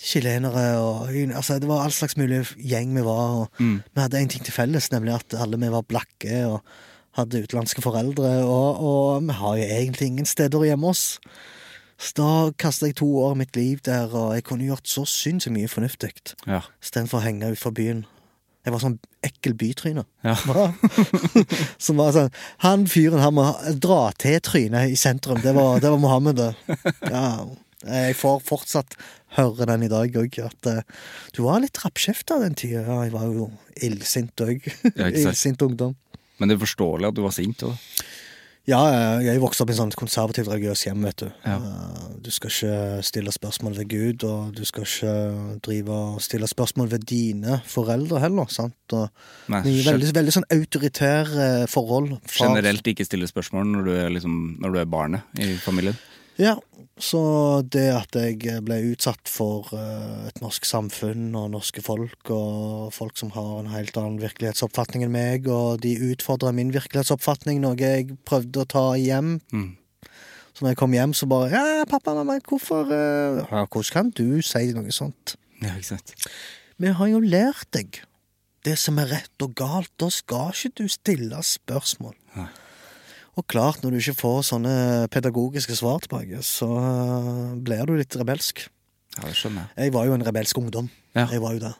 Chilenere 0.00 0.64
og 0.82 1.08
altså, 1.36 1.58
Det 1.62 1.68
var 1.68 1.84
all 1.84 1.92
slags 1.94 2.16
mulig 2.16 2.42
gjeng 2.58 2.94
vi 2.96 3.04
var. 3.06 3.44
Og 3.44 3.60
Vi 3.60 4.00
hadde 4.00 4.20
én 4.22 4.28
ting 4.28 4.44
til 4.44 4.52
felles, 4.54 4.90
nemlig 4.92 5.14
at 5.14 5.34
alle 5.38 5.58
vi 5.60 5.70
var 5.70 5.82
blakke 5.86 6.40
og 6.48 6.60
hadde 7.14 7.44
utenlandske 7.44 7.82
foreldre. 7.82 8.32
Og, 8.44 8.80
og 8.82 9.22
vi 9.28 9.32
har 9.38 9.56
jo 9.60 9.68
egentlig 9.68 10.06
ingen 10.10 10.26
steder 10.26 10.58
å 10.58 10.66
gjemme 10.66 10.90
oss. 10.90 11.18
Så 11.98 12.10
da 12.18 12.30
kasta 12.58 12.88
jeg 12.90 12.96
to 12.98 13.06
år 13.22 13.30
av 13.30 13.38
mitt 13.38 13.54
liv 13.56 13.78
der, 13.86 14.10
og 14.10 14.32
jeg 14.34 14.42
kunne 14.48 14.66
gjort 14.66 14.88
så 14.90 15.04
sinnssykt 15.06 15.54
mye 15.54 15.70
fornuftig 15.70 16.10
Ja. 16.46 16.60
istedenfor 16.82 17.20
å 17.20 17.24
henge 17.24 17.52
utfor 17.54 17.70
byen. 17.70 18.04
Jeg 18.64 18.72
var 18.72 18.80
sånn 18.80 18.98
ekkel 19.22 19.54
bytryne. 19.60 20.02
Ja. 20.24 20.34
Som 21.84 22.00
var 22.00 22.14
sånn 22.16 22.30
Han 22.64 22.86
fyren 22.90 23.20
her 23.20 23.30
må 23.30 23.44
dra 23.76 24.08
til 24.18 24.40
trynet 24.40 24.90
i 24.90 24.96
sentrum. 24.96 25.38
Det 25.44 25.52
var, 25.54 25.78
det 25.84 25.90
var 25.92 26.00
Mohammed, 26.00 26.40
det. 26.40 26.78
Ja. 27.12 27.44
Jeg 27.86 28.16
får 28.16 28.40
fortsatt 28.46 28.96
høre 29.36 29.66
den 29.66 29.82
i 29.86 29.90
dag 29.92 30.14
òg, 30.20 30.38
at 30.46 30.70
uh, 30.70 30.82
du 31.34 31.42
var 31.46 31.60
litt 31.64 31.78
rappkjefta 31.84 32.38
den 32.44 32.54
tida. 32.58 32.84
Ja, 32.86 33.00
jeg 33.04 33.12
var 33.16 33.26
jo 33.30 33.50
illsint 33.82 34.44
òg. 34.44 34.66
Illsint 35.10 35.62
ungdom. 35.66 35.96
Men 36.38 36.50
det 36.50 36.56
er 36.58 36.64
forståelig 36.66 37.10
at 37.10 37.16
du 37.18 37.22
var 37.26 37.34
sint. 37.34 37.62
òg? 37.66 37.74
Ja, 38.64 38.78
jeg- 39.20 39.40
vokste 39.42 39.60
opp 39.60 39.68
i 39.68 39.74
en 39.74 39.76
sånn 39.82 39.90
konservativt 39.92 40.48
religiøs 40.48 40.86
hjem, 40.86 41.02
vet 41.04 41.16
du. 41.20 41.26
Ja. 41.44 41.56
Eh, 41.58 42.00
Du 42.24 42.30
skal 42.32 42.48
ikke 42.48 43.02
stille 43.04 43.28
spørsmål 43.34 43.74
ved 43.76 43.88
Gud, 43.90 44.24
og 44.24 44.54
du 44.56 44.64
skal 44.64 44.86
ikke 44.88 45.60
drive 45.60 45.90
og 45.92 46.22
stille 46.24 46.48
spørsmål 46.48 46.88
ved 46.88 47.04
dine 47.04 47.58
foreldre 47.68 48.22
heller, 48.22 48.46
sant. 48.48 48.74
Og 48.96 49.10
Nei, 49.52 49.60
veldig, 49.84 50.14
veldig 50.16 50.32
sånn 50.32 50.48
autoritær 50.48 51.28
eh, 51.36 51.66
forhold. 51.68 52.14
Generelt 52.32 52.88
ikke 52.88 53.04
stille 53.04 53.28
spørsmål 53.28 53.68
når 53.74 53.84
du 53.84 53.92
er, 53.98 54.08
liksom, 54.16 54.38
når 54.64 54.72
du 54.72 54.80
er 54.80 54.88
barnet 54.88 55.22
i 55.44 55.50
familien. 55.60 55.98
Ja, 56.40 56.56
så 56.98 57.20
det 57.74 57.88
at 57.90 58.16
jeg 58.18 58.62
ble 58.66 58.76
utsatt 58.92 59.30
for 59.30 59.70
eh, 59.74 60.26
et 60.28 60.40
norsk 60.42 60.66
samfunn 60.66 61.32
og 61.38 61.52
norske 61.54 61.82
folk, 61.82 62.30
og 62.30 62.92
folk 62.94 63.18
som 63.18 63.32
har 63.34 63.52
en 63.60 63.70
helt 63.72 63.96
annen 63.98 64.20
virkelighetsoppfatning 64.22 65.06
enn 65.06 65.14
meg, 65.14 65.48
og 65.50 65.82
de 65.82 65.94
utfordra 66.12 66.52
min 66.54 66.72
virkelighetsoppfatning, 66.74 67.62
noe 67.62 67.78
jeg 67.78 68.14
prøvde 68.26 68.62
å 68.62 68.70
ta 68.70 68.84
hjem. 68.98 69.36
Mm. 69.54 69.72
Så 70.54 70.62
når 70.62 70.74
jeg 70.74 70.80
kom 70.84 70.94
hjem, 70.94 71.14
så 71.18 71.26
bare 71.26 71.50
Ja, 71.50 71.86
pappa, 71.90 72.14
mamma, 72.14 72.38
hvorfor 72.46 72.90
eh, 72.94 73.40
ja, 73.42 73.64
Hvordan 73.66 73.94
kan 73.94 74.12
du 74.14 74.42
si 74.46 74.68
noe 74.74 74.94
sånt? 74.94 75.34
Ja, 75.62 75.74
ikke 75.74 75.96
sant. 75.96 76.14
Vi 76.78 76.90
har 76.94 77.10
jo 77.10 77.22
lært 77.22 77.70
deg 77.74 78.04
det 78.64 78.76
som 78.80 78.98
er 79.02 79.10
rett 79.10 79.44
og 79.44 79.54
galt. 79.58 79.90
Da 80.00 80.08
skal 80.14 80.54
ikke 80.54 80.84
du 80.84 80.86
stille 80.90 81.42
spørsmål. 81.46 82.14
Nei. 82.38 82.50
Og 83.34 83.46
klart, 83.50 83.82
når 83.82 83.94
du 83.94 83.98
ikke 83.98 84.20
får 84.20 84.42
sånne 84.50 84.74
pedagogiske 85.10 85.74
svar 85.78 86.04
tilbake, 86.04 86.42
så 86.46 86.68
eh, 86.78 87.54
blir 87.66 87.82
du 87.88 87.96
litt 87.98 88.14
rebelsk. 88.20 88.66
Ja, 89.16 89.26
det 89.26 89.34
skjønner 89.38 89.64
jeg. 89.64 89.86
Jeg 89.86 89.94
var 89.96 90.06
jo 90.06 90.14
en 90.14 90.26
rebelsk 90.26 90.60
ungdom. 90.60 90.90
Ja. 91.16 91.26
Jeg 91.32 91.42
var 91.42 91.56
jo 91.56 91.64
det. 91.66 91.74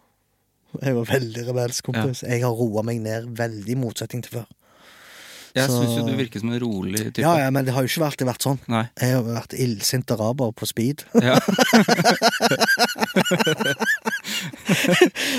Jeg 0.83 0.97
var 0.97 1.07
veldig 1.07 1.47
rebelsk, 1.49 1.87
kompis. 1.87 2.25
Jeg 2.27 2.43
har 2.43 2.55
roa 2.59 2.83
meg 2.87 2.99
ned 3.03 3.31
veldig, 3.39 3.71
i 3.71 3.79
motsetning 3.79 4.25
til 4.27 4.41
før. 4.41 4.49
Jeg 5.55 5.71
Så- 5.71 5.77
syns 5.85 5.95
jo 5.99 6.03
du 6.09 6.17
virker 6.19 6.41
som 6.43 6.51
en 6.51 6.59
rolig 6.59 6.99
type. 7.15 7.23
Ja, 7.23 7.37
ja, 7.39 7.51
men 7.55 7.65
det 7.65 7.73
har 7.75 7.83
jo 7.85 7.89
ikke 7.89 8.05
alltid 8.09 8.27
vært 8.27 8.43
sånn. 8.43 8.59
Nei. 8.67 8.89
Jeg 8.99 9.15
har 9.15 9.23
vært 9.23 9.53
illsint 9.55 10.11
araber 10.11 10.51
på 10.53 10.67
speed. 10.67 11.05
Ja. 11.23 11.39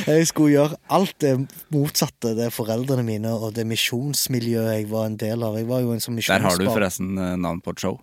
Jeg 0.06 0.28
skulle 0.30 0.54
gjøre 0.54 0.78
alt 0.94 1.16
det 1.24 1.34
motsatte 1.74 2.32
det 2.38 2.50
foreldrene 2.56 3.04
mine 3.08 3.32
og 3.36 3.54
det 3.58 3.66
misjonsmiljøet 3.70 4.72
jeg 4.80 4.88
var 4.92 5.10
en 5.10 5.18
del 5.20 5.44
av. 5.46 5.58
Jeg 5.60 5.68
var 5.70 5.84
jo 5.84 5.92
en 5.96 6.04
sånn 6.04 6.20
Der 6.22 6.46
har 6.46 6.58
du 6.60 6.66
forresten 6.70 7.18
eh, 7.18 7.36
navn 7.42 7.62
på 7.66 7.74
et 7.76 7.84
show. 7.84 8.00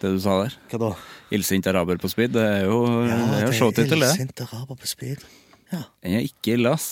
Det 0.00 0.10
du 0.12 0.18
sa 0.20 0.42
der. 0.42 0.56
Hva 0.72 0.78
da? 0.82 0.90
Illsint 1.36 1.66
araber 1.70 1.96
på 2.02 2.10
speed. 2.12 2.34
Det 2.36 2.42
er 2.44 2.64
jo, 2.68 2.80
det 3.06 3.12
er 3.40 3.46
jo 3.48 3.54
showtittel, 3.56 4.02
det. 4.02 4.10
Illsint 4.12 4.42
araber 4.44 4.76
på 4.82 4.86
speed. 4.90 5.22
Ja. 5.72 5.84
Den 6.04 6.18
er 6.20 6.26
ikke 6.26 6.56
ille, 6.58 6.74
ass. 6.76 6.90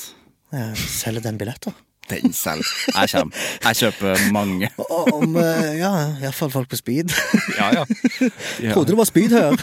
Selger 0.78 1.22
den 1.26 1.38
billetter. 1.40 1.74
Den 2.10 2.32
selv. 2.36 2.64
Jeg 2.94 3.08
kommer. 3.10 3.36
Jeg 3.64 3.76
kjøper 3.76 4.32
mange. 4.32 4.68
Om, 5.14 5.36
eh, 5.36 5.78
ja, 5.78 5.92
iallfall 6.22 6.50
folk 6.52 6.68
på 6.70 6.76
speed. 6.76 7.12
Ja, 7.58 7.68
ja. 7.72 7.84
ja. 8.62 8.72
Trodde 8.72 8.90
det 8.90 8.96
var 8.98 9.04
speed 9.08 9.30
her. 9.30 9.54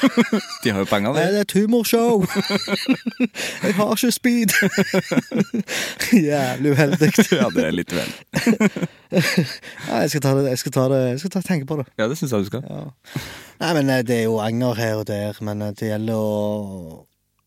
de 0.63 0.72
har 0.72 0.80
jo 0.80 0.85
penger, 0.89 1.13
de. 1.13 1.19
det 1.19 1.38
er 1.38 1.41
et 1.41 1.51
humorshow. 1.51 2.26
Jeg 3.63 3.76
har 3.76 3.91
ikke 3.91 4.11
speed. 4.11 4.53
Jævlig 6.13 6.72
uheldig. 6.72 7.11
Ja, 7.31 7.49
det 7.55 7.65
er 7.68 7.76
litt 7.76 7.93
vel. 7.95 8.13
Ja, 9.11 10.01
jeg 10.01 10.09
skal 10.13 10.22
ta 10.23 10.34
det, 10.38 10.45
jeg 10.49 10.59
skal 10.61 10.72
ta 10.76 10.84
det, 10.91 10.99
jeg 11.09 11.19
skal 11.19 11.31
ta, 11.34 11.41
tenke 11.45 11.65
på 11.68 11.77
det. 11.81 11.85
Ja, 11.99 12.07
det 12.07 12.18
syns 12.19 12.31
jeg 12.31 12.45
du 12.45 12.51
skal. 12.51 12.63
Ja. 12.69 12.84
Nei, 13.61 13.72
men 13.77 13.89
eh, 13.91 14.03
det 14.07 14.22
er 14.22 14.23
jo 14.30 14.38
anger 14.43 14.77
her 14.80 15.01
og 15.01 15.07
der, 15.09 15.38
men 15.45 15.61
eh, 15.65 15.73
det 15.77 15.91
gjelder 15.91 16.15
å 16.15 16.30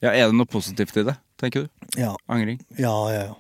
Ja, 0.05 0.13
Er 0.13 0.29
det 0.29 0.37
noe 0.37 0.47
positivt 0.51 0.97
i 1.01 1.07
det, 1.09 1.17
tenker 1.41 1.65
du? 1.65 1.89
Ja, 2.01 2.13
Angring? 2.29 2.61
ja, 2.79 2.93
ja. 3.15 3.25
ja. 3.31 3.33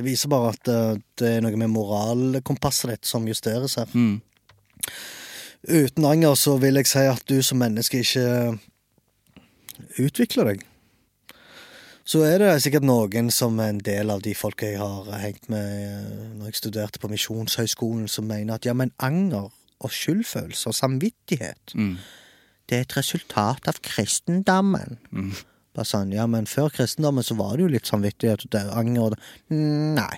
Det 0.00 0.06
viser 0.06 0.30
bare 0.32 0.54
at 0.54 0.68
eh, 0.72 0.94
det 1.20 1.28
er 1.36 1.42
noe 1.44 1.58
med 1.60 1.68
moralkompasset 1.74 2.94
ditt 2.94 3.08
som 3.08 3.26
justeres 3.28 3.74
her. 3.76 3.90
Mm. 3.92 4.22
Uten 5.68 6.06
anger 6.08 6.38
så 6.40 6.54
vil 6.62 6.80
jeg 6.80 6.88
si 6.88 7.02
at 7.04 7.20
du 7.28 7.42
som 7.44 7.60
menneske 7.60 8.00
ikke 8.00 8.56
utvikler 10.00 10.54
deg. 10.54 10.62
Så 12.10 12.22
er 12.26 12.40
det 12.40 12.54
sikkert 12.64 12.86
noen 12.88 13.28
som 13.30 13.60
er 13.60 13.74
en 13.74 13.82
del 13.84 14.08
av 14.10 14.22
de 14.24 14.32
folka 14.34 14.70
jeg 14.70 14.80
har 14.80 15.10
hengt 15.20 15.50
med 15.52 15.68
eh, 15.84 16.24
når 16.38 16.48
jeg 16.48 16.58
studerte 16.62 17.02
på 17.02 17.10
Misjonshøgskolen, 17.12 18.08
som 18.10 18.26
mener 18.30 18.56
at 18.56 18.66
ja, 18.66 18.72
men 18.74 18.94
anger 19.04 19.50
og 19.80 19.92
skyldfølelse 19.94 20.72
og 20.72 20.76
samvittighet, 20.80 21.76
Mm. 21.76 21.98
det 22.68 22.76
er 22.76 22.82
et 22.88 22.96
resultat 22.96 23.68
av 23.68 23.78
kristendommen. 23.84 24.98
Mm. 25.12 25.30
Bare 25.76 25.86
sånn, 25.86 26.10
ja, 26.14 26.26
men 26.26 26.48
før 26.50 26.72
kristendommen 26.74 27.26
så 27.26 27.36
var 27.38 27.54
det 27.56 27.66
jo 27.66 27.72
litt 27.76 27.90
samvittighet 27.90 28.46
og 28.48 28.74
anger 28.80 29.06
og. 29.06 29.30
Nei. 29.54 30.16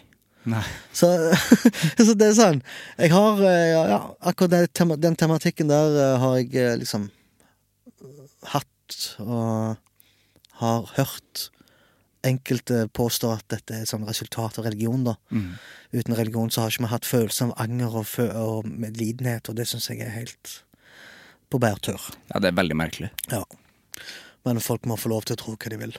Nei. 0.48 0.64
Så, 0.90 1.08
så 2.06 2.14
det 2.18 2.32
er 2.32 2.34
sånn 2.34 2.56
Jeg 2.98 3.12
har 3.12 3.38
eh, 3.46 3.68
ja, 3.70 3.82
ja, 3.92 3.98
Akkurat 4.26 4.50
den, 4.50 4.64
tema, 4.74 4.96
den 4.98 5.14
tematikken 5.14 5.68
der 5.70 5.94
eh, 5.94 6.14
har 6.18 6.32
jeg 6.40 6.56
eh, 6.58 6.72
liksom 6.80 7.04
hatt 8.50 8.96
og 9.22 9.78
har 10.58 10.88
hørt 10.96 11.44
enkelte 12.26 12.88
påstå 12.94 13.30
at 13.36 13.46
dette 13.54 13.74
er 13.74 13.84
et 13.84 13.90
sånn 13.90 14.06
resultat 14.06 14.58
av 14.58 14.66
religion, 14.66 15.04
da. 15.06 15.14
Mm. 15.34 15.54
Uten 15.94 16.16
religion 16.18 16.50
så 16.50 16.64
har 16.64 16.74
ikke 16.74 16.84
vi 16.84 16.90
hatt 16.92 17.08
følelse 17.08 17.48
av 17.48 17.54
anger 17.64 17.96
og, 18.02 18.12
og 18.38 18.68
medlidenhet, 18.68 19.50
og 19.50 19.58
det 19.58 19.66
syns 19.70 19.90
jeg 19.90 20.02
er 20.04 20.14
helt 20.14 20.52
på 21.50 21.60
bærtur. 21.62 22.02
Ja, 22.30 22.42
det 22.42 22.52
er 22.52 22.58
veldig 22.60 22.78
merkelig. 22.78 23.10
Ja. 23.32 23.42
Men 24.46 24.62
folk 24.64 24.88
må 24.90 24.98
få 24.98 25.12
lov 25.12 25.26
til 25.26 25.36
å 25.36 25.42
tro 25.42 25.54
hva 25.54 25.70
de 25.72 25.78
vil. 25.80 25.94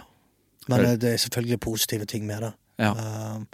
Men 0.72 0.86
eh, 0.86 0.98
det 1.00 1.14
er 1.14 1.24
selvfølgelig 1.24 1.60
positive 1.64 2.08
ting 2.10 2.28
med 2.28 2.44
det. 2.48 2.52
Ja. 2.82 2.92
Um, 2.94 3.48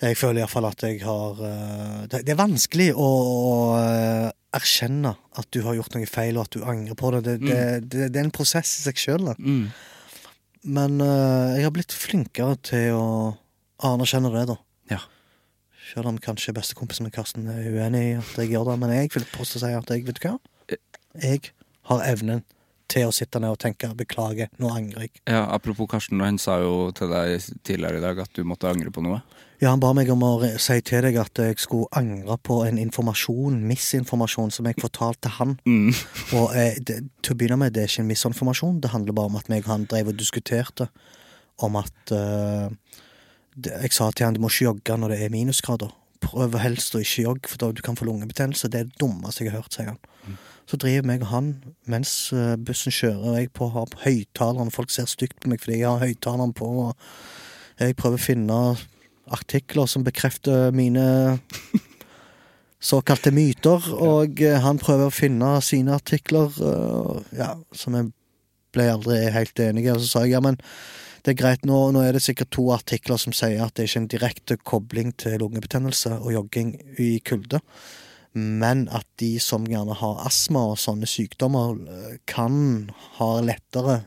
jeg 0.00 0.16
føler 0.16 0.42
iallfall 0.42 0.66
at 0.70 0.82
jeg 0.82 1.02
har 1.04 1.40
uh, 1.44 2.04
det, 2.08 2.22
det 2.24 2.32
er 2.32 2.38
vanskelig 2.40 2.88
å, 2.96 3.06
å 3.06 3.56
erkjenne 4.56 5.12
at 5.38 5.48
du 5.54 5.60
har 5.66 5.76
gjort 5.76 5.94
noe 5.94 6.08
feil, 6.08 6.38
og 6.38 6.48
at 6.48 6.56
du 6.56 6.64
angrer 6.66 6.98
på 6.98 7.12
det. 7.14 7.22
Det, 7.26 7.36
det, 7.44 7.62
det, 7.86 8.10
det 8.12 8.20
er 8.20 8.26
en 8.26 8.34
prosess 8.34 8.72
i 8.80 8.84
seg 8.88 9.00
sjøl. 9.00 9.30
Mm. 9.38 9.70
Men 10.76 11.00
eh, 11.00 11.56
jeg 11.56 11.64
har 11.64 11.74
blitt 11.74 11.94
flinkere 11.96 12.58
til 12.66 12.96
å 12.98 13.06
anerkjenne 13.86 14.32
det, 14.34 14.44
da. 14.50 14.56
Ja. 14.92 15.00
Selv 15.90 16.10
om 16.10 16.18
kanskje 16.22 16.54
bestekompisen 16.56 17.06
min 17.06 17.14
Karsten 17.14 17.48
er 17.50 17.64
uenig 17.70 18.02
i 18.10 18.16
at 18.18 18.34
jeg 18.42 18.52
gjør 18.52 18.72
det. 18.72 18.78
Men 18.82 18.94
jeg 18.94 19.12
vil 19.14 19.28
påstå 19.32 19.62
si 19.62 19.72
at 19.76 19.94
jeg, 19.94 20.04
vet 20.08 20.20
du 20.20 20.26
hva? 20.26 20.36
Jeg 21.20 21.52
har 21.90 22.04
evnen 22.06 22.44
til 22.90 23.06
å 23.08 23.14
sitte 23.14 23.40
ned 23.40 23.54
og 23.54 23.60
tenke 23.62 23.90
'beklager, 23.94 24.50
nå 24.58 24.70
angrer 24.74 25.06
jeg'. 25.06 25.20
ja, 25.30 25.44
Apropos 25.54 25.88
Karsten, 25.90 26.20
han 26.20 26.38
sa 26.38 26.58
jo 26.60 26.90
til 26.96 27.08
deg 27.08 27.38
tidligere 27.64 27.98
i 27.98 28.04
dag 28.04 28.18
at 28.18 28.34
du 28.34 28.42
måtte 28.44 28.68
angre 28.70 28.90
på 28.90 29.02
noe. 29.06 29.22
Ja, 29.60 29.70
Han 29.70 29.80
ba 29.80 29.92
meg 29.92 30.08
om 30.08 30.22
å 30.24 30.40
si 30.58 30.80
til 30.80 31.02
deg 31.04 31.16
at 31.20 31.36
jeg 31.36 31.58
skulle 31.60 31.86
angre 31.92 32.38
på 32.38 32.62
en 32.64 32.78
informasjon, 32.80 33.58
misinformasjon, 33.68 34.50
som 34.50 34.64
jeg 34.64 34.78
fortalte 34.80 35.28
han. 35.36 35.58
Mm. 35.66 35.92
Og 36.38 36.54
eh, 36.56 36.78
det, 36.80 37.02
til 37.22 37.34
å 37.34 37.36
begynne 37.36 37.58
med, 37.60 37.74
det 37.74 37.82
er 37.82 37.90
ikke 37.92 38.00
en 38.06 38.08
misinformasjon. 38.08 38.80
Det 38.80 38.90
handler 38.94 39.12
bare 39.12 39.26
om 39.26 39.36
at 39.36 39.50
meg 39.52 39.66
og 39.66 39.74
han 39.74 39.84
drev 39.84 40.08
og 40.08 40.16
diskuterte 40.16 40.88
om 41.60 41.76
at 41.76 42.12
eh, 42.16 42.70
det, 43.54 43.74
Jeg 43.82 43.92
sa 43.92 44.10
til 44.10 44.24
han 44.24 44.34
du 44.34 44.40
må 44.40 44.48
ikke 44.48 44.70
jogge 44.70 44.96
når 44.96 45.12
det 45.12 45.20
er 45.26 45.34
minusgrader. 45.34 45.92
Prøv 46.24 46.56
helst 46.60 46.94
å 46.96 47.00
ikke 47.04 47.26
jogge, 47.26 47.48
for 47.48 47.60
da 47.60 47.70
du 47.72 47.82
kan 47.84 47.96
få 47.96 48.08
lungebetennelse. 48.08 48.68
Det 48.72 48.80
er 48.80 48.88
det 48.88 48.96
dummeste 49.00 49.44
jeg 49.44 49.52
har 49.52 49.60
hørt, 49.60 49.76
sier 49.76 49.92
han. 49.92 50.00
Så 50.70 50.78
driver 50.78 51.08
meg 51.10 51.24
og 51.24 51.32
han, 51.32 51.50
mens 51.90 52.30
eh, 52.36 52.54
bussen 52.54 52.94
kjører, 52.94 53.24
og 53.26 53.38
jeg 53.40 53.50
på, 53.58 53.66
har 53.74 53.90
høyttaleren, 54.04 54.70
folk 54.70 54.92
ser 54.94 55.08
stygt 55.10 55.40
på 55.42 55.50
meg 55.50 55.62
fordi 55.64 55.80
jeg 55.80 55.90
har 55.90 56.04
høyttaleren 56.04 56.54
på, 56.54 56.68
og 56.84 57.80
jeg 57.80 57.96
prøver 57.98 58.20
å 58.20 58.22
finne 58.22 58.58
artikler 59.34 59.90
som 59.90 60.04
bekrefter 60.06 60.70
mine 60.76 61.02
såkalte 62.92 63.32
myter, 63.34 63.90
og 63.98 64.38
eh, 64.46 64.62
han 64.62 64.78
prøver 64.78 65.10
å 65.10 65.14
finne 65.14 65.56
sine 65.66 65.98
artikler, 65.98 66.54
ja, 67.34 67.56
som 67.74 67.98
jeg 67.98 68.12
ble 68.70 68.86
aldri 68.92 69.20
helt 69.34 69.58
enig 69.58 69.88
i. 69.88 69.92
Og 69.92 70.04
så 70.04 70.10
sa 70.12 70.24
jeg 70.24 70.36
ja, 70.36 70.44
men 70.44 70.58
det 71.24 71.34
er 71.34 71.40
greit, 71.40 71.66
nå, 71.68 71.78
nå 71.92 72.04
er 72.04 72.16
det 72.16 72.22
sikkert 72.24 72.52
to 72.54 72.68
artikler 72.72 73.20
som 73.20 73.34
sier 73.36 73.60
at 73.64 73.74
det 73.74 73.84
er 73.84 73.90
ikke 73.90 74.00
en 74.00 74.12
direkte 74.14 74.56
kobling 74.62 75.10
til 75.20 75.36
lungebetennelse 75.42 76.14
og 76.20 76.32
jogging 76.32 76.72
i 77.02 77.10
kulde, 77.26 77.60
men 78.32 78.86
at 78.94 79.06
de 79.22 79.34
som 79.42 79.64
gjerne 79.66 79.96
har 79.98 80.20
astma 80.26 80.68
og 80.72 80.78
sånne 80.78 81.08
sykdommer, 81.10 81.80
eh, 81.90 82.18
kan 82.30 82.90
ha 83.18 83.32
lettere 83.42 84.04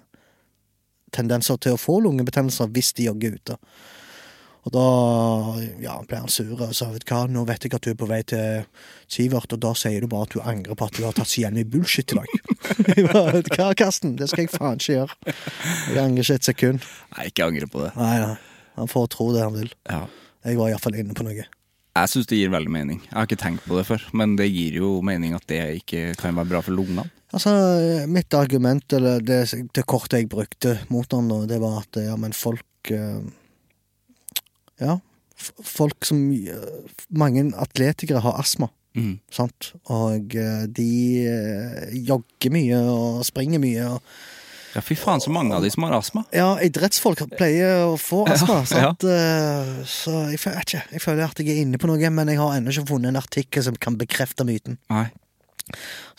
tendenser 1.13 1.59
til 1.61 1.75
å 1.75 1.81
få 1.81 1.99
lungebetennelser 2.03 2.71
hvis 2.73 2.93
de 2.97 3.09
jogger 3.09 3.35
ute. 3.37 3.59
Og 4.63 4.71
da 4.71 4.83
ja, 5.83 5.97
ble 6.07 6.21
han 6.21 6.31
sur 6.31 6.53
og 6.55 6.71
sa 6.75 6.87
vet 6.93 7.03
hva, 7.09 7.25
nå 7.27 7.43
vet 7.49 7.65
jeg 7.65 7.73
at 7.75 7.83
du 7.83 7.89
er 7.91 7.97
på 7.99 8.07
vei 8.07 8.21
til 8.23 8.63
Sivert, 9.11 9.51
og 9.51 9.59
da 9.59 9.73
sier 9.75 9.99
du 9.99 10.07
bare 10.07 10.23
at 10.29 10.35
du 10.35 10.39
angrer 10.39 10.77
på 10.79 10.87
at 10.87 10.95
du 10.95 11.03
har 11.03 11.17
tatt 11.17 11.27
så 11.27 11.49
i 11.51 11.65
bullshit 11.67 12.15
i 12.15 12.19
dag. 12.21 12.37
Vet 13.35 13.51
hva, 13.57 13.73
Karsten, 13.75 14.15
det 14.19 14.29
skal 14.31 14.45
jeg 14.45 14.53
faen 14.53 14.79
ikke 14.79 14.95
gjøre. 14.95 15.35
Jeg 15.91 15.99
angrer 16.05 16.23
ikke 16.23 16.39
et 16.39 16.47
sekund. 16.47 16.87
Nei, 17.17 17.27
ikke 17.27 17.49
angre 17.49 17.67
på 17.67 17.83
det. 17.83 17.91
Nei, 17.99 18.13
ja. 18.21 18.31
Han 18.79 18.89
får 18.89 19.11
tro 19.13 19.27
det 19.35 19.43
han 19.43 19.57
vil. 19.57 19.75
Ja. 19.89 20.05
Jeg 20.47 20.59
var 20.59 20.71
iallfall 20.71 20.95
inne 20.99 21.15
på 21.17 21.27
noe. 21.27 21.45
Jeg 21.93 22.09
syns 22.09 22.29
det 22.29 22.39
gir 22.39 22.49
veldig 22.49 22.71
mening. 22.73 23.01
Jeg 23.05 23.13
har 23.13 23.27
ikke 23.27 23.37
tenkt 23.43 23.65
på 23.67 23.77
det 23.77 23.85
før, 23.85 24.01
men 24.17 24.33
det 24.39 24.47
gir 24.49 24.79
jo 24.79 24.95
mening 25.05 25.35
at 25.37 25.45
det 25.49 25.59
ikke 25.83 26.15
kan 26.17 26.33
være 26.39 26.49
bra 26.49 26.61
for 26.65 26.73
lungene. 26.73 27.05
Altså, 27.33 27.53
mitt 28.09 28.33
argument, 28.37 28.95
eller 28.97 29.21
det, 29.21 29.39
det 29.73 29.85
kortet 29.89 30.23
jeg 30.23 30.29
brukte 30.29 30.75
mot 30.93 31.13
han, 31.13 31.29
det 31.49 31.59
var 31.61 31.83
at 31.83 32.01
ja, 32.01 32.17
men 32.17 32.33
folk 32.37 32.93
eh, 32.93 33.21
Ja, 34.81 34.97
folk 35.37 36.05
som 36.05 36.25
eh, 36.33 36.97
Mange 37.13 37.45
atletikere 37.61 38.21
har 38.25 38.41
astma. 38.41 38.71
Mm. 38.97 39.19
Sant? 39.33 39.71
Og 39.93 40.33
eh, 40.37 40.65
de 40.69 40.89
jogger 42.09 42.53
mye 42.53 42.81
og 42.89 43.25
springer 43.29 43.61
mye. 43.61 43.85
Og, 43.95 44.15
Ja, 44.73 44.81
fy 44.81 44.95
faen, 44.97 45.21
så 45.21 45.29
mange 45.29 45.53
av 45.53 45.61
de 45.61 45.69
som 45.69 45.83
har 45.85 45.93
astma. 45.99 46.23
ja, 46.33 46.47
idrettsfolk 46.65 47.19
pleier 47.37 47.83
å 47.85 47.97
få 48.01 48.23
astma. 48.27 48.59
Ja, 48.63 48.65
sant? 48.89 49.03
Eh, 49.05 49.83
Så 49.85 50.11
jeg 50.31 50.39
føler, 50.41 50.59
ikke, 50.65 50.81
jeg 50.91 51.01
føler 51.03 51.23
at 51.27 51.37
jeg 51.43 51.49
er 51.53 51.61
inne 51.61 51.77
på 51.77 51.87
noe, 51.91 52.09
men 52.09 52.27
jeg 52.33 52.39
har 52.41 52.55
ennå 52.57 52.73
ikke 52.73 52.87
funnet 52.89 53.11
en 53.13 53.19
artikkel 53.21 53.63
som 53.63 53.75
kan 53.75 53.97
bekrefte 53.99 54.43
myten. 54.47 54.77
Nei. 54.89 55.11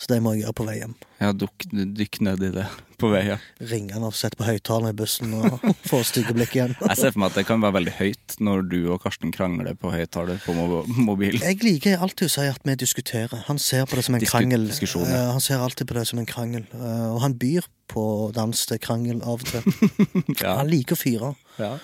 Så 0.01 0.07
det 0.09 0.17
må 0.25 0.31
jeg 0.33 0.41
gjøre 0.43 0.55
på 0.57 0.65
vei 0.67 0.73
hjem. 0.79 0.93
Ja, 1.21 1.29
dukk, 1.37 1.65
dykk 1.71 2.17
ned 2.25 2.41
i 2.43 2.49
det 2.55 2.63
på 2.99 3.11
vei 3.11 3.21
hjem. 3.27 3.43
Ringe 3.69 3.93
han 3.93 4.03
og 4.07 4.15
sette 4.17 4.39
på 4.39 4.47
høyttaleren 4.47 4.89
i 4.89 4.97
bussen 4.97 5.35
og 5.37 5.61
få 5.91 5.99
stygge 6.07 6.33
blikk 6.35 6.55
igjen. 6.57 6.73
Jeg 6.89 6.97
ser 6.97 7.13
for 7.13 7.21
meg 7.21 7.29
at 7.31 7.37
det 7.39 7.45
kan 7.47 7.61
være 7.63 7.75
veldig 7.77 7.93
høyt 7.99 8.35
når 8.43 8.65
du 8.71 8.77
og 8.95 9.03
Karsten 9.03 9.31
krangler 9.35 9.77
på 9.79 9.91
høyttaler 9.93 10.41
på 10.43 10.55
mobilen. 10.57 10.97
mobil. 11.07 11.37
Jeg 11.43 11.61
liker 11.63 12.01
alltid 12.03 12.27
å 12.31 12.33
si 12.35 12.47
at 12.49 12.65
vi 12.67 12.75
diskuterer. 12.81 13.45
Han 13.47 13.61
ser 13.61 13.85
på 13.87 13.99
det 13.99 14.05
som 14.09 14.17
en 14.17 14.25
Disku- 14.25 14.33
krangel. 14.39 14.67
ja. 14.73 15.05
Eh, 15.05 15.31
han 15.37 15.43
ser 15.45 15.61
alltid 15.63 15.87
på 15.91 15.99
det 15.99 16.07
som 16.09 16.19
en 16.23 16.29
krangel. 16.29 16.65
Eh, 16.73 17.05
og 17.13 17.21
han 17.23 17.37
byr 17.39 17.69
på 17.93 18.07
dans 18.35 18.65
til 18.65 18.81
krangel 18.81 19.21
av 19.21 19.39
og 19.39 19.45
til. 19.45 19.69
Ja. 20.41 20.57
Han 20.63 20.71
liker 20.73 20.97
å 20.97 20.99
fyre. 20.99 21.31
Ja. 21.61 21.75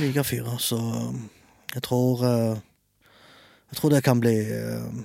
Liker 0.00 0.24
å 0.24 0.26
fyre, 0.26 0.56
så 0.62 0.80
um, 0.80 1.24
jeg 1.74 1.82
tror 1.86 2.24
eh, 2.26 2.58
Jeg 3.70 3.78
tror 3.78 3.92
det 3.92 4.00
kan 4.06 4.18
bli 4.22 4.34
eh, 4.50 5.02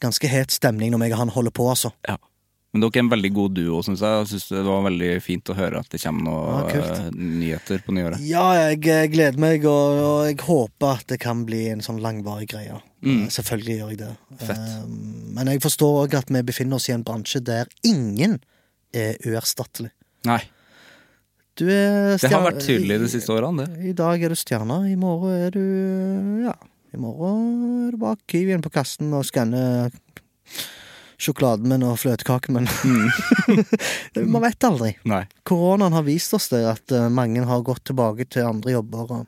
ganske 0.00 0.28
het 0.30 0.54
stemning 0.54 0.92
når 0.94 1.02
meg 1.04 1.14
og 1.16 1.22
han 1.24 1.32
holder 1.34 1.54
på, 1.54 1.68
altså. 1.70 1.92
Ja. 2.08 2.16
Men 2.74 2.82
dere 2.84 2.98
er 3.00 3.04
en 3.06 3.08
veldig 3.08 3.30
god 3.32 3.54
duo, 3.56 3.78
syns 3.82 4.02
jeg. 4.04 4.16
Jeg 4.20 4.28
synes 4.28 4.48
Det 4.52 4.62
var 4.66 4.82
veldig 4.84 5.08
fint 5.24 5.50
å 5.50 5.54
høre 5.56 5.78
at 5.80 5.88
det 5.88 6.02
kommer 6.02 6.26
noen 6.26 6.66
Ja, 6.68 6.82
eh, 6.98 7.06
nyheter 7.16 7.80
på 7.86 7.94
nyåret. 7.96 8.20
Ja, 8.28 8.44
jeg 8.68 9.08
gleder 9.14 9.40
meg, 9.40 9.64
og, 9.64 10.02
og 10.04 10.18
jeg 10.28 10.36
håper 10.44 10.98
at 10.98 11.06
det 11.08 11.18
kan 11.22 11.46
bli 11.48 11.62
en 11.72 11.80
sånn 11.80 12.02
langvarig 12.04 12.50
greie. 12.52 12.76
Mm. 13.00 13.22
Eh, 13.24 13.32
Selvfølgelig 13.32 13.78
gjør 13.78 13.94
jeg 13.94 14.00
det. 14.02 14.10
Fett. 14.44 14.68
Eh, 14.68 14.84
Men 15.38 15.48
jeg 15.54 15.62
forstår 15.64 16.02
òg 16.04 16.18
at 16.20 16.28
vi 16.34 16.44
befinner 16.52 16.76
oss 16.76 16.90
i 16.90 16.94
en 16.98 17.06
bransje 17.08 17.40
der 17.40 17.72
ingen 17.88 18.36
er 18.92 19.16
uerstattelig. 19.24 19.90
Nei, 20.28 20.42
Du 21.58 21.64
det 21.66 22.20
har 22.30 22.44
vært 22.44 22.60
tydelig 22.62 23.00
de 23.00 23.08
siste 23.10 23.32
årene, 23.32 23.64
det. 23.64 23.88
I 23.90 23.92
dag 23.96 24.22
er 24.22 24.28
du 24.30 24.36
stjerne, 24.38 24.76
i 24.92 24.94
morgen 24.94 25.32
er 25.40 25.50
du 25.56 26.44
Ja, 26.44 26.52
i 26.94 27.00
morgen 27.00 27.86
er 27.86 27.94
du 27.94 28.00
bak 28.00 28.20
Kiwien 28.30 28.62
på 28.64 28.72
kassen 28.72 29.12
og 29.16 29.26
skanne 29.28 29.62
sjokoladen 31.18 31.68
min 31.68 31.84
og 31.86 31.98
fløtekaken 32.00 32.56
min. 32.58 32.68
Man 34.32 34.44
vet 34.44 34.66
aldri. 34.68 34.92
Nei. 35.08 35.24
Koronaen 35.48 35.96
har 35.96 36.06
vist 36.06 36.34
oss 36.36 36.48
det, 36.52 36.62
at 36.70 36.94
eh, 36.94 37.08
mange 37.10 37.42
har 37.44 37.66
gått 37.66 37.88
tilbake 37.90 38.28
til 38.30 38.46
andre 38.46 38.76
jobber. 38.76 39.26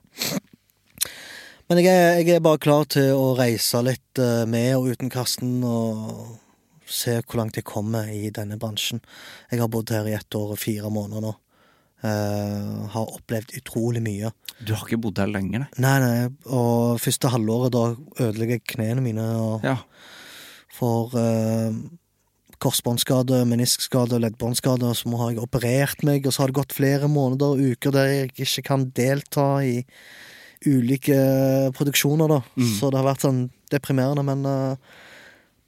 Men 1.70 1.82
jeg 1.82 1.90
er, 1.90 2.20
jeg 2.22 2.38
er 2.38 2.46
bare 2.46 2.62
klar 2.62 2.86
til 2.90 3.12
å 3.14 3.32
reise 3.38 3.82
litt 3.86 4.22
eh, 4.22 4.46
med 4.46 4.72
og 4.78 4.92
uten 4.94 5.10
Karsten 5.12 5.58
og 5.66 6.38
se 6.90 7.18
hvor 7.20 7.42
langt 7.42 7.58
jeg 7.58 7.66
kommer 7.66 8.08
i 8.10 8.30
denne 8.34 8.58
bransjen. 8.58 9.02
Jeg 9.50 9.62
har 9.62 9.70
bodd 9.70 9.92
her 9.94 10.08
i 10.10 10.16
ett 10.16 10.38
år 10.38 10.54
og 10.54 10.62
fire 10.62 10.90
måneder 10.90 11.26
nå. 11.26 11.36
Eh, 12.01 12.86
har 12.94 13.10
opplevd 13.12 13.51
utrolig 13.59 14.01
mye. 14.01 14.31
Du 14.64 14.72
har 14.72 14.86
ikke 14.86 14.97
bodd 15.05 15.18
her 15.20 15.28
lenger, 15.28 15.66
nei. 15.66 15.68
Nei, 15.85 15.97
nei, 16.01 16.28
og 16.48 16.97
første 17.02 17.28
halvåret 17.28 17.74
da 17.74 17.82
ødelegger 18.24 18.56
jeg 18.56 18.64
knærne 18.72 19.02
mine 19.05 19.27
og 19.36 19.66
Ja. 19.66 19.74
får 20.78 21.12
uh, 21.12 21.77
korsbåndskade, 22.60 23.43
meniskskade 23.44 24.16
leddbåndskade, 24.20 24.89
og 24.89 24.97
så 24.97 25.12
har 25.20 25.31
jeg 25.35 25.43
operert 25.44 26.02
meg, 26.02 26.24
og 26.27 26.32
så 26.32 26.40
har 26.43 26.48
det 26.48 26.59
gått 26.62 26.72
flere 26.77 27.09
måneder 27.09 27.52
og 27.52 27.60
uker 27.77 27.93
der 27.93 28.06
jeg 28.14 28.32
ikke 28.32 28.62
kan 28.70 28.89
delta 28.97 29.60
i 29.60 29.85
ulike 30.64 31.72
produksjoner, 31.77 32.28
da. 32.32 32.40
Så 32.81 32.90
det 32.90 32.97
har 33.01 33.09
vært 33.12 33.24
sånn 33.28 33.51
deprimerende, 33.72 34.24
men 34.24 34.44
uh, 34.48 34.77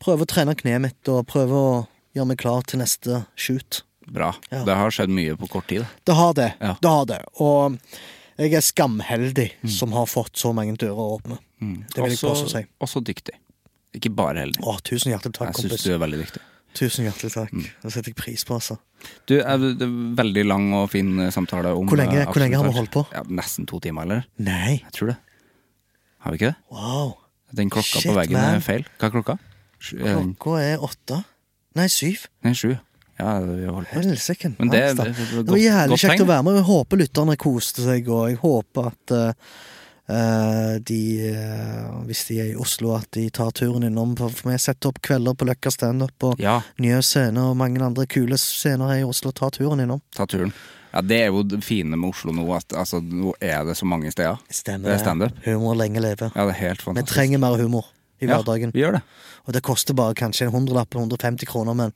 prøve 0.00 0.24
å 0.24 0.32
trene 0.32 0.56
kneet 0.56 0.80
mitt, 0.80 1.08
og 1.12 1.26
prøve 1.28 1.52
å 1.52 1.72
gjøre 2.16 2.28
meg 2.32 2.38
klar 2.40 2.64
til 2.64 2.80
neste 2.80 3.26
shoot. 3.36 3.82
Bra. 4.10 4.32
Ja. 4.50 4.64
Det 4.64 4.74
har 4.76 4.90
skjedd 4.90 5.08
mye 5.14 5.36
på 5.38 5.48
kort 5.50 5.66
tid. 5.68 5.86
Det 6.04 6.14
har 6.18 6.32
det. 6.34 6.54
Ja. 6.60 6.74
Det 6.80 6.90
har 6.90 7.04
det. 7.06 7.20
Og 7.40 7.78
jeg 8.38 8.54
er 8.54 8.60
skamheldig 8.64 9.50
som 9.68 9.92
har 9.92 10.06
fått 10.06 10.34
så 10.36 10.52
mange 10.54 10.76
dører 10.76 11.18
åpne. 11.20 11.38
Det 11.60 11.96
vil 12.02 12.10
jeg 12.10 12.18
Også- 12.18 12.30
også 12.30 12.48
si. 12.50 12.64
Også 12.80 13.00
dyktig. 13.04 13.34
Ikke 13.94 14.10
bare 14.14 14.38
heldig. 14.46 14.60
Å, 14.64 14.78
tusen 14.82 15.12
hjertelig 15.12 15.34
takk, 15.36 15.52
kompis. 15.52 15.70
Jeg 15.70 15.78
syns 15.78 15.84
du 15.84 15.92
er 15.94 15.98
veldig 15.98 16.18
dyktig. 16.24 16.42
Tusen 16.74 17.04
hjertelig 17.04 17.32
takk. 17.34 17.50
Det 17.82 17.92
setter 17.92 18.08
jeg 18.10 18.16
pris 18.16 18.44
på, 18.48 18.54
altså. 18.56 18.78
Du, 19.26 19.34
det 19.36 19.44
er 19.44 19.92
veldig 20.16 20.44
lang 20.46 20.72
og 20.74 20.88
fin 20.90 21.10
eh, 21.20 21.30
samtale 21.30 21.74
om 21.76 21.86
Hvor 21.86 21.98
lenge- 22.00 22.22
eh, 22.22 22.26
hvor 22.32 22.40
lenge 22.40 22.56
har 22.56 22.64
vi 22.64 22.72
holdt 22.72 22.90
på? 22.90 23.02
Ja, 23.12 23.22
Nesten 23.28 23.66
to 23.68 23.78
timer, 23.80 24.02
eller? 24.02 24.24
Nei. 24.38 24.80
Jeg 24.82 24.92
tror 24.92 25.06
det. 25.12 25.16
Har 26.20 26.32
vi 26.32 26.38
ikke 26.38 26.54
det? 26.54 26.56
Wow. 26.70 27.14
Den 27.52 27.68
klokka 27.68 28.00
Shit, 28.00 28.06
på 28.10 28.14
veggen 28.16 28.32
man. 28.40 28.54
er 28.56 28.60
feil. 28.64 28.86
Hva 28.98 29.06
er 29.10 29.10
klokka? 29.10 29.38
Den- 29.92 30.34
Klokka 30.40 30.62
er 30.62 30.78
åtte. 30.78 31.24
Nei, 31.76 31.86
syv. 31.88 32.26
Nei, 32.42 32.52
sju. 32.54 32.78
Ja, 33.22 33.40
vi 33.40 33.66
holdt 33.66 33.90
på. 33.90 34.00
Helsike. 34.00 34.52
Men 34.58 34.72
det, 34.72 34.80
det, 34.98 35.04
det, 35.32 35.44
var 35.50 35.60
jævlig 35.60 35.98
kjekt 36.02 36.24
å 36.24 36.26
være 36.28 36.46
med. 36.46 36.58
Jeg 36.58 36.66
håper 36.68 37.02
lytterne 37.04 37.36
koste 37.40 37.84
seg, 37.84 38.10
og 38.10 38.26
jeg 38.32 38.40
håper 38.42 38.88
at 38.90 39.14
eh, 39.14 40.74
de, 40.90 40.98
uh, 41.30 42.02
hvis 42.08 42.24
de 42.28 42.40
er 42.42 42.50
i 42.52 42.58
Oslo, 42.58 42.96
at 42.98 43.08
de 43.14 43.28
tar 43.34 43.54
turen 43.58 43.86
innom. 43.86 44.16
For 44.18 44.50
vi 44.50 44.58
setter 44.60 44.90
opp 44.90 45.00
kvelder 45.06 45.38
på 45.38 45.48
Løkka 45.48 45.72
standup 45.74 46.28
og 46.32 46.42
Ja, 46.42 46.58
Nye 46.82 47.00
Scene 47.06 47.48
og 47.50 47.56
mange 47.60 47.82
andre 47.84 48.08
kule 48.10 48.38
scener 48.40 48.94
her 48.94 49.04
i 49.04 49.08
Oslo. 49.08 49.34
Ta 49.36 49.52
turen 49.54 49.84
innom. 49.86 50.02
ta 50.16 50.26
turen. 50.26 50.54
Ja, 50.92 51.00
Det 51.00 51.22
er 51.22 51.30
jo 51.32 51.40
det 51.46 51.62
fine 51.64 51.96
med 51.96 52.10
Oslo 52.10 52.34
nå, 52.36 52.44
at 52.52 52.74
altså, 52.76 53.00
nå 53.00 53.32
er 53.40 53.62
det 53.64 53.78
så 53.78 53.86
mange 53.88 54.10
steder. 54.12 54.42
Stemmer 54.52 54.92
Det 54.92 55.00
standup. 55.00 55.38
Humor 55.46 55.78
lenge 55.78 56.02
leve. 56.04 56.28
Ja, 56.34 56.44
det 56.44 56.58
er 56.58 56.62
helt 56.66 56.84
Vi 56.84 57.06
trenger 57.08 57.40
mer 57.40 57.56
humor 57.56 57.86
i 58.22 58.28
hverdagen. 58.30 58.70
Ja, 58.70 58.76
vi 58.76 58.82
gjør 58.84 58.96
det. 58.98 59.02
Og 59.46 59.56
det 59.56 59.62
koster 59.66 59.96
bare 59.98 60.14
kanskje 60.18 60.46
en 60.48 60.54
hundrelapp 60.54 60.94
eller 60.94 61.08
150 61.10 61.48
kroner, 61.50 61.74
men 61.78 61.94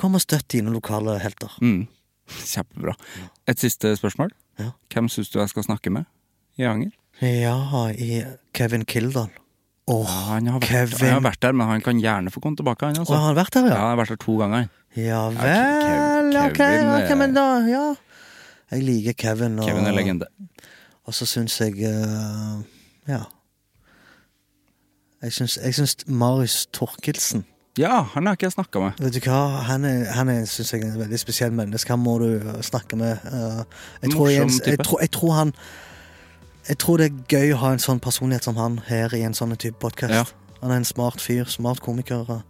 kom 0.00 0.16
og 0.18 0.24
støtt 0.24 0.48
dine 0.54 0.72
lokale 0.74 1.18
helter. 1.22 1.54
Mm. 1.62 1.84
Kjempebra. 2.32 2.94
Et 3.50 3.58
siste 3.62 3.94
spørsmål. 3.98 4.32
Ja. 4.60 4.72
Hvem 4.92 5.08
syns 5.12 5.30
du 5.32 5.38
jeg 5.40 5.50
skal 5.52 5.64
snakke 5.66 5.90
med 5.94 6.04
i 6.60 6.66
Anger? 6.68 6.90
Ja, 7.22 7.56
i 7.94 8.22
Kevin 8.56 8.84
Kildahl. 8.88 9.30
Åh, 9.90 10.06
Ja, 10.06 10.18
han, 10.30 10.46
har 10.46 10.60
vært, 10.62 10.68
Kevin. 10.70 10.98
han 11.08 11.16
har 11.16 11.24
vært 11.26 11.40
der, 11.42 11.52
men 11.58 11.66
han 11.68 11.82
kan 11.82 11.98
gjerne 12.00 12.30
få 12.30 12.40
komme 12.40 12.56
tilbake. 12.56 12.86
Han, 12.86 13.00
altså. 13.02 13.16
Å, 13.16 13.22
har 13.28 13.34
vært 13.36 13.56
der, 13.56 13.66
ja, 13.66 13.72
ja? 13.74 13.80
han 13.82 13.90
har 13.92 13.98
vært 14.02 14.12
der 14.14 14.20
to 14.22 14.36
ganger. 14.38 14.68
Ja 14.94 15.20
vel, 15.32 15.38
vel, 15.40 16.32
Kev 16.36 16.54
Kevin 16.58 16.90
ja, 16.92 16.98
er- 17.08 17.16
men 17.18 17.34
da, 17.34 17.46
ja. 17.66 17.84
Jeg 18.72 18.84
liker 18.86 19.16
Kevin. 19.24 19.58
Og, 19.58 19.66
Kevin 19.68 19.88
er 19.88 19.96
legende. 19.96 20.28
Og 21.08 21.16
så 21.16 21.26
syns 21.28 21.58
jeg 21.60 21.80
uh, 21.82 22.62
Ja. 23.10 23.24
Jeg 25.22 25.32
syns, 25.32 25.58
jeg 25.62 25.74
syns 25.74 25.96
Marius 26.06 26.66
Torkelsen 26.74 27.44
Ja, 27.78 28.02
han 28.14 28.26
har 28.26 28.36
ikke 28.36 28.48
jeg 28.50 28.56
snakka 28.56 28.80
med. 28.82 28.98
Vet 29.00 29.14
du 29.16 29.20
hva, 29.30 29.62
han 29.68 29.86
er, 29.88 30.04
han 30.12 30.28
er 30.28 30.42
synes 30.50 30.72
jeg, 30.74 30.82
en 30.84 30.98
veldig 30.98 31.18
spesiell 31.20 31.54
menneske. 31.56 31.88
Han 31.94 32.02
må 32.02 32.18
du 32.20 32.26
snakke 32.60 32.98
med. 33.00 33.22
Uh, 33.24 33.62
jeg, 34.02 34.10
tror 34.12 34.28
jeg, 34.28 34.50
jeg, 34.66 34.78
tror, 34.82 35.00
jeg 35.00 35.10
tror 35.14 35.32
han 35.38 35.54
Jeg 36.68 36.78
tror 36.78 37.00
det 37.00 37.06
er 37.08 37.22
gøy 37.32 37.54
å 37.54 37.60
ha 37.62 37.72
en 37.72 37.80
sånn 37.82 38.00
personlighet 38.02 38.44
som 38.44 38.58
han 38.60 38.76
her 38.86 39.14
i 39.16 39.22
en 39.26 39.34
sånn 39.34 39.56
type 39.56 39.80
podkast. 39.82 40.12
Ja. 40.14 40.26
Han 40.60 40.70
er 40.70 40.82
en 40.82 40.86
smart 40.86 41.22
fyr, 41.22 41.48
smart 41.50 41.80
komiker 41.82 42.28
og 42.28 42.42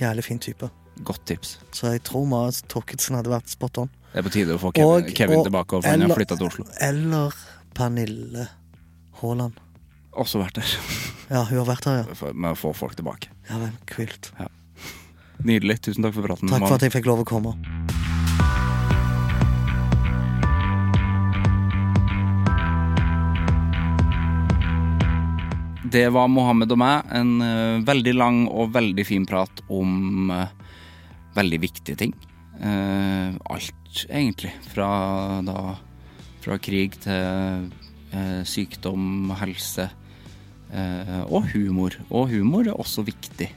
jævlig 0.00 0.24
fin 0.24 0.38
type. 0.38 0.70
Godt 1.04 1.26
tips. 1.26 1.58
Så 1.72 1.92
jeg 1.92 2.04
tror 2.06 2.24
Marius 2.30 2.62
Torkelsen 2.70 3.18
hadde 3.18 3.32
vært 3.32 3.50
spot 3.50 3.82
on. 3.82 3.90
Det 4.12 4.22
er 4.22 4.24
på 4.24 4.32
tide 4.32 4.54
å 4.56 4.60
få 4.62 4.72
Kevin, 4.72 4.88
Og- 4.88 5.14
Kevin 5.14 5.44
tilbake, 5.44 5.82
for 5.82 5.88
han 5.90 6.06
har 6.06 6.16
flytta 6.16 6.36
til 6.38 6.46
Oslo. 6.46 6.64
Eller 6.80 7.34
Pernille 7.74 8.48
Haaland. 9.20 9.58
Også 10.16 10.40
vært 10.42 10.60
der. 10.60 10.74
Ja, 11.28 11.42
hun 11.44 11.58
har 11.60 11.66
vært 11.68 11.84
her, 11.84 11.98
ja. 12.00 12.14
For- 12.16 12.32
Med 12.32 12.54
å 12.54 12.56
få 12.56 12.70
folk 12.72 12.94
tilbake. 12.96 13.28
Ja 13.50 13.58
vel, 13.60 13.74
kult. 13.90 14.30
Nydelig. 15.44 15.76
Tusen 15.84 16.06
takk 16.06 16.14
for 16.16 16.24
praten. 16.24 16.48
Takk 16.48 16.64
for 16.64 16.78
at 16.78 16.86
jeg 16.86 16.94
fikk 16.94 17.08
lov 17.10 17.20
å 17.20 17.26
komme. 17.28 17.52
Det 25.92 26.04
var 26.12 26.28
Mohammed 26.28 26.72
og 26.74 26.80
meg. 26.80 27.12
En 27.16 27.30
uh, 27.40 27.84
veldig 27.86 28.14
lang 28.16 28.40
og 28.50 28.72
veldig 28.74 29.04
fin 29.08 29.24
prat 29.28 29.62
om 29.72 30.32
uh, 30.32 30.48
veldig 31.36 31.60
viktige 31.62 31.96
ting. 32.00 32.12
Uh, 32.60 33.36
alt, 33.52 34.02
egentlig. 34.08 34.52
Fra, 34.72 34.88
da, 35.46 35.76
fra 36.44 36.58
krig 36.60 36.98
til 37.04 37.68
sykdom, 38.48 39.32
helse 39.40 39.88
eh, 40.72 41.22
og 41.26 41.48
humor. 41.54 41.96
Og 42.08 42.30
humor 42.32 42.68
er 42.68 42.78
også 42.78 43.04
viktig. 43.06 43.50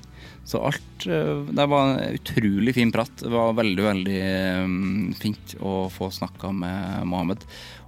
Så 0.47 0.61
alt 0.65 1.05
eh, 1.07 1.43
Det 1.47 1.67
var 1.69 1.93
en 1.93 2.17
utrolig 2.17 2.75
fin 2.77 2.91
prat. 2.93 3.13
Det 3.21 3.31
var 3.31 3.57
veldig, 3.57 3.85
veldig 3.85 4.17
eh, 4.25 4.73
fint 5.19 5.55
å 5.59 5.85
få 5.93 6.11
snakka 6.13 6.53
med 6.55 7.07
Mohammed. 7.09 7.45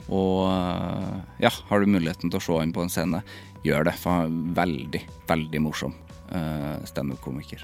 Og 0.10 0.48
eh, 0.52 1.20
ja, 1.48 1.54
har 1.70 1.84
du 1.84 1.92
muligheten 1.92 2.32
til 2.32 2.40
å 2.40 2.46
se 2.48 2.64
inn 2.64 2.76
på 2.76 2.86
en 2.86 2.94
scene, 2.94 3.24
gjør 3.66 3.90
det. 3.90 3.98
For 4.00 4.16
han 4.16 4.26
er 4.28 4.58
veldig, 4.64 5.06
veldig 5.30 5.64
morsom 5.64 5.96
uh, 6.34 6.84
standup-komiker. 6.90 7.64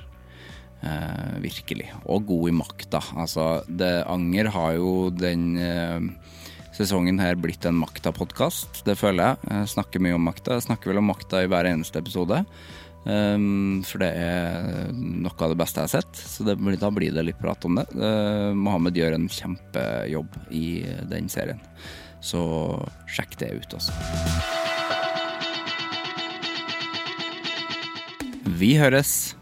Eh, 0.80 1.40
virkelig. 1.44 1.90
Og 2.08 2.24
god 2.30 2.50
i 2.50 2.56
makta. 2.56 3.02
Altså, 3.20 3.48
det 3.68 4.06
Anger 4.08 4.48
har 4.56 4.78
jo 4.78 4.92
den 5.12 5.58
eh, 5.60 6.00
sesongen 6.80 7.19
her 7.19 7.35
blitt 7.39 7.65
en 7.68 7.80
makta-podkast. 7.80 8.84
Det 8.88 8.95
føler 8.99 9.34
jeg. 9.34 9.49
Jeg 9.51 9.72
snakker 9.73 10.03
mye 10.03 10.15
om 10.15 10.23
makta. 10.30 10.56
Jeg 10.56 10.69
snakker 10.69 10.93
vel 10.93 11.01
om 11.01 11.10
makta 11.11 11.43
i 11.43 11.49
hver 11.51 11.68
eneste 11.68 11.99
episode. 11.99 12.43
Um, 13.06 13.80
for 13.88 14.01
det 14.03 14.10
er 14.19 14.89
noe 14.91 15.31
av 15.31 15.53
det 15.53 15.60
beste 15.60 15.80
jeg 15.80 15.88
har 15.88 16.01
sett, 16.01 16.19
så 16.19 16.43
det, 16.43 16.57
da 16.81 16.89
blir 16.91 17.14
det 17.15 17.23
litt 17.30 17.39
prat 17.39 17.64
om 17.68 17.80
det. 17.80 17.85
Uh, 17.95 18.51
Mohammed 18.56 18.99
gjør 18.99 19.15
en 19.15 19.30
kjempejobb 19.31 20.35
i 20.51 20.65
den 21.10 21.31
serien, 21.31 21.61
så 22.19 22.43
sjekk 23.07 23.38
det 23.39 23.53
ut, 23.56 23.77
altså. 23.80 23.95
Vi 28.60 28.73
høres. 28.76 29.34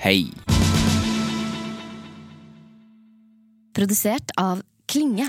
Hei. 0.00 0.30
Produsert 3.76 4.32
av 4.40 4.64
Klinge. 4.88 5.28